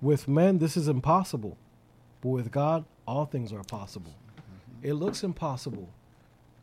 with 0.00 0.26
men, 0.26 0.58
this 0.58 0.76
is 0.76 0.88
impossible, 0.88 1.56
but 2.20 2.30
with 2.30 2.50
God, 2.50 2.84
all 3.06 3.24
things 3.24 3.52
are 3.52 3.62
possible. 3.62 4.12
It 4.82 4.94
looks 4.94 5.22
impossible 5.22 5.88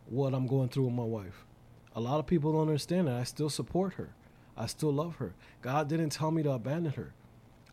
what 0.08 0.34
I'm 0.34 0.48
going 0.48 0.70
through 0.70 0.86
with 0.86 0.94
my 0.94 1.04
wife. 1.04 1.46
A 1.96 2.02
lot 2.02 2.20
of 2.20 2.28
people 2.28 2.52
don't 2.52 2.62
understand 2.62 3.08
that. 3.08 3.16
I 3.16 3.24
still 3.24 3.50
support 3.50 3.94
her. 3.94 4.10
I 4.58 4.66
still 4.66 4.92
love 4.92 5.16
her. 5.18 5.34
God 5.62 5.88
didn't 5.88 6.10
tell 6.10 6.32
me 6.32 6.44
to 6.44 6.52
abandon 6.52 6.94
her. 6.94 7.14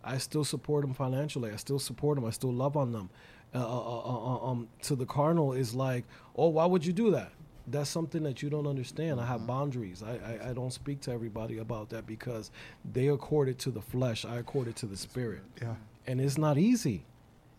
I 0.04 0.18
still 0.18 0.44
support 0.44 0.82
them 0.82 0.94
financially. 0.94 1.50
I 1.50 1.56
still 1.56 1.80
support 1.80 2.14
them. 2.14 2.24
I 2.24 2.30
still 2.30 2.52
love 2.52 2.76
on 2.76 2.92
them. 2.92 3.10
Uh, 3.54 3.58
uh, 3.58 3.62
uh, 3.62 4.34
uh, 4.34 4.50
um, 4.50 4.68
to 4.82 4.94
the 4.94 5.06
carnal 5.06 5.54
is 5.54 5.74
like, 5.74 6.04
oh, 6.36 6.48
why 6.48 6.66
would 6.66 6.84
you 6.84 6.92
do 6.92 7.10
that? 7.12 7.32
That's 7.68 7.88
something 7.88 8.22
that 8.24 8.42
you 8.42 8.50
don't 8.50 8.66
understand. 8.66 9.20
I 9.20 9.26
have 9.26 9.46
boundaries. 9.46 10.02
I, 10.02 10.18
I, 10.44 10.50
I 10.50 10.52
don't 10.52 10.72
speak 10.72 11.00
to 11.02 11.12
everybody 11.12 11.58
about 11.58 11.88
that 11.90 12.06
because 12.06 12.50
they 12.92 13.08
accord 13.08 13.48
it 13.48 13.58
to 13.60 13.70
the 13.70 13.80
flesh. 13.80 14.24
I 14.24 14.36
accord 14.36 14.68
it 14.68 14.76
to 14.76 14.86
the 14.86 14.96
spirit. 14.96 15.40
Yeah. 15.60 15.74
And 16.06 16.20
it's 16.20 16.38
not 16.38 16.58
easy. 16.58 17.04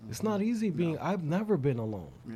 It's 0.10 0.22
not 0.22 0.42
easy 0.42 0.70
being. 0.70 1.00
I've 1.00 1.24
never 1.24 1.58
been 1.58 1.80
alone. 1.80 2.12
Yeah. 2.30 2.36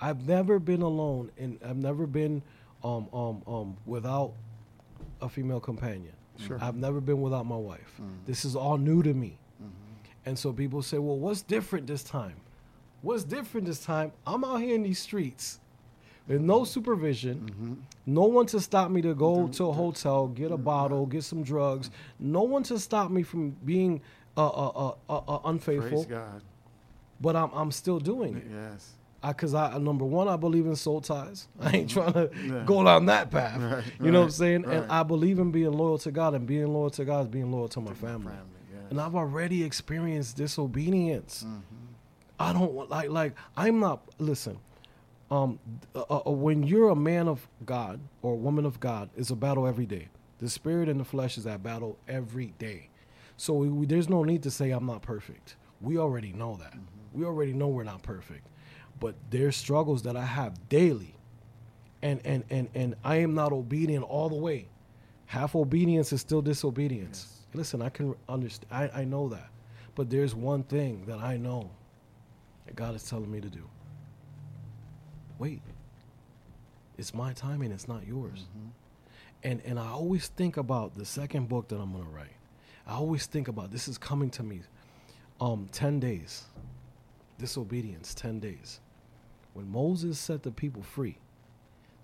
I've 0.00 0.28
never 0.28 0.58
been 0.58 0.82
alone, 0.82 1.30
and 1.38 1.58
I've 1.64 1.76
never 1.76 2.06
been 2.06 2.42
um, 2.84 3.08
um, 3.12 3.42
um, 3.46 3.76
without 3.86 4.34
a 5.22 5.28
female 5.28 5.60
companion. 5.60 6.12
Sure. 6.38 6.58
I've 6.60 6.76
never 6.76 7.00
been 7.00 7.20
without 7.20 7.46
my 7.46 7.56
wife. 7.56 7.94
Mm-hmm. 7.94 8.14
This 8.26 8.44
is 8.44 8.54
all 8.54 8.76
new 8.76 9.02
to 9.02 9.14
me. 9.14 9.38
And 10.26 10.38
so 10.38 10.52
people 10.52 10.82
say, 10.82 10.98
well, 10.98 11.18
what's 11.18 11.42
different 11.42 11.86
this 11.86 12.02
time? 12.02 12.36
What's 13.02 13.24
different 13.24 13.66
this 13.66 13.82
time? 13.84 14.12
I'm 14.26 14.44
out 14.44 14.60
here 14.60 14.74
in 14.74 14.82
these 14.82 14.98
streets 14.98 15.58
with 16.28 16.40
no 16.40 16.64
supervision, 16.64 17.50
Mm-hmm. 17.50 17.74
no 18.06 18.24
one 18.24 18.46
to 18.46 18.60
stop 18.60 18.90
me 18.90 19.00
to 19.02 19.14
go 19.14 19.48
to 19.48 19.68
a 19.68 19.72
hotel, 19.72 20.28
get 20.28 20.52
a 20.52 20.56
bottle, 20.56 21.06
get 21.06 21.24
some 21.24 21.42
drugs, 21.42 21.90
no 22.18 22.42
one 22.42 22.62
to 22.64 22.78
stop 22.78 23.10
me 23.10 23.22
from 23.22 23.50
being 23.64 24.00
uh, 24.36 24.46
uh, 24.46 24.68
uh, 24.68 24.94
uh, 25.08 25.16
uh, 25.28 25.38
unfaithful, 25.46 26.04
Praise 26.04 26.06
God. 26.06 26.42
but 27.20 27.34
I'm, 27.36 27.50
I'm 27.52 27.72
still 27.72 27.98
doing 27.98 28.36
it. 28.36 28.46
Yes. 28.52 28.92
Because 29.26 29.54
I, 29.54 29.76
number 29.78 30.04
one, 30.06 30.28
I 30.28 30.36
believe 30.36 30.66
in 30.66 30.76
soul 30.76 31.00
ties. 31.02 31.48
I 31.60 31.76
ain't 31.78 31.90
trying 31.90 32.12
to 32.14 32.30
Yeah. 32.46 32.62
go 32.64 32.82
down 32.84 33.06
that 33.06 33.30
path. 33.30 33.60
Right, 33.60 33.84
you 34.00 34.10
know 34.12 34.20
what 34.20 34.24
I'm 34.24 34.28
right, 34.28 34.32
saying? 34.32 34.64
And. 34.66 34.90
I 34.90 35.02
believe 35.02 35.38
in 35.38 35.50
being 35.50 35.72
loyal 35.72 35.98
to 35.98 36.10
God, 36.10 36.34
and 36.34 36.46
being 36.46 36.68
loyal 36.72 36.90
to 36.90 37.04
God 37.04 37.22
is 37.22 37.28
being 37.28 37.50
loyal 37.50 37.68
to 37.68 37.80
my 37.80 37.92
family. 37.92 38.32
Family. 38.32 38.46
Yes. 38.72 38.82
And 38.90 39.00
I've 39.00 39.14
already 39.16 39.62
experienced 39.64 40.36
disobedience. 40.36 41.42
Mm-hmm. 41.46 41.56
I 42.40 42.54
don't 42.54 42.72
want 42.74 42.90
like 42.90 43.10
like 43.10 43.34
I'm 43.56 43.80
not. 43.80 44.02
Listen, 44.20 44.58
um, 45.30 45.58
uh, 45.94 46.00
uh, 46.26 46.30
when 46.32 46.64
you're 46.64 46.90
a 46.90 46.96
man 46.96 47.28
of 47.28 47.48
God 47.66 48.00
or 48.22 48.34
a 48.34 48.36
woman 48.38 48.66
of 48.66 48.80
God, 48.80 49.10
it's 49.16 49.30
a 49.30 49.36
battle 49.36 49.66
every 49.68 49.86
day. 49.86 50.08
The 50.40 50.50
spirit 50.50 50.88
and 50.88 51.00
the 51.00 51.04
flesh 51.04 51.38
is 51.38 51.46
at 51.46 51.62
battle 51.62 51.98
every 52.08 52.54
day. 52.58 52.90
So 53.38 53.54
we, 53.54 53.70
we- 53.70 53.86
there's 53.86 54.08
no 54.10 54.24
need 54.24 54.42
to 54.44 54.52
say 54.52 54.72
I'm 54.72 54.86
not 54.86 55.02
perfect. 55.02 55.56
We 55.82 55.98
already 55.98 56.32
know 56.34 56.56
that. 56.62 56.74
We 57.14 57.24
already 57.26 57.54
know 57.54 57.68
we're 57.68 57.84
not 57.84 58.02
perfect. 58.04 58.46
But 59.00 59.16
there's 59.30 59.56
struggles 59.56 60.02
that 60.04 60.16
I 60.16 60.26
have 60.26 60.68
daily, 60.70 61.16
and 62.02 62.20
and 62.24 62.44
and 62.50 62.68
and 62.74 62.96
I 63.04 63.16
am 63.18 63.34
not 63.34 63.52
obedient 63.52 64.04
all 64.04 64.28
the 64.30 64.36
way. 64.36 64.68
Half 65.26 65.56
obedience 65.56 66.12
is 66.12 66.20
still 66.22 66.42
disobedience. 66.42 67.42
Listen, 67.54 67.82
I 67.82 67.90
can 67.90 68.14
understand. 68.28 68.72
I, 68.94 69.02
I 69.02 69.04
know 69.04 69.28
that, 69.30 69.50
but 69.96 70.10
there's 70.10 70.34
one 70.34 70.64
thing 70.64 71.04
that 71.06 71.20
I 71.20 71.36
know 71.38 71.70
that 72.70 72.76
God 72.76 72.94
is 72.94 73.02
telling 73.02 73.30
me 73.30 73.40
to 73.40 73.50
do. 73.50 73.68
Wait, 75.38 75.60
it's 76.96 77.12
my 77.12 77.32
timing. 77.32 77.72
It's 77.72 77.88
not 77.88 78.06
yours. 78.06 78.46
Mm-hmm. 78.56 78.68
And 79.42 79.62
and 79.64 79.78
I 79.78 79.88
always 79.88 80.28
think 80.28 80.56
about 80.56 80.94
the 80.94 81.04
second 81.04 81.48
book 81.48 81.68
that 81.68 81.76
I'm 81.76 81.92
gonna 81.92 82.04
write. 82.04 82.36
I 82.86 82.94
always 82.94 83.26
think 83.26 83.48
about 83.48 83.72
this 83.72 83.88
is 83.88 83.98
coming 83.98 84.30
to 84.30 84.42
me. 84.42 84.60
Um, 85.40 85.68
ten 85.72 85.98
days. 85.98 86.44
Disobedience. 87.38 88.14
Ten 88.14 88.38
days. 88.38 88.80
When 89.54 89.70
Moses 89.70 90.18
set 90.18 90.44
the 90.44 90.52
people 90.52 90.82
free, 90.82 91.18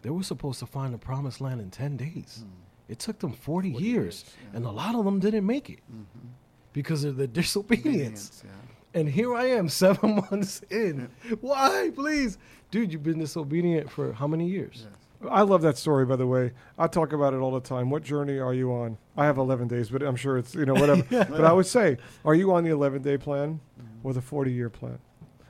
they 0.02 0.10
were 0.10 0.24
supposed 0.24 0.58
to 0.58 0.66
find 0.66 0.92
the 0.92 0.98
promised 0.98 1.40
land 1.40 1.60
in 1.60 1.70
10 1.70 1.96
days. 1.96 2.42
Hmm. 2.42 2.50
It 2.88 2.98
took 2.98 3.20
them 3.20 3.32
40, 3.32 3.72
40 3.72 3.84
years, 3.84 3.94
years, 3.94 4.24
yeah. 4.42 4.56
and 4.56 4.66
a 4.66 4.70
lot 4.70 4.96
of 4.96 5.04
them 5.04 5.20
didn't 5.20 5.46
make 5.46 5.70
it 5.70 5.78
mm-hmm. 5.92 6.28
because 6.72 7.04
of 7.04 7.16
the 7.16 7.28
disobedience. 7.28 7.86
Obedience, 7.86 8.42
yeah. 8.44 8.75
And 8.96 9.10
here 9.10 9.34
I 9.34 9.44
am, 9.44 9.68
seven 9.84 10.26
months 10.30 10.62
in. 10.70 11.10
Why, 11.42 11.90
please? 11.94 12.38
Dude, 12.70 12.92
you've 12.92 13.02
been 13.02 13.18
disobedient 13.18 13.90
for 13.90 14.14
how 14.14 14.26
many 14.26 14.48
years? 14.48 14.86
I 15.30 15.42
love 15.42 15.60
that 15.62 15.76
story, 15.76 16.06
by 16.06 16.16
the 16.16 16.26
way. 16.26 16.52
I 16.78 16.86
talk 16.86 17.12
about 17.12 17.34
it 17.34 17.38
all 17.38 17.52
the 17.52 17.60
time. 17.60 17.90
What 17.90 18.02
journey 18.02 18.38
are 18.38 18.54
you 18.54 18.72
on? 18.72 18.96
I 19.16 19.26
have 19.26 19.36
11 19.36 19.68
days, 19.68 19.90
but 19.90 20.02
I'm 20.02 20.16
sure 20.16 20.38
it's, 20.38 20.54
you 20.54 20.64
know, 20.64 20.74
whatever. 20.80 21.04
yeah. 21.10 21.24
But 21.24 21.44
I 21.44 21.52
would 21.52 21.66
say, 21.66 21.98
are 22.24 22.34
you 22.34 22.52
on 22.52 22.64
the 22.64 22.70
11 22.70 23.02
day 23.02 23.18
plan 23.18 23.60
or 24.02 24.14
the 24.14 24.22
40 24.22 24.50
year 24.50 24.70
plan? 24.70 24.98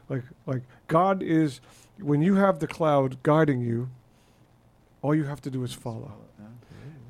Like, 0.08 0.24
like 0.46 0.62
God 0.88 1.22
is, 1.22 1.60
when 2.00 2.22
you 2.22 2.34
have 2.34 2.58
the 2.58 2.66
cloud 2.66 3.22
guiding 3.22 3.60
you, 3.60 3.90
all 5.02 5.14
you 5.14 5.24
have 5.24 5.40
to 5.42 5.50
do 5.50 5.62
is 5.62 5.72
follow. 5.72 6.12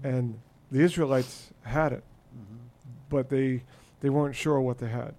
And 0.04 0.38
the 0.70 0.80
Israelites 0.80 1.50
had 1.62 1.92
it, 1.92 2.04
but 3.08 3.30
they, 3.30 3.62
they 4.00 4.10
weren't 4.10 4.36
sure 4.36 4.60
what 4.60 4.78
they 4.78 4.88
had. 4.88 5.14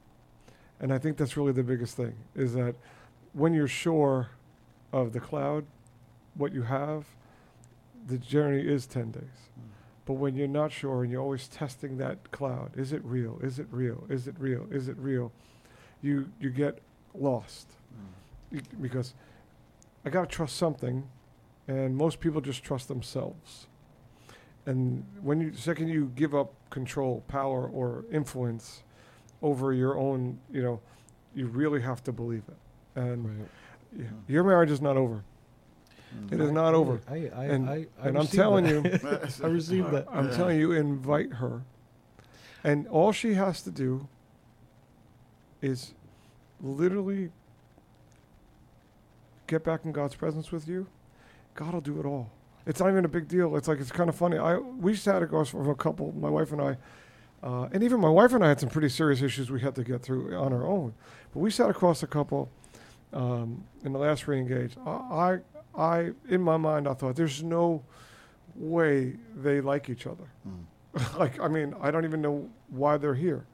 And 0.79 0.93
I 0.93 0.97
think 0.99 1.17
that's 1.17 1.35
really 1.35 1.51
the 1.53 1.63
biggest 1.63 1.95
thing 1.97 2.15
is 2.35 2.53
that 2.53 2.75
when 3.33 3.53
you're 3.53 3.67
sure 3.67 4.29
of 4.93 5.13
the 5.13 5.19
cloud, 5.19 5.65
what 6.35 6.53
you 6.53 6.63
have, 6.63 7.05
the 8.07 8.17
journey 8.17 8.61
is 8.61 8.85
10 8.85 9.11
days. 9.11 9.23
But 10.05 10.13
when 10.13 10.35
you're 10.35 10.47
not 10.47 10.71
sure 10.71 11.03
and 11.03 11.11
you're 11.11 11.21
always 11.21 11.47
testing 11.47 11.97
that 11.97 12.31
cloud, 12.31 12.71
is 12.77 12.93
it 12.93 13.03
real? 13.03 13.39
Is 13.43 13.59
it 13.59 13.67
real? 13.71 14.05
Is 14.09 14.27
it 14.27 14.35
real? 14.39 14.65
Is 14.71 14.87
it 14.87 14.97
real? 14.97 15.31
You, 16.01 16.29
you 16.39 16.49
get 16.49 16.79
lost 17.13 17.71
You- 18.51 18.61
because 18.79 19.13
I 20.05 20.09
got 20.09 20.29
to 20.29 20.35
trust 20.35 20.55
something, 20.55 21.09
and 21.67 21.97
most 21.97 22.21
people 22.21 22.39
just 22.39 22.63
trust 22.63 22.87
themselves. 22.87 23.67
And 24.65 25.03
when 25.21 25.41
you, 25.41 25.53
second 25.53 25.89
you 25.89 26.11
give 26.15 26.33
up 26.33 26.53
control, 26.69 27.23
power, 27.27 27.67
or 27.67 28.05
influence 28.11 28.83
over 29.41 29.73
your 29.73 29.97
own, 29.97 30.39
you 30.51 30.61
know, 30.63 30.79
you 31.35 31.47
really 31.47 31.81
have 31.81 32.03
to 32.05 32.11
believe 32.11 32.43
it. 32.47 32.99
And 32.99 33.25
Right. 33.25 33.47
y- 33.97 34.03
hmm. 34.05 34.31
your 34.31 34.43
marriage 34.43 34.71
is 34.71 34.81
not 34.81 34.97
over. 34.97 35.23
Hmm. 36.11 36.33
It 36.33 36.41
is 36.41 36.51
not 36.51 36.73
over. 36.73 36.99
I, 37.07 37.29
I, 37.35 37.45
And- 37.45 37.69
I, 37.69 37.85
I 38.01 38.07
and 38.07 38.17
I'm 38.17 38.27
telling 38.27 38.65
that. 38.65 39.03
you, 39.03 39.43
I 39.43 39.49
received 39.49 39.91
that. 39.91 40.07
I'm 40.11 40.31
telling 40.31 40.57
you, 40.59 40.71
invite 40.71 41.33
her. 41.33 41.63
And 42.63 42.87
all 42.87 43.11
she 43.11 43.33
has 43.35 43.61
to 43.63 43.71
do 43.71 44.07
is 45.61 45.93
literally 46.61 47.29
get 49.47 49.63
back 49.63 49.85
in 49.85 49.91
God's 49.91 50.15
presence 50.15 50.51
with 50.51 50.67
you. 50.67 50.87
God 51.55 51.73
will 51.73 51.81
do 51.81 51.99
it 51.99 52.05
all. 52.05 52.29
It's 52.65 52.79
not 52.79 52.89
even 52.89 53.05
a 53.05 53.09
big 53.09 53.27
deal. 53.27 53.55
It's 53.55 53.67
like 53.67 53.79
it's 53.79 53.91
kind 53.91 54.09
of 54.09 54.15
funny. 54.15 54.37
I 54.37 54.57
we 54.57 54.95
sat 54.95 55.21
across 55.23 55.49
from 55.49 55.69
a 55.69 55.75
couple, 55.75 56.11
my 56.13 56.29
wife 56.29 56.51
and 56.51 56.61
I, 56.61 56.77
uh, 57.43 57.67
and 57.71 57.83
even 57.83 57.99
my 57.99 58.09
wife 58.09 58.33
and 58.33 58.43
I 58.43 58.49
had 58.49 58.59
some 58.59 58.69
pretty 58.69 58.89
serious 58.89 59.21
issues 59.21 59.51
we 59.51 59.61
had 59.61 59.75
to 59.75 59.83
get 59.83 60.01
through 60.01 60.35
on 60.35 60.53
our 60.53 60.65
own. 60.65 60.93
But 61.33 61.39
we 61.39 61.51
sat 61.51 61.69
across 61.69 62.03
a 62.03 62.07
couple 62.07 62.49
um, 63.13 63.63
in 63.83 63.93
the 63.93 63.99
last 63.99 64.25
reengage. 64.25 64.71
I, 64.85 65.39
I, 65.77 65.81
I, 65.81 66.11
in 66.29 66.41
my 66.41 66.57
mind, 66.57 66.87
I 66.87 66.93
thought 66.93 67.15
there's 67.15 67.43
no 67.43 67.83
way 68.55 69.15
they 69.35 69.61
like 69.61 69.89
each 69.89 70.07
other. 70.07 70.23
like, 71.17 71.39
I 71.39 71.47
mean, 71.47 71.75
I 71.81 71.91
don't 71.91 72.05
even 72.05 72.21
know 72.21 72.49
why 72.69 72.97
they're 72.97 73.15
here. 73.15 73.45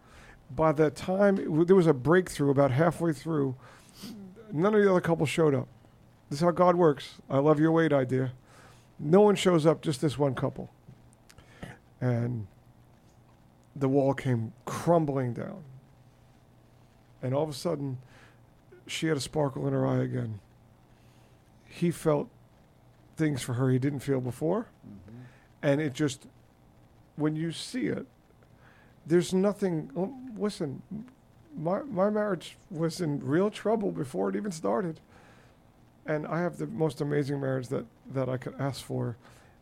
By 0.55 0.71
the 0.71 0.89
time 0.89 1.36
w- 1.36 1.65
there 1.65 1.75
was 1.75 1.88
a 1.88 1.93
breakthrough 1.93 2.51
about 2.51 2.71
halfway 2.71 3.11
through, 3.11 3.55
none 4.51 4.73
of 4.73 4.81
the 4.81 4.89
other 4.89 5.01
couples 5.01 5.29
showed 5.29 5.53
up. 5.53 5.67
This 6.29 6.39
is 6.39 6.43
how 6.43 6.51
God 6.51 6.75
works. 6.75 7.15
I 7.29 7.39
love 7.39 7.59
your 7.59 7.71
weight 7.71 7.91
idea. 7.91 8.31
No 8.97 9.21
one 9.21 9.36
shows 9.36 9.65
up, 9.65 9.81
just 9.81 9.99
this 9.99 10.17
one 10.17 10.36
couple. 10.36 10.71
And 11.99 12.47
the 13.76 13.89
wall 13.89 14.13
came 14.13 14.53
crumbling 14.65 15.34
down. 15.34 15.63
And 17.21 17.34
all 17.34 17.43
of 17.43 17.49
a 17.49 17.53
sudden, 17.53 17.97
she 18.86 19.07
had 19.07 19.17
a 19.17 19.21
sparkle 19.21 19.67
in 19.67 19.74
her 19.74 19.88
eye 19.88 20.03
again. 20.03 20.39
He 21.65 21.89
felt 21.89 22.30
things 23.15 23.41
for 23.41 23.53
her 23.53 23.69
he 23.71 23.80
didn't 23.80 23.99
feel 23.99 24.21
before. 24.21 24.67
Mm-hmm. 24.86 25.21
And 25.61 25.82
it 25.82 25.93
just, 25.93 26.28
when 27.15 27.36
you 27.36 27.51
see 27.51 27.88
it, 27.88 28.05
there's 29.05 29.34
nothing. 29.34 29.91
oh, 29.95 30.13
Listen, 30.38 30.82
my, 31.55 31.82
my 31.84 32.09
marriage 32.09 32.57
was 32.69 33.01
in 33.01 33.26
real 33.26 33.49
trouble 33.49 33.91
before 33.91 34.30
it 34.30 34.36
even 34.36 34.51
started. 34.51 34.99
And 36.05 36.28
I 36.28 36.41
have 36.41 36.57
the 36.57 36.67
most 36.67 36.99
amazing 36.99 37.39
marriage 37.39 37.69
that, 37.69 37.86
that 38.11 38.28
I 38.28 38.38
could 38.38 38.55
ask 38.59 38.84
for. 38.84 39.15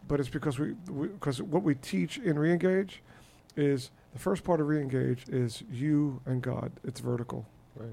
But 0.08 0.20
it's 0.20 0.30
because 0.30 0.58
we, 0.58 0.74
because 0.90 1.42
what 1.42 1.62
we 1.62 1.76
teach 1.76 2.18
in 2.18 2.36
Reengage 2.36 2.96
is 3.56 3.92
the 4.14 4.20
first 4.20 4.44
part 4.44 4.60
of 4.60 4.68
Reengage 4.68 5.30
is 5.30 5.64
you 5.72 6.22
and 6.26 6.42
God. 6.42 6.72
It's 6.84 7.00
vertical. 7.00 7.46
Right. 7.76 7.90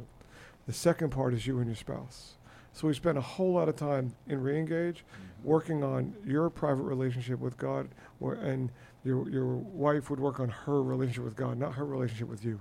The 0.67 0.73
second 0.73 1.11
part 1.11 1.35
is 1.35 1.47
you 1.47 1.59
and 1.59 1.67
your 1.67 1.77
spouse. 1.77 2.35
So 2.73 2.87
we 2.87 2.95
spend 2.95 3.19
a 3.19 3.23
whole 3.23 3.55
lot 3.55 3.69
of 3.69 3.77
time 3.77 4.15
in 4.29 4.41
Reengage 4.41 4.99
mm-hmm. 4.99 5.49
working 5.49 5.83
on 5.83 6.15
your 6.25 6.51
private 6.51 6.83
relationship 6.83 7.41
with 7.41 7.57
God, 7.57 7.89
or, 8.21 8.35
and 8.35 8.71
your 9.05 9.29
your 9.31 9.47
wife 9.47 10.11
would 10.11 10.21
work 10.21 10.39
on 10.41 10.49
her 10.49 10.83
relationship 10.83 11.25
with 11.25 11.37
God, 11.37 11.59
not 11.59 11.75
her 11.75 11.85
relationship 11.85 12.29
with 12.29 12.45
you. 12.45 12.61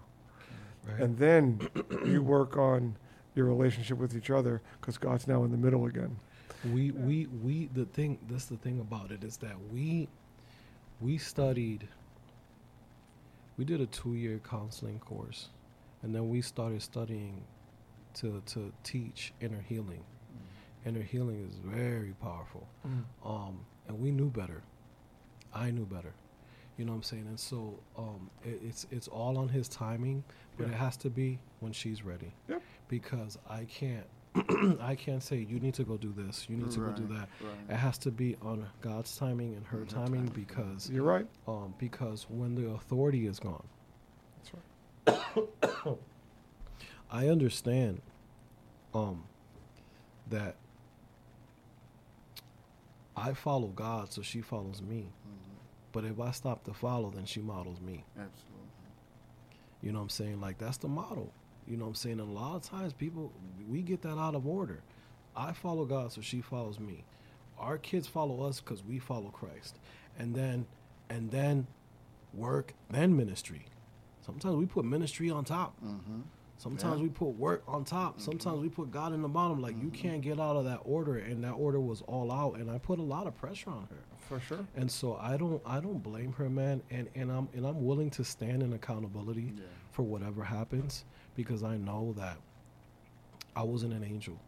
Right. 0.87 1.01
And 1.01 1.17
then 1.17 1.69
you 2.05 2.23
work 2.23 2.57
on 2.57 2.95
your 3.35 3.45
relationship 3.45 3.97
with 3.97 4.15
each 4.15 4.29
other 4.29 4.61
because 4.79 4.97
God's 4.97 5.27
now 5.27 5.43
in 5.43 5.51
the 5.51 5.57
middle 5.57 5.85
again. 5.85 6.17
we 6.73 6.91
we 6.91 7.27
we 7.27 7.69
the 7.73 7.85
thing 7.85 8.17
that's 8.29 8.45
the 8.45 8.57
thing 8.57 8.79
about 8.79 9.11
it 9.11 9.23
is 9.23 9.37
that 9.37 9.55
we 9.71 10.07
we 10.99 11.17
studied 11.17 11.87
we 13.57 13.65
did 13.65 13.81
a 13.81 13.85
two 13.87 14.15
year 14.15 14.39
counseling 14.49 14.99
course 14.99 15.49
and 16.03 16.13
then 16.13 16.29
we 16.29 16.41
started 16.41 16.81
studying 16.81 17.43
to 18.13 18.41
to 18.45 18.71
teach 18.83 19.33
inner 19.41 19.61
healing 19.67 20.03
inner 20.85 21.01
healing 21.01 21.45
is 21.49 21.55
very 21.63 22.13
powerful 22.21 22.67
um 23.25 23.59
and 23.87 23.99
we 23.99 24.11
knew 24.11 24.29
better 24.29 24.61
i 25.53 25.71
knew 25.71 25.85
better 25.85 26.13
You 26.77 26.85
know 26.85 26.91
what 26.93 26.97
I'm 26.97 27.03
saying? 27.13 27.27
And 27.27 27.39
so 27.39 27.59
um, 27.97 28.29
it, 28.45 28.59
it's 28.69 28.85
it's 28.91 29.07
all 29.19 29.35
on 29.43 29.49
his 29.49 29.67
timing, 29.67 30.23
but 30.57 30.67
Yeah. 30.67 30.73
it 30.73 30.77
has 30.85 30.95
to 31.05 31.09
be 31.09 31.39
when 31.63 31.73
she's 31.73 31.99
ready. 32.11 32.31
Yep. 32.47 32.61
Because 32.87 33.33
I 33.49 33.61
can't 33.79 34.05
I 34.81 34.95
can't 34.95 35.21
say 35.23 35.37
you 35.49 35.59
need 35.59 35.73
to 35.75 35.83
go 35.83 35.97
do 35.97 36.13
this, 36.15 36.45
you 36.49 36.57
need 36.57 36.71
to 36.71 36.79
go 36.79 36.91
do 36.91 37.07
that. 37.13 37.29
right. 37.41 37.53
It 37.69 37.75
has 37.75 37.97
to 37.99 38.11
be 38.11 38.35
on 38.41 38.65
God's 38.81 39.15
timing 39.17 39.55
and 39.55 39.65
her 39.67 39.85
timing 39.85 40.25
because 40.27 40.89
You're 40.89 41.03
right. 41.03 41.25
um, 41.47 41.73
because 41.77 42.25
when 42.29 42.55
the 42.55 42.69
authority 42.71 43.25
is 43.27 43.39
gone, 43.39 43.63
That's 45.05 45.21
right. 45.85 45.97
I 47.09 47.27
understand 47.29 48.01
um, 48.93 49.23
that 50.29 50.55
I 53.15 53.33
follow 53.33 53.67
God, 53.69 54.11
so 54.13 54.21
she 54.21 54.41
follows 54.41 54.81
me. 54.81 55.07
Mhm. 55.27 55.55
But 55.93 56.03
if 56.05 56.19
I 56.19 56.31
stop 56.31 56.63
to 56.65 56.73
follow, 56.73 57.09
then 57.09 57.25
she 57.25 57.39
models 57.41 57.79
me. 57.81 58.03
Absolutely. 58.15 58.53
You 59.81 59.91
know 59.93 59.99
what 59.99 60.03
I'm 60.03 60.09
saying? 60.09 60.41
Like 60.41 60.57
that's 60.57 60.77
the 60.77 60.87
model. 60.87 61.31
You 61.67 61.77
know 61.77 61.83
what 61.85 61.89
I'm 61.89 61.95
saying? 61.95 62.19
And 62.19 62.29
a 62.29 62.33
lot 62.33 62.55
of 62.55 62.61
times 62.63 62.93
people 62.93 63.31
we 63.69 63.81
get 63.81 64.01
that 64.03 64.17
out 64.17 64.35
of 64.35 64.47
order. 64.47 64.81
I 65.35 65.51
follow 65.53 65.85
God, 65.85 66.11
so 66.11 66.21
she 66.21 66.41
follows 66.41 66.79
me. 66.79 67.03
Our 67.59 67.77
kids 67.77 68.07
follow 68.07 68.41
us 68.43 68.59
because 68.59 68.83
we 68.83 68.99
follow 68.99 69.29
Christ. 69.29 69.77
And 70.17 70.33
then 70.35 70.65
and 71.09 71.29
then 71.31 71.67
work, 72.33 72.73
then 72.89 73.15
ministry. 73.15 73.65
Sometimes 74.25 74.55
we 74.55 74.65
put 74.65 74.83
ministry 74.85 75.29
on 75.29 75.45
top. 75.45 75.73
Mm-hmm. 75.83 76.21
Sometimes 76.57 76.97
Yeah. 76.97 77.03
we 77.03 77.09
put 77.09 77.29
work 77.37 77.63
on 77.67 77.83
top. 77.85 78.19
Sometimes 78.19 78.59
we 78.59 78.67
put 78.69 78.91
God 78.91 79.13
in 79.13 79.21
the 79.21 79.27
bottom. 79.27 79.61
Like 79.61 79.79
you 79.81 79.89
can't 79.89 80.21
get 80.21 80.39
out 80.39 80.55
of 80.55 80.65
that 80.65 80.79
order, 80.85 81.17
and 81.17 81.43
that 81.43 81.51
order 81.53 81.79
was 81.79 82.01
all 82.07 82.31
out. 82.31 82.55
And 82.57 82.69
I 82.71 82.77
put 82.79 82.97
a 82.99 83.03
lot 83.03 83.27
of 83.27 83.35
pressure 83.37 83.69
on 83.69 83.87
her. 83.89 83.97
For 84.27 84.39
sure. 84.41 84.65
And 84.75 84.91
so 84.91 85.17
I 85.21 85.37
don't 85.37 85.61
I 85.65 85.79
don't 85.79 86.01
blame 86.03 86.33
her, 86.33 86.49
man. 86.49 86.81
And 86.89 87.07
and 87.15 87.31
I'm 87.31 87.47
and 87.53 87.65
I'm 87.65 87.85
willing 87.85 88.09
to 88.11 88.23
stand 88.23 88.63
in 88.63 88.73
accountability 88.73 89.53
Yeah. 89.55 89.63
For 89.97 90.03
whatever 90.03 90.43
happens 90.43 91.05
because 91.35 91.63
I 91.63 91.75
know 91.75 92.13
that 92.17 92.37
I 93.55 93.63
wasn't 93.63 93.93
an 93.93 94.03
angel. 94.03 94.39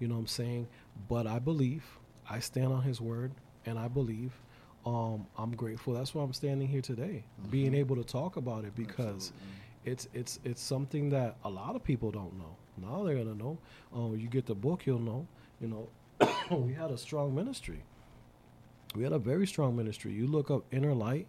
You 0.00 0.08
know 0.08 0.14
what 0.16 0.22
I'm 0.22 0.26
saying? 0.26 0.66
But 1.08 1.28
I 1.28 1.38
believe 1.38 1.84
I 2.28 2.40
stand 2.40 2.72
on 2.72 2.82
his 2.82 3.00
word 3.00 3.30
and 3.66 3.78
I 3.78 3.86
believe 3.86 4.32
um, 4.84 5.28
I'm 5.38 5.52
grateful. 5.54 5.94
That's 5.94 6.12
why 6.12 6.24
I'm 6.24 6.32
standing 6.32 6.66
here 6.66 6.80
today, 6.80 7.22
being 7.50 7.72
able 7.72 7.94
to 7.96 8.02
talk 8.02 8.36
about 8.36 8.64
it 8.64 8.74
because 8.74 9.32
it's 9.84 10.08
it's 10.12 10.40
it's 10.42 10.60
something 10.60 11.08
that 11.10 11.36
a 11.44 11.50
lot 11.50 11.76
of 11.76 11.84
people 11.84 12.10
don't 12.10 12.36
know. 12.36 12.56
Now 12.76 13.04
they're 13.04 13.14
gonna 13.14 13.36
know. 13.36 13.58
Oh, 13.94 14.14
you 14.14 14.26
get 14.26 14.46
the 14.46 14.56
book, 14.56 14.86
you'll 14.86 14.98
know. 14.98 15.28
You 15.60 15.68
know, 15.68 16.26
we 16.56 16.72
had 16.72 16.90
a 16.90 16.98
strong 16.98 17.32
ministry. 17.32 17.84
We 18.96 19.04
had 19.04 19.12
a 19.12 19.20
very 19.20 19.46
strong 19.46 19.76
ministry. 19.76 20.12
You 20.12 20.26
look 20.26 20.50
up 20.50 20.64
Inner 20.72 20.94
Light, 20.94 21.28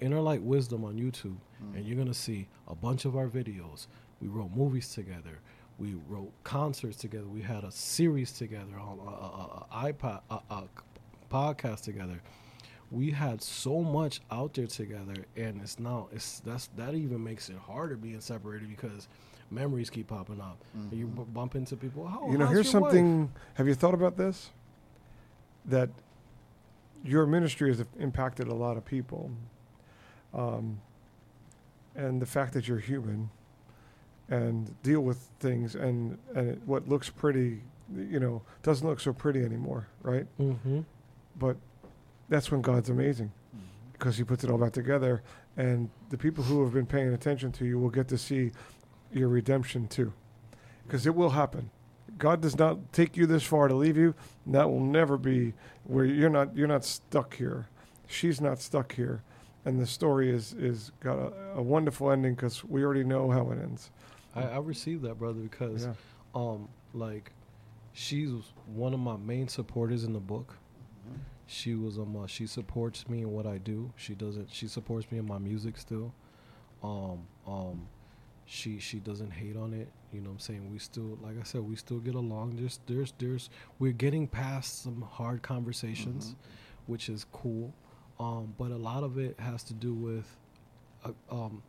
Inner 0.00 0.20
Light 0.20 0.42
Wisdom 0.42 0.84
on 0.84 0.94
YouTube, 0.94 1.36
mm. 1.62 1.76
and 1.76 1.86
you're 1.86 1.96
gonna 1.96 2.14
see 2.14 2.48
a 2.68 2.74
bunch 2.74 3.04
of 3.04 3.16
our 3.16 3.28
videos. 3.28 3.86
We 4.20 4.28
wrote 4.28 4.50
movies 4.54 4.92
together. 4.92 5.40
We 5.78 5.94
wrote 6.08 6.32
concerts 6.42 6.96
together. 6.96 7.26
We 7.26 7.42
had 7.42 7.64
a 7.64 7.70
series 7.70 8.32
together 8.32 8.78
on 8.78 8.98
a, 8.98 9.10
a, 9.10 9.88
a 9.88 9.92
iPod, 9.92 10.20
uh, 10.30 10.34
uh, 10.34 10.40
a, 10.50 10.54
a 10.54 10.68
podcast 11.30 11.82
together. 11.82 12.22
We 12.90 13.10
had 13.10 13.42
so 13.42 13.82
much 13.82 14.20
out 14.30 14.54
there 14.54 14.68
together, 14.68 15.26
and 15.36 15.60
it's 15.60 15.78
now 15.78 16.08
it's 16.12 16.40
that's 16.40 16.68
that 16.76 16.94
even 16.94 17.22
makes 17.22 17.48
it 17.48 17.56
harder 17.56 17.96
being 17.96 18.20
separated 18.20 18.68
because 18.68 19.08
memories 19.50 19.90
keep 19.90 20.08
popping 20.08 20.40
up. 20.40 20.62
And 20.74 20.92
you 20.92 21.06
mm-hmm. 21.06 21.22
b- 21.22 21.28
bump 21.32 21.56
into 21.56 21.76
people. 21.76 22.10
Oh, 22.10 22.30
you 22.30 22.38
know, 22.38 22.46
here's 22.46 22.72
your 22.72 22.80
wife?" 22.80 22.92
something. 22.92 23.32
Have 23.54 23.66
you 23.66 23.74
thought 23.74 23.94
about 23.94 24.16
this? 24.16 24.50
That 25.66 25.90
your 27.04 27.26
ministry 27.26 27.70
has 27.70 27.84
impacted 27.98 28.48
a 28.48 28.54
lot 28.54 28.76
of 28.76 28.84
people, 28.84 29.30
um, 30.36 30.80
and 31.96 32.20
the 32.20 32.26
fact 32.26 32.52
that 32.52 32.68
you're 32.68 32.78
human 32.78 33.30
and 34.28 34.80
deal 34.82 35.00
with 35.00 35.30
things, 35.40 35.74
and 35.74 36.18
and 36.34 36.50
it, 36.50 36.58
what 36.66 36.88
looks 36.88 37.08
pretty, 37.08 37.62
you 37.96 38.20
know, 38.20 38.42
doesn't 38.62 38.86
look 38.86 39.00
so 39.00 39.12
pretty 39.12 39.42
anymore, 39.44 39.88
right? 40.02 40.26
Mm-hmm. 40.38 40.80
But 41.38 41.56
that's 42.28 42.50
when 42.50 42.60
God's 42.60 42.90
amazing 42.90 43.32
because 43.92 44.18
He 44.18 44.24
puts 44.24 44.44
it 44.44 44.50
all 44.50 44.58
back 44.58 44.72
together, 44.72 45.22
and 45.56 45.88
the 46.10 46.18
people 46.18 46.44
who 46.44 46.62
have 46.64 46.74
been 46.74 46.86
paying 46.86 47.12
attention 47.14 47.50
to 47.52 47.64
you 47.64 47.78
will 47.78 47.90
get 47.90 48.08
to 48.08 48.18
see 48.18 48.52
your 49.12 49.28
redemption 49.28 49.88
too, 49.88 50.12
because 50.86 51.06
it 51.06 51.14
will 51.14 51.30
happen. 51.30 51.70
God 52.18 52.40
does 52.40 52.58
not 52.58 52.92
take 52.92 53.16
you 53.16 53.26
this 53.26 53.42
far 53.42 53.68
to 53.68 53.74
leave 53.74 53.96
you. 53.96 54.14
and 54.44 54.54
That 54.54 54.70
will 54.70 54.80
never 54.80 55.16
be 55.16 55.54
where 55.84 56.04
you're 56.04 56.30
not. 56.30 56.56
You're 56.56 56.68
not 56.68 56.84
stuck 56.84 57.36
here. 57.36 57.68
She's 58.06 58.40
not 58.40 58.60
stuck 58.60 58.94
here, 58.94 59.22
and 59.66 59.78
the 59.78 59.86
story 59.86 60.30
is 60.30 60.54
is 60.54 60.90
got 61.00 61.18
a, 61.18 61.32
a 61.56 61.62
wonderful 61.62 62.10
ending 62.10 62.34
because 62.34 62.64
we 62.64 62.82
already 62.82 63.04
know 63.04 63.30
how 63.30 63.50
it 63.50 63.58
ends. 63.58 63.90
I, 64.34 64.42
I 64.44 64.58
received 64.58 65.02
that, 65.02 65.18
brother, 65.18 65.40
because 65.40 65.84
Yeah. 65.86 65.92
um, 66.34 66.68
like, 66.94 67.32
she's 67.92 68.30
one 68.66 68.94
of 68.94 69.00
my 69.00 69.16
main 69.16 69.48
supporters 69.48 70.04
in 70.04 70.12
the 70.12 70.20
book. 70.20 70.56
She 71.48 71.74
was 71.74 71.96
um, 71.98 72.16
uh, 72.16 72.26
she 72.26 72.46
supports 72.46 73.08
me 73.08 73.20
in 73.22 73.30
what 73.32 73.46
I 73.46 73.58
do. 73.58 73.92
She 73.96 74.14
doesn't. 74.14 74.52
She 74.52 74.66
supports 74.66 75.10
me 75.12 75.18
in 75.18 75.26
my 75.26 75.38
music 75.38 75.78
still. 75.78 76.12
Um, 76.82 77.20
um, 77.46 77.86
she 78.46 78.78
she 78.80 78.98
doesn't 78.98 79.30
hate 79.30 79.56
on 79.56 79.72
it. 79.72 79.88
You 80.12 80.20
know 80.22 80.30
what 80.30 80.34
I'm 80.34 80.40
saying? 80.40 80.70
We 80.72 80.78
still, 80.78 81.18
like 81.22 81.38
I 81.40 81.44
said, 81.44 81.60
we 81.60 81.76
still 81.76 81.98
get 81.98 82.14
along. 82.16 82.56
There's 82.56 82.80
there's 82.86 83.12
there's 83.18 83.48
we're 83.78 83.92
getting 83.92 84.26
past 84.26 84.82
some 84.82 85.02
hard 85.02 85.42
conversations, 85.42 86.34
which 86.86 87.08
is 87.08 87.24
cool. 87.32 87.72
Um, 88.18 88.54
but 88.58 88.70
a 88.70 88.76
lot 88.76 89.02
of 89.02 89.18
it 89.18 89.38
has 89.38 89.62
to 89.64 89.74
do 89.74 89.92
with, 89.92 90.26
uh, 91.04 91.12
um, 91.30 91.62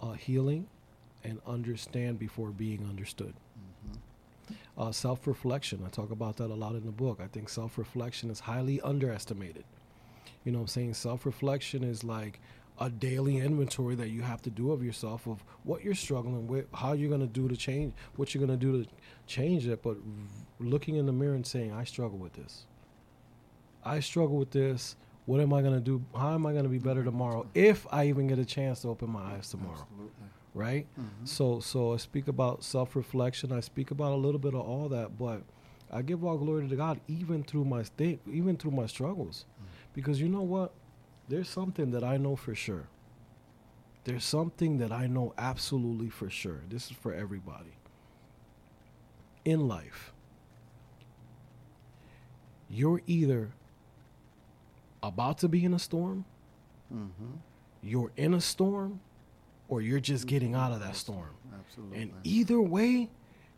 uh, 0.00 0.12
healing, 0.12 0.68
and 1.24 1.40
understand 1.46 2.18
before 2.18 2.50
being 2.50 2.84
understood. 2.88 3.34
Uh, 4.78 4.92
self 4.92 5.26
reflection. 5.26 5.82
I 5.84 5.88
talk 5.88 6.10
about 6.10 6.36
that 6.38 6.50
a 6.50 6.54
lot 6.54 6.74
in 6.74 6.84
the 6.84 6.92
book. 6.92 7.20
I 7.22 7.26
think 7.26 7.48
self 7.48 7.76
reflection 7.78 8.30
is 8.30 8.40
highly 8.40 8.80
underestimated. 8.80 9.64
You 10.44 10.52
know 10.52 10.58
what 10.58 10.62
I'm 10.62 10.68
saying? 10.68 10.94
Self 10.94 11.26
reflection 11.26 11.84
is 11.84 12.02
like 12.02 12.40
a 12.80 12.88
daily 12.88 13.36
inventory 13.38 13.94
that 13.94 14.08
you 14.08 14.22
have 14.22 14.40
to 14.40 14.50
do 14.50 14.72
of 14.72 14.82
yourself 14.82 15.26
of 15.26 15.44
what 15.64 15.84
you're 15.84 15.94
struggling 15.94 16.46
with, 16.46 16.64
how 16.72 16.94
you're 16.94 17.10
going 17.10 17.20
to 17.20 17.26
do 17.26 17.46
to 17.46 17.56
change, 17.56 17.92
what 18.16 18.34
you're 18.34 18.44
going 18.44 18.58
to 18.58 18.64
do 18.64 18.82
to 18.82 18.90
change 19.26 19.66
it, 19.66 19.82
but 19.82 19.98
looking 20.58 20.96
in 20.96 21.04
the 21.04 21.12
mirror 21.12 21.34
and 21.34 21.46
saying, 21.46 21.72
I 21.72 21.84
struggle 21.84 22.16
with 22.16 22.32
this. 22.32 22.64
I 23.84 24.00
struggle 24.00 24.36
with 24.38 24.50
this. 24.50 24.96
What 25.30 25.40
am 25.40 25.52
I 25.52 25.62
going 25.62 25.74
to 25.74 25.80
do? 25.80 26.04
How 26.12 26.34
am 26.34 26.44
I 26.44 26.50
going 26.50 26.64
to 26.64 26.68
be 26.68 26.80
better 26.80 27.04
tomorrow 27.04 27.46
if 27.54 27.86
I 27.92 28.08
even 28.08 28.26
get 28.26 28.40
a 28.40 28.44
chance 28.44 28.80
to 28.80 28.88
open 28.88 29.10
my 29.10 29.20
eyes 29.20 29.48
tomorrow? 29.48 29.78
Absolutely. 29.80 30.10
right? 30.54 30.86
Mm-hmm. 30.98 31.24
So 31.24 31.60
so 31.60 31.94
I 31.94 31.98
speak 31.98 32.26
about 32.26 32.64
self-reflection. 32.64 33.52
I 33.52 33.60
speak 33.60 33.92
about 33.92 34.10
a 34.10 34.16
little 34.16 34.40
bit 34.40 34.54
of 34.54 34.62
all 34.62 34.88
that, 34.88 35.16
but 35.16 35.42
I 35.88 36.02
give 36.02 36.24
all 36.24 36.36
glory 36.36 36.66
to 36.66 36.74
God 36.74 37.00
even 37.06 37.44
through 37.44 37.64
my 37.64 37.84
state, 37.84 38.18
even 38.28 38.56
through 38.56 38.72
my 38.72 38.86
struggles. 38.86 39.46
Because 39.94 40.20
you 40.20 40.28
know 40.28 40.42
what? 40.42 40.72
There's 41.28 41.48
something 41.48 41.92
that 41.92 42.02
I 42.02 42.16
know 42.16 42.34
for 42.34 42.56
sure. 42.56 42.88
There's 44.02 44.24
something 44.24 44.78
that 44.78 44.90
I 44.90 45.06
know 45.06 45.32
absolutely 45.38 46.08
for 46.08 46.28
sure. 46.28 46.62
This 46.68 46.90
is 46.90 46.96
for 46.96 47.14
everybody. 47.14 47.76
In 49.44 49.68
life, 49.68 50.12
you're 52.68 53.02
either 53.06 53.52
about 55.02 55.38
to 55.38 55.48
be 55.48 55.64
in 55.64 55.74
a 55.74 55.78
storm, 55.78 56.24
Mm-hmm. 56.92 57.36
you're 57.82 58.10
in 58.16 58.34
a 58.34 58.40
storm, 58.40 59.00
or 59.68 59.80
you're 59.80 60.00
just 60.00 60.26
getting 60.26 60.54
out 60.56 60.72
of 60.72 60.80
that 60.80 60.96
storm. 60.96 61.30
Absolutely. 61.56 62.02
And 62.02 62.12
either 62.24 62.60
way, 62.60 63.08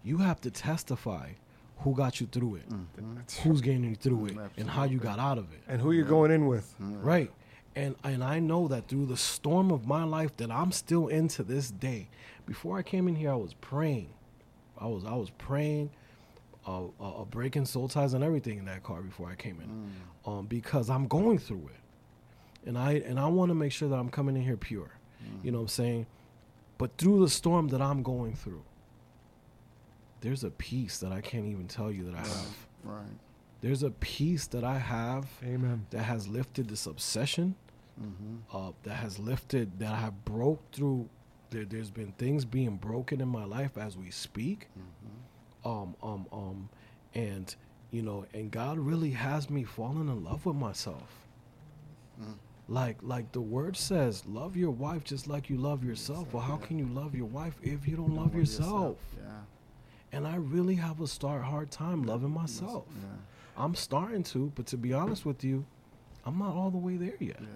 you 0.05 0.19
have 0.19 0.41
to 0.43 0.51
testify 0.51 1.31
who 1.79 1.95
got 1.95 2.21
you 2.21 2.27
through 2.27 2.57
it, 2.57 2.69
Mm-hmm. 2.69 3.49
who's 3.49 3.61
getting 3.63 3.85
you 3.85 3.95
through 3.97 4.27
it, 4.27 4.35
Mm, 4.37 4.51
and 4.59 4.69
how 4.71 4.85
you 4.85 4.99
got 4.99 5.19
out 5.19 5.39
of 5.39 5.51
it. 5.53 5.61
And 5.67 5.81
who 5.81 5.93
you're 5.93 6.05
going 6.05 6.31
in 6.31 6.47
with? 6.47 6.75
Right. 6.79 7.31
And 7.75 7.97
and 8.05 8.23
I 8.23 8.39
know 8.39 8.69
that 8.69 8.87
through 8.89 9.07
the 9.07 9.17
storm 9.17 9.71
of 9.73 9.87
my 9.87 10.05
life 10.05 10.37
that 10.37 10.51
I'm 10.51 10.73
still 10.73 11.09
in 11.09 11.29
to 11.29 11.43
this 11.43 11.71
day. 11.71 12.11
Before 12.45 12.77
I 12.77 12.83
came 12.83 13.09
in 13.09 13.15
here, 13.17 13.33
I 13.33 13.37
was 13.37 13.55
praying. 13.55 14.11
I 14.79 14.87
was 14.89 15.07
I 15.07 15.15
was 15.15 15.31
praying, 15.31 15.89
uh, 16.67 16.85
uh, 17.01 17.25
breaking 17.25 17.65
soul 17.67 17.89
ties 17.89 18.15
and 18.15 18.23
everything 18.23 18.59
in 18.59 18.65
that 18.67 18.83
car 18.83 19.03
before 19.03 19.29
I 19.31 19.35
came 19.35 19.61
in, 19.61 19.93
um, 20.31 20.47
because 20.47 20.89
I'm 20.91 21.09
going 21.09 21.39
through 21.39 21.71
it, 21.75 22.69
and 22.69 22.79
I 22.79 22.93
and 23.07 23.19
I 23.19 23.27
want 23.27 23.51
to 23.51 23.55
make 23.55 23.73
sure 23.73 23.89
that 23.89 23.97
I'm 23.97 24.09
coming 24.11 24.37
in 24.37 24.43
here 24.43 24.57
pure. 24.57 24.91
You 25.45 25.51
know 25.53 25.59
what 25.59 25.63
I'm 25.63 25.69
saying? 25.69 26.07
But 26.79 26.97
through 26.99 27.21
the 27.21 27.29
storm 27.31 27.69
that 27.69 27.81
I'm 27.81 28.03
going 28.03 28.35
through, 28.35 28.63
there's 30.21 30.45
a 30.45 30.51
peace 30.51 30.99
that 30.99 31.13
I 31.13 31.21
can't 31.21 31.47
even 31.47 31.69
tell 31.69 31.91
you 31.91 32.05
that 32.05 32.15
I 32.15 32.19
have. 32.27 32.57
Right. 32.85 33.03
There's 33.61 33.83
a 33.85 33.91
peace 33.91 34.47
that 34.49 34.65
I 34.65 34.79
have 34.79 35.27
Amen. 35.45 35.87
that 35.91 36.03
has 36.03 36.27
lifted 36.29 36.69
this 36.69 36.87
obsession, 36.87 37.55
Mm-hmm. 38.01 38.57
uh, 38.57 38.73
that 38.85 38.95
has 38.95 39.19
lifted, 39.19 39.79
that 39.79 39.93
I 39.93 39.97
have 39.97 40.25
broke 40.25 40.63
through. 40.73 41.09
There, 41.51 41.67
there's 41.67 41.91
been 41.91 42.13
things 42.13 42.45
being 42.47 42.77
broken 42.77 43.21
in 43.21 43.29
my 43.29 43.45
life 43.45 43.77
as 43.77 43.97
we 43.99 44.11
speak. 44.11 44.69
Um, 45.65 45.95
um, 46.03 46.27
um, 46.33 46.69
and 47.15 47.55
you 47.91 48.03
know, 48.03 48.27
and 48.33 48.51
God 48.51 48.79
really 48.79 49.11
has 49.11 49.51
me 49.51 49.65
falling 49.65 50.09
in 50.09 50.25
love 50.25 50.47
with 50.47 50.57
myself. 50.57 51.27
like 52.69 52.97
like 53.03 53.31
the 53.33 53.41
word 53.41 53.77
says, 53.77 54.25
love 54.27 54.57
your 54.57 54.71
wife 54.71 55.05
just 55.05 55.27
like 55.27 55.51
you 55.51 55.57
love 55.57 55.85
yourself. 55.85 56.33
Well, 56.33 56.43
how 56.43 56.57
can 56.57 56.79
you 56.79 56.87
love 56.87 57.15
your 57.15 57.27
wife 57.27 57.55
if 57.63 57.87
you 57.87 57.97
don't 57.97 58.15
love 58.15 58.35
yourself? 58.35 58.97
Yeah. 59.17 59.31
And 60.13 60.27
I 60.27 60.37
really 60.37 60.75
have 60.77 61.01
a 61.01 61.07
start 61.07 61.43
hard 61.43 61.71
time 61.71 62.05
loving 62.05 62.31
myself. 62.31 62.85
Yeah. 62.89 63.09
I'm 63.57 63.75
starting 63.75 64.23
to, 64.25 64.53
but 64.55 64.67
to 64.67 64.77
be 64.77 64.93
honest 64.93 65.27
with 65.27 65.45
you, 65.45 65.65
I'm 66.25 66.39
not 66.39 66.55
all 66.55 66.71
the 66.71 66.79
way 66.79 66.97
there 66.97 67.17
yet. 67.19 67.37
Yeah. 67.41 67.47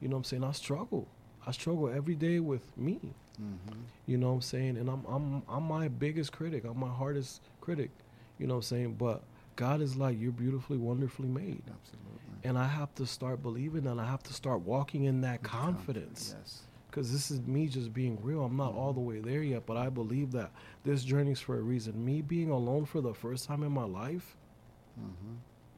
You 0.00 0.08
know 0.08 0.16
what 0.16 0.20
I'm 0.20 0.24
saying? 0.24 0.44
I 0.44 0.52
struggle. 0.52 1.06
I 1.46 1.52
struggle 1.52 1.88
every 1.88 2.14
day 2.14 2.40
with 2.40 2.76
me. 2.76 2.98
Mm-hmm. 3.40 3.80
You 4.06 4.18
know 4.18 4.28
what 4.28 4.34
I'm 4.34 4.40
saying? 4.42 4.76
And 4.76 4.88
I'm 4.88 5.04
I'm 5.06 5.42
I'm 5.48 5.62
my 5.64 5.88
biggest 5.88 6.32
critic. 6.32 6.64
I'm 6.64 6.78
my 6.78 6.88
hardest 6.90 7.42
critic. 7.60 7.90
You 8.38 8.46
know 8.46 8.54
what 8.54 8.58
I'm 8.58 8.62
saying? 8.62 8.94
But 8.94 9.22
God 9.56 9.80
is 9.82 9.96
like, 9.96 10.18
you're 10.18 10.32
beautifully, 10.32 10.78
wonderfully 10.78 11.28
made. 11.28 11.62
Absolutely. 11.68 12.20
And 12.44 12.56
I 12.58 12.66
have 12.66 12.94
to 12.94 13.06
start 13.06 13.42
believing 13.42 13.82
that 13.84 13.98
I 13.98 14.06
have 14.06 14.22
to 14.24 14.32
start 14.32 14.60
walking 14.62 15.04
in 15.04 15.20
that 15.20 15.42
confidence. 15.42 16.34
Yes. 16.38 16.62
Because 16.90 17.12
this 17.12 17.30
is 17.30 17.40
me 17.42 17.66
just 17.68 17.92
being 17.92 18.18
real. 18.22 18.42
I'm 18.44 18.56
not 18.56 18.74
all 18.74 18.92
the 18.92 19.00
way 19.00 19.20
there 19.20 19.42
yet, 19.42 19.64
but 19.66 19.76
I 19.76 19.90
believe 19.90 20.32
that 20.32 20.50
this 20.82 21.04
journey's 21.04 21.38
for 21.38 21.58
a 21.58 21.60
reason. 21.60 22.02
Me 22.04 22.20
being 22.22 22.50
alone 22.50 22.84
for 22.86 23.00
the 23.00 23.12
first 23.14 23.44
time 23.46 23.62
in 23.62 23.70
my 23.70 23.84
life, 23.84 24.36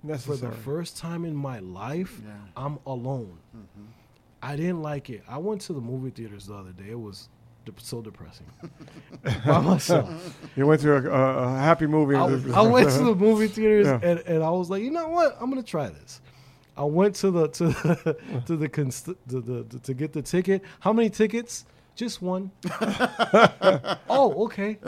for 0.03 0.07
Necessary. 0.07 0.39
the 0.39 0.57
first 0.59 0.97
time 0.97 1.25
in 1.25 1.35
my 1.35 1.59
life, 1.59 2.21
Yeah. 2.25 2.33
I'm 2.57 2.79
alone. 2.87 3.39
Mm-hmm. 3.57 3.87
I 4.43 4.57
didn't 4.57 4.83
like 4.83 5.11
it. 5.11 5.23
I 5.29 5.39
went 5.39 5.61
to 5.63 5.73
the 5.73 5.81
movie 5.81 6.11
theaters 6.11 6.47
the 6.47 6.55
other 6.55 6.73
day. 6.73 6.91
It 6.91 7.01
was 7.01 7.29
de- 7.65 7.73
so 7.79 8.01
depressing 8.03 8.47
by 9.47 9.61
myself. 9.61 10.39
You 10.57 10.67
went 10.67 10.81
to 10.83 10.93
a, 10.95 11.03
a, 11.11 11.55
a 11.55 11.59
happy 11.59 11.87
movie. 11.87 12.15
I, 12.17 12.25
I 12.61 12.63
went 12.63 12.91
to 12.91 13.05
the 13.05 13.15
movie 13.15 13.49
theaters 13.49 13.87
Yeah. 13.87 14.01
and, 14.03 14.19
and 14.21 14.43
I 14.43 14.51
was 14.51 14.71
like, 14.71 14.83
you 14.83 14.91
know 14.91 15.09
what? 15.09 15.37
I'm 15.41 15.49
gonna 15.51 15.63
try 15.63 15.89
this. 15.89 16.21
I 16.77 16.85
went 16.85 17.15
to 17.17 17.31
the 17.31 17.49
to 17.49 17.73
to 18.47 18.57
the, 18.57 18.69
const- 18.69 19.07
the, 19.27 19.41
the, 19.41 19.63
the 19.65 19.79
to 19.81 19.95
get 19.95 20.13
the 20.13 20.23
ticket. 20.23 20.63
How 20.81 20.93
many 20.93 21.11
tickets? 21.11 21.65
Just 21.94 22.23
one. 22.23 22.51
oh, 24.09 24.44
okay. 24.44 24.78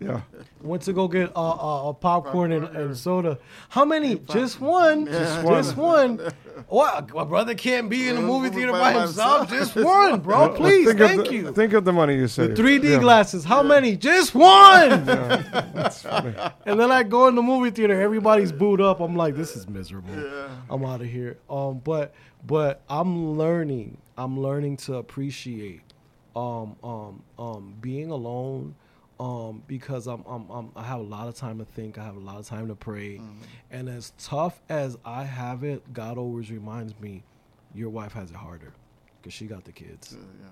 yeah. 0.00 0.22
Went 0.60 0.82
to 0.82 0.92
go 0.92 1.06
get 1.06 1.30
uh, 1.36 1.50
uh, 1.50 1.88
a 1.90 1.94
popcorn 1.94 2.52
and, 2.52 2.64
and 2.76 2.96
soda. 2.96 3.38
How 3.68 3.84
many? 3.84 4.16
Just 4.16 4.60
one. 4.60 5.06
Just 5.06 5.76
one. 5.76 6.20
What? 6.68 7.12
My 7.12 7.24
brother 7.24 7.54
can't 7.54 7.90
be 7.90 8.08
in 8.08 8.14
the 8.16 8.22
movie 8.22 8.50
theater 8.50 8.72
by 8.72 8.92
himself. 8.92 9.50
Just 9.50 9.74
one, 9.74 10.20
bro. 10.20 10.50
Please, 10.54 10.86
think 10.86 10.98
thank 10.98 11.20
of 11.20 11.26
the, 11.26 11.34
you. 11.34 11.52
Think 11.52 11.72
of 11.72 11.84
the 11.84 11.92
money 11.92 12.14
you 12.14 12.28
saved. 12.28 12.56
3D 12.56 12.84
Yeah. 12.84 12.98
glasses. 12.98 13.44
How 13.44 13.62
many? 13.62 13.96
Just 13.96 14.34
one. 14.34 15.04
That's 15.04 16.02
funny. 16.02 16.34
And 16.66 16.78
then 16.78 16.92
I 16.92 17.02
go 17.02 17.26
in 17.26 17.34
the 17.34 17.42
movie 17.42 17.70
theater, 17.70 18.00
everybody's 18.00 18.52
booed 18.52 18.80
up. 18.80 19.00
I'm 19.00 19.16
like, 19.16 19.34
this 19.34 19.56
is 19.56 19.68
miserable. 19.68 20.14
I'm 20.70 20.84
out 20.84 21.00
of 21.00 21.08
here. 21.08 21.38
Um, 21.50 21.80
but 21.82 22.14
but 22.46 22.82
I'm 22.88 23.36
learning. 23.36 23.98
I'm 24.16 24.38
learning 24.38 24.76
to 24.78 24.96
appreciate 24.96 25.91
um 26.36 26.76
um 26.82 27.22
um 27.38 27.74
being 27.80 28.10
alone. 28.10 28.74
Um, 29.20 29.62
because 29.68 30.08
I'm, 30.08 30.24
I'm, 30.26 30.50
I'm 30.50 30.72
I 30.74 30.82
have 30.82 30.98
a 30.98 31.04
lot 31.04 31.28
of 31.28 31.36
time 31.36 31.58
to 31.58 31.64
think. 31.64 31.96
I 31.96 32.02
have 32.02 32.16
a 32.16 32.20
lot 32.20 32.38
of 32.40 32.46
time 32.46 32.66
to 32.68 32.74
pray, 32.74 33.20
and 33.70 33.88
as 33.88 34.12
tough 34.18 34.60
as 34.68 34.98
I 35.04 35.22
have 35.22 35.62
it, 35.62 35.92
God 35.92 36.18
always 36.18 36.50
reminds 36.50 36.98
me, 36.98 37.22
your 37.72 37.90
wife 37.90 38.14
has 38.14 38.30
it 38.30 38.36
harder, 38.36 38.72
because 39.20 39.32
she 39.32 39.46
got 39.46 39.64
the 39.64 39.70
kids 39.70 40.16
yeah. 40.18 40.48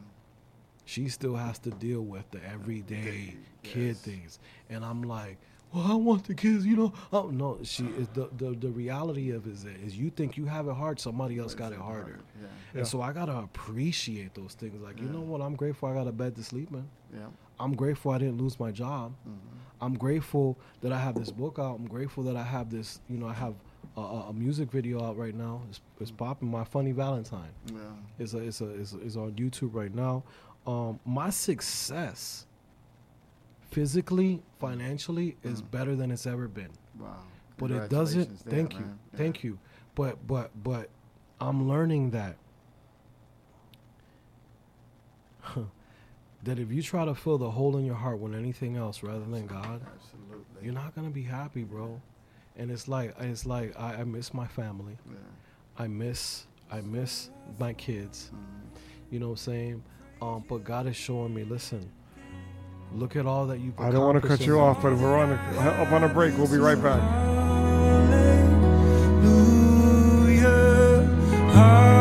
she 0.85 1.09
still 1.09 1.35
has 1.37 1.59
to 1.61 1.71
deal 1.71 2.03
with 2.03 2.31
the 2.31 2.45
everyday 2.45 3.35
kid 3.63 3.87
yes. 3.89 4.01
things 4.01 4.39
and 4.69 4.85
i'm 4.85 5.03
like 5.03 5.37
well 5.73 5.87
i 5.91 5.95
want 5.95 6.25
the 6.27 6.35
kids 6.35 6.67
you 6.67 6.77
know 6.77 6.93
oh 7.13 7.29
no 7.31 7.59
she 7.63 7.85
is 7.99 8.09
the, 8.15 8.29
the 8.39 8.51
the 8.59 8.69
reality 8.71 9.31
of 9.31 9.47
it 9.47 9.53
is, 9.53 9.65
is 9.65 9.97
you 9.97 10.11
think 10.11 10.37
you 10.37 10.47
have 10.47 10.67
it 10.69 10.75
hard 10.75 10.99
somebody 11.01 11.39
else 11.39 11.55
got 11.55 11.73
it 11.73 11.79
harder 11.79 12.19
Yeah. 12.41 12.47
Yeah. 12.73 12.79
and 12.81 12.87
so 12.89 13.01
i 13.03 13.13
gotta 13.13 13.37
appreciate 13.37 14.35
those 14.35 14.55
things 14.55 14.81
like 14.83 14.99
you 15.01 15.09
know 15.09 15.21
what 15.21 15.41
i'm 15.41 15.55
grateful 15.55 15.89
i 15.89 15.95
got 15.95 16.07
a 16.09 16.13
bed 16.13 16.35
to 16.37 16.43
sleep 16.45 16.71
in 16.73 16.87
Yeah. 17.15 17.27
i'm 17.59 17.75
grateful 17.75 18.11
i 18.13 18.19
didn't 18.19 18.39
lose 18.39 18.59
my 18.59 18.71
job 18.73 19.13
Mm-hmm. 19.29 19.85
i'm 19.85 19.95
grateful 19.97 20.59
that 20.83 20.93
i 20.93 20.99
have 20.99 21.15
this 21.15 21.31
book 21.31 21.59
out 21.59 21.79
i'm 21.79 21.87
grateful 21.87 22.23
that 22.25 22.37
i 22.37 22.43
have 22.43 22.71
this 22.71 23.01
you 23.09 23.17
know 23.19 23.27
i 23.29 23.33
have 23.35 23.55
a, 23.97 24.01
a 24.01 24.21
a 24.31 24.33
music 24.33 24.71
video 24.71 25.03
out 25.05 25.17
right 25.17 25.35
now 25.35 25.63
it's, 25.69 25.81
it's 26.01 26.11
popping 26.11 26.51
my 26.51 26.65
funny 26.65 26.93
valentine 26.93 27.53
Yeah. 27.73 27.79
it's 28.19 28.35
a, 28.35 28.39
it's 28.39 28.61
a, 28.61 28.69
it's, 28.81 28.93
a, 28.93 28.99
it's 29.01 29.17
on 29.17 29.33
YouTube 29.33 29.75
right 29.75 29.95
now. 29.95 30.23
Um, 30.67 31.01
my 31.07 31.31
success, 31.31 32.47
physically, 33.71 34.43
financially, 34.59 35.37
is 35.43 35.63
better 35.63 35.95
than 35.97 36.11
it's 36.11 36.27
ever 36.27 36.49
been. 36.49 36.71
Wow. 36.99 37.17
But 37.57 37.71
it 37.71 37.91
doesn't. 37.91 38.45
There, 38.45 38.55
Thank 38.55 38.75
you. 38.75 38.81
Yeah. 38.81 39.19
thank 39.19 39.45
you. 39.45 39.59
But 39.95 40.27
but 40.27 40.51
but, 40.63 40.89
I'm 41.41 41.69
learning 41.69 42.11
that. 42.11 42.37
that 46.45 46.59
if 46.59 46.73
you 46.73 46.83
try 46.83 47.05
to 47.05 47.15
fill 47.15 47.39
the 47.39 47.51
hole 47.51 47.77
in 47.77 47.85
your 47.85 47.95
heart 47.95 48.19
with 48.19 48.35
anything 48.35 48.77
else 48.77 49.03
rather 49.03 49.25
than 49.25 49.47
God, 49.47 49.83
Absolutely. 49.95 50.63
you're 50.63 50.73
not 50.75 50.95
gonna 50.95 51.11
be 51.11 51.23
happy, 51.23 51.65
bro. 51.65 52.01
And 52.57 52.71
it's 52.71 52.89
like 52.89 53.15
it's 53.21 53.47
like 53.47 53.79
I, 53.79 53.97
I 53.97 54.05
miss 54.05 54.33
my 54.33 54.47
family. 54.47 54.97
Yeah. 55.07 55.17
I 55.79 55.87
miss 55.89 56.47
I 56.71 56.81
miss 56.81 57.31
my 57.59 57.73
kids. 57.75 58.31
Mm-hmm. 58.35 59.15
You 59.15 59.19
know 59.21 59.27
what 59.29 59.33
I'm 59.33 59.37
saying? 59.39 59.83
Um, 60.23 60.45
but 60.49 60.65
God 60.65 60.87
is 60.87 60.97
showing 60.97 61.35
me, 61.35 61.45
listen, 61.45 61.91
look 62.95 63.17
at 63.17 63.27
all 63.27 63.47
that 63.47 63.59
you've 63.61 63.79
I 63.79 63.91
don't 63.91 64.05
want 64.05 64.21
to 64.23 64.29
cut 64.29 64.41
you 64.47 64.59
off, 64.61 64.83
but 64.83 64.97
we're 64.97 65.17
on 65.17 65.33
a, 65.33 65.37
up 65.83 65.93
on 65.93 66.05
a 66.05 66.09
break. 66.09 66.37
We'll 66.37 66.51
be 66.51 66.59
right 66.59 66.81
back. 66.81 67.01
Hallelujah. 70.31 72.00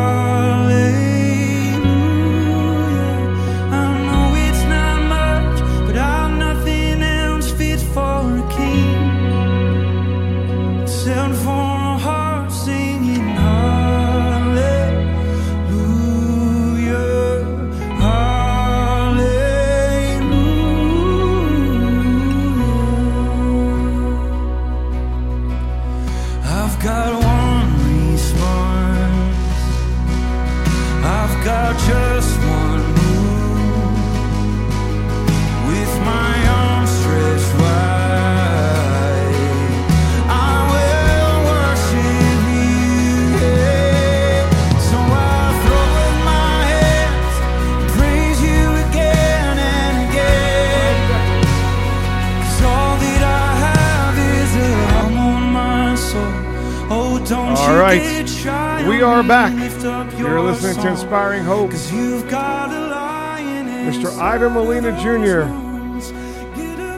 We 58.99 59.05
are 59.05 59.23
back. 59.23 59.55
lift 59.57 59.85
up 59.85 60.11
You're 60.19 60.41
listening 60.41 60.75
to. 60.83 60.89
Inspiring 60.89 61.45
Hope. 61.45 61.71
Cause 61.71 61.89
you've 61.89 62.29
got 62.29 62.69
a 62.69 62.87
lion 62.89 63.69
in 63.69 63.93
Mr. 63.93 64.13
Ivan 64.19 64.51
Molina 64.51 64.91
Jr. 64.99 65.43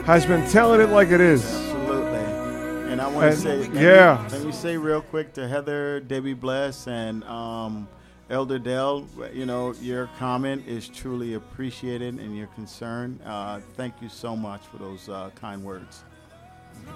has 0.04 0.26
been 0.26 0.44
telling 0.50 0.80
it 0.80 0.88
like 0.88 1.10
it 1.10 1.20
is. 1.20 1.44
Absolutely. 1.44 2.18
And 2.90 3.00
I 3.00 3.06
want 3.06 3.32
to 3.32 3.38
say, 3.38 3.58
let 3.58 3.72
me- 3.72 3.80
yeah. 3.82 4.28
let 4.32 4.42
me 4.42 4.50
say 4.50 4.76
real 4.76 5.00
quick 5.00 5.32
to 5.34 5.46
Heather, 5.46 6.00
Debbie 6.00 6.34
Bless, 6.34 6.88
and 6.88 7.22
um, 7.22 7.86
Elder 8.30 8.58
Dell, 8.58 9.06
you 9.32 9.46
know, 9.46 9.72
your 9.74 10.10
comment 10.18 10.66
is 10.66 10.88
truly 10.88 11.34
appreciated 11.34 12.18
and 12.18 12.36
your 12.36 12.48
concern. 12.48 13.20
Uh, 13.24 13.60
thank 13.76 14.02
you 14.02 14.08
so 14.08 14.34
much 14.34 14.62
for 14.66 14.78
those 14.78 15.08
uh, 15.08 15.30
kind 15.36 15.62
words. 15.62 16.02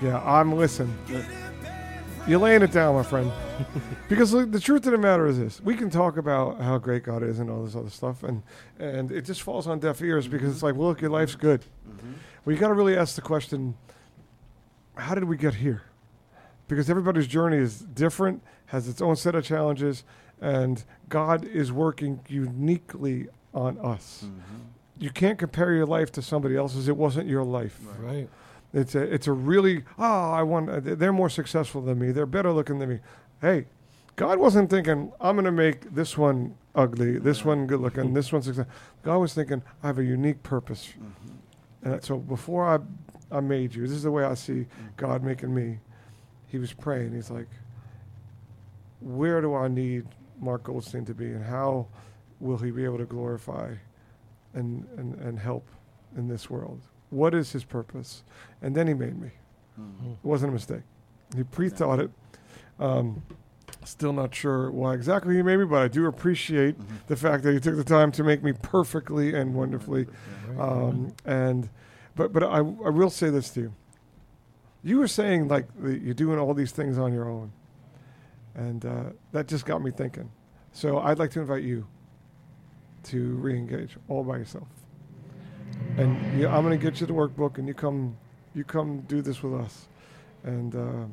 Yeah, 0.03 0.19
I'm 0.25 0.53
listening. 0.57 0.99
You're 2.29 2.41
laying 2.41 2.63
it 2.63 2.73
down, 2.73 2.97
my 2.97 3.05
friend. 3.05 3.31
because 4.09 4.33
look, 4.33 4.51
the 4.51 4.59
truth 4.59 4.85
of 4.87 4.93
the 4.93 4.99
matter 4.99 5.29
is 5.29 5.39
this: 5.39 5.61
we 5.61 5.77
can 5.77 5.91
talk 5.91 6.17
about 6.17 6.61
how 6.61 6.77
great 6.77 7.05
God 7.05 7.23
is 7.23 7.39
and 7.39 7.49
all 7.49 7.65
this 7.65 7.77
other 7.77 7.91
stuff, 7.91 8.25
and 8.25 8.43
and 8.81 9.13
it 9.13 9.23
just 9.23 9.43
falls 9.43 9.69
on 9.69 9.79
deaf 9.79 10.03
ears 10.03 10.27
because 10.27 10.53
it's 10.53 10.63
like, 10.63 10.75
well, 10.75 10.89
look, 10.89 11.01
your 11.01 11.11
life's 11.11 11.37
good. 11.37 11.61
Mm-hmm. 11.89 12.13
Well, 12.45 12.55
you 12.55 12.61
got 12.61 12.69
to 12.69 12.75
really 12.75 12.97
ask 12.97 13.15
the 13.15 13.23
question: 13.23 13.77
How 14.97 15.15
did 15.15 15.25
we 15.25 15.37
get 15.37 15.55
here? 15.55 15.83
Because 16.67 16.91
everybody's 16.91 17.29
journey 17.29 17.59
is 17.59 17.79
different, 17.79 18.43
has 18.67 18.89
its 18.89 19.01
own 19.01 19.15
set 19.15 19.37
of 19.37 19.45
challenges, 19.45 20.03
and 20.41 20.83
God 21.09 21.45
is 21.45 21.71
working 21.71 22.21
uniquely 22.29 23.29
on 23.55 23.79
us. 23.79 24.25
Mm-hmm. 24.25 24.63
You 24.99 25.11
can't 25.11 25.39
compare 25.39 25.73
your 25.75 25.87
life 25.87 26.11
to 26.13 26.23
somebody 26.23 26.57
else's. 26.57 26.89
It 26.89 26.97
wasn't 26.97 27.29
your 27.29 27.45
life. 27.45 27.79
Right. 28.01 28.29
It's 28.77 28.95
a 28.95 29.01
it's 29.01 29.27
a 29.27 29.33
really 29.33 29.85
oh 29.99 30.31
I 30.33 30.43
want 30.43 30.69
uh, 30.69 30.81
they're 30.83 31.13
more 31.13 31.31
successful 31.31 31.81
than 31.81 31.99
me. 31.99 32.13
They're 32.13 32.27
better 32.27 32.53
looking 32.53 32.79
than 32.79 32.91
me. 32.91 32.99
Hey, 33.41 33.65
God 34.17 34.39
wasn't 34.39 34.69
thinking, 34.69 35.13
I'm 35.19 35.37
going 35.37 35.45
to 35.45 35.53
make 35.53 35.95
this 35.95 36.17
one 36.19 36.55
ugly, 36.75 37.19
this 37.19 37.45
one 37.45 37.67
good 37.67 37.81
looking, 37.81 38.13
this 38.15 38.33
one 38.33 38.43
successful. 38.43 38.73
God 39.03 39.19
was 39.19 39.35
thinking, 39.35 39.63
I 39.83 39.87
have 39.87 39.99
a 39.99 40.05
unique 40.05 40.43
purpose. 40.43 40.89
Mm-hmm. 40.89 41.93
And 41.93 42.05
so 42.05 42.19
before 42.19 42.67
I, 42.67 43.37
I 43.37 43.41
made 43.41 43.75
you, 43.75 43.83
this 43.83 43.97
is 43.97 44.03
the 44.03 44.11
way 44.11 44.25
I 44.25 44.35
see 44.35 44.53
mm-hmm. 44.53 44.87
God 44.97 45.23
making 45.23 45.55
me. 45.55 45.79
He 46.49 46.59
was 46.59 46.73
praying. 46.73 47.15
He's 47.15 47.31
like, 47.31 47.49
where 49.01 49.41
do 49.41 49.55
I 49.55 49.69
need 49.69 50.07
Mark 50.41 50.65
Goldstein 50.65 51.05
to 51.07 51.15
be, 51.15 51.27
and 51.27 51.45
how 51.45 51.87
will 52.41 52.59
he 52.59 52.71
be 52.71 52.85
able 52.85 52.99
to 52.99 53.05
glorify 53.05 53.75
and, 54.55 54.87
and, 54.97 55.15
and 55.17 55.39
help 55.39 55.67
in 56.17 56.29
this 56.29 56.49
world? 56.51 56.81
What 57.11 57.35
is 57.35 57.53
his 57.53 57.65
purpose? 57.65 58.25
And 58.63 58.75
then 58.75 58.87
he 58.89 58.95
made 58.95 59.21
me. 59.21 59.31
Mhm. 59.79 60.13
It 60.15 60.25
wasn't 60.25 60.51
a 60.51 60.53
mistake. 60.55 60.83
He 61.37 61.43
pre-thought 61.45 62.01
it. 62.01 62.11
Um, 62.79 63.23
still 63.85 64.13
not 64.13 64.35
sure 64.35 64.71
why 64.71 64.95
exactly 64.95 65.37
he 65.37 65.43
made 65.43 65.59
me, 65.59 65.65
but 65.65 65.83
I 65.83 65.89
do 65.89 66.07
appreciate 66.07 66.79
Mhm. 66.79 66.85
the 67.07 67.17
fact 67.17 67.43
that 67.45 67.53
he 67.53 67.61
took 67.61 67.77
the 67.77 67.85
time 67.85 68.11
to 68.13 68.25
make 68.25 68.43
me 68.43 68.53
perfectly 68.53 69.35
and 69.35 69.55
wonderfully. 69.55 70.07
Um, 70.59 71.13
and 71.25 71.69
but 72.17 72.33
but 72.33 72.43
I 72.43 72.57
I 72.59 72.61
will 72.91 73.11
say 73.11 73.31
this 73.31 73.51
to 73.51 73.61
you. 73.61 73.73
You 74.83 74.99
were 74.99 75.09
saying 75.09 75.49
like 75.49 75.67
that 75.83 76.01
you're 76.03 76.15
doing 76.15 76.39
all 76.39 76.55
these 76.55 76.73
things 76.73 76.99
on 76.99 77.13
your 77.13 77.29
own, 77.29 77.53
and 78.55 78.85
uh, 78.85 79.05
that 79.33 79.47
just 79.49 79.67
got 79.67 79.83
me 79.83 79.91
thinking. 79.91 80.31
So 80.73 80.99
I'd 80.99 81.19
like 81.19 81.31
to 81.33 81.41
invite 81.41 81.63
you 81.63 81.87
to 83.05 83.37
re-engage 83.37 83.97
all 84.09 84.25
by 84.25 84.37
yourself. 84.39 84.69
And 85.97 86.39
yeah, 86.41 86.55
I'm 86.55 86.63
going 86.65 86.79
to 86.79 86.83
get 86.91 87.01
you 87.01 87.07
the 87.07 87.13
workbook, 87.15 87.59
and 87.59 87.67
you 87.67 87.75
come 87.75 88.17
you 88.55 88.65
come 88.65 89.01
do 89.03 89.23
this 89.23 89.43
with 89.43 89.55
us, 89.55 89.87
and 90.45 90.75
uh, 90.75 91.05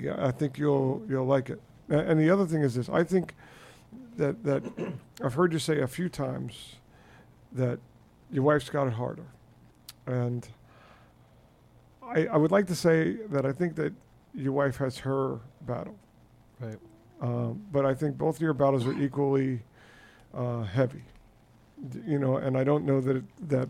yeah, 0.00 0.14
I 0.18 0.30
think 0.30 0.58
you'll 0.58 1.02
you'll 1.08 1.26
like 1.26 1.50
it. 1.50 1.60
A- 1.90 1.98
And 2.10 2.18
the 2.20 2.30
other 2.30 2.46
thing 2.46 2.62
is 2.62 2.74
this: 2.74 2.88
I 2.88 3.02
think 3.04 3.34
that 4.16 4.42
that 4.44 4.62
I've 5.24 5.34
heard 5.34 5.52
you 5.52 5.58
say 5.58 5.80
a 5.80 5.86
few 5.88 6.08
times 6.08 6.76
that 7.52 7.78
your 8.30 8.44
wife's 8.44 8.68
got 8.70 8.86
it 8.86 8.92
harder, 8.92 9.26
and 10.06 10.46
I 12.02 12.26
I 12.26 12.36
would 12.36 12.52
like 12.52 12.66
to 12.68 12.74
say 12.76 13.14
that 13.30 13.44
I 13.44 13.52
think 13.52 13.74
that 13.76 13.92
your 14.34 14.52
wife 14.52 14.76
has 14.76 14.98
her 14.98 15.40
battle, 15.62 15.96
Right. 16.60 16.78
um, 17.20 17.62
but 17.72 17.84
I 17.86 17.94
think 17.94 18.16
both 18.18 18.36
of 18.36 18.42
your 18.42 18.52
battles 18.54 18.86
are 18.86 18.92
equally 19.00 19.62
uh, 20.34 20.62
heavy. 20.62 21.02
You 22.06 22.18
know, 22.18 22.36
and 22.36 22.56
I 22.56 22.64
don't 22.64 22.84
know 22.84 23.00
that 23.00 23.16
it, 23.16 23.48
that. 23.48 23.68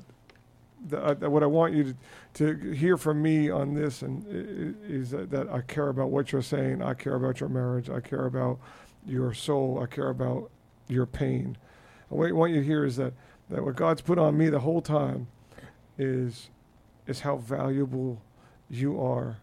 that 0.89 1.03
uh, 1.03 1.15
I- 1.23 1.29
what 1.29 1.43
I 1.43 1.47
want 1.47 1.75
you 1.75 1.95
to, 2.35 2.55
to 2.55 2.71
hear 2.73 2.97
from 2.97 3.21
me 3.23 3.51
on 3.51 3.75
this 3.75 4.03
and 4.03 4.25
is 4.89 5.11
that, 5.11 5.31
that 5.31 5.49
I 5.49 5.61
care 5.63 5.89
about 5.89 6.11
what 6.11 6.31
you're 6.33 6.43
saying. 6.43 6.83
I 6.83 6.95
care 6.95 7.15
about 7.15 7.41
your 7.41 7.49
marriage. 7.49 7.91
I 7.91 8.01
care 8.01 8.27
about 8.27 8.59
your 9.07 9.33
soul. 9.35 9.81
I 9.83 9.87
care 9.87 10.11
about 10.11 10.51
your 10.89 11.07
pain. 11.07 11.57
And 12.11 12.19
what 12.19 12.29
I 12.29 12.33
want 12.33 12.53
you 12.53 12.61
to 12.61 12.67
hear 12.67 12.85
is 12.85 12.97
that, 12.97 13.15
that 13.51 13.65
what 13.65 13.75
God's 13.75 14.01
put 14.03 14.19
on 14.19 14.37
me 14.39 14.49
the 14.49 14.61
whole 14.61 14.81
time 14.83 15.27
is 15.99 16.51
is 17.07 17.21
how 17.21 17.37
valuable 17.37 18.21
you 18.69 19.01
are 19.01 19.39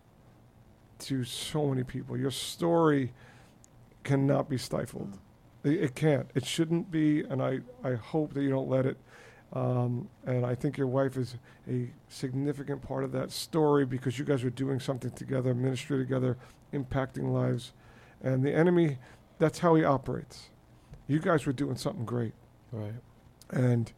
to 0.99 1.23
so 1.23 1.67
many 1.69 1.83
people. 1.83 2.17
Your 2.17 2.31
story 2.31 3.11
cannot 4.03 4.49
be 4.49 4.57
stifled. 4.57 5.17
It, 5.63 5.95
can't. 5.95 6.27
It 6.35 6.45
shouldn't 6.45 6.91
be, 6.91 7.21
and 7.21 7.41
I, 7.41 7.59
I 7.83 7.93
hope 7.93 8.33
that 8.33 8.41
you 8.41 8.49
don't 8.49 8.69
let 8.69 8.85
it. 8.85 8.97
Um, 9.53 10.09
and 10.25 10.45
I 10.45 10.55
think 10.55 10.77
your 10.77 10.87
wife 10.87 11.15
is 11.15 11.35
a 11.69 11.89
significant 12.09 12.81
part 12.81 13.03
of 13.03 13.11
that 13.11 13.31
story 13.31 13.85
because 13.85 14.17
you 14.17 14.25
guys 14.25 14.43
are 14.43 14.49
doing 14.49 14.79
something 14.79 15.11
together, 15.11 15.53
ministry 15.53 15.97
together, 15.97 16.37
impacting 16.73 17.31
lives. 17.31 17.71
And 18.21 18.43
the 18.43 18.53
enemy, 18.53 18.97
that's 19.37 19.59
how 19.59 19.75
he 19.75 19.83
operates. 19.83 20.49
You 21.07 21.19
guys 21.19 21.45
were 21.45 21.53
doing 21.53 21.75
something 21.75 22.05
great 22.05 22.33
Right. 22.71 22.93
and 23.51 23.91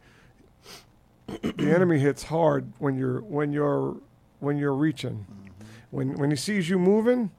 the 1.26 1.74
enemy 1.74 1.98
hits 1.98 2.24
hard 2.24 2.72
when 2.78 2.96
you're 2.96 3.20
when 3.22 3.52
you're 3.52 3.96
when 4.40 4.58
you're 4.58 4.74
reaching. 4.74 5.26
When 5.90 6.14
when 6.14 6.30
he 6.30 6.36
sees 6.36 6.68
you 6.68 6.78
moving, 6.78 7.30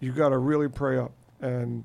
you 0.00 0.12
got 0.12 0.28
to 0.28 0.38
really 0.38 0.68
pray 0.68 0.98
up. 0.98 1.12
And 1.40 1.84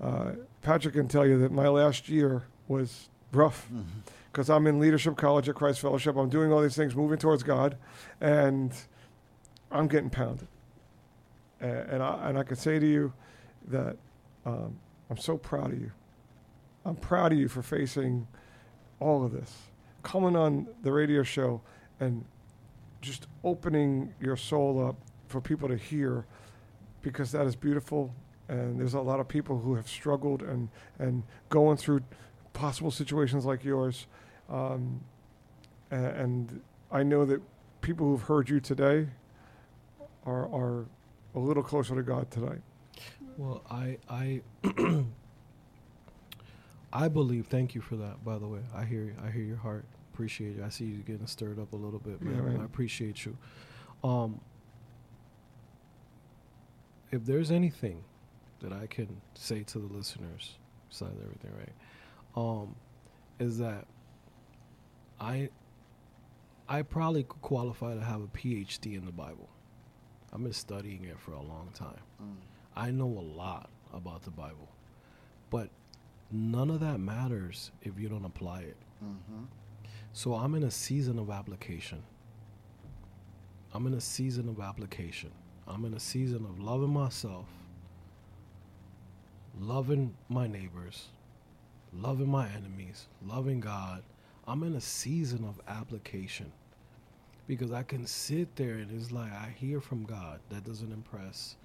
uh, 0.00 0.32
Patrick 0.62 0.94
can 0.94 1.08
tell 1.08 1.26
you 1.26 1.38
that 1.38 1.52
my 1.52 1.68
last 1.68 2.08
year 2.08 2.42
was 2.68 3.08
rough 3.32 3.68
because 4.30 4.50
I'm 4.50 4.66
in 4.66 4.78
leadership 4.78 5.16
college 5.16 5.48
at 5.48 5.54
Christ 5.54 5.80
Fellowship. 5.80 6.16
I'm 6.16 6.28
doing 6.28 6.52
all 6.52 6.60
these 6.62 6.76
things, 6.76 6.94
moving 6.94 7.18
towards 7.18 7.42
God, 7.42 7.76
and 8.20 8.72
I'm 9.70 9.88
getting 9.88 10.10
pounded. 10.10 10.48
A- 11.60 11.66
And 11.94 12.02
I 12.02 12.28
and 12.28 12.38
I 12.38 12.42
can 12.42 12.56
say 12.56 12.78
to 12.78 12.86
you 12.86 13.12
that 13.68 13.96
um, 14.44 14.78
I'm 15.08 15.16
so 15.16 15.36
proud 15.36 15.72
of 15.72 15.80
you. 15.80 15.90
I'm 16.84 16.96
proud 16.96 17.32
of 17.32 17.38
you 17.38 17.48
for 17.48 17.62
facing 17.62 18.26
all 19.00 19.24
of 19.24 19.32
this, 19.32 19.54
coming 20.02 20.36
on 20.36 20.66
the 20.82 20.92
radio 20.92 21.22
show 21.22 21.60
and 22.00 22.24
just 23.00 23.26
opening 23.44 24.12
your 24.20 24.36
soul 24.36 24.86
up 24.86 24.96
for 25.28 25.40
people 25.40 25.68
to 25.68 25.76
hear 25.76 26.26
because 27.02 27.32
that 27.32 27.46
is 27.46 27.56
beautiful 27.56 28.14
and 28.50 28.78
there's 28.80 28.94
a 28.94 29.00
lot 29.00 29.20
of 29.20 29.28
people 29.28 29.58
who 29.60 29.74
have 29.76 29.88
struggled 29.88 30.42
and 30.42 30.68
and 30.98 31.22
going 31.48 31.76
through 31.76 32.00
possible 32.52 32.90
situations 32.90 33.44
like 33.46 33.64
yours 33.64 34.06
um, 34.48 35.00
a- 35.90 35.94
and 35.96 36.60
I 36.90 37.02
know 37.04 37.24
that 37.24 37.40
people 37.80 38.06
who've 38.06 38.22
heard 38.22 38.48
you 38.50 38.60
today 38.60 39.08
are 40.26 40.46
are 40.52 40.86
a 41.34 41.38
little 41.38 41.62
closer 41.62 41.94
to 41.94 42.02
God 42.02 42.30
tonight. 42.30 42.60
Well, 43.36 43.62
I 43.70 43.98
I 44.08 44.42
I 46.92 47.06
believe. 47.08 47.46
Thank 47.46 47.74
you 47.76 47.80
for 47.80 47.96
that. 47.96 48.24
By 48.24 48.38
the 48.38 48.48
way, 48.48 48.60
I 48.74 48.84
hear 48.84 49.04
you. 49.04 49.14
I 49.24 49.30
hear 49.30 49.44
your 49.44 49.56
heart. 49.58 49.84
Appreciate 50.12 50.56
you. 50.56 50.64
I 50.64 50.68
see 50.70 50.84
you 50.86 50.98
getting 50.98 51.26
stirred 51.28 51.60
up 51.60 51.72
a 51.72 51.76
little 51.76 52.00
bit, 52.00 52.20
man. 52.20 52.34
Yeah, 52.36 52.42
man. 52.42 52.60
I 52.60 52.64
appreciate 52.64 53.24
you. 53.24 53.36
Um, 54.02 54.40
if 57.12 57.24
there's 57.24 57.50
anything 57.52 58.02
that 58.60 58.72
I 58.72 58.86
can 58.86 59.20
say 59.34 59.62
to 59.64 59.78
the 59.78 59.92
listeners, 59.92 60.58
besides 60.88 61.16
everything, 61.22 61.52
right, 61.58 61.72
um, 62.36 62.74
is 63.38 63.58
that 63.58 63.86
I 65.20 65.50
I 66.68 66.82
probably 66.82 67.24
qualify 67.24 67.94
to 67.94 68.00
have 68.00 68.22
a 68.22 68.28
PhD 68.28 68.96
in 68.96 69.04
the 69.04 69.12
Bible. 69.12 69.48
I've 70.32 70.42
been 70.42 70.52
studying 70.52 71.04
it 71.04 71.18
for 71.18 71.32
a 71.32 71.42
long 71.42 71.70
time. 71.74 72.00
I 72.76 72.90
know 72.92 73.06
a 73.06 73.26
lot 73.36 73.68
about 73.92 74.22
the 74.22 74.30
Bible, 74.30 74.68
but 75.50 75.70
none 76.30 76.70
of 76.70 76.80
that 76.80 77.00
matters 77.00 77.72
if 77.82 77.98
you 77.98 78.08
don't 78.08 78.24
apply 78.24 78.60
it. 78.60 78.76
Mm-hmm. 79.04 79.44
So 80.12 80.34
I'm 80.34 80.54
in 80.54 80.62
a 80.62 80.70
season 80.70 81.18
of 81.18 81.30
application. 81.30 82.02
I'm 83.74 83.86
in 83.86 83.94
a 83.94 84.00
season 84.00 84.48
of 84.48 84.60
application. 84.60 85.30
I'm 85.66 85.84
in 85.84 85.94
a 85.94 86.00
season 86.00 86.44
of 86.44 86.60
loving 86.60 86.90
myself, 86.90 87.46
loving 89.60 90.14
my 90.28 90.46
neighbors, 90.46 91.08
loving 91.92 92.28
my 92.28 92.48
enemies, 92.48 93.06
loving 93.26 93.60
God. 93.60 94.02
I'm 94.46 94.62
in 94.62 94.74
a 94.74 94.80
season 94.80 95.44
of 95.44 95.60
application 95.68 96.50
because 97.46 97.72
I 97.72 97.82
can 97.82 98.06
sit 98.06 98.56
there 98.56 98.74
and 98.74 98.90
it's 98.90 99.12
like 99.12 99.32
I 99.32 99.54
hear 99.56 99.80
from 99.80 100.04
God. 100.04 100.40
That 100.50 100.64
doesn't 100.64 100.92
impress 100.92 101.56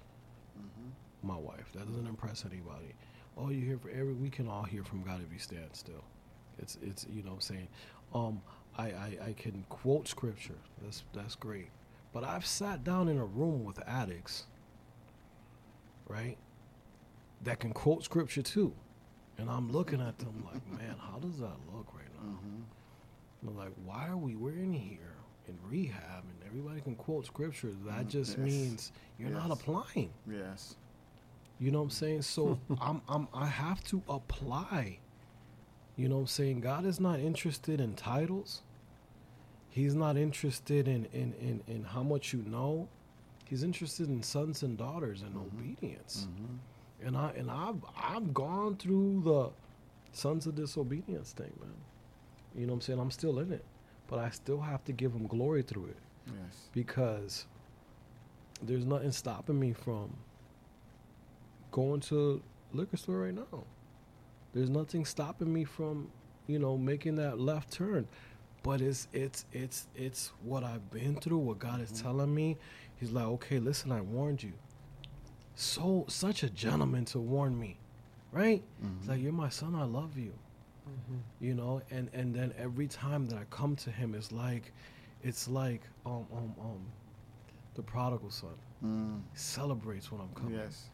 my 1.22 1.36
wife. 1.36 1.72
That 1.74 1.88
doesn't 1.88 2.06
impress 2.06 2.44
anybody. 2.44 2.94
Oh, 3.36 3.50
you 3.50 3.64
hear 3.64 3.78
for 3.78 3.90
every 3.90 4.14
we 4.14 4.30
can 4.30 4.48
all 4.48 4.64
hear 4.64 4.84
from 4.84 5.02
God 5.02 5.20
if 5.26 5.32
you 5.32 5.38
stand 5.38 5.68
still. 5.72 6.04
It's 6.58 6.78
it's 6.82 7.06
you 7.10 7.22
know 7.22 7.30
what 7.30 7.36
I'm 7.36 7.40
saying. 7.40 7.68
Um 8.14 8.42
I, 8.78 8.84
I, 8.88 9.18
I 9.28 9.32
can 9.32 9.64
quote 9.70 10.06
scripture. 10.06 10.58
That's 10.82 11.04
that's 11.14 11.34
great. 11.34 11.68
But 12.12 12.24
I've 12.24 12.46
sat 12.46 12.84
down 12.84 13.08
in 13.08 13.18
a 13.18 13.24
room 13.24 13.64
with 13.64 13.78
addicts, 13.86 14.44
right? 16.08 16.36
That 17.46 17.60
can 17.60 17.72
quote 17.72 18.04
scripture 18.04 18.42
too. 18.42 18.72
And 19.38 19.48
I'm 19.50 19.70
looking 19.70 20.00
at 20.00 20.18
them 20.18 20.46
like, 20.52 20.66
man, 20.78 20.96
how 20.98 21.18
does 21.18 21.38
that 21.38 21.56
look 21.74 21.86
right 21.94 22.12
now? 22.22 22.30
Mm-hmm. 22.30 23.48
I'm 23.48 23.56
like, 23.56 23.72
why 23.84 24.08
are 24.08 24.16
we 24.16 24.34
we're 24.34 24.50
in 24.52 24.72
here 24.72 25.14
in 25.46 25.56
rehab 25.70 26.24
and 26.24 26.38
everybody 26.46 26.80
can 26.80 26.96
quote 26.96 27.26
scripture? 27.26 27.70
That 27.86 28.06
Mm, 28.06 28.08
just 28.08 28.30
yes. 28.36 28.38
means 28.38 28.92
you're 29.18 29.30
not 29.30 29.50
applying. 29.50 30.10
Yes. 30.30 30.74
You 31.58 31.70
know 31.70 31.78
what 31.78 31.84
I'm 31.84 31.90
saying? 31.90 32.22
So 32.22 32.58
I'm 32.80 33.00
I'm 33.08 33.28
I 33.32 33.46
have 33.46 33.82
to 33.84 34.02
apply. 34.08 34.98
You 35.96 36.08
know 36.08 36.16
what 36.16 36.20
I'm 36.22 36.26
saying? 36.26 36.60
God 36.60 36.84
is 36.84 36.98
not 37.00 37.20
interested 37.20 37.80
in 37.80 37.94
titles. 37.94 38.62
He's 39.70 39.94
not 39.94 40.16
interested 40.16 40.88
in 40.88 41.06
in, 41.12 41.32
in, 41.40 41.62
in 41.68 41.84
how 41.84 42.02
much 42.02 42.32
you 42.32 42.42
know. 42.42 42.88
He's 43.44 43.62
interested 43.62 44.08
in 44.08 44.22
sons 44.24 44.62
and 44.64 44.76
daughters 44.76 45.22
and 45.22 45.36
obedience. 45.36 46.26
Mm-hmm. 46.28 46.54
And 47.04 47.16
I 47.16 47.30
and 47.36 47.50
I've 47.50 47.84
I've 47.96 48.32
gone 48.32 48.76
through 48.76 49.22
the 49.24 49.50
sons 50.12 50.46
of 50.46 50.54
disobedience 50.54 51.32
thing, 51.32 51.52
man. 51.60 51.70
You 52.54 52.66
know 52.66 52.72
what 52.72 52.76
I'm 52.76 52.80
saying? 52.80 52.98
I'm 52.98 53.10
still 53.10 53.38
in 53.38 53.52
it. 53.52 53.64
But 54.08 54.18
I 54.20 54.30
still 54.30 54.60
have 54.60 54.84
to 54.84 54.92
give 54.92 55.12
him 55.12 55.26
glory 55.26 55.62
through 55.62 55.86
it 55.86 55.96
Yes. 56.26 56.68
because 56.72 57.46
there's 58.62 58.84
nothing 58.86 59.12
stopping 59.12 59.58
me 59.58 59.72
from 59.72 60.10
going 61.72 62.00
to 62.00 62.42
liquor 62.72 62.96
store 62.96 63.18
right 63.22 63.34
now. 63.34 63.64
There's 64.54 64.70
nothing 64.70 65.04
stopping 65.04 65.52
me 65.52 65.64
from, 65.64 66.08
you 66.46 66.58
know, 66.58 66.78
making 66.78 67.16
that 67.16 67.38
left 67.38 67.72
turn. 67.72 68.08
But 68.62 68.80
it's 68.80 69.06
it's 69.12 69.44
it's 69.52 69.86
it's 69.94 70.32
what 70.42 70.64
I've 70.64 70.90
been 70.90 71.16
through, 71.16 71.38
what 71.38 71.58
God 71.58 71.80
is 71.80 71.92
mm-hmm. 71.92 72.06
telling 72.06 72.34
me. 72.34 72.56
He's 72.96 73.10
like, 73.10 73.26
okay, 73.26 73.58
listen, 73.58 73.92
I 73.92 74.00
warned 74.00 74.42
you. 74.42 74.54
So 75.56 76.04
such 76.08 76.42
a 76.42 76.50
gentleman 76.50 77.04
to 77.06 77.18
warn 77.18 77.58
me, 77.58 77.78
right? 78.30 78.62
It's 79.00 79.08
like 79.08 79.20
you're 79.22 79.32
my 79.32 79.48
son, 79.48 79.74
I 79.74 79.84
love 79.84 80.16
you. 80.18 80.32
You 81.40 81.54
know, 81.54 81.82
and 81.90 82.08
and 82.12 82.32
then 82.34 82.52
every 82.58 82.86
time 82.86 83.26
that 83.26 83.36
I 83.38 83.44
come 83.50 83.74
to 83.76 83.90
him, 83.90 84.14
it's 84.14 84.30
like, 84.32 84.72
it's 85.24 85.48
like 85.48 85.82
um 86.04 86.26
um 86.32 86.54
um, 86.60 86.86
the 87.74 87.82
prodigal 87.82 88.30
son 88.30 88.50
Mm, 88.84 89.22
celebrates 89.32 90.12
when 90.12 90.20
I'm 90.20 90.28
coming. 90.34 90.54
yes. 90.54 90.90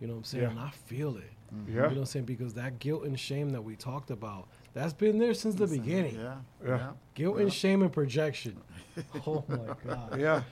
You 0.00 0.06
know 0.06 0.12
what 0.12 0.18
I'm 0.18 0.24
saying? 0.24 0.42
Yeah. 0.44 0.50
And 0.50 0.58
I 0.60 0.68
feel 0.70 1.16
it. 1.16 1.30
Yeah. 1.66 1.72
You 1.74 1.80
know 1.80 1.88
what 1.88 1.96
I'm 1.96 2.04
saying? 2.04 2.24
Because 2.26 2.52
that 2.54 2.78
guilt 2.78 3.04
and 3.04 3.18
shame 3.18 3.48
that 3.50 3.62
we 3.62 3.74
talked 3.74 4.10
about, 4.10 4.48
that's 4.74 4.92
been 4.92 5.18
there 5.18 5.34
since 5.34 5.54
the 5.56 5.66
beginning. 5.66 6.16
Yeah. 6.18 6.36
Yeah. 6.66 6.90
Guilt 7.14 7.38
and 7.38 7.52
shame 7.52 7.82
and 7.82 7.92
projection. 7.92 8.56
oh 9.26 9.42
my 9.48 9.74
God. 9.86 10.20
Yeah. 10.20 10.42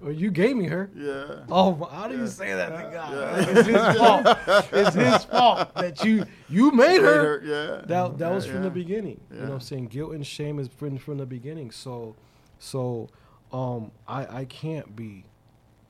Well, 0.00 0.12
you 0.12 0.30
gave 0.32 0.56
me 0.56 0.66
her. 0.66 0.90
Yeah. 0.96 1.44
Oh, 1.48 1.76
my- 1.76 1.88
how 1.88 2.08
do 2.08 2.16
you 2.16 2.26
say 2.26 2.52
that 2.52 2.68
to 2.70 2.90
God? 2.92 3.48
It's 3.56 3.66
his 3.68 3.96
fault. 3.98 4.38
It's 4.72 4.94
his 4.96 5.24
fault 5.26 5.74
that 5.76 6.04
you 6.04 6.24
you 6.48 6.70
made 6.72 7.00
her. 7.02 7.40
Yeah. 7.44 7.86
That 7.86 8.18
that 8.18 8.32
was 8.32 8.46
Yeah, 8.46 8.52
from 8.52 8.62
the 8.62 8.68
yeah. 8.68 8.74
beginning. 8.74 9.20
You 9.30 9.36
know 9.38 9.44
what 9.46 9.52
I'm 9.54 9.60
saying? 9.60 9.86
Guilt 9.86 10.12
and 10.12 10.26
shame 10.26 10.58
is 10.58 10.68
from 10.68 10.98
from 10.98 11.18
the 11.18 11.26
beginning. 11.26 11.70
So 11.70 12.16
so 12.58 13.08
um 13.52 13.90
I 14.08 14.40
I 14.40 14.44
can't 14.46 14.94
be 14.96 15.24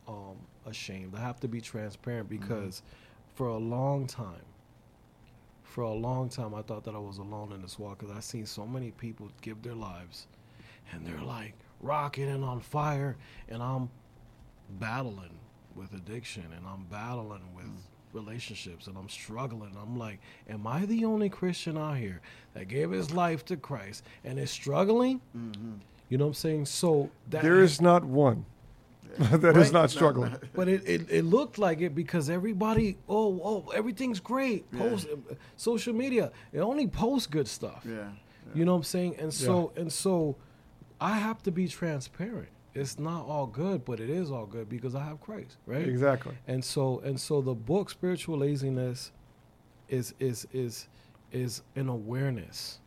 um 0.07 0.37
ashamed. 0.67 1.15
I 1.17 1.21
have 1.21 1.41
to 1.41 1.49
be 1.49 1.61
transparent 1.61 2.29
Mm-hmm. 2.31 2.41
because 2.43 2.83
for 3.35 3.47
a 3.49 3.57
long 3.59 4.07
time 4.07 4.45
for 5.75 5.83
a 5.83 5.93
long 5.93 6.29
time 6.29 6.55
I 6.55 6.63
thought 6.63 6.85
that 6.85 6.95
I 6.95 6.99
was 6.99 7.19
alone 7.19 7.51
in 7.51 7.61
this 7.61 7.81
walk 7.81 7.99
cuz 7.99 8.09
I 8.09 8.21
seen 8.21 8.47
so 8.47 8.65
many 8.65 8.93
people 8.93 9.29
give 9.41 9.61
their 9.61 9.75
lives 9.75 10.29
and 10.93 11.05
they're 11.05 11.21
like 11.21 11.55
rocking 11.81 12.29
and 12.29 12.45
on 12.45 12.61
fire 12.61 13.17
and 13.49 13.61
I'm 13.61 13.91
battling 14.79 15.37
with 15.75 15.93
addiction 15.93 16.45
and 16.57 16.65
I'm 16.65 16.85
battling 16.85 17.43
with 17.57 17.67
mm. 17.67 17.81
relationships 18.13 18.87
and 18.87 18.97
I'm 18.97 19.09
struggling. 19.09 19.77
I'm 19.77 19.99
like, 19.99 20.21
am 20.49 20.65
I 20.65 20.87
the 20.87 21.05
only 21.05 21.29
Christian 21.29 21.77
out 21.77 21.97
here 21.97 22.21
that 22.53 22.69
gave 22.69 22.93
his 22.93 23.11
life 23.11 23.45
to 23.47 23.57
Christ 23.57 24.05
and 24.23 24.39
is 24.39 24.53
struggling? 24.53 25.21
Mm-hmm. 25.37 25.73
You 26.09 26.19
know 26.19 26.27
what 26.27 26.29
I'm 26.29 26.35
saying? 26.35 26.67
So 26.67 27.11
that 27.31 27.43
There 27.43 27.61
is 27.61 27.81
not 27.81 28.05
one 28.05 28.47
that 29.19 29.57
is 29.57 29.67
Right? 29.67 29.73
not 29.73 29.91
struggling. 29.91 30.37
but 30.55 30.69
it, 30.69 30.83
it, 30.87 31.07
it 31.11 31.25
looked 31.25 31.59
like 31.59 31.81
it 31.81 31.95
because 31.95 32.29
everybody, 32.31 32.97
oh, 33.09 33.41
oh, 33.45 33.71
everything's 33.75 34.21
great. 34.21 34.71
Post 34.73 35.09
uh, 35.13 35.35
social 35.57 35.95
media, 35.95 36.33
it 36.53 36.61
only 36.61 36.87
posts 36.87 37.27
good 37.27 37.47
stuff. 37.49 37.85
Yeah. 37.89 38.09
You 38.55 38.65
know 38.65 38.73
what 38.73 38.79
I'm 38.79 38.85
saying? 38.85 39.17
And 39.19 39.33
so 39.33 39.73
and 39.77 39.93
so 39.93 40.37
I 41.01 41.19
have 41.19 41.43
to 41.45 41.51
be 41.51 41.67
transparent. 41.69 42.49
It's 42.75 42.99
not 42.99 43.27
all 43.27 43.47
good, 43.47 43.85
but 43.85 44.01
it 44.01 44.11
is 44.11 44.31
all 44.33 44.47
good 44.47 44.69
because 44.69 44.95
I 44.97 45.05
have 45.05 45.21
Christ, 45.21 45.59
right? 45.67 45.87
Exactly. 45.87 46.35
And 46.49 46.65
so 46.65 47.01
and 47.05 47.19
so 47.21 47.41
the 47.41 47.55
book 47.55 47.91
Spiritual 47.91 48.39
Laziness 48.39 49.13
is 49.89 50.13
is 50.19 50.47
is 50.53 50.89
is 51.33 51.63
an 51.77 51.89
awareness 51.89 52.81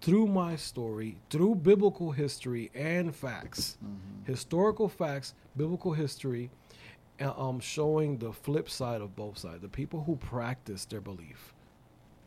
through 0.00 0.26
my 0.26 0.56
story, 0.56 1.16
through 1.28 1.56
biblical 1.56 2.10
history 2.12 2.70
and 2.74 3.14
facts. 3.14 3.76
Historical 4.24 4.88
facts, 4.88 5.34
biblical 5.56 5.92
history, 5.92 6.50
uh, 7.20 7.32
um 7.36 7.60
showing 7.60 8.16
the 8.18 8.32
flip 8.32 8.68
side 8.70 9.00
of 9.00 9.14
both 9.16 9.38
sides. 9.38 9.60
The 9.60 9.68
people 9.68 10.04
who 10.04 10.16
practice 10.16 10.84
their 10.86 11.00
belief 11.02 11.54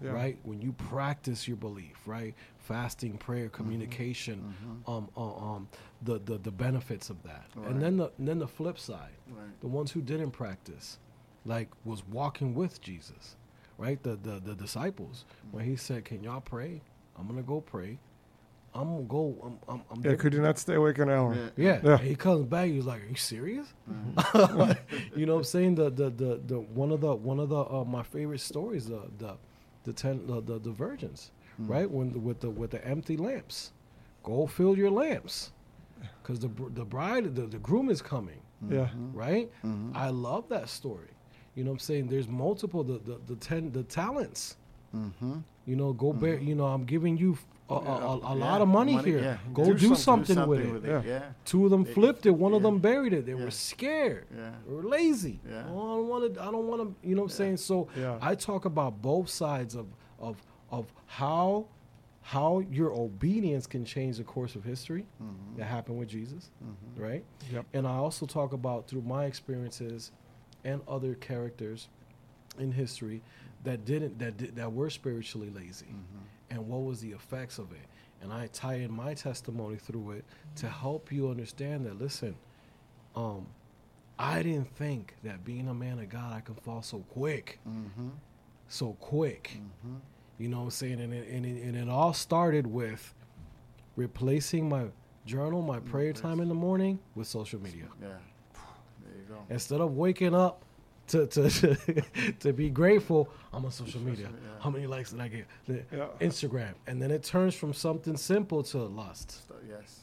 Yeah. 0.01 0.11
right? 0.11 0.37
When 0.43 0.61
you 0.61 0.73
practice 0.73 1.47
your 1.47 1.57
belief, 1.57 1.97
right? 2.05 2.35
Fasting, 2.59 3.17
prayer, 3.17 3.49
communication, 3.49 4.53
um, 4.87 5.09
uh, 5.17 5.35
um, 5.35 5.67
the, 6.01 6.19
the 6.19 6.37
the 6.37 6.51
benefits 6.51 7.09
of 7.09 7.21
that, 7.23 7.45
Right. 7.55 7.71
and 7.71 7.81
then 7.81 7.97
the 7.97 8.11
and 8.17 8.27
then 8.27 8.39
the 8.39 8.47
flip 8.47 8.77
side, 8.77 9.15
Right. 9.29 9.59
the 9.61 9.67
ones 9.67 9.91
who 9.91 10.01
didn't 10.01 10.31
practice, 10.31 10.99
like 11.45 11.69
was 11.85 12.05
walking 12.07 12.53
with 12.53 12.81
Jesus, 12.81 13.35
right? 13.77 14.01
The 14.03 14.15
the 14.15 14.39
the 14.39 14.55
disciples 14.55 15.25
when 15.51 15.65
he 15.65 15.75
said, 15.75 16.05
"Can 16.05 16.23
y'all 16.23 16.41
pray? 16.41 16.81
I'm 17.17 17.27
gonna 17.27 17.41
go 17.41 17.61
pray. 17.61 17.99
I'm 18.75 18.89
gonna 18.89 19.03
go. 19.03 19.35
I'm 19.43 19.59
I'm, 19.67 19.81
I'm 19.91 20.03
Yeah, 20.03 20.15
could 20.15 20.33
you 20.33 20.41
not 20.41 20.57
stay 20.57 20.75
awake 20.75 20.97
an 20.97 21.09
hour? 21.09 21.35
Yeah. 21.35 21.49
yeah. 21.55 21.79
Yeah. 21.83 21.97
He 21.97 22.15
comes 22.15 22.45
back. 22.45 22.69
He's 22.69 22.85
like, 22.85 23.03
"Are 23.03 23.07
you 23.07 23.15
serious?" 23.15 23.67
Mm-hmm. 23.89 24.71
you 25.19 25.25
know 25.25 25.33
what 25.33 25.39
I'm 25.39 25.43
saying? 25.45 25.75
The 25.75 25.89
the 25.89 26.09
the, 26.09 26.41
the 26.45 26.59
one 26.59 26.91
of 26.91 27.01
the 27.01 27.13
one 27.13 27.39
of 27.39 27.49
the 27.49 27.59
uh, 27.59 27.83
my 27.85 28.03
favorite 28.03 28.41
stories 28.41 28.87
the 28.87 29.01
the 29.19 29.35
the 29.83 29.93
ten 29.93 30.25
the 30.25 30.41
the, 30.41 30.59
the 30.59 30.71
virgins, 30.71 31.31
mm. 31.61 31.69
right? 31.69 31.89
When 31.89 32.13
the, 32.13 32.19
with 32.19 32.39
the 32.39 32.49
with 32.49 32.71
the 32.71 32.85
empty 32.85 33.15
lamps, 33.15 33.73
go 34.23 34.47
fill 34.47 34.75
your 34.75 34.89
lamps, 34.89 35.51
because 36.21 36.39
the 36.39 36.49
the 36.73 36.85
bride 36.85 37.35
the, 37.35 37.43
the 37.43 37.59
groom 37.59 37.89
is 37.89 38.01
coming, 38.01 38.41
Yeah. 38.69 38.85
Mm-hmm. 38.87 39.17
right? 39.17 39.51
Mm-hmm. 39.63 39.95
I 39.95 40.09
love 40.09 40.49
that 40.49 40.69
story. 40.69 41.09
You 41.55 41.63
know 41.63 41.69
what 41.69 41.75
I'm 41.75 41.79
saying? 41.79 42.07
There's 42.07 42.27
multiple 42.27 42.83
the 42.83 42.97
the, 42.97 43.19
the 43.27 43.35
ten 43.35 43.71
the 43.71 43.83
talents. 43.83 44.57
Mm-hmm. 44.95 45.39
You 45.65 45.75
know, 45.75 45.93
go 45.93 46.11
mm-hmm. 46.11 46.19
bear. 46.19 46.39
You 46.39 46.55
know, 46.55 46.65
I'm 46.65 46.85
giving 46.85 47.17
you 47.17 47.37
uh, 47.69 47.75
a, 47.75 47.77
a, 47.77 47.81
uh, 47.81 48.19
a, 48.23 48.33
a 48.33 48.37
Yeah, 48.37 48.45
lot 48.45 48.61
of 48.61 48.67
money, 48.67 48.95
money, 48.95 49.11
here. 49.11 49.19
yeah. 49.19 49.37
Go 49.53 49.65
Do 49.65 49.73
do, 49.73 49.95
something. 49.95 50.35
something, 50.35 50.35
Do 50.35 50.47
with 50.47 50.85
it. 50.85 50.89
Yeah. 50.89 51.01
Yeah. 51.05 51.23
Two 51.45 51.65
of 51.65 51.71
them 51.71 51.83
They- 51.83 51.93
flipped 51.93 52.25
it. 52.25 52.31
One 52.31 52.53
of 52.53 52.61
them 52.61 52.79
buried 52.79 53.13
it. 53.13 53.25
They 53.25 53.33
were 53.33 53.51
scared. 53.51 54.27
Yeah. 54.35 54.51
They 54.67 54.73
were 54.73 54.83
lazy. 54.83 55.39
Yeah. 55.49 55.63
Oh, 55.69 55.93
I 55.93 55.95
don't 55.97 56.07
want 56.07 56.33
to. 56.33 56.41
I 56.41 56.45
don't 56.45 56.67
want 56.67 56.81
to. 56.81 57.07
You 57.07 57.15
know 57.15 57.23
what 57.23 57.31
I'm 57.31 57.37
saying? 57.37 57.57
So. 57.57 57.87
I 58.21 58.35
talk 58.35 58.65
about 58.65 59.01
both 59.01 59.29
sides 59.29 59.75
of 59.75 59.87
of 60.19 60.41
of 60.71 60.91
how 61.05 61.67
how 62.23 62.63
your 62.71 62.91
obedience 62.93 63.67
can 63.67 63.83
change 63.83 64.17
the 64.17 64.23
course 64.23 64.55
of 64.55 64.63
history 64.63 65.05
mm-hmm. 65.21 65.57
that 65.57 65.65
happened 65.65 65.99
with 65.99 66.07
Jesus, 66.07 66.51
mm-hmm. 66.63 67.01
right? 67.01 67.23
Yep. 67.51 67.65
And 67.73 67.85
I 67.85 67.95
also 67.95 68.25
talk 68.25 68.53
about 68.53 68.87
through 68.87 69.01
my 69.01 69.25
experiences 69.25 70.11
and 70.63 70.81
other 70.87 71.15
characters 71.15 71.89
in 72.57 72.71
history 72.71 73.21
that 73.63 73.85
didn't 73.85 74.19
that 74.19 74.37
did, 74.37 74.55
that 74.55 74.71
were 74.71 74.89
spiritually 74.89 75.49
lazy. 75.49 75.87
And 76.49 76.67
what 76.67 76.83
was 76.83 77.01
the 77.01 77.11
effects 77.11 77.57
of 77.57 77.71
it? 77.71 77.87
And 78.21 78.31
i 78.31 78.47
tie 78.47 78.75
in 78.75 78.91
my 78.91 79.13
testimony 79.13 79.75
through 79.77 80.11
it 80.11 80.25
to 80.55 80.69
help 80.69 81.11
you 81.11 81.29
understand 81.29 81.85
that 81.85 81.99
listen 81.99 82.35
um 83.15 83.47
i 84.17 84.41
didn't 84.41 84.73
think 84.77 85.15
that 85.23 85.43
being 85.43 85.67
a 85.67 85.73
man 85.73 85.99
of 85.99 86.07
god 86.09 86.33
i 86.33 86.39
can 86.39 86.55
fall 86.55 86.81
so 86.81 86.99
quick. 87.09 87.59
Mm-hmm. 87.67 88.09
so 88.69 88.93
quick. 89.01 89.57
You 90.39 90.47
know 90.47 90.57
what 90.59 90.63
i'm 90.63 90.69
saying? 90.71 90.99
And 91.01 91.13
it, 91.13 91.27
and, 91.27 91.45
it, 91.45 91.63
and 91.63 91.75
it 91.75 91.89
all 91.89 92.13
started 92.13 92.65
with 92.65 93.13
replacing 93.97 94.69
my 94.69 94.85
journal 95.25 95.61
my 95.61 95.79
prayer 95.79 96.13
time 96.13 96.39
in 96.39 96.47
the 96.47 96.55
morning 96.55 96.99
with 97.15 97.27
social 97.27 97.61
media. 97.61 97.85
Yeah. 98.01 98.07
There 98.07 99.15
you 99.17 99.25
go. 99.27 99.35
instead 99.49 99.81
of 99.81 99.95
waking 99.95 100.33
up 100.35 100.63
to 101.07 101.27
to 101.27 101.75
to 102.39 102.53
be 102.53 102.69
grateful, 102.69 103.29
I'm 103.51 103.65
on 103.65 103.71
social 103.71 104.01
media. 104.01 104.29
yeah. 104.31 104.49
How 104.63 104.69
many 104.69 104.87
likes 104.87 105.11
did 105.11 105.21
I 105.21 105.27
get? 105.27 105.45
The- 105.67 105.83
Yeah. 105.91 106.07
Instagram, 106.21 106.73
and 106.87 107.01
then 107.01 107.11
it 107.11 107.23
turns 107.23 107.55
from 107.55 107.73
something 107.73 108.17
simple 108.17 108.63
to 108.63 108.77
lust, 108.79 109.41
yes. 109.67 110.01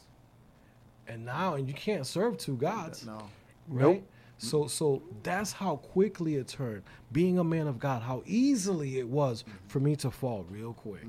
and 1.09 1.25
now 1.25 1.55
and 1.55 1.67
you 1.69 1.75
can't 1.75 2.07
serve 2.07 2.37
two 2.39 2.57
gods, 2.57 3.07
No. 3.07 3.19
right? 3.69 3.83
Nope. 3.97 4.05
So 4.39 4.67
so 4.67 5.03
that's 5.23 5.53
how 5.53 5.77
quickly 5.77 6.37
it 6.37 6.49
turned. 6.49 6.83
Being 7.13 7.39
a 7.39 7.45
man 7.45 7.67
of 7.67 7.79
God, 7.79 8.01
how 8.03 8.23
easily 8.27 8.99
it 8.99 9.07
was 9.09 9.45
for 9.69 9.81
me 9.81 9.97
to 9.97 10.11
fall 10.11 10.45
real 10.51 10.73
quick. 10.73 11.05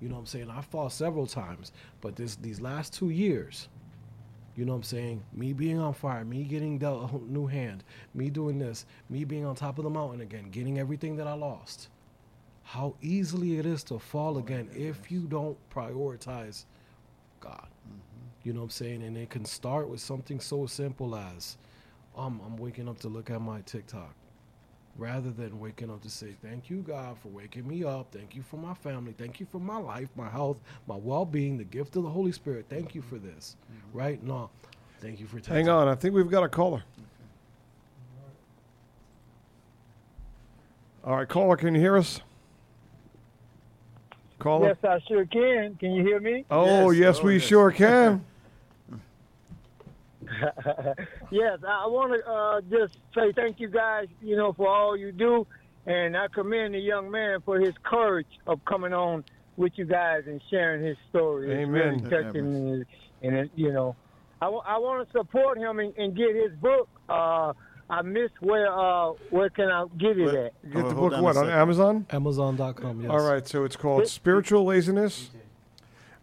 You 0.00 0.08
know 0.08 0.14
what 0.14 0.20
I'm 0.20 0.26
saying? 0.26 0.48
I 0.50 0.60
fall 0.62 0.88
several 0.90 1.26
times, 1.26 1.72
but 2.00 2.14
this 2.16 2.36
these 2.36 2.60
last 2.60 2.94
two 2.94 3.10
years, 3.10 3.68
you 4.58 4.64
know 4.64 4.72
what 4.72 4.78
I'm 4.78 4.82
saying? 4.82 5.22
Me 5.32 5.52
being 5.52 5.78
on 5.78 5.94
fire, 5.94 6.24
me 6.24 6.42
getting 6.42 6.78
dealt 6.78 7.12
a 7.12 7.16
new 7.32 7.46
hand, 7.46 7.84
me 8.12 8.28
doing 8.28 8.58
this, 8.58 8.86
me 9.08 9.22
being 9.22 9.44
on 9.44 9.54
top 9.54 9.78
of 9.78 9.84
the 9.84 9.90
mountain 9.90 10.20
again, 10.20 10.50
getting 10.50 10.80
everything 10.80 11.14
that 11.18 11.28
I 11.28 11.34
lost. 11.34 11.90
How 12.64 12.96
easily 13.00 13.60
it 13.60 13.66
is 13.66 13.84
to 13.84 14.00
fall 14.00 14.36
again 14.38 14.68
if 14.74 15.12
you 15.12 15.28
don't 15.28 15.56
prioritize 15.70 16.64
God. 17.38 17.68
You 18.42 18.52
know 18.52 18.62
what 18.62 18.64
I'm 18.64 18.70
saying? 18.70 19.04
And 19.04 19.16
it 19.16 19.30
can 19.30 19.44
start 19.44 19.88
with 19.88 20.00
something 20.00 20.40
so 20.40 20.66
simple 20.66 21.14
as 21.14 21.56
um, 22.16 22.40
I'm 22.44 22.56
waking 22.56 22.88
up 22.88 22.98
to 23.02 23.08
look 23.08 23.30
at 23.30 23.40
my 23.40 23.60
TikTok 23.60 24.12
rather 24.98 25.30
than 25.30 25.58
waking 25.60 25.90
up 25.90 26.02
to 26.02 26.10
say, 26.10 26.34
Thank 26.42 26.68
you, 26.68 26.78
God, 26.82 27.16
for 27.22 27.28
waking 27.28 27.66
me 27.66 27.84
up. 27.84 28.08
Thank 28.12 28.34
you 28.34 28.42
for 28.42 28.56
my 28.56 28.74
family. 28.74 29.14
Thank 29.16 29.40
you 29.40 29.46
for 29.50 29.58
my 29.60 29.78
life, 29.78 30.08
my 30.16 30.28
health, 30.28 30.58
my 30.86 30.96
well 30.96 31.24
being, 31.24 31.56
the 31.56 31.64
gift 31.64 31.96
of 31.96 32.02
the 32.02 32.10
Holy 32.10 32.32
Spirit. 32.32 32.66
Thank 32.68 32.94
you 32.94 33.00
for 33.00 33.16
this. 33.16 33.56
Mm-hmm. 33.72 33.98
Right? 33.98 34.22
No. 34.22 34.50
Thank 35.00 35.20
you 35.20 35.26
for 35.26 35.36
TikTok. 35.36 35.54
Hang 35.54 35.68
on. 35.68 35.88
I 35.88 35.94
think 35.94 36.14
we've 36.14 36.28
got 36.30 36.42
a 36.42 36.48
caller. 36.48 36.82
All 41.04 41.16
right, 41.16 41.28
caller, 41.28 41.56
can 41.56 41.74
you 41.74 41.80
hear 41.80 41.96
us? 41.96 42.20
Caller? 44.38 44.68
Yes, 44.68 44.76
I 44.84 44.98
sure 45.08 45.24
can. 45.24 45.76
Can 45.76 45.92
you 45.92 46.02
hear 46.04 46.20
me? 46.20 46.44
Oh, 46.50 46.90
Yes. 46.90 47.00
yes, 47.00 47.18
Oh, 47.20 47.24
we 47.24 47.34
yes. 47.34 47.42
sure 47.44 47.70
can. 47.70 48.24
Yes, 51.30 51.58
I 51.66 51.86
want 51.86 52.12
to 52.14 52.30
uh, 52.30 52.60
just 52.70 52.98
say 53.14 53.32
thank 53.32 53.60
you 53.60 53.68
guys, 53.68 54.06
you 54.22 54.36
know, 54.36 54.52
for 54.52 54.68
all 54.68 54.96
you 54.96 55.12
do, 55.12 55.46
and 55.86 56.16
I 56.16 56.26
commend 56.28 56.74
the 56.74 56.78
young 56.78 57.10
man 57.10 57.40
for 57.44 57.58
his 57.60 57.74
courage 57.82 58.26
of 58.46 58.64
coming 58.64 58.92
on 58.92 59.24
with 59.56 59.72
you 59.76 59.84
guys 59.84 60.22
and 60.26 60.40
sharing 60.50 60.84
his 60.84 60.96
story. 61.10 61.50
It's 61.50 61.68
Amen. 61.68 61.98
really 61.98 62.10
touching, 62.10 62.84
and, 63.22 63.36
and 63.36 63.50
you 63.56 63.72
know, 63.72 63.94
I 64.40 64.48
want 64.48 65.06
to 65.06 65.12
support 65.18 65.58
him 65.58 65.80
and, 65.80 65.92
and 65.96 66.16
get 66.16 66.34
his 66.34 66.52
book. 66.60 66.88
Uh, 67.08 67.52
I 67.90 68.02
missed 68.02 68.40
where 68.40 68.70
uh, 68.72 69.12
where 69.30 69.50
can 69.50 69.68
I 69.70 69.84
get 69.98 70.16
it 70.18 70.24
What- 70.26 70.34
at? 70.34 70.72
Get 70.72 70.84
Oh, 70.84 70.88
the 70.88 70.94
book 70.94 71.12
on 71.14 71.22
what 71.22 71.36
on. 71.36 71.48
Amazon? 71.50 72.06
Amazon.com. 72.10 73.00
Yes. 73.02 73.10
All 73.10 73.20
right, 73.28 73.46
so 73.48 73.64
it's 73.64 73.76
called 73.76 74.06
Spiritual 74.06 74.64
Laziness. 74.64 75.30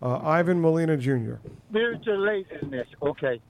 Uh, 0.01 0.17
Ivan 0.19 0.61
Molina 0.61 0.95
Jr. 0.97 1.35
Spiritual 1.69 2.19
laziness. 2.19 2.87
Okay, 3.01 3.41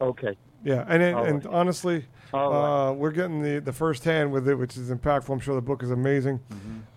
okay. 0.00 0.36
Yeah, 0.64 0.84
and 0.88 1.02
it, 1.02 1.14
All 1.14 1.24
and 1.24 1.44
right. 1.44 1.54
honestly, 1.54 2.04
All 2.32 2.50
right. 2.50 2.90
uh, 2.90 2.92
we're 2.92 3.12
getting 3.12 3.40
the 3.42 3.60
the 3.60 3.72
first 3.72 4.02
hand 4.04 4.32
with 4.32 4.48
it, 4.48 4.56
which 4.56 4.76
is 4.76 4.90
impactful. 4.90 5.30
I'm 5.30 5.38
sure 5.38 5.54
the 5.54 5.60
book 5.62 5.82
is 5.82 5.90
amazing. 5.90 6.40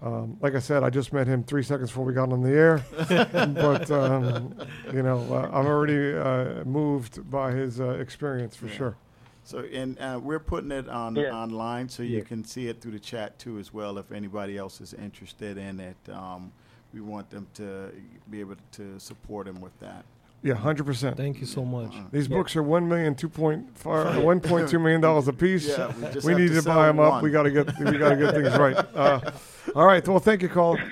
Um, 0.02 0.38
like 0.41 0.56
I 0.56 0.60
said, 0.60 0.84
I 0.84 0.90
just 0.90 1.14
met 1.14 1.28
him 1.28 1.44
three 1.44 1.61
seconds 1.61 1.91
before 1.91 2.03
we 2.06 2.14
got 2.14 2.32
on 2.34 2.41
the 2.41 2.49
air, 2.49 2.84
but 3.53 3.91
um, 3.91 4.56
you 4.91 5.03
know, 5.03 5.32
uh, 5.32 5.48
I'm 5.53 5.68
already 5.68 6.14
uh, 6.18 6.64
moved 6.65 7.30
by 7.30 7.52
his 7.52 7.80
uh, 7.80 7.90
experience 7.91 8.56
for 8.56 8.65
Yeah. 8.65 8.73
sure. 8.73 8.98
So, 9.44 9.60
and 9.60 9.99
uh, 9.99 10.19
we're 10.22 10.40
putting 10.40 10.72
it 10.72 10.90
on 10.90 11.15
Yeah. 11.15 11.36
online, 11.36 11.88
so 11.88 12.02
you 12.02 12.18
Yeah. 12.18 12.23
can 12.23 12.44
see 12.44 12.68
it 12.68 12.82
through 12.82 12.94
the 12.94 12.99
chat 12.99 13.38
too, 13.38 13.60
as 13.60 13.72
well. 13.72 13.99
If 13.99 14.11
anybody 14.11 14.57
else 14.57 14.82
is 14.82 14.94
interested 14.95 15.57
in 15.60 15.80
it, 15.80 15.98
um, 16.10 16.52
we 16.94 17.02
want 17.02 17.30
them 17.30 17.48
to 17.56 17.91
be 18.30 18.40
able 18.40 18.56
to 18.73 18.99
support 18.99 19.48
him 19.48 19.61
with 19.61 19.78
that. 19.80 20.03
Yeah, 20.43 20.55
hundred 20.55 20.85
percent. 20.85 21.18
Thank 21.18 21.39
you 21.39 21.45
so 21.45 21.63
much. 21.63 21.93
Uh, 21.95 22.03
These 22.11 22.27
Yeah. 22.27 22.38
books 22.38 22.55
are 22.55 22.63
one 22.63 22.88
million, 22.88 23.13
two 23.13 23.30
point 23.30 23.77
five, 23.77 24.23
one 24.23 24.39
point 24.39 24.68
two 24.69 24.80
million 24.80 24.99
dollars 24.99 25.27
a 25.30 25.34
piece. 25.34 25.68
Yeah, 25.68 25.93
we 25.95 26.13
just 26.13 26.26
we 26.26 26.34
need 26.34 26.47
to 26.49 26.61
to, 26.61 26.68
buy 26.68 26.88
them 26.88 26.99
up. 26.99 27.22
We 27.22 27.30
got 27.30 27.43
to 27.43 27.51
get 27.51 27.68
we 27.80 27.97
got 27.97 28.09
to 28.09 28.15
get 28.18 28.34
things 28.34 28.57
right. 28.57 28.76
Uh, 28.95 29.31
all 29.76 29.85
right. 29.85 30.05
Well, 30.07 30.19
thank 30.19 30.41
you, 30.41 30.49
Cole. 30.49 30.77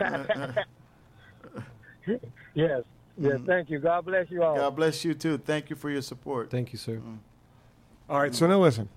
Yes, 2.56 2.84
yes. 3.18 3.38
Mhm. 3.38 3.46
Thank 3.46 3.70
you. 3.70 3.78
God 3.80 4.06
bless 4.06 4.32
you 4.32 4.42
all. 4.44 4.56
God 4.56 4.76
bless 4.76 5.06
you 5.06 5.14
too. 5.14 5.38
Thank 5.38 5.70
you 5.70 5.76
for 5.76 5.90
your 5.92 6.02
support. 6.02 6.50
Thank 6.50 6.74
you, 6.74 6.80
sir. 6.80 7.00
All 8.10 8.20
right. 8.20 8.34
So 8.34 8.48
now 8.48 8.60
listen. 8.60 8.90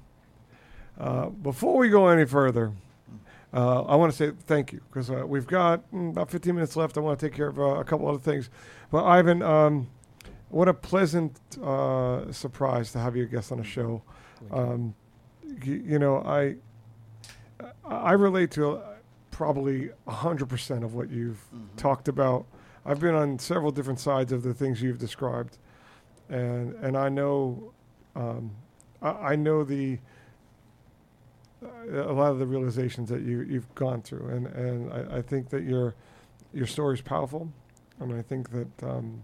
Uh, 0.99 1.27
before 1.27 1.77
we 1.77 1.91
go 1.91 2.09
any 2.09 2.25
further, 2.25 2.73
uh, 3.53 3.83
I 3.83 3.97
want 3.97 4.11
to 4.13 4.17
say 4.17 4.33
thank 4.47 4.73
you 4.73 4.81
because 4.89 5.11
uh, 5.11 5.27
we've 5.27 5.47
got 5.47 5.91
mm, 5.93 6.11
about 6.11 6.31
15 6.31 6.55
minutes 6.55 6.75
left. 6.77 6.97
I 6.97 7.01
want 7.01 7.19
to 7.21 7.27
take 7.27 7.37
care 7.37 7.49
of 7.49 7.59
uh, 7.59 7.63
a 7.81 7.85
couple 7.85 8.09
other 8.09 8.19
things. 8.19 8.49
But 8.91 9.05
Ivan, 9.05 9.43
um, 9.43 9.89
what 10.53 10.69
a 10.69 10.75
pleasant 10.75 11.39
uh, 11.63 12.31
surprise 12.31 12.93
to 12.93 12.99
have 12.99 13.17
you 13.17 13.25
a 13.25 13.27
guest 13.27 13.51
on 13.53 13.59
the 13.59 13.65
show. 13.65 14.03
Um, 14.51 14.95
you, 15.65 15.83
you 15.85 15.99
know, 15.99 16.19
I 16.19 16.57
I 17.85 18.13
relate 18.13 18.51
to 18.53 18.77
uh, 18.77 18.83
probably 19.31 19.91
hundred 20.07 20.49
percent 20.49 20.85
of 20.85 20.95
what 20.95 21.11
you've 21.11 21.43
Mhm. 21.55 21.77
talked 21.77 22.07
about. 22.09 22.47
I've 22.85 23.01
been 23.01 23.15
on 23.15 23.39
several 23.39 23.71
different 23.73 24.01
sides 24.01 24.33
of 24.33 24.43
the 24.43 24.53
things 24.55 24.83
you've 24.83 24.99
described, 24.99 25.59
and 26.29 26.75
and 26.85 26.97
I 26.97 27.09
know, 27.09 27.73
um, 28.15 28.51
I, 29.01 29.11
I 29.33 29.37
know 29.37 29.65
the 29.65 29.99
uh, 31.65 32.11
a 32.11 32.13
lot 32.13 32.33
of 32.33 32.39
the 32.39 32.47
realizations 32.47 33.09
that 33.09 33.23
you 33.23 33.41
you've 33.43 33.73
gone 33.75 34.03
through, 34.03 34.27
and 34.29 34.47
and 34.49 34.93
I, 34.93 35.19
I 35.19 35.23
think 35.23 35.49
that 35.51 35.63
your 35.63 35.95
your 36.53 36.67
story 36.67 36.95
is 36.95 37.01
powerful, 37.01 37.49
and 38.01 38.13
I 38.13 38.23
think 38.23 38.51
that. 38.51 38.83
Um, 38.83 39.23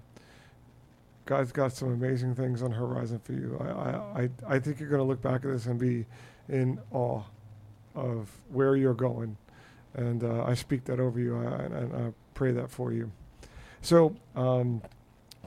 God's 1.29 1.53
got 1.53 1.75
some 1.75 1.93
amazing 1.93 2.35
things 2.35 2.63
on 2.63 2.71
horizon 2.71 3.21
for 3.23 3.35
you. 3.35 3.59
I, 3.61 4.23
I, 4.23 4.31
I, 4.47 4.59
think 4.59 4.81
you're 4.81 4.89
going 4.89 5.03
to 5.03 5.05
look 5.05 5.21
back 5.21 5.45
at 5.45 5.51
this 5.53 5.67
and 5.67 5.79
be 5.79 6.07
in 6.49 6.81
awe 6.91 7.21
of 7.95 8.31
where 8.49 8.77
you're 8.77 8.95
going. 8.95 9.37
And 9.93 10.25
uh, 10.25 10.45
I 10.45 10.55
speak 10.55 10.85
that 10.85 10.99
over 10.99 11.21
you, 11.21 11.37
I, 11.37 11.65
and, 11.65 11.75
and 11.75 11.95
I 11.95 12.13
pray 12.33 12.53
that 12.53 12.71
for 12.71 12.95
you. 12.95 13.13
So, 13.83 14.17
um, 14.35 14.81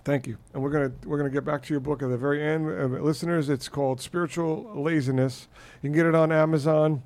thank 0.03 0.28
you. 0.28 0.38
And 0.53 0.62
we're 0.62 0.70
gonna 0.70 0.91
we're 1.03 1.18
gonna 1.18 1.32
get 1.32 1.45
back 1.45 1.64
to 1.64 1.74
your 1.74 1.80
book 1.80 2.03
at 2.03 2.10
the 2.10 2.18
very 2.18 2.44
end, 2.44 2.68
uh, 2.68 3.02
listeners. 3.02 3.49
It's 3.49 3.68
called 3.68 3.99
Spiritual 3.99 4.72
Laziness. 4.80 5.48
You 5.82 5.90
can 5.90 5.95
get 5.95 6.06
it 6.06 6.14
on 6.14 6.32
Amazon. 6.32 7.02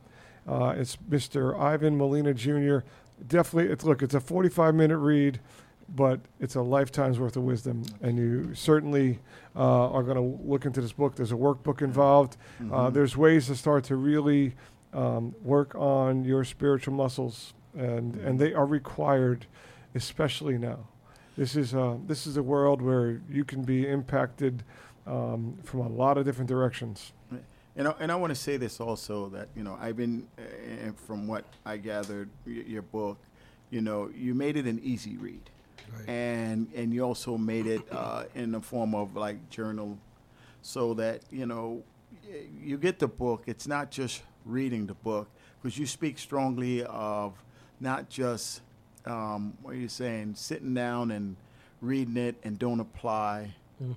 Uh, 0.45 0.73
it's 0.75 0.97
Mr. 1.09 1.57
Ivan 1.57 1.97
Molina 1.97 2.33
Jr. 2.33 2.79
Definitely, 3.25 3.71
it's 3.71 3.85
look. 3.85 4.03
It's 4.03 4.15
a 4.15 4.19
45 4.19 4.75
minute 4.75 4.97
read, 4.97 5.39
but 5.89 6.19
it's 6.39 6.55
a 6.55 6.61
lifetime's 6.61 7.19
worth 7.19 7.35
of 7.37 7.43
wisdom, 7.43 7.83
and 8.01 8.17
you 8.17 8.53
certainly 8.55 9.19
uh, 9.55 9.89
are 9.91 10.03
going 10.03 10.17
to 10.17 10.43
look 10.47 10.65
into 10.65 10.81
this 10.81 10.93
book. 10.93 11.15
There's 11.15 11.31
a 11.31 11.35
workbook 11.35 11.81
involved. 11.81 12.37
Uh, 12.59 12.63
Mhm. 12.63 12.93
there's 12.93 13.15
ways 13.17 13.47
to 13.47 13.55
start 13.55 13.83
to 13.85 13.95
really 13.95 14.55
um, 14.93 15.35
work 15.43 15.75
on 15.75 16.23
your 16.23 16.43
spiritual 16.45 16.93
muscles, 16.93 17.53
and 17.77 18.15
and 18.15 18.39
they 18.39 18.53
are 18.53 18.65
required, 18.65 19.45
especially 19.93 20.57
now. 20.57 20.87
This 21.37 21.55
is 21.55 21.75
uh, 21.75 21.97
this 22.07 22.25
is 22.25 22.37
a 22.37 22.43
world 22.43 22.81
where 22.81 23.21
you 23.29 23.43
can 23.43 23.63
be 23.63 23.87
impacted 23.87 24.63
um, 25.05 25.57
from 25.63 25.81
a 25.81 25.89
lot 25.89 26.17
of 26.17 26.25
different 26.25 26.47
directions. 26.49 27.11
And 27.77 27.89
I, 27.89 27.93
and 27.99 28.09
I 28.09 28.15
want 28.15 28.31
to 28.31 28.39
say 28.39 28.55
this 28.55 28.79
also 28.79 29.27
that 29.29 29.49
you 29.53 29.61
know 29.63 29.77
I've 29.81 29.97
been 29.97 30.27
uh, 30.39 30.41
and 30.85 30.97
from 30.97 31.27
what 31.27 31.43
I 31.65 31.75
gathered 31.77 32.29
y- 32.47 32.63
your 32.65 32.81
book, 32.83 33.17
you 33.69 33.81
know 33.81 34.09
you 34.15 34.33
made 34.33 34.55
it 34.55 34.65
an 34.65 34.79
easy 34.81 35.17
read, 35.17 35.49
Right. 35.93 36.09
and 36.09 36.67
and 36.75 36.93
you 36.93 37.03
also 37.03 37.37
made 37.37 37.67
it 37.67 37.81
uh, 37.91 38.25
in 38.35 38.51
the 38.51 38.61
form 38.61 38.95
of 38.95 39.15
like 39.15 39.49
journal, 39.49 39.97
so 40.61 40.93
that 40.95 41.21
you 41.31 41.45
know 41.45 41.83
you 42.61 42.77
get 42.77 42.99
the 42.99 43.07
book. 43.07 43.43
It's 43.47 43.67
not 43.67 43.91
just 43.91 44.21
reading 44.45 44.87
the 44.87 44.93
book 44.93 45.29
because 45.61 45.77
you 45.77 45.85
speak 45.85 46.17
strongly 46.19 46.83
of 46.83 47.33
not 47.79 48.09
just 48.09 48.61
um, 49.05 49.57
what 49.61 49.71
are 49.75 49.77
you 49.77 49.87
saying, 49.87 50.35
sitting 50.35 50.73
down 50.73 51.11
and 51.11 51.35
reading 51.81 52.17
it 52.17 52.35
and 52.43 52.57
don't 52.57 52.79
apply 52.79 53.53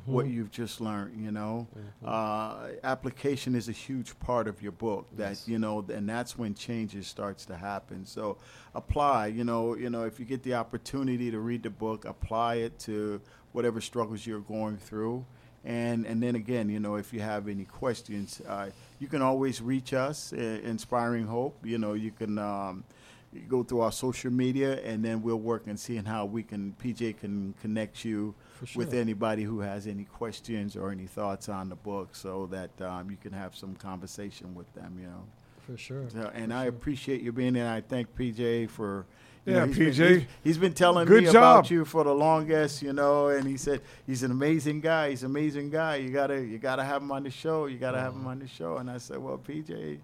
what 0.07 0.27
Mhm. 0.27 0.33
you've 0.35 0.51
just 0.51 0.81
learned. 0.81 1.23
You 1.23 1.31
know, 1.31 1.67
uh, 2.05 2.69
application 2.83 3.55
is 3.55 3.69
a 3.69 3.73
huge 3.73 4.19
part 4.21 4.49
of 4.49 4.63
your 4.63 4.73
book. 4.73 5.07
That 5.17 5.31
Yes. 5.31 5.49
you 5.49 5.59
know, 5.59 5.85
and 5.93 6.09
that's 6.09 6.37
when 6.39 6.55
changes 6.55 7.07
starts 7.07 7.45
to 7.47 7.57
happen. 7.57 8.05
So 8.07 8.39
apply. 8.75 9.29
You 9.29 9.45
know, 9.45 9.77
you 9.77 9.91
know, 9.91 10.05
if 10.05 10.19
you 10.19 10.25
get 10.27 10.43
the 10.43 10.55
opportunity 10.55 11.31
to 11.31 11.39
read 11.41 11.63
the 11.63 11.71
book, 11.71 12.05
apply 12.05 12.57
it 12.57 12.79
to 12.81 13.21
whatever 13.53 13.81
struggles 13.81 14.27
you're 14.27 14.41
going 14.41 14.77
through. 14.77 15.25
And 15.65 16.07
and 16.07 16.23
then 16.23 16.35
again, 16.35 16.69
you 16.71 16.81
know, 16.81 16.97
if 16.97 17.13
you 17.13 17.21
have 17.21 17.49
any 17.49 17.65
questions, 17.65 18.41
uh, 18.49 18.71
you 19.01 19.09
can 19.09 19.23
always 19.23 19.61
reach 19.61 19.93
us, 19.93 20.33
uh, 20.33 20.37
Inspiring 20.65 21.27
Hope. 21.27 21.65
You 21.67 21.79
know, 21.79 21.93
you 21.95 22.11
can. 22.11 22.39
Um, 22.39 22.85
you 23.31 23.43
go 23.43 23.63
through 23.63 23.81
our 23.81 23.93
social 23.93 24.31
media, 24.33 24.81
and 24.85 25.05
then 25.05 25.21
we'll 25.21 25.37
work 25.39 25.67
and 25.67 25.79
seeing 25.79 26.07
how 26.07 26.25
we 26.25 26.43
can 26.43 26.73
PJ 26.83 27.13
can 27.19 27.53
connect 27.61 28.03
you 28.03 28.35
sure. 28.67 28.85
with 28.85 28.95
anybody 28.95 29.43
who 29.45 29.61
has 29.61 29.87
any 29.87 30.05
questions 30.05 30.77
or 30.77 30.91
any 30.91 31.07
thoughts 31.07 31.49
on 31.49 31.69
the 31.69 31.77
book, 31.77 32.15
so 32.15 32.47
that 32.47 32.71
um, 32.81 33.11
you 33.11 33.17
can 33.17 33.33
have 33.33 33.55
some 33.57 33.75
conversation 33.77 34.55
with 34.55 34.73
them. 34.75 34.97
You 35.01 35.07
know, 35.07 35.25
For 35.67 35.77
sure. 35.77 36.09
so, 36.11 36.31
and 36.35 36.51
For 36.53 36.59
I 36.59 36.63
sure. 36.65 36.69
appreciate 36.71 37.21
you 37.23 37.33
being 37.33 37.55
there. 37.55 37.71
I 37.73 37.81
thank 37.81 38.15
PJ 38.17 38.71
for. 38.71 39.07
you 39.47 39.55
Yeah, 39.55 39.61
know, 39.61 39.67
he's 39.73 39.77
been- 39.79 39.93
PJ. 39.93 40.09
he's- 40.19 40.29
he's 40.45 40.59
been 40.59 40.75
telling 40.75 41.07
Good 41.07 41.25
me 41.25 41.31
job. 41.33 41.61
about 41.61 41.71
you 41.71 41.85
for 41.85 42.05
the 42.05 42.15
longest, 42.15 42.83
you 42.83 42.93
know, 42.93 43.29
and 43.29 43.47
he 43.47 43.57
said 43.57 43.81
he's 44.07 44.23
an 44.23 44.31
amazing 44.31 44.81
guy. 44.81 45.11
He's 45.11 45.23
an 45.23 45.31
amazing 45.31 45.71
guy. 45.71 45.97
You 45.97 46.11
gotta, 46.11 46.45
you 46.45 46.59
gotta 46.59 46.85
have 46.85 47.01
him 47.03 47.11
on 47.13 47.23
the 47.23 47.31
show. 47.31 47.67
You 47.67 47.79
gotta 47.79 47.99
have 48.01 48.13
him 48.13 48.27
on 48.27 48.39
the 48.41 48.49
show. 48.49 48.77
And 48.79 48.91
I 48.91 48.99
said, 48.99 49.19
well, 49.19 49.39
PJ, 49.39 49.99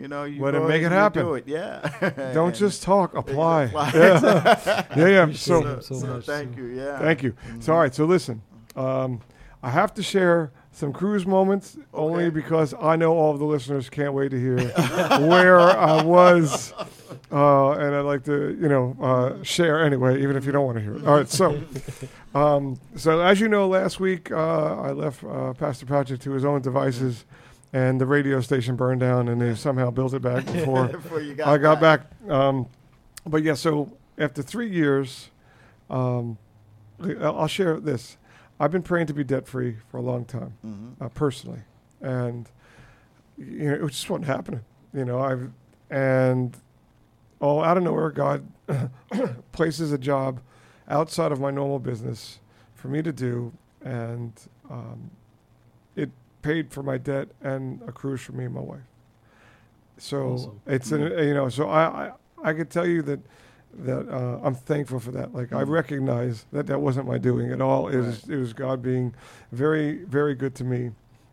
you 0.00 0.08
know, 0.08 0.24
you 0.24 0.40
Well, 0.40 0.52
then 0.52 0.62
go 0.62 0.68
make 0.68 0.82
it 0.82 0.92
happen. 0.92 1.24
Do 1.24 1.34
it, 1.34 1.46
yeah. 1.46 2.32
Don't 2.32 2.54
just 2.64 2.82
talk, 2.82 3.14
apply. 3.14 3.64
Apply. 3.64 3.90
Yeah, 3.94 4.84
yeah. 4.96 5.06
yeah. 5.08 5.22
Appreciate 5.22 5.38
So, 5.38 5.80
so 5.80 6.06
much, 6.06 6.26
thank 6.26 6.56
you. 6.56 6.66
Yeah. 6.66 6.98
Thank 6.98 7.22
you. 7.22 7.34
So, 7.60 7.72
all 7.72 7.80
right. 7.80 7.94
So, 7.94 8.04
listen, 8.04 8.42
um, 8.76 9.20
I 9.62 9.70
have 9.70 9.92
to 9.94 10.02
share 10.02 10.52
some 10.70 10.92
cruise 10.92 11.26
moments 11.26 11.76
only 11.92 12.30
because 12.30 12.72
I 12.80 12.94
know 12.94 13.12
all 13.12 13.32
of 13.32 13.40
the 13.40 13.44
listeners 13.44 13.90
can't 13.90 14.12
wait 14.12 14.30
to 14.30 14.38
hear 14.38 14.58
where 15.26 15.58
I 15.60 16.00
was, 16.04 16.72
uh, 17.32 17.70
and 17.72 17.96
I'd 17.96 18.02
like 18.02 18.22
to, 18.26 18.56
you 18.60 18.68
know, 18.68 18.96
uh, 19.00 19.42
share 19.42 19.82
anyway, 19.84 20.22
even 20.22 20.36
if 20.36 20.44
you 20.46 20.52
don't 20.52 20.64
want 20.66 20.78
to 20.78 20.84
hear 20.84 20.94
it. 20.96 21.04
All 21.04 21.16
right. 21.16 21.28
So, 21.28 21.60
um, 22.32 22.78
so 22.94 23.20
as 23.20 23.40
you 23.40 23.48
know, 23.48 23.66
last 23.66 23.98
week 23.98 24.30
uh, 24.30 24.36
I 24.80 24.92
left 24.92 25.24
uh, 25.24 25.52
Pastor 25.54 25.86
Patrick 25.86 26.20
to 26.20 26.30
his 26.30 26.44
own 26.44 26.62
devices. 26.62 27.24
And 27.72 28.00
the 28.00 28.06
radio 28.06 28.40
station 28.40 28.76
burned 28.76 29.00
down, 29.00 29.28
and 29.28 29.40
they 29.40 29.54
somehow 29.54 29.90
built 29.90 30.14
it 30.14 30.22
back 30.22 30.46
before 30.46 30.86
Before 30.88 31.20
you 31.20 31.34
got 31.34 31.48
I 31.48 31.58
got 31.58 31.80
back. 31.80 32.00
Um, 32.28 32.66
but 33.26 33.42
yeah, 33.42 33.54
so 33.54 33.92
after 34.16 34.40
three 34.42 34.70
years, 34.70 35.28
um, 35.90 36.38
I'll 37.20 37.46
share 37.46 37.78
this. 37.78 38.16
I've 38.58 38.72
been 38.72 38.82
praying 38.82 39.06
to 39.08 39.14
be 39.14 39.22
debt 39.22 39.46
free 39.46 39.76
for 39.90 39.98
a 39.98 40.02
long 40.02 40.24
time, 40.24 40.54
Mhm. 40.66 41.04
uh, 41.04 41.08
personally, 41.10 41.60
and 42.00 42.48
you 43.36 43.68
know 43.68 43.74
it 43.86 43.88
just 43.90 44.08
wasn't 44.08 44.26
happening. 44.26 44.60
You 44.94 45.04
know, 45.04 45.20
I've 45.20 45.50
and 45.90 46.56
oh, 47.40 47.62
out 47.62 47.76
of 47.76 47.82
nowhere, 47.84 48.10
God 48.10 48.46
places 49.52 49.92
a 49.92 49.98
job 49.98 50.40
outside 50.88 51.32
of 51.32 51.38
my 51.40 51.50
normal 51.50 51.78
business 51.78 52.38
for 52.74 52.88
me 52.88 53.02
to 53.02 53.12
do, 53.12 53.52
and 53.84 54.32
um, 54.70 55.10
paid 56.48 56.70
for 56.72 56.82
my 56.82 56.96
debt 56.98 57.28
and 57.42 57.82
a 57.86 57.92
cruise 57.92 58.22
for 58.22 58.32
me 58.32 58.44
and 58.46 58.54
my 58.54 58.60
wife. 58.60 58.88
So 59.98 60.32
Awesome. 60.32 60.60
it's 60.66 60.92
an, 60.92 61.02
you 61.28 61.34
know 61.34 61.48
so 61.48 61.68
I, 61.68 61.82
I 62.06 62.12
I 62.42 62.52
could 62.52 62.70
tell 62.70 62.86
you 62.86 63.02
that 63.02 63.20
that 63.80 64.08
uh, 64.08 64.38
I'm 64.42 64.54
thankful 64.54 64.98
for 65.00 65.10
that. 65.12 65.34
Like 65.34 65.52
I 65.52 65.62
recognize 65.62 66.46
that 66.52 66.66
that 66.68 66.80
wasn't 66.80 67.06
my 67.06 67.18
doing 67.18 67.52
at 67.52 67.60
all. 67.60 67.88
It 67.88 67.98
was 67.98 68.28
it 68.28 68.36
was 68.36 68.52
God 68.52 68.82
being 68.82 69.14
very 69.52 70.04
very 70.04 70.34
good 70.34 70.54
to 70.56 70.64
me. 70.64 70.92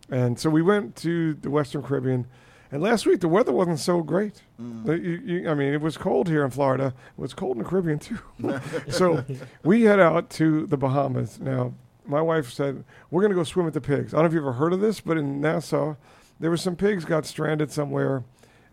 And 0.10 0.38
so 0.40 0.50
we 0.50 0.62
went 0.62 0.96
to 0.98 1.34
the 1.36 1.50
Western 1.50 1.82
Caribbean. 1.82 2.28
And 2.72 2.82
last 2.82 3.06
week 3.06 3.22
the 3.22 3.28
weather 3.30 3.52
wasn't 3.54 3.80
so 3.80 4.02
great. 4.02 4.42
Mm. 4.62 4.86
You- 5.04 5.22
you- 5.34 5.50
I 5.50 5.54
mean, 5.54 5.72
it 5.74 5.82
was 5.82 5.96
cold 5.98 6.28
here 6.28 6.44
in 6.44 6.52
Florida. 6.52 6.88
It 7.18 7.22
was 7.22 7.34
cold 7.34 7.58
in 7.58 7.64
the 7.64 7.70
Caribbean 7.70 8.00
too. 8.00 8.20
so 8.90 9.24
we 9.64 9.84
head 9.84 10.00
out 10.00 10.30
to 10.32 10.66
the 10.68 10.78
Bahamas. 10.78 11.40
Now, 11.40 11.74
my 12.08 12.22
wife 12.22 12.52
said 12.52 12.84
we're 13.10 13.22
going 13.22 13.32
to 13.32 13.36
go 13.36 13.44
swim 13.44 13.66
with 13.66 13.74
the 13.74 13.82
pigs. 13.82 14.14
I 14.14 14.18
don't 14.18 14.24
know 14.24 14.28
if 14.28 14.34
you've 14.34 14.44
ever 14.44 14.54
heard 14.54 14.74
of 14.74 14.82
this, 14.82 15.00
but 15.00 15.18
in 15.18 15.42
Nassau, 15.42 15.96
there 16.40 16.50
were 16.50 16.58
some 16.58 16.76
pigs 16.76 17.06
got 17.06 17.26
stranded 17.26 17.72
somewhere. 17.72 18.24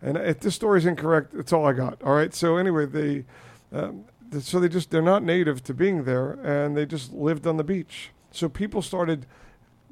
And 0.01 0.17
if 0.17 0.41
this 0.41 0.55
story 0.55 0.79
is 0.79 0.85
incorrect, 0.85 1.33
it's 1.33 1.53
all 1.53 1.65
I 1.65 1.73
got. 1.73 2.01
All 2.03 2.13
right. 2.13 2.33
So 2.33 2.57
anyway, 2.57 2.85
they, 2.85 3.25
um, 3.71 4.05
so 4.39 4.59
they 4.59 4.67
just 4.67 4.91
they're 4.91 5.01
not 5.01 5.23
native 5.23 5.63
to 5.63 5.73
being 5.73 6.03
there, 6.03 6.33
and 6.43 6.75
they 6.75 6.85
just 6.85 7.13
lived 7.13 7.47
on 7.47 7.57
the 7.57 7.63
beach. 7.63 8.11
So 8.31 8.49
people 8.49 8.81
started 8.81 9.25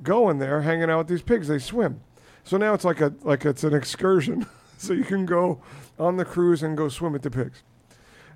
going 0.04 0.40
there, 0.40 0.62
hanging 0.62 0.90
out 0.90 1.00
with 1.00 1.08
these 1.08 1.22
pigs. 1.22 1.48
They 1.48 1.60
swim. 1.60 2.02
So 2.44 2.58
now 2.58 2.74
it's 2.74 2.84
like 2.84 3.00
a 3.02 3.14
like 3.22 3.46
it's 3.46 3.64
an 3.64 3.74
excursion. 3.74 4.48
so 4.78 4.94
you 4.94 5.04
can 5.04 5.26
go 5.26 5.62
on 5.98 6.18
the 6.18 6.26
cruise 6.26 6.64
and 6.64 6.76
go 6.76 6.90
swim 6.90 7.14
with 7.14 7.22
the 7.22 7.32
pigs. 7.32 7.64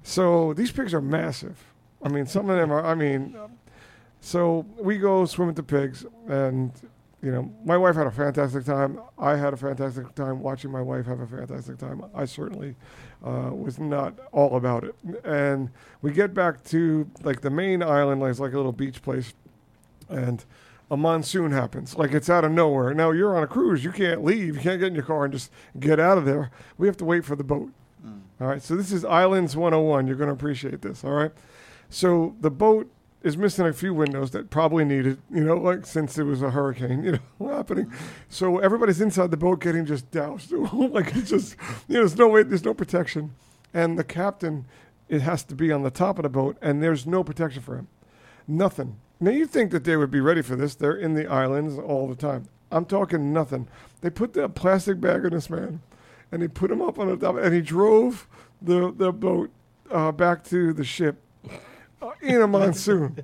So 0.03 0.53
these 0.53 0.71
pigs 0.71 0.93
are 0.93 1.01
massive. 1.01 1.65
I 2.01 2.09
mean, 2.09 2.27
some 2.27 2.49
of 2.49 2.57
them 2.57 2.71
are. 2.71 2.85
I 2.85 2.95
mean, 2.95 3.35
so 4.21 4.65
we 4.77 4.97
go 4.97 5.25
swim 5.25 5.47
with 5.47 5.55
the 5.55 5.63
pigs, 5.63 6.05
and 6.27 6.71
you 7.21 7.31
know, 7.31 7.51
my 7.63 7.75
wife 7.75 7.95
had 7.95 8.05
a 8.05 8.11
fantastic 8.11 8.65
time. 8.65 8.99
I 9.17 9.35
had 9.35 9.53
a 9.53 9.57
fantastic 9.57 10.13
time 10.13 10.41
watching 10.41 10.71
my 10.71 10.81
wife 10.81 11.07
have 11.07 11.19
a 11.19 11.27
fantastic 11.27 11.79
time. 11.79 12.03
I 12.13 12.25
certainly 12.25 12.75
uh, 13.25 13.49
was 13.51 13.79
not 13.79 14.19
all 14.31 14.55
about 14.55 14.83
it. 14.83 14.95
And 15.23 15.71
we 16.03 16.11
get 16.11 16.35
back 16.35 16.63
to 16.65 17.09
like 17.23 17.41
the 17.41 17.49
main 17.49 17.81
island, 17.81 18.21
like 18.21 18.29
it's 18.29 18.39
like 18.39 18.53
a 18.53 18.57
little 18.57 18.71
beach 18.71 19.01
place, 19.01 19.33
and 20.07 20.45
a 20.91 20.97
monsoon 20.97 21.51
happens. 21.51 21.95
Like 21.97 22.11
it's 22.13 22.29
out 22.29 22.43
of 22.43 22.51
nowhere. 22.51 22.93
Now 22.93 23.09
you're 23.11 23.35
on 23.35 23.41
a 23.41 23.47
cruise. 23.47 23.83
You 23.83 23.91
can't 23.91 24.23
leave. 24.23 24.55
You 24.55 24.61
can't 24.61 24.79
get 24.79 24.89
in 24.89 24.95
your 24.95 25.03
car 25.03 25.25
and 25.25 25.33
just 25.33 25.51
get 25.79 25.99
out 25.99 26.19
of 26.19 26.25
there. 26.25 26.51
We 26.77 26.85
have 26.87 26.97
to 26.97 27.05
wait 27.05 27.25
for 27.25 27.35
the 27.35 27.43
boat. 27.43 27.71
All 28.39 28.47
right. 28.47 28.61
So 28.61 28.75
this 28.75 28.91
is 28.91 29.03
Islands 29.03 29.55
101. 29.55 30.05
You're 30.07 30.15
going 30.15 30.27
to 30.27 30.33
appreciate 30.33 30.81
this. 30.81 31.03
All 31.03 31.11
right. 31.13 31.31
So 31.89 32.35
the 32.41 32.51
boat 32.51 32.91
is 33.25 33.35
missing 33.35 33.65
a 33.65 33.73
few 33.73 33.91
windows 33.91 34.29
that 34.29 34.51
probably 34.51 34.85
needed, 34.85 35.17
you 35.31 35.43
know, 35.43 35.57
like 35.57 35.83
since 35.87 36.15
it 36.19 36.23
was 36.23 36.43
a 36.43 36.51
hurricane, 36.51 37.03
you 37.03 37.19
know, 37.39 37.47
happening. 37.57 37.91
So 38.29 38.59
everybody's 38.59 39.01
inside 39.01 39.31
the 39.31 39.37
boat 39.37 39.61
getting 39.61 39.83
just 39.83 40.11
doused. 40.11 40.51
like 40.73 41.15
it's 41.15 41.31
just, 41.31 41.55
you 41.87 41.95
know, 41.95 42.01
there's 42.01 42.15
no 42.15 42.27
way, 42.27 42.43
there's 42.43 42.63
no 42.63 42.75
protection. 42.75 43.33
And 43.73 43.97
the 43.97 44.03
captain, 44.03 44.65
it 45.09 45.21
has 45.21 45.43
to 45.45 45.55
be 45.55 45.71
on 45.71 45.81
the 45.81 45.89
top 45.89 46.19
of 46.19 46.23
the 46.23 46.29
boat, 46.29 46.55
and 46.61 46.83
there's 46.83 47.07
no 47.07 47.23
protection 47.23 47.63
for 47.63 47.75
him. 47.75 47.87
Nothing. 48.47 48.97
Now 49.19 49.31
you 49.31 49.47
think 49.47 49.71
that 49.71 49.85
they 49.85 49.97
would 49.97 50.11
be 50.11 50.21
ready 50.21 50.43
for 50.43 50.55
this? 50.55 50.75
They're 50.75 50.95
in 50.95 51.15
the 51.15 51.25
islands 51.25 51.79
all 51.79 52.07
the 52.07 52.15
time. 52.15 52.47
I'm 52.71 52.85
talking 52.85 53.33
nothing. 53.33 53.67
They 54.01 54.11
put 54.11 54.33
the 54.33 54.47
plastic 54.49 55.01
bag 55.01 55.25
on 55.25 55.31
this 55.31 55.49
man, 55.49 55.81
and 56.31 56.43
they 56.43 56.47
put 56.47 56.69
him 56.69 56.81
up 56.81 56.99
on 56.99 57.07
the 57.07 57.17
top, 57.17 57.37
and 57.37 57.55
he 57.55 57.61
drove 57.61 58.27
the 58.61 58.93
the 58.95 59.11
boat 59.11 59.49
uh, 59.89 60.11
back 60.11 60.43
to 60.45 60.73
the 60.73 60.83
ship 60.83 61.23
in 62.21 62.41
a 62.41 62.47
monsoon. 62.47 63.23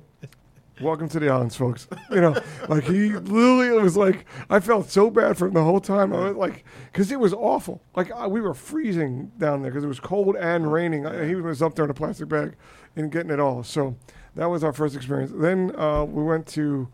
Welcome 0.80 1.08
to 1.10 1.20
the 1.20 1.28
islands, 1.28 1.54
folks. 1.54 1.86
You 2.10 2.20
know, 2.20 2.36
like 2.68 2.84
he 2.84 3.12
literally 3.12 3.68
it 3.68 3.82
was 3.82 3.96
like 3.96 4.24
I 4.50 4.58
felt 4.58 4.90
so 4.90 5.10
bad 5.10 5.36
for 5.36 5.46
him 5.46 5.54
the 5.54 5.62
whole 5.62 5.80
time. 5.80 6.12
I 6.12 6.30
was 6.30 6.36
like, 6.36 6.64
because 6.90 7.12
it 7.12 7.20
was 7.20 7.32
awful. 7.32 7.82
Like 7.94 8.10
I, 8.10 8.26
we 8.26 8.40
were 8.40 8.54
freezing 8.54 9.30
down 9.38 9.62
there 9.62 9.70
because 9.70 9.84
it 9.84 9.88
was 9.88 10.00
cold 10.00 10.34
and 10.36 10.72
raining. 10.72 11.06
I, 11.06 11.26
he 11.26 11.34
was 11.34 11.62
up 11.62 11.74
there 11.74 11.84
in 11.84 11.90
a 11.90 11.94
plastic 11.94 12.28
bag 12.28 12.54
and 12.96 13.12
getting 13.12 13.30
it 13.30 13.38
all. 13.38 13.62
So 13.62 13.96
that 14.34 14.46
was 14.46 14.64
our 14.64 14.72
first 14.72 14.96
experience. 14.96 15.30
Then 15.34 15.72
uh, 15.78 16.04
we 16.04 16.24
went 16.24 16.46
to 16.48 16.88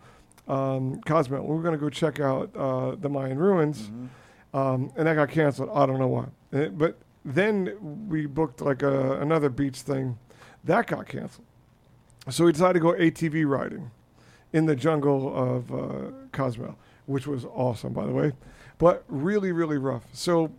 um, 0.49 1.01
Cozumel. 1.03 1.47
We 1.47 1.55
were 1.55 1.63
going 1.63 1.75
to 1.75 1.79
go 1.79 1.89
check 1.89 2.21
out 2.21 2.55
uh, 2.57 2.97
the 2.97 3.09
Mayan 3.09 3.39
ruins, 3.39 3.91
um, 4.53 4.91
and 4.97 5.07
that 5.07 5.15
got 5.15 5.31
canceled. 5.31 5.71
I 5.73 5.87
don't 5.87 5.99
know 5.99 6.09
why. 6.09 6.27
Uh, 6.53 6.69
But 6.69 6.99
then 7.25 8.07
we 8.09 8.27
booked 8.27 8.61
like 8.61 8.83
a, 8.83 9.21
another 9.21 9.49
beach 9.49 9.81
thing. 9.81 10.19
That 10.65 10.89
got 10.89 11.07
canceled. 11.07 11.47
So 12.31 12.45
we 12.45 12.53
decided 12.53 12.75
to 12.75 12.81
go 12.81 12.93
ATV 12.93 13.47
riding 13.47 13.91
in 14.53 14.67
the 14.67 14.77
jungle 14.77 15.35
of 15.35 15.73
uh, 15.73 16.11
Cozumel, 16.33 16.77
which 17.07 17.27
was 17.27 17.45
awesome, 17.45 17.93
by 17.93 18.07
the 18.07 18.13
way, 18.13 18.33
but 18.79 19.05
really, 19.09 19.53
really 19.53 19.79
rough. 19.79 20.05
So 20.13 20.53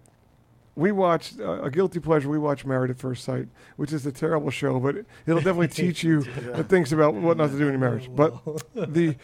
we 0.75 0.91
watched 0.91 1.39
uh, 1.39 1.61
a 1.63 1.69
guilty 1.69 1.99
pleasure. 1.99 2.29
We 2.29 2.39
watched 2.39 2.65
Married 2.65 2.91
at 2.91 2.97
First 2.97 3.23
Sight, 3.23 3.47
which 3.75 3.91
is 3.91 4.05
a 4.05 4.11
terrible 4.11 4.49
show, 4.49 4.79
but 4.79 4.95
it, 4.95 5.05
it'll 5.27 5.41
definitely 5.41 5.67
teach 5.83 6.03
you 6.03 6.21
the 6.21 6.63
things 6.67 6.93
about 6.93 7.13
what 7.13 7.37
not 7.37 7.51
to 7.51 7.57
do 7.57 7.65
in 7.67 7.73
your 7.73 7.79
marriage. 7.79 8.09
But 8.13 8.33
the 8.73 9.15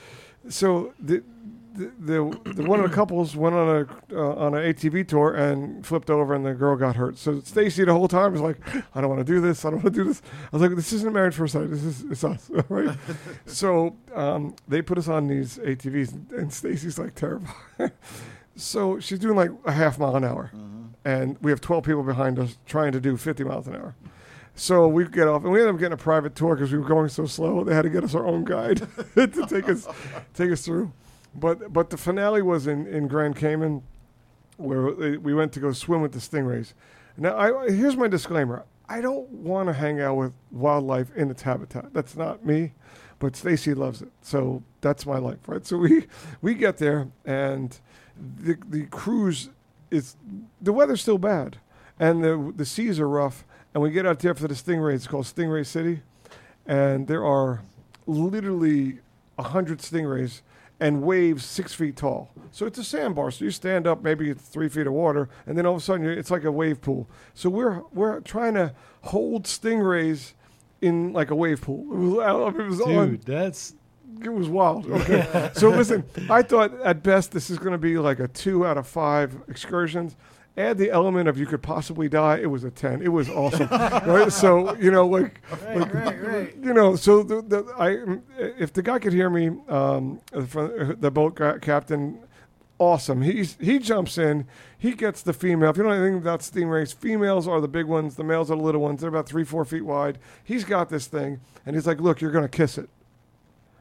so 0.49 0.93
the 0.99 1.23
the, 1.75 1.91
the, 1.99 2.53
the 2.53 2.63
one 2.63 2.79
of 2.79 2.89
the 2.89 2.95
couples 2.95 3.35
went 3.35 3.55
on 3.55 3.67
a 3.67 4.15
uh, 4.17 4.35
on 4.35 4.53
an 4.53 4.73
ATV 4.73 5.07
tour 5.07 5.33
and 5.33 5.85
flipped 5.85 6.09
over, 6.09 6.33
and 6.33 6.45
the 6.45 6.53
girl 6.53 6.75
got 6.75 6.95
hurt. 6.95 7.17
So 7.17 7.41
Stacy 7.41 7.83
the 7.83 7.93
whole 7.93 8.07
time 8.07 8.31
was 8.31 8.41
like, 8.41 8.57
"I 8.95 9.01
don't 9.01 9.09
want 9.09 9.25
to 9.25 9.31
do 9.33 9.41
this. 9.41 9.65
I 9.65 9.71
don't 9.71 9.83
want 9.83 9.93
to 9.95 10.03
do 10.03 10.07
this." 10.07 10.21
I 10.51 10.55
was 10.55 10.61
like, 10.61 10.75
"This 10.75 10.93
isn't 10.93 11.13
married 11.13 11.35
first 11.35 11.53
sight. 11.53 11.69
This 11.69 11.83
is 11.83 12.03
it's 12.03 12.23
us, 12.23 12.49
right?" 12.69 12.97
so 13.45 13.95
um, 14.13 14.55
they 14.67 14.81
put 14.81 14.97
us 14.97 15.07
on 15.07 15.27
these 15.27 15.57
ATVs, 15.57 16.31
and 16.31 16.51
Stacy's 16.51 16.97
like 16.97 17.15
terrified. 17.15 17.91
so 18.55 18.99
she's 18.99 19.19
doing 19.19 19.35
like 19.35 19.51
a 19.65 19.71
half 19.71 19.99
mile 19.99 20.15
an 20.15 20.23
hour, 20.23 20.51
and 21.03 21.37
we 21.41 21.51
have 21.51 21.61
twelve 21.61 21.83
people 21.83 22.03
behind 22.03 22.39
us 22.39 22.57
trying 22.65 22.91
to 22.93 23.01
do 23.01 23.17
fifty 23.17 23.43
miles 23.43 23.67
an 23.67 23.75
hour. 23.75 23.95
So 24.57 24.87
we 24.87 25.05
get 25.05 25.27
off, 25.27 25.43
and 25.43 25.51
we 25.51 25.59
ended 25.59 25.75
up 25.75 25.79
getting 25.79 25.93
a 25.93 25.97
private 25.97 26.33
tour 26.33 26.55
because 26.55 26.71
we 26.71 26.77
were 26.77 26.87
going 26.87 27.09
so 27.09 27.25
slow. 27.25 27.65
They 27.65 27.75
had 27.75 27.81
to 27.81 27.89
get 27.89 28.05
us 28.05 28.15
our 28.15 28.25
own 28.25 28.45
guide 28.45 28.87
to 29.15 29.27
take 29.47 29.67
us 29.67 29.85
take 30.33 30.51
us 30.51 30.63
through. 30.63 30.93
But 31.35 31.73
but 31.73 31.89
the 31.89 31.97
finale 31.97 32.41
was 32.41 32.67
in, 32.67 32.87
in 32.87 33.07
Grand 33.07 33.35
Cayman, 33.35 33.83
where 34.57 35.17
we 35.19 35.33
went 35.33 35.51
to 35.53 35.59
go 35.59 35.73
swim 35.73 36.01
with 36.01 36.13
the 36.13 36.19
stingrays. 36.19 36.73
Now 37.17 37.37
I 37.37 37.69
here's 37.69 37.97
my 37.97 38.07
disclaimer: 38.07 38.63
I 38.87 39.01
don't 39.01 39.29
want 39.29 39.67
to 39.67 39.73
hang 39.73 39.99
out 39.99 40.15
with 40.15 40.33
wildlife 40.51 41.13
in 41.15 41.29
its 41.29 41.41
habitat. 41.41 41.93
That's 41.93 42.15
not 42.15 42.45
me. 42.45 42.73
But 43.19 43.35
Stacy 43.35 43.73
loves 43.73 44.01
it, 44.01 44.11
so 44.21 44.61
that's 44.81 45.05
my 45.05 45.17
life, 45.17 45.39
right? 45.47 45.65
So 45.65 45.77
we 45.77 46.07
we 46.41 46.53
get 46.53 46.77
there, 46.77 47.07
and 47.25 47.77
the 48.17 48.57
the 48.67 48.85
cruise 48.87 49.49
is 49.91 50.15
the 50.61 50.73
weather's 50.73 51.01
still 51.01 51.17
bad, 51.17 51.57
and 51.99 52.23
the 52.23 52.53
the 52.55 52.65
seas 52.65 52.99
are 52.99 53.09
rough, 53.09 53.45
and 53.73 53.81
we 53.81 53.91
get 53.91 54.05
out 54.05 54.19
there 54.19 54.33
for 54.33 54.47
the 54.47 54.53
stingrays. 54.53 54.95
It's 54.95 55.07
called 55.07 55.25
Stingray 55.25 55.65
City, 55.65 56.01
and 56.65 57.07
there 57.07 57.25
are 57.25 57.61
literally 58.05 58.99
hundred 59.39 59.79
stingrays 59.79 60.41
and 60.79 61.01
waves 61.01 61.45
six 61.45 61.73
feet 61.73 61.95
tall. 61.95 62.31
So 62.51 62.65
it's 62.65 62.77
a 62.77 62.83
sandbar. 62.83 63.31
So 63.31 63.45
you 63.45 63.51
stand 63.51 63.87
up, 63.87 64.03
maybe 64.03 64.29
it's 64.29 64.43
three 64.43 64.69
feet 64.69 64.87
of 64.87 64.93
water, 64.93 65.29
and 65.45 65.57
then 65.57 65.65
all 65.65 65.75
of 65.75 65.81
a 65.81 65.83
sudden 65.83 66.03
you're, 66.03 66.13
it's 66.13 66.31
like 66.31 66.43
a 66.43 66.51
wave 66.51 66.81
pool. 66.81 67.09
So 67.33 67.49
we're 67.49 67.81
we're 67.93 68.19
trying 68.21 68.53
to 68.55 68.73
hold 69.01 69.43
stingrays 69.43 70.33
in 70.81 71.13
like 71.13 71.31
a 71.31 71.35
wave 71.35 71.61
pool. 71.61 71.85
It 71.93 71.97
was, 71.97 72.19
I 72.19 72.27
don't 72.27 72.39
know 72.39 72.47
if 72.47 72.55
it 72.55 72.69
was 72.69 72.81
on 72.81 73.09
Dude, 73.11 73.23
that's 73.23 73.75
it 74.23 74.29
was 74.29 74.47
wild. 74.47 74.89
Okay. 74.89 75.51
so 75.53 75.69
listen, 75.69 76.03
I 76.29 76.41
thought 76.41 76.73
at 76.81 77.03
best 77.03 77.31
this 77.31 77.49
is 77.49 77.57
going 77.57 77.73
to 77.73 77.77
be 77.77 77.97
like 77.97 78.19
a 78.19 78.27
two 78.27 78.65
out 78.65 78.77
of 78.77 78.87
five 78.87 79.35
excursions. 79.47 80.15
Add 80.57 80.77
the 80.77 80.89
element 80.89 81.27
of 81.27 81.37
you 81.37 81.45
could 81.45 81.61
possibly 81.61 82.07
die. 82.07 82.37
It 82.37 82.45
was 82.45 82.63
a 82.63 82.71
ten. 82.71 83.01
It 83.01 83.09
was 83.09 83.29
awesome, 83.29 83.67
right? 83.69 84.31
So 84.31 84.73
you 84.75 84.89
know, 84.89 85.05
like, 85.05 85.41
like 85.75 86.55
you 86.63 86.73
know, 86.73 86.95
so 86.95 87.23
the, 87.23 87.41
the 87.41 87.73
I 87.77 88.43
if 88.57 88.71
the 88.71 88.81
guy 88.81 88.99
could 88.99 89.11
hear 89.11 89.29
me, 89.29 89.49
um, 89.67 90.21
the 90.31 91.11
boat 91.13 91.35
captain, 91.61 92.19
awesome. 92.79 93.21
He's 93.21 93.57
he 93.59 93.79
jumps 93.79 94.17
in. 94.17 94.47
He 94.77 94.93
gets 94.93 95.21
the 95.21 95.33
female. 95.33 95.71
If 95.71 95.77
you 95.77 95.83
don't 95.83 95.91
know 95.91 96.01
anything 96.01 96.19
about 96.19 96.41
stingrays, 96.41 96.93
females 96.93 97.47
are 97.47 97.59
the 97.59 97.67
big 97.67 97.85
ones. 97.85 98.15
The 98.15 98.23
males 98.23 98.49
are 98.49 98.55
the 98.55 98.63
little 98.63 98.81
ones. 98.81 99.01
They're 99.01 99.09
about 99.09 99.27
three, 99.27 99.43
four 99.43 99.65
feet 99.65 99.83
wide. 99.83 100.19
He's 100.43 100.63
got 100.63 100.89
this 100.89 101.07
thing, 101.07 101.41
and 101.65 101.75
he's 101.75 101.87
like, 101.87 101.99
"Look, 101.99 102.21
you're 102.21 102.31
going 102.31 102.45
to 102.45 102.49
kiss 102.49 102.77
it." 102.77 102.89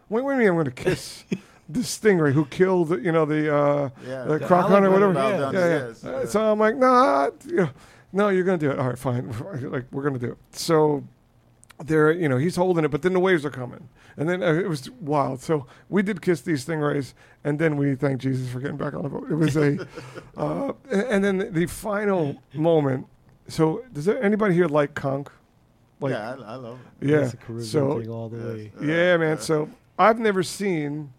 Wait, 0.09 0.25
wait 0.25 0.35
a 0.35 0.37
minute! 0.39 0.51
I'm 0.51 0.55
going 0.57 0.65
to 0.67 0.71
kiss 0.73 1.25
the 1.69 1.81
stingray 1.81 2.33
who 2.33 2.45
killed, 2.47 2.91
you 3.05 3.13
know, 3.13 3.25
the 3.25 3.55
uh, 3.55 3.91
Yeah. 4.07 4.25
the 4.25 4.39
The 4.39 4.47
croc 4.47 4.69
hunter, 4.69 4.89
alligator, 4.89 5.09
whatever. 5.09 5.13
yeah. 5.19 5.31
yeah, 5.31 5.39
Downstairs, 5.79 6.05
Uh, 6.05 6.19
yeah. 6.21 6.25
So 6.27 6.53
I'm 6.53 6.59
like, 6.59 6.77
nah, 6.77 7.31
you 7.47 7.57
know, 7.57 7.71
no, 8.13 8.29
you're 8.29 8.45
going 8.45 8.59
to 8.59 8.67
do 8.67 8.71
it. 8.73 8.79
All 8.79 8.89
right, 8.89 8.99
fine. 8.99 9.29
like 9.71 9.85
we're 9.91 10.03
going 10.03 10.15
to 10.15 10.21
do 10.21 10.33
it. 10.33 10.39
So 10.53 11.05
there, 11.85 12.13
you 12.13 12.29
know, 12.29 12.37
he's 12.37 12.57
holding 12.57 12.85
it, 12.85 12.91
but 12.91 13.03
then 13.03 13.13
the 13.15 13.21
waves 13.21 13.45
are 13.45 13.51
coming, 13.51 13.89
and 14.17 14.29
then 14.29 14.43
uh, 14.43 14.53
it 14.53 14.69
was 14.69 14.89
wild. 15.01 15.41
So 15.41 15.67
we 15.89 16.03
did 16.03 16.23
kiss 16.23 16.41
these 16.43 16.65
stingrays, 16.65 17.15
and 17.43 17.59
then 17.59 17.77
we 17.77 17.97
thank 17.97 18.21
Jesus 18.21 18.49
for 18.49 18.61
getting 18.61 18.77
back 18.77 18.95
on 18.95 19.03
the 19.03 19.09
boat. 19.09 19.29
It 19.31 19.35
was 19.35 19.57
a, 19.57 19.87
uh, 20.37 20.73
and 20.91 21.03
and 21.03 21.25
then 21.25 21.53
the 21.53 21.67
final 21.67 22.41
moment. 22.55 23.07
So 23.49 23.83
does 23.93 24.05
there, 24.05 24.23
anybody 24.23 24.55
here 24.55 24.69
like 24.69 24.95
conch? 24.95 25.29
Like, 26.01 26.13
yeah, 26.13 26.35
I, 26.39 26.53
I 26.53 26.55
love 26.57 26.79
it. 27.01 27.09
yeah. 27.09 27.21
that's 27.21 27.35
a 27.35 27.65
So 27.65 28.01
thing 28.01 28.11
all 28.11 28.29
the 28.29 28.37
way. 28.55 28.73
yeah, 28.83 29.17
man. 29.17 29.39
So 29.41 29.71
I've 29.99 30.19
never 30.19 30.43
seen 30.43 31.13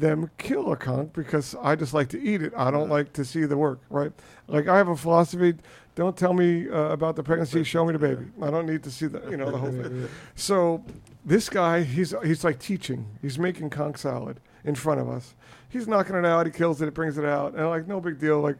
them 0.00 0.30
kill 0.38 0.72
a 0.72 0.76
conch 0.76 1.12
because 1.12 1.54
I 1.62 1.76
just 1.76 1.94
like 1.94 2.08
to 2.10 2.20
eat 2.20 2.42
it. 2.42 2.52
I 2.56 2.70
don't 2.70 2.88
like 2.88 3.12
to 3.14 3.24
see 3.24 3.44
the 3.44 3.56
work, 3.56 3.80
right? 3.90 4.12
Like 4.48 4.68
I 4.68 4.76
have 4.76 4.88
a 4.88 4.96
philosophy: 4.96 5.54
don't 5.94 6.16
tell 6.16 6.32
me 6.32 6.68
uh, 6.68 6.90
about 6.90 7.16
the 7.16 7.22
pregnancy, 7.22 7.64
show 7.64 7.84
me 7.84 7.92
the 7.92 7.98
baby. 7.98 8.26
I 8.42 8.50
don't 8.50 8.66
need 8.66 8.82
to 8.84 8.90
see 8.90 9.06
the 9.06 9.22
you 9.30 9.36
know 9.36 9.50
the 9.50 9.58
whole 9.58 9.70
thing. 9.70 10.08
So 10.34 10.84
this 11.24 11.48
guy, 11.48 11.82
he's 11.82 12.14
he's 12.22 12.44
like 12.44 12.58
teaching. 12.58 13.06
He's 13.22 13.38
making 13.38 13.70
conch 13.70 13.98
salad 13.98 14.40
in 14.64 14.74
front 14.74 15.00
of 15.00 15.08
us. 15.08 15.34
He's 15.68 15.88
knocking 15.88 16.16
it 16.16 16.24
out. 16.24 16.46
He 16.46 16.52
kills 16.52 16.80
it. 16.82 16.88
It 16.88 16.94
brings 16.94 17.18
it 17.18 17.24
out, 17.24 17.54
and 17.54 17.68
like 17.68 17.88
no 17.88 18.00
big 18.00 18.18
deal. 18.18 18.40
Like, 18.40 18.58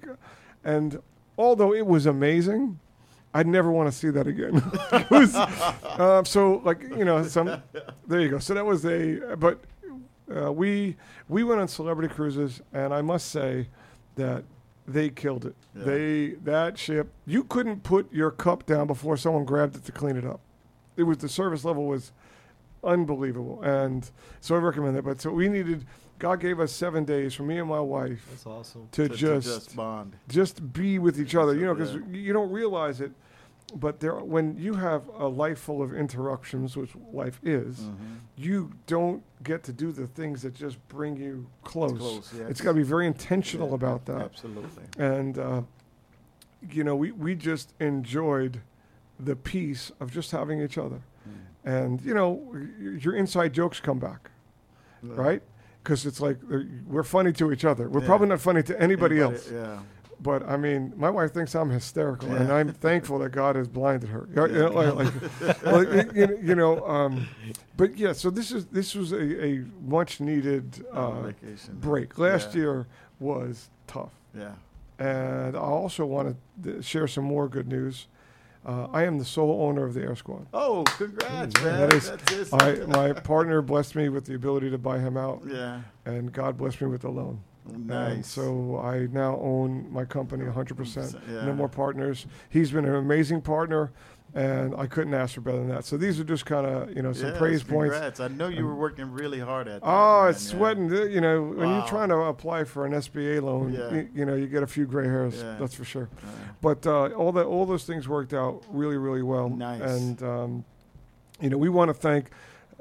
and 0.65 1.01
although 1.39 1.73
it 1.75 1.87
was 1.87 2.07
amazing, 2.07 2.79
I'd 3.35 3.47
never 3.47 3.71
want 3.71 3.93
to 3.93 3.97
see 3.97 4.09
that 4.11 4.27
again. 4.27 4.55
Was, 5.11 5.35
uh, 5.35 6.25
so 6.25 6.63
like 6.65 6.81
you 6.83 7.05
know 7.05 7.23
some. 7.25 7.63
There 8.07 8.21
you 8.21 8.31
go. 8.31 8.39
So 8.39 8.55
that 8.55 8.65
was 8.65 8.87
a. 8.87 9.37
But 9.37 9.61
uh, 10.35 10.53
we 10.53 10.97
we 11.29 11.45
went 11.45 11.61
on 11.61 11.69
celebrity 11.69 12.13
cruises, 12.13 12.61
and 12.73 12.93
I 12.95 13.03
must 13.03 13.29
say 13.31 13.69
that 14.17 14.45
they 14.89 15.09
killed 15.11 15.45
it. 15.47 15.55
Yeah. 15.77 15.85
They 15.85 16.27
that 16.45 16.79
ship. 16.79 17.13
You 17.27 17.45
couldn't 17.45 17.83
put 17.83 18.13
your 18.13 18.31
cup 18.31 18.67
down 18.67 18.87
before 18.87 19.17
someone 19.17 19.45
grabbed 19.45 19.77
it 19.77 19.85
to 19.85 19.93
clean 19.93 20.17
it 20.17 20.25
up. 20.25 20.41
It 20.97 21.03
was 21.05 21.19
the 21.19 21.29
service 21.29 21.65
level 21.65 21.87
was 21.87 22.13
unbelievable, 22.85 23.63
and 23.63 24.09
so 24.41 24.55
I 24.55 24.59
recommend 24.59 24.97
that. 24.97 25.03
But 25.03 25.21
so 25.21 25.31
we 25.31 25.49
needed. 25.49 25.85
God 26.19 26.41
gave 26.41 26.61
us 26.61 26.73
seven 26.73 27.05
days 27.05 27.35
for 27.35 27.43
me 27.43 27.59
and 27.59 27.69
my 27.69 27.79
wife 27.81 28.27
That's 28.31 28.47
awesome. 28.47 28.89
to, 28.93 29.03
To- 29.03 29.09
to 29.11 29.15
just 29.17 29.47
just 29.47 29.77
bond. 29.77 30.17
just 30.29 30.73
be 30.73 30.99
with 30.99 31.21
each 31.21 31.35
other. 31.35 31.55
You 31.55 31.67
know, 31.67 31.75
because 31.75 31.93
Yeah. 31.95 32.01
you 32.11 32.33
don't 32.33 32.51
realize 32.51 33.03
it, 33.03 33.13
but 33.75 34.01
there 34.01 34.15
when 34.17 34.57
you 34.57 34.75
have 34.75 35.09
a 35.19 35.27
life 35.27 35.59
full 35.59 35.83
of 35.83 35.93
interruptions, 35.93 36.77
which 36.77 36.91
life 37.13 37.41
is, 37.43 37.81
Mhm. 37.81 38.19
you 38.37 38.71
don't 38.87 39.23
get 39.43 39.63
to 39.65 39.73
do 39.73 39.91
the 39.93 40.07
things 40.07 40.43
that 40.43 40.55
just 40.55 40.79
bring 40.89 41.17
you 41.17 41.47
close. 41.65 41.99
close, 41.99 42.33
yeah. 42.35 42.47
It's 42.47 42.61
got 42.61 42.71
to 42.71 42.77
be 42.77 42.83
very 42.85 43.07
intentional 43.07 43.69
Yeah, 43.71 43.75
about 43.75 44.05
that. 44.07 44.21
Absolutely. 44.23 44.85
And 44.99 45.39
uh, 45.39 45.63
you 46.71 46.85
know, 46.85 46.95
we 46.97 47.11
we 47.13 47.35
just 47.35 47.75
enjoyed 47.81 48.61
the 49.19 49.35
peace 49.37 49.91
of 50.01 50.11
just 50.13 50.31
having 50.31 50.61
each 50.61 50.79
other. 50.79 51.01
Mm. 51.29 51.33
And 51.65 52.01
you 52.03 52.15
know, 52.15 52.55
your 52.79 53.15
inside 53.17 53.53
jokes 53.53 53.81
come 53.81 53.99
back, 53.99 54.31
right? 55.03 55.43
Because 55.83 56.07
it's 56.07 56.21
like 56.21 56.39
uh, 56.53 56.59
we're 56.87 57.03
funny 57.03 57.33
to 57.35 57.51
each 57.53 57.65
other. 57.65 57.89
We're 57.89 58.01
Yeah. 58.01 58.07
probably 58.07 58.29
not 58.29 58.41
funny 58.41 58.63
to 58.65 58.81
anybody, 58.81 59.21
else. 59.21 59.51
Yeah. 59.51 59.81
But 60.21 60.49
I 60.49 60.57
mean, 60.57 60.93
my 60.97 61.11
wife 61.11 61.33
thinks 61.35 61.55
I'm 61.55 61.69
hysterical, 61.71 62.35
and 62.35 62.51
I'm 62.51 62.73
thankful 62.73 63.19
that 63.19 63.31
God 63.33 63.55
has 63.55 63.69
blinded 63.69 64.09
her. 64.09 64.27
You 64.31 64.49
know, 64.49 64.69
like, 64.71 64.95
like- 65.65 66.15
you, 66.15 66.55
know, 66.55 66.87
um, 66.87 67.29
but 67.77 67.99
yeah. 67.99 68.13
So 68.13 68.31
this 68.31 68.51
is 68.51 68.65
this 68.67 68.95
was 68.95 69.13
a, 69.13 69.45
a 69.45 69.65
much 69.83 70.21
needed 70.21 70.85
uh, 70.93 71.33
break. 71.75 72.19
Last 72.19 72.55
Yeah. 72.55 72.61
year 72.61 72.87
was 73.21 73.69
tough, 73.87 74.13
Yeah. 74.35 74.53
and 74.99 75.55
I 75.57 75.61
also 75.61 76.07
want 76.07 76.37
to 76.63 76.83
share 76.83 77.07
some 77.07 77.25
more 77.25 77.47
good 77.49 77.69
news. 77.69 78.07
Uh, 78.65 78.89
I 78.93 79.05
am 79.05 79.19
the 79.19 79.25
sole 79.25 79.63
owner 79.63 79.85
of 79.85 79.95
the 79.95 80.01
Air 80.01 80.17
Squad. 80.17 80.47
Oh, 80.53 80.83
congrats, 80.97 81.55
That 81.63 81.89
man. 81.91 81.93
is- 81.93 82.11
That's. 82.11 82.53
I, 82.53 82.75
my 82.87 83.13
partner 83.13 83.63
blessed 83.63 83.95
me 83.95 84.09
with 84.09 84.25
the 84.25 84.35
ability 84.35 84.71
to 84.71 84.79
buy 84.79 84.99
him 84.99 85.17
out, 85.17 85.43
yeah. 85.47 85.83
and 86.05 86.33
God 86.33 86.57
blessed 86.57 86.81
me 86.81 86.89
with 86.89 87.03
the 87.03 87.11
loan. 87.11 87.41
And 87.73 88.25
so 88.25 88.79
I 88.83 89.07
now 89.13 89.39
own 89.41 89.91
my 89.93 90.05
company 90.05 90.45
100%. 90.45 91.21
Yeah. 91.29 91.47
No 91.47 91.53
more 91.55 91.69
partners. 91.69 92.27
He's 92.49 92.71
been 92.71 92.85
an 92.85 92.95
amazing 92.95 93.43
partner, 93.43 93.93
and 94.35 94.75
I 94.77 94.87
couldn't 94.87 95.15
ask 95.15 95.35
for 95.35 95.41
better 95.41 95.59
than 95.59 95.69
that. 95.69 95.85
So 95.85 95.97
these 95.97 96.21
are 96.21 96.25
just 96.25 96.47
kind 96.47 96.67
of, 96.67 96.95
you 96.95 97.03
know, 97.03 97.13
some 97.13 97.31
Yes, 97.31 97.39
praise 97.39 97.63
points. 97.63 98.21
I 98.21 98.29
know 98.29 98.49
you 98.49 98.67
were 98.67 98.75
working 98.75 99.11
really 99.13 99.41
hard 99.41 99.67
at 99.69 99.81
that. 99.83 99.87
Oh, 99.89 100.23
man, 100.23 100.31
it's 100.31 100.43
sweating. 100.47 100.93
uh, 100.93 101.03
You 101.05 101.21
know, 101.21 101.43
when 101.43 101.69
Wow. 101.69 101.79
you're 101.79 101.87
trying 101.89 102.09
to 102.11 102.17
apply 102.23 102.65
for 102.65 102.87
an 102.87 102.93
SBA 102.93 103.41
loan, 103.41 103.73
Yeah. 103.73 103.91
you, 103.93 104.09
you 104.15 104.25
know, 104.27 104.35
you 104.35 104.47
get 104.47 104.63
a 104.63 104.67
few 104.67 104.87
gray 104.87 105.07
hairs. 105.07 105.37
Yeah. 105.43 105.57
That's 105.59 105.75
for 105.75 105.85
sure. 105.85 106.09
But 106.61 106.87
uh, 106.87 107.07
all 107.09 107.33
that, 107.33 107.47
all 107.47 107.67
those 107.67 107.85
things 107.85 108.09
worked 108.09 108.33
out 108.35 108.63
really, 108.71 108.97
really 108.97 109.23
well. 109.23 109.49
Nice. 109.49 109.81
And 109.83 110.23
um, 110.23 110.65
you 111.41 111.51
know, 111.51 111.59
we 111.59 111.69
want 111.69 111.89
to 111.91 111.95
thank 111.95 112.31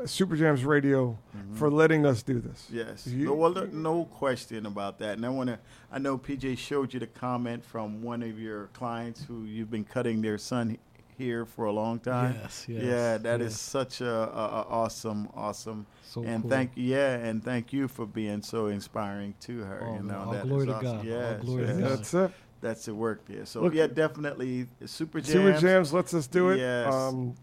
Super 0.05 0.35
Jams 0.35 0.65
Radio 0.65 1.17
mhm. 1.35 1.55
for 1.57 1.72
letting 1.72 2.05
us 2.05 2.22
do 2.22 2.39
this. 2.39 2.67
Yes. 2.72 3.07
You- 3.07 3.26
no, 3.27 3.34
well, 3.34 3.67
no 3.72 4.05
question 4.05 4.65
about 4.65 4.99
that. 4.99 5.17
And 5.17 5.26
I 5.26 5.30
want 5.30 5.49
to. 5.49 5.59
I 5.91 5.99
know 5.99 6.17
PJ 6.17 6.57
showed 6.57 6.93
you 6.93 6.99
the 6.99 7.07
comment 7.07 7.63
from 7.63 8.01
one 8.01 8.22
of 8.22 8.38
your 8.38 8.67
clients 8.67 9.23
who 9.23 9.45
you've 9.45 9.72
been 9.72 9.85
cutting 9.85 10.22
their 10.22 10.38
son 10.38 10.77
here 11.17 11.45
for 11.45 11.65
a 11.65 11.72
long 11.72 11.99
time. 11.99 12.35
Yes, 12.41 12.65
yes. 12.67 12.84
yeah, 12.84 13.17
that 13.19 13.41
is 13.41 13.53
yes. 13.53 13.61
such 13.61 14.01
a, 14.01 14.05
a, 14.05 14.45
a 14.45 14.65
awesome, 14.69 15.30
awesome. 15.34 15.85
so 16.03 16.23
and 16.23 16.43
cool. 16.43 16.51
thank 16.51 16.72
yeah, 16.76 17.15
and 17.15 17.43
thank 17.43 17.72
you 17.72 17.88
for 17.88 18.05
being 18.05 18.41
so 18.41 18.67
inspiring 18.67 19.34
to 19.41 19.59
her. 19.59 19.81
Oh, 19.81 19.95
you 19.95 20.03
know, 20.03 20.23
all 20.26 20.31
that 20.34 20.43
is 20.43 20.49
glory 20.49 20.65
to 20.67 20.73
awesome. 20.76 20.88
God. 20.88 20.97
All 20.97 21.05
Yes, 21.05 21.41
glory 21.41 21.67
to. 21.67 21.73
God. 21.73 21.81
That's 21.84 22.13
it. 22.13 22.31
That's 22.61 22.85
the 22.85 22.95
work 22.95 23.26
there. 23.27 23.45
So 23.45 23.61
Look- 23.61 23.73
yeah, 23.73 23.88
definitely 23.88 24.67
Super 24.85 25.22
Jams. 25.22 25.31
Super 25.31 25.59
Jams 25.59 25.93
lets 25.93 26.13
us 26.13 26.27
do 26.27 26.49
it. 26.49 26.59
Yes. 26.59 26.93
Um, 26.93 27.35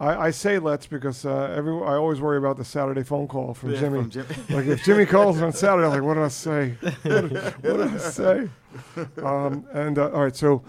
I, 0.00 0.26
I 0.26 0.30
say 0.30 0.58
let's 0.58 0.86
because 0.86 1.24
uh, 1.24 1.52
every 1.56 1.72
I 1.72 1.94
always 1.96 2.20
worry 2.20 2.38
about 2.38 2.56
the 2.56 2.64
Saturday 2.64 3.02
phone 3.04 3.28
call 3.28 3.54
from 3.54 3.72
Yeah, 3.72 3.80
Jimmy. 3.80 4.00
from 4.00 4.10
Jim- 4.10 4.26
like 4.50 4.66
if 4.66 4.84
Jimmy 4.84 5.06
calls 5.06 5.40
on 5.42 5.52
Saturday, 5.52 5.86
I'm 5.86 5.92
like, 5.92 6.02
what 6.02 6.14
did 6.14 6.24
I 6.24 6.28
say? 6.28 6.70
What, 7.02 7.32
what 7.32 7.62
did 7.62 7.80
I 7.80 7.98
say? 7.98 8.48
Um, 9.22 9.66
and 9.72 9.98
uh, 9.98 10.10
all 10.10 10.24
right, 10.24 10.36
so 10.36 10.62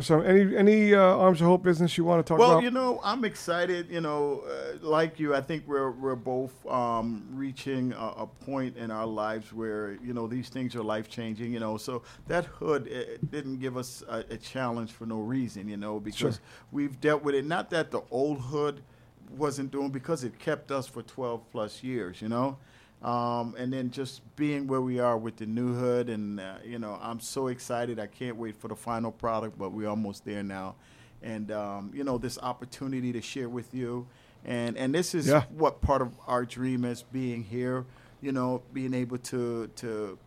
so 0.00 0.20
any 0.20 0.56
any 0.56 0.94
uh, 0.94 1.00
Arms 1.00 1.40
of 1.40 1.46
Hope 1.46 1.62
business 1.62 1.96
you 1.96 2.04
want 2.04 2.24
to 2.24 2.28
talk 2.28 2.38
well, 2.38 2.50
about? 2.50 2.56
Well, 2.56 2.64
you 2.64 2.70
know, 2.70 3.00
I'm 3.02 3.24
excited. 3.24 3.90
You 3.90 4.00
know, 4.00 4.42
uh, 4.46 4.78
like 4.86 5.18
you, 5.18 5.34
I 5.34 5.40
think 5.40 5.64
we're 5.66 5.90
we're 5.90 6.16
both 6.16 6.66
um, 6.66 7.24
reaching 7.32 7.92
a, 7.92 8.14
a 8.18 8.26
point 8.26 8.76
in 8.76 8.90
our 8.90 9.06
lives 9.06 9.52
where 9.52 9.98
you 10.02 10.12
know 10.12 10.26
these 10.26 10.48
things 10.48 10.74
are 10.76 10.82
life 10.82 11.08
changing. 11.08 11.52
You 11.52 11.60
know, 11.60 11.76
so 11.76 12.02
that 12.26 12.44
hood 12.46 12.86
it, 12.86 13.08
it 13.08 13.30
didn't 13.30 13.58
give 13.58 13.76
us 13.76 14.02
a, 14.08 14.24
a 14.30 14.36
challenge 14.36 14.92
for 14.92 15.06
no 15.06 15.20
reason. 15.20 15.68
You 15.68 15.76
know, 15.76 16.00
because 16.00 16.18
Sure. 16.18 16.32
we've 16.72 17.00
dealt 17.00 17.22
with 17.22 17.34
it. 17.34 17.44
Not 17.44 17.70
that 17.70 17.90
the 17.90 18.02
old 18.10 18.40
hood 18.40 18.82
wasn't 19.30 19.70
doing 19.70 19.90
because 19.90 20.24
it 20.24 20.38
kept 20.38 20.70
us 20.70 20.86
for 20.86 21.02
12 21.02 21.50
plus 21.50 21.82
years. 21.82 22.20
You 22.20 22.28
know. 22.28 22.58
Um, 23.04 23.54
and 23.58 23.70
then 23.72 23.90
just 23.90 24.22
being 24.34 24.66
where 24.66 24.80
we 24.80 24.98
are 24.98 25.18
with 25.18 25.36
the 25.36 25.44
new 25.46 25.74
hood, 25.74 26.08
and 26.08 26.40
uh, 26.40 26.54
you 26.64 26.78
know, 26.78 26.98
I'm 27.02 27.20
so 27.20 27.48
excited. 27.48 27.98
I 28.00 28.06
can't 28.06 28.36
wait 28.36 28.56
for 28.56 28.68
the 28.68 28.76
final 28.76 29.12
product, 29.12 29.58
but 29.58 29.72
we're 29.72 29.88
almost 29.88 30.24
there 30.24 30.42
now. 30.42 30.76
And 31.22 31.52
um, 31.52 31.90
you 31.94 32.02
know, 32.02 32.16
this 32.18 32.38
opportunity 32.38 33.12
to 33.12 33.20
share 33.20 33.48
with 33.50 33.74
you, 33.74 34.06
and 34.44 34.76
and 34.78 34.94
this 34.94 35.14
is 35.14 35.26
Yeah. 35.28 35.44
what 35.50 35.82
part 35.82 36.00
of 36.00 36.12
our 36.26 36.46
dream 36.46 36.84
is 36.86 37.02
being 37.02 37.44
here. 37.44 37.84
You 38.22 38.32
know, 38.32 38.62
being 38.72 38.94
able 38.94 39.18
to 39.18 39.66
to 39.76 40.18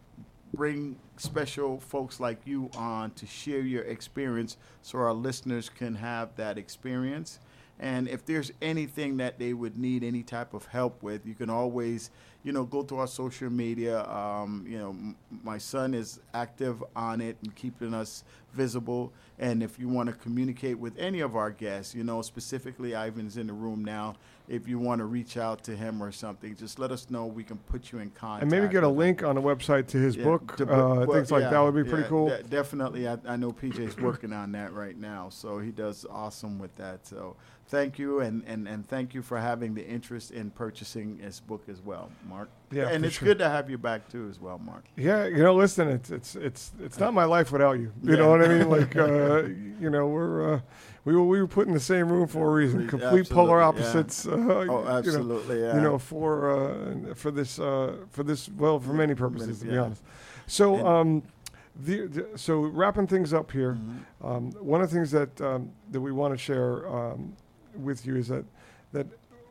bring 0.53 0.97
special 1.17 1.79
folks 1.79 2.19
like 2.19 2.45
you 2.45 2.69
on 2.77 3.11
to 3.11 3.25
share 3.25 3.61
your 3.61 3.83
experience, 3.83 4.55
so 4.83 4.99
our 4.99 5.13
listeners 5.13 5.67
can 5.69 5.95
have 5.95 6.35
that 6.35 6.57
experience. 6.59 7.39
And 7.79 8.07
if 8.07 8.25
there's 8.25 8.51
anything 8.61 9.17
that 9.17 9.37
they 9.37 9.53
would 9.53 9.77
need 9.77 10.03
any 10.03 10.23
type 10.23 10.55
of 10.55 10.65
help 10.67 11.03
with, 11.03 11.27
you 11.27 11.35
can 11.35 11.49
always, 11.51 12.09
you 12.47 12.53
know, 12.53 12.63
go 12.63 12.81
to 12.81 12.99
our 12.99 13.07
social 13.07 13.49
media. 13.49 14.05
Um, 14.09 14.65
you 14.65 14.77
know, 14.79 14.91
m- 14.91 15.17
my 15.43 15.57
son 15.57 15.93
is 15.93 16.21
active 16.33 16.81
on 16.95 17.19
it 17.19 17.35
and 17.43 17.53
keeping 17.53 17.93
us 17.93 18.23
visible. 18.53 19.11
And 19.37 19.61
if 19.61 19.77
you 19.77 19.89
want 19.89 20.07
to 20.07 20.15
communicate 20.15 20.79
with 20.79 20.97
any 20.97 21.19
of 21.19 21.35
our 21.35 21.51
guests, 21.51 21.93
you 21.93 22.05
know, 22.05 22.21
specifically 22.21 22.93
Ivan's 22.95 23.35
in 23.35 23.47
the 23.47 23.53
room 23.53 23.83
now. 23.83 24.15
If 24.47 24.65
you 24.65 24.79
want 24.79 24.99
to 24.99 25.05
reach 25.05 25.35
out 25.35 25.61
to 25.65 25.75
him 25.75 26.01
or 26.01 26.09
something, 26.13 26.55
just 26.55 26.79
let 26.79 26.89
us 26.89 27.09
know. 27.09 27.25
We 27.25 27.43
can 27.43 27.57
put 27.57 27.91
you 27.91 27.99
in 27.99 28.11
contact. 28.11 28.43
and 28.43 28.49
maybe 28.49 28.69
get 28.71 28.81
a 28.85 28.87
him. 28.87 28.95
link 28.95 29.21
on 29.23 29.35
the 29.35 29.41
website 29.41 29.87
to 29.87 29.97
his 29.97 30.15
Yeah, 30.15 30.23
book. 30.23 30.53
uh, 30.61 30.63
book- 30.65 31.13
things 31.15 31.29
well, 31.29 31.41
like 31.41 31.49
that 31.51 31.59
would 31.59 31.75
be 31.75 31.83
pretty 31.83 32.03
yeah, 32.03 32.07
cool. 32.09 32.29
de- 32.29 32.43
definitely, 32.43 33.09
I, 33.09 33.17
I 33.27 33.35
know 33.35 33.51
PJ's 33.51 33.97
working 33.97 34.31
on 34.31 34.53
that 34.53 34.71
right 34.71 34.97
now, 34.97 35.27
so 35.29 35.59
he 35.59 35.71
does 35.71 36.05
awesome 36.09 36.59
with 36.59 36.73
that. 36.77 37.05
So 37.05 37.35
thank 37.67 37.99
you, 37.99 38.19
and, 38.21 38.43
and, 38.47 38.67
and 38.67 38.87
thank 38.87 39.13
you 39.13 39.21
for 39.21 39.37
having 39.37 39.73
the 39.73 39.85
interest 39.85 40.31
in 40.31 40.51
purchasing 40.51 41.17
this 41.17 41.39
book 41.39 41.63
as 41.69 41.81
well, 41.81 42.09
Mark. 42.27 42.49
Yeah, 42.71 42.89
and 42.89 43.05
it's 43.05 43.15
sure. 43.15 43.27
good 43.27 43.39
to 43.39 43.49
have 43.49 43.69
you 43.69 43.77
back 43.77 44.09
too, 44.09 44.27
as 44.29 44.39
well, 44.39 44.59
Mark. 44.59 44.85
Yeah, 44.95 45.25
you 45.25 45.43
know, 45.43 45.55
listen, 45.55 45.87
it's 45.87 46.09
it's 46.09 46.35
it's 46.35 46.71
it's 46.81 46.99
not 46.99 47.13
my 47.13 47.23
life 47.23 47.51
without 47.51 47.73
you. 47.79 47.91
You 48.03 48.17
know 48.17 48.29
what 48.29 48.43
I 48.43 48.47
mean? 48.47 48.69
Like, 48.69 48.95
uh, 48.97 49.43
you 49.79 49.89
know, 49.89 50.07
we're 50.07 50.55
uh, 50.55 50.59
we 51.05 51.15
were 51.15 51.23
we 51.23 51.39
were 51.39 51.47
put 51.47 51.67
in 51.67 51.73
the 51.73 51.79
same 51.79 52.09
room 52.09 52.27
for 52.27 52.49
a 52.49 52.53
reason. 52.53 52.87
Complete 52.87 53.29
polar 53.29 53.61
Absolutely, 53.61 53.83
yeah. 53.83 53.89
opposites. 53.93 54.27
Uh, 54.27 54.31
Oh, 54.31 54.61
You 54.61 54.67
know, 54.67 54.87
absolutely, 54.87 55.61
yeah. 55.61 55.75
you 55.75 55.81
know, 55.81 55.97
for 55.97 56.51
uh, 57.11 57.13
for 57.15 57.31
this 57.31 57.59
uh, 57.59 57.97
for 58.09 58.23
this 58.23 58.49
well, 58.49 58.79
for 58.79 58.93
many 58.93 59.15
purposes, 59.15 59.59
to 59.59 59.65
be 59.65 59.77
honest. 59.77 60.03
So, 60.47 60.85
um, 60.87 61.23
the, 61.75 62.07
the 62.07 62.27
so 62.37 62.59
wrapping 62.61 63.07
things 63.07 63.33
up 63.33 63.51
here. 63.51 63.73
Mhm. 63.75 64.25
Um, 64.25 64.51
one 64.53 64.81
of 64.81 64.89
the 64.89 64.95
things 64.95 65.11
that 65.11 65.39
um, 65.41 65.71
that 65.91 66.01
we 66.01 66.11
want 66.11 66.33
to 66.33 66.37
share 66.37 66.87
um, 66.87 67.35
with 67.77 68.05
you 68.05 68.15
is 68.15 68.27
that 68.27 68.45
that 68.93 69.07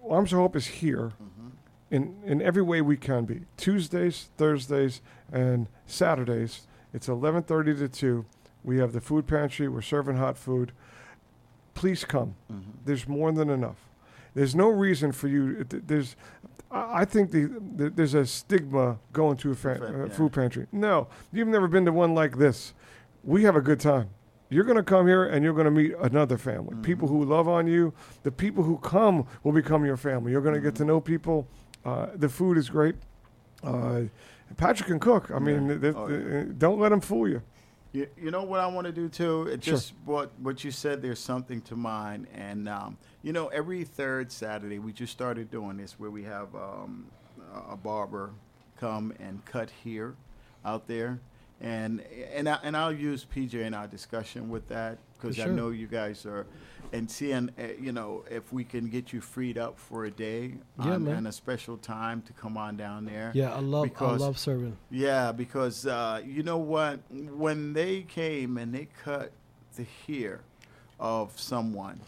Arms 0.09 0.32
of 0.32 0.39
Hope 0.39 0.57
is 0.57 0.66
here 0.66 1.12
Mhm. 1.20 1.51
in 1.90 2.15
in 2.24 2.43
every 2.43 2.62
way 2.62 2.81
we 2.81 2.97
can 2.97 3.24
be. 3.24 3.43
Tuesdays, 3.57 4.31
Thursdays, 4.36 5.01
and 5.32 5.66
Saturdays. 5.86 6.66
It's 6.93 7.09
11:30 7.09 7.74
to 7.78 7.89
2. 7.89 8.24
We 8.65 8.78
have 8.78 8.93
the 8.93 9.01
food 9.01 9.27
pantry. 9.27 9.69
We're 9.69 9.82
serving 9.82 10.16
hot 10.16 10.36
food. 10.39 10.73
Please 11.74 12.05
come. 12.05 12.35
Mhm. 12.53 12.62
There's 12.85 13.07
more 13.09 13.32
than 13.32 13.51
enough. 13.51 13.77
There's 14.35 14.55
no 14.55 14.69
reason 14.69 15.12
for 15.12 15.28
you. 15.28 15.65
th- 15.65 15.82
There's 15.86 16.16
I 16.69 17.05
think 17.05 17.31
the, 17.31 17.44
the, 17.77 17.90
there's 17.90 18.12
a 18.15 18.27
stigma 18.27 18.98
going 19.12 19.36
to 19.39 19.53
a 19.53 19.55
fa- 19.55 19.77
Fa- 19.77 19.86
uh, 20.03 20.05
yeah. 20.07 20.12
food 20.12 20.32
pantry. 20.32 20.66
No, 20.73 21.07
you've 21.32 21.47
never 21.48 21.69
been 21.69 21.85
to 21.85 21.93
one 21.93 22.12
like 22.12 22.39
this. 22.39 22.74
We 23.23 23.44
have 23.44 23.55
a 23.55 23.61
good 23.61 23.78
time. 23.78 24.09
You're 24.48 24.64
going 24.64 24.77
to 24.77 24.82
come 24.82 25.06
here 25.06 25.24
and 25.27 25.43
you're 25.44 25.52
going 25.55 25.64
to 25.66 25.70
meet 25.70 25.94
another 26.01 26.39
family. 26.39 26.73
Mm-hmm. 26.74 26.82
People 26.82 27.09
who 27.09 27.24
love 27.24 27.48
on 27.48 27.66
you. 27.66 27.93
The 28.23 28.31
people 28.31 28.62
who 28.62 28.78
come 28.78 29.27
will 29.43 29.52
become 29.52 29.85
your 29.85 29.97
family. 29.97 30.32
You're 30.32 30.40
going 30.40 30.55
to 30.55 30.60
get 30.60 30.74
Mm-hmm. 30.74 30.85
to 30.85 30.86
know 30.86 31.01
people. 31.01 31.47
Uh, 31.85 32.06
the 32.14 32.28
food 32.28 32.56
is 32.59 32.68
great. 32.68 32.94
Uh, 33.62 34.02
Patrick 34.56 34.89
can 34.89 35.01
cook. 35.01 35.31
I 35.32 35.39
mean, 35.39 35.68
Yeah. 35.68 35.78
th- 35.78 35.94
Oh, 35.97 36.09
th- 36.09 36.24
yeah. 36.27 36.44
don't 36.59 36.78
let 36.78 36.93
him 36.93 37.01
fool 37.01 37.28
you. 37.28 37.43
You, 37.93 38.06
you 38.20 38.31
know 38.31 38.43
what 38.43 38.60
I 38.60 38.66
want 38.66 38.86
to 38.86 38.93
do 38.93 39.09
too? 39.09 39.44
It 39.44 39.64
Sure. 39.64 39.74
just 39.74 39.94
what 40.05 40.31
what 40.40 40.62
you 40.62 40.70
said. 40.70 41.01
There's 41.01 41.18
something 41.18 41.62
to 41.62 41.77
mind, 41.77 42.27
and 42.35 42.68
um, 42.68 42.98
you 43.23 43.32
know, 43.32 43.47
every 43.48 43.85
third 43.85 44.31
Saturday 44.31 44.78
we 44.78 44.93
just 44.93 45.12
started 45.12 45.51
doing 45.51 45.78
this, 45.78 45.98
where 45.98 46.10
we 46.10 46.23
have 46.24 46.55
um, 46.55 47.06
a 47.70 47.77
barber 47.77 48.32
come 48.78 49.14
and 49.18 49.43
cut 49.47 49.70
here, 49.82 50.14
out 50.64 50.86
there, 50.86 51.20
and 51.61 52.03
and 52.35 52.49
I, 52.49 52.59
and 52.62 52.77
I'll 52.77 52.93
use 52.93 53.27
PJ 53.35 53.55
in 53.55 53.74
our 53.74 53.87
discussion 53.87 54.49
with 54.49 54.69
that 54.69 54.99
because 55.19 55.37
For 55.37 55.43
I 55.45 55.47
know 55.47 55.70
you 55.70 55.87
guys 55.87 56.27
are, 56.27 56.47
and 56.93 57.11
seeing 57.11 57.51
uh, 57.59 57.69
you 57.81 57.93
know 57.93 58.24
if 58.31 58.53
we 58.53 58.62
can 58.65 58.89
get 58.89 59.12
you 59.12 59.20
freed 59.20 59.57
up 59.57 59.78
for 59.78 60.05
a 60.05 60.11
day 60.11 60.55
Yeah, 60.85 60.93
on, 60.93 61.07
and 61.09 61.27
a 61.27 61.33
special 61.33 61.77
time 61.78 62.23
to 62.23 62.33
come 62.35 62.57
on 62.57 62.77
down 62.77 63.05
there. 63.07 63.33
Yeah, 63.35 63.55
I 63.55 63.61
love 63.61 63.85
Because- 63.85 64.20
I 64.23 64.24
love 64.27 64.39
serving. 64.39 64.77
Yeah, 64.91 65.33
because 65.33 65.87
uh, 65.87 66.23
you 66.24 66.43
know 66.43 66.59
what? 66.59 67.01
When 67.11 67.73
they 67.73 68.03
came 68.03 68.59
and 68.59 68.74
they 68.74 68.89
cut 69.03 69.33
the 69.77 69.87
hair 70.07 70.41
of 71.01 71.39
someone, 71.41 72.01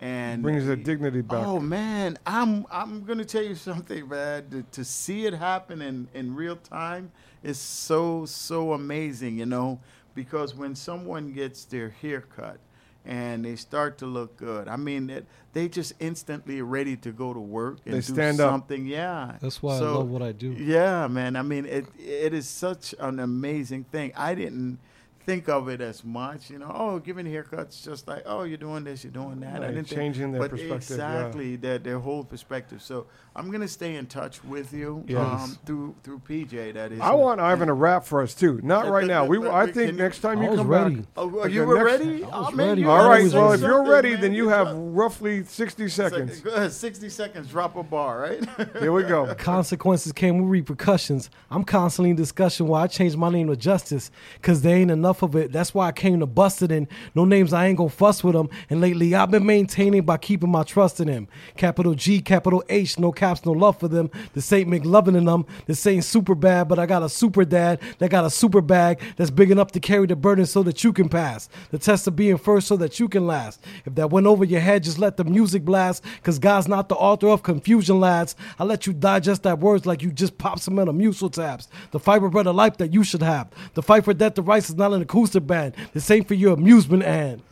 and 0.00 0.42
Brings 0.42 0.66
the 0.66 0.76
dignity 0.76 1.22
back. 1.22 1.46
Oh 1.46 1.58
man, 1.60 2.18
I'm 2.26 2.66
I'm 2.70 3.04
gonna 3.04 3.24
tell 3.24 3.42
you 3.42 3.54
something, 3.70 4.08
man. 4.08 4.48
To, 4.50 4.62
to 4.72 4.84
see 4.84 5.26
it 5.26 5.34
happen 5.34 5.80
in 5.82 6.08
in 6.14 6.34
real 6.34 6.56
time 6.56 7.12
is 7.42 7.58
so 7.58 8.26
so 8.26 8.72
amazing, 8.72 9.38
you 9.38 9.46
know. 9.46 9.80
Because 10.14 10.54
when 10.54 10.74
someone 10.74 11.32
gets 11.32 11.64
their 11.66 11.90
hair 11.90 12.22
cut 12.22 12.58
and 13.04 13.44
they 13.44 13.54
start 13.54 13.98
to 13.98 14.06
look 14.06 14.36
good, 14.38 14.66
I 14.66 14.76
mean, 14.76 15.10
it, 15.10 15.26
they 15.52 15.68
just 15.68 15.92
instantly 16.00 16.62
ready 16.62 16.96
to 16.96 17.12
go 17.12 17.34
to 17.34 17.38
work 17.40 17.78
and 17.84 17.94
They 17.94 17.98
do 18.00 18.12
stand 18.14 18.40
up. 18.40 18.50
something. 18.50 18.86
Yeah, 18.86 19.36
That's 19.40 19.62
why 19.62 19.78
So- 19.78 19.92
I 19.92 19.96
love 19.98 20.08
what 20.08 20.22
I 20.22 20.32
do. 20.32 20.52
yeah, 20.52 21.06
man. 21.06 21.36
I 21.36 21.42
mean, 21.42 21.66
it 21.66 21.86
it 21.98 22.32
is 22.34 22.48
such 22.48 22.94
an 22.98 23.20
amazing 23.20 23.84
thing. 23.84 24.12
I 24.16 24.34
didn't 24.34 24.78
think 25.26 25.48
of 25.48 25.68
it 25.68 25.80
as 25.80 26.04
much, 26.04 26.48
you 26.50 26.58
know. 26.58 26.70
Oh, 26.72 26.98
giving 27.00 27.26
haircuts, 27.26 27.82
just 27.84 28.06
like 28.08 28.22
oh, 28.26 28.44
you're 28.44 28.56
doing 28.56 28.84
this, 28.84 29.02
you're 29.04 29.12
doing 29.12 29.40
that. 29.40 29.62
I 29.62 29.66
didn't 29.68 29.86
think- 29.88 29.98
changing 29.98 30.32
their 30.32 30.40
but 30.42 30.52
perspective, 30.52 30.98
yeah. 30.98 31.16
Exactly, 31.26 31.56
their 31.56 31.78
their 31.78 31.98
whole 31.98 32.22
perspective. 32.24 32.80
So 32.80 33.06
I'm 33.34 33.50
gonna 33.50 33.68
stay 33.68 33.96
in 33.96 34.06
touch 34.06 34.42
with 34.44 34.72
you 34.72 35.04
Yes. 35.06 35.18
um, 35.18 35.58
through 35.66 35.94
through 36.04 36.20
PJ. 36.20 36.72
That 36.74 36.92
is. 36.92 37.00
I 37.00 37.12
want 37.12 37.40
Ivan 37.40 37.66
to 37.68 37.74
rap 37.74 38.04
for 38.04 38.22
us 38.22 38.34
too. 38.34 38.60
Not 38.62 38.84
Yeah, 38.86 38.90
right 38.92 39.00
but- 39.02 39.06
now. 39.08 39.24
We, 39.26 39.38
but- 39.38 39.50
I 39.50 39.66
think 39.70 39.96
next 39.96 40.20
time 40.20 40.38
I 40.38 40.44
you 40.44 40.50
was 40.50 40.58
come 40.60 40.68
ready. 40.68 40.94
back. 40.96 41.04
Oh, 41.16 41.40
Okay, 41.40 41.52
you 41.52 41.66
were 41.66 41.74
next- 41.84 42.00
ready? 42.04 42.24
I 42.24 42.28
Oh, 42.32 42.42
was 42.44 42.54
man, 42.54 42.68
ready. 42.68 42.80
you 42.82 42.90
All 42.90 42.98
gotta 42.98 43.08
right. 43.08 43.30
say 43.30 43.36
Well, 43.38 43.52
if 43.52 43.60
you're 43.60 43.84
ready, 43.84 44.12
man. 44.12 44.20
then 44.20 44.32
you 44.32 44.48
have 44.48 44.74
roughly 44.74 45.42
60 45.44 45.88
seconds. 45.88 46.40
Go 46.46 46.68
60 46.68 47.08
seconds. 47.08 47.48
Drop 47.48 47.74
a 47.76 47.82
bar, 47.82 48.20
right? 48.20 48.48
Here 48.78 48.92
we 48.92 49.02
go. 49.02 49.34
Consequences 49.38 50.12
came 50.12 50.38
with 50.38 50.48
repercussions. 50.50 51.30
I'm 51.50 51.64
constantly 51.64 52.10
in 52.10 52.16
discussion 52.16 52.68
why 52.68 52.82
I 52.82 52.86
changed 52.86 53.16
my 53.18 53.28
name 53.30 53.48
to 53.48 53.56
Justice, 53.56 54.10
cause 54.40 54.62
there 54.62 54.76
ain't 54.76 54.90
enough 54.90 55.15
of 55.22 55.36
it. 55.36 55.52
That's 55.52 55.74
why 55.74 55.88
I 55.88 55.92
came 55.92 56.20
to 56.20 56.26
bust 56.26 56.62
it 56.62 56.70
in. 56.70 56.88
No 57.14 57.24
names, 57.24 57.52
I 57.52 57.66
ain't 57.66 57.78
gonna 57.78 57.90
fuss 57.90 58.22
with 58.22 58.34
them. 58.34 58.48
And 58.70 58.80
lately 58.80 59.14
I've 59.14 59.30
been 59.30 59.46
maintaining 59.46 60.02
by 60.02 60.16
keeping 60.16 60.50
my 60.50 60.62
trust 60.62 61.00
in 61.00 61.08
him. 61.08 61.28
Capital 61.56 61.94
G, 61.94 62.20
capital 62.20 62.62
H, 62.68 62.98
no 62.98 63.12
caps, 63.12 63.44
no 63.44 63.52
love 63.52 63.78
for 63.78 63.88
them. 63.88 64.10
This 64.32 64.52
ain't 64.52 64.68
McLovin 64.68 65.16
in 65.16 65.24
them. 65.24 65.46
This 65.66 65.86
ain't 65.86 66.04
super 66.04 66.34
bad, 66.34 66.68
but 66.68 66.78
I 66.78 66.86
got 66.86 67.02
a 67.02 67.08
super 67.08 67.44
dad 67.44 67.80
that 67.98 68.10
got 68.10 68.24
a 68.24 68.30
super 68.30 68.60
bag 68.60 69.00
that's 69.16 69.30
big 69.30 69.50
enough 69.50 69.72
to 69.72 69.80
carry 69.80 70.06
the 70.06 70.16
burden 70.16 70.46
so 70.46 70.62
that 70.62 70.84
you 70.84 70.92
can 70.92 71.08
pass. 71.08 71.48
The 71.70 71.78
test 71.78 72.06
of 72.06 72.16
being 72.16 72.38
first 72.38 72.66
so 72.66 72.76
that 72.76 72.98
you 73.00 73.08
can 73.08 73.26
last. 73.26 73.62
If 73.84 73.94
that 73.94 74.10
went 74.10 74.26
over 74.26 74.44
your 74.44 74.60
head, 74.60 74.82
just 74.82 74.98
let 74.98 75.16
the 75.16 75.24
music 75.24 75.64
blast, 75.64 76.04
cause 76.22 76.38
God's 76.38 76.68
not 76.68 76.88
the 76.88 76.96
author 76.96 77.28
of 77.28 77.42
confusion, 77.42 78.00
lads. 78.00 78.36
I 78.58 78.64
let 78.64 78.86
you 78.86 78.92
digest 78.92 79.42
that 79.44 79.58
words 79.58 79.86
like 79.86 80.02
you 80.02 80.12
just 80.12 80.38
popped 80.38 80.60
some 80.60 80.74
Metamucil 80.74 81.32
tabs. 81.32 81.68
The 81.90 81.98
fiber 81.98 82.28
bread 82.28 82.46
of 82.46 82.54
life 82.54 82.76
that 82.78 82.92
you 82.92 83.04
should 83.04 83.22
have. 83.22 83.48
The 83.74 83.82
fight 83.82 84.04
for 84.04 84.14
death, 84.14 84.34
the 84.34 84.42
rights 84.42 84.68
is 84.68 84.76
not 84.76 84.92
an 84.92 85.02
acoustic 85.06 85.46
band. 85.46 85.74
This 85.94 86.10
ain't 86.10 86.28
for 86.28 86.34
your 86.34 86.54
amusement, 86.54 87.02
and. 87.04 87.42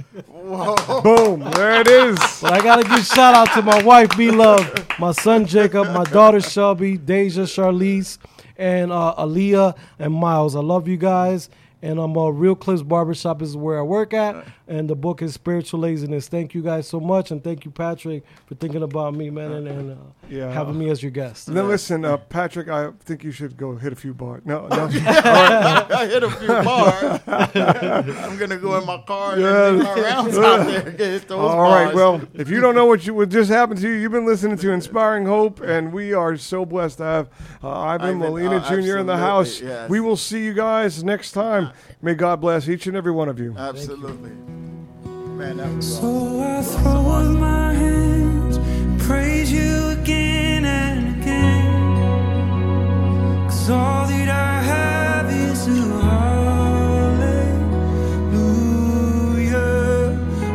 Boom. 1.02 1.40
There 1.52 1.80
it 1.80 1.88
is. 1.88 2.18
But 2.42 2.52
I 2.52 2.60
gotta 2.60 2.86
give 2.86 3.04
shout 3.04 3.34
out 3.34 3.52
to 3.54 3.62
my 3.62 3.82
wife, 3.82 4.10
B 4.16 4.30
Love, 4.30 4.86
my 4.98 5.12
son 5.12 5.46
Jacob, 5.46 5.86
my 5.88 6.04
daughter 6.04 6.40
Shelby, 6.40 6.96
Deja, 6.98 7.42
Charlize, 7.42 8.18
and 8.56 8.92
uh, 8.92 9.14
Aaliyah 9.18 9.76
and 9.98 10.12
Miles. 10.12 10.54
I 10.54 10.60
love 10.60 10.86
you 10.88 10.96
guys. 10.96 11.48
And 11.82 11.98
I'm 11.98 12.16
uh, 12.16 12.28
Real 12.28 12.54
Clips 12.54 12.80
Barbershop 12.82 13.42
is 13.42 13.56
where 13.58 13.78
I 13.78 13.82
work 13.82 14.14
at, 14.14 14.46
and 14.66 14.88
the 14.88 14.94
book 14.94 15.20
is 15.22 15.34
Spiritual 15.34 15.80
Laziness. 15.80 16.28
Thank 16.28 16.54
you 16.54 16.62
guys 16.62 16.86
so 16.88 16.98
much, 17.00 17.30
and 17.30 17.42
thank 17.44 17.64
you 17.64 17.70
Patrick 17.70 18.24
for 18.46 18.54
thinking 18.54 18.82
about 18.82 19.14
me, 19.14 19.30
man, 19.30 19.52
and, 19.52 19.68
and 19.68 19.90
uh, 19.92 19.94
Yeah. 20.28 20.50
having 20.52 20.78
me 20.78 20.88
as 20.90 21.02
your 21.02 21.10
guest. 21.10 21.48
Now 21.48 21.62
listen, 21.64 22.04
uh, 22.04 22.16
Patrick. 22.16 22.68
I 22.68 22.90
think 23.00 23.22
you 23.24 23.30
should 23.32 23.56
go 23.56 23.76
hit 23.76 23.92
a 23.92 23.96
few 23.96 24.14
bars. 24.14 24.42
No, 24.44 24.66
no. 24.68 24.88
I 24.92 26.06
hit 26.10 26.22
a 26.22 26.30
few 26.30 26.48
bars. 26.48 27.20
I'm 27.26 28.36
gonna 28.38 28.56
go 28.58 28.78
in 28.78 28.86
my 28.86 28.98
car 29.06 29.32
and 29.34 29.42
Yeah. 29.42 29.70
make 29.72 29.82
my 29.84 29.94
rounds 30.02 30.38
out 30.38 30.66
there 30.66 30.86
and 30.88 30.98
get 30.98 31.28
those 31.28 31.38
All 31.38 31.60
right. 31.62 31.84
bars. 31.84 31.94
Well, 31.94 32.22
if 32.34 32.48
you 32.48 32.60
don't 32.60 32.74
know 32.74 32.86
what 32.86 33.06
you 33.06 33.14
what 33.14 33.28
just 33.28 33.50
happened 33.50 33.80
to 33.80 33.88
you, 33.88 33.94
you've 33.94 34.12
been 34.12 34.26
listening 34.26 34.56
to 34.58 34.70
Inspiring 34.70 35.26
Hope, 35.26 35.60
and 35.60 35.92
we 35.92 36.12
are 36.12 36.36
so 36.36 36.64
blessed 36.64 36.98
to 36.98 37.04
have 37.04 37.28
uh, 37.62 37.70
Ivan 37.70 38.06
Ivan, 38.06 38.18
Molina 38.18 38.56
uh, 38.56 38.68
Jr. 38.68 38.98
in 38.98 39.06
the 39.06 39.16
house. 39.16 39.60
yes. 39.60 39.88
We 39.90 40.00
will 40.00 40.16
see 40.16 40.44
you 40.44 40.54
guys 40.54 41.02
next 41.04 41.32
time. 41.32 41.70
May 42.02 42.14
God 42.14 42.40
bless 42.40 42.68
each 42.68 42.86
and 42.86 42.96
every 42.96 43.12
one 43.12 43.28
of 43.28 43.38
you. 43.38 43.54
absolutely, 43.56 44.30
so 45.80 46.40
I 46.40 46.62
throw 46.62 47.08
up 47.08 47.36
my 47.38 47.72
hands, 47.72 48.56
praise 49.04 49.50
you 49.50 49.88
again 49.88 50.64
and 50.64 51.20
again. 51.20 51.96
Cause 53.48 53.68
all 53.68 54.06
that 54.06 54.28
I 54.28 54.62
have 54.62 55.28
is 55.30 55.66
you. 55.66 55.90
Hallelujah. 55.98 56.54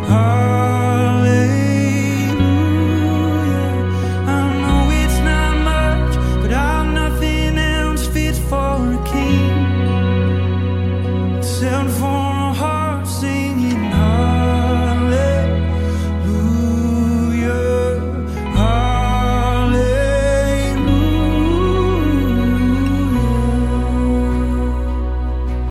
hallelujah. 0.08 0.79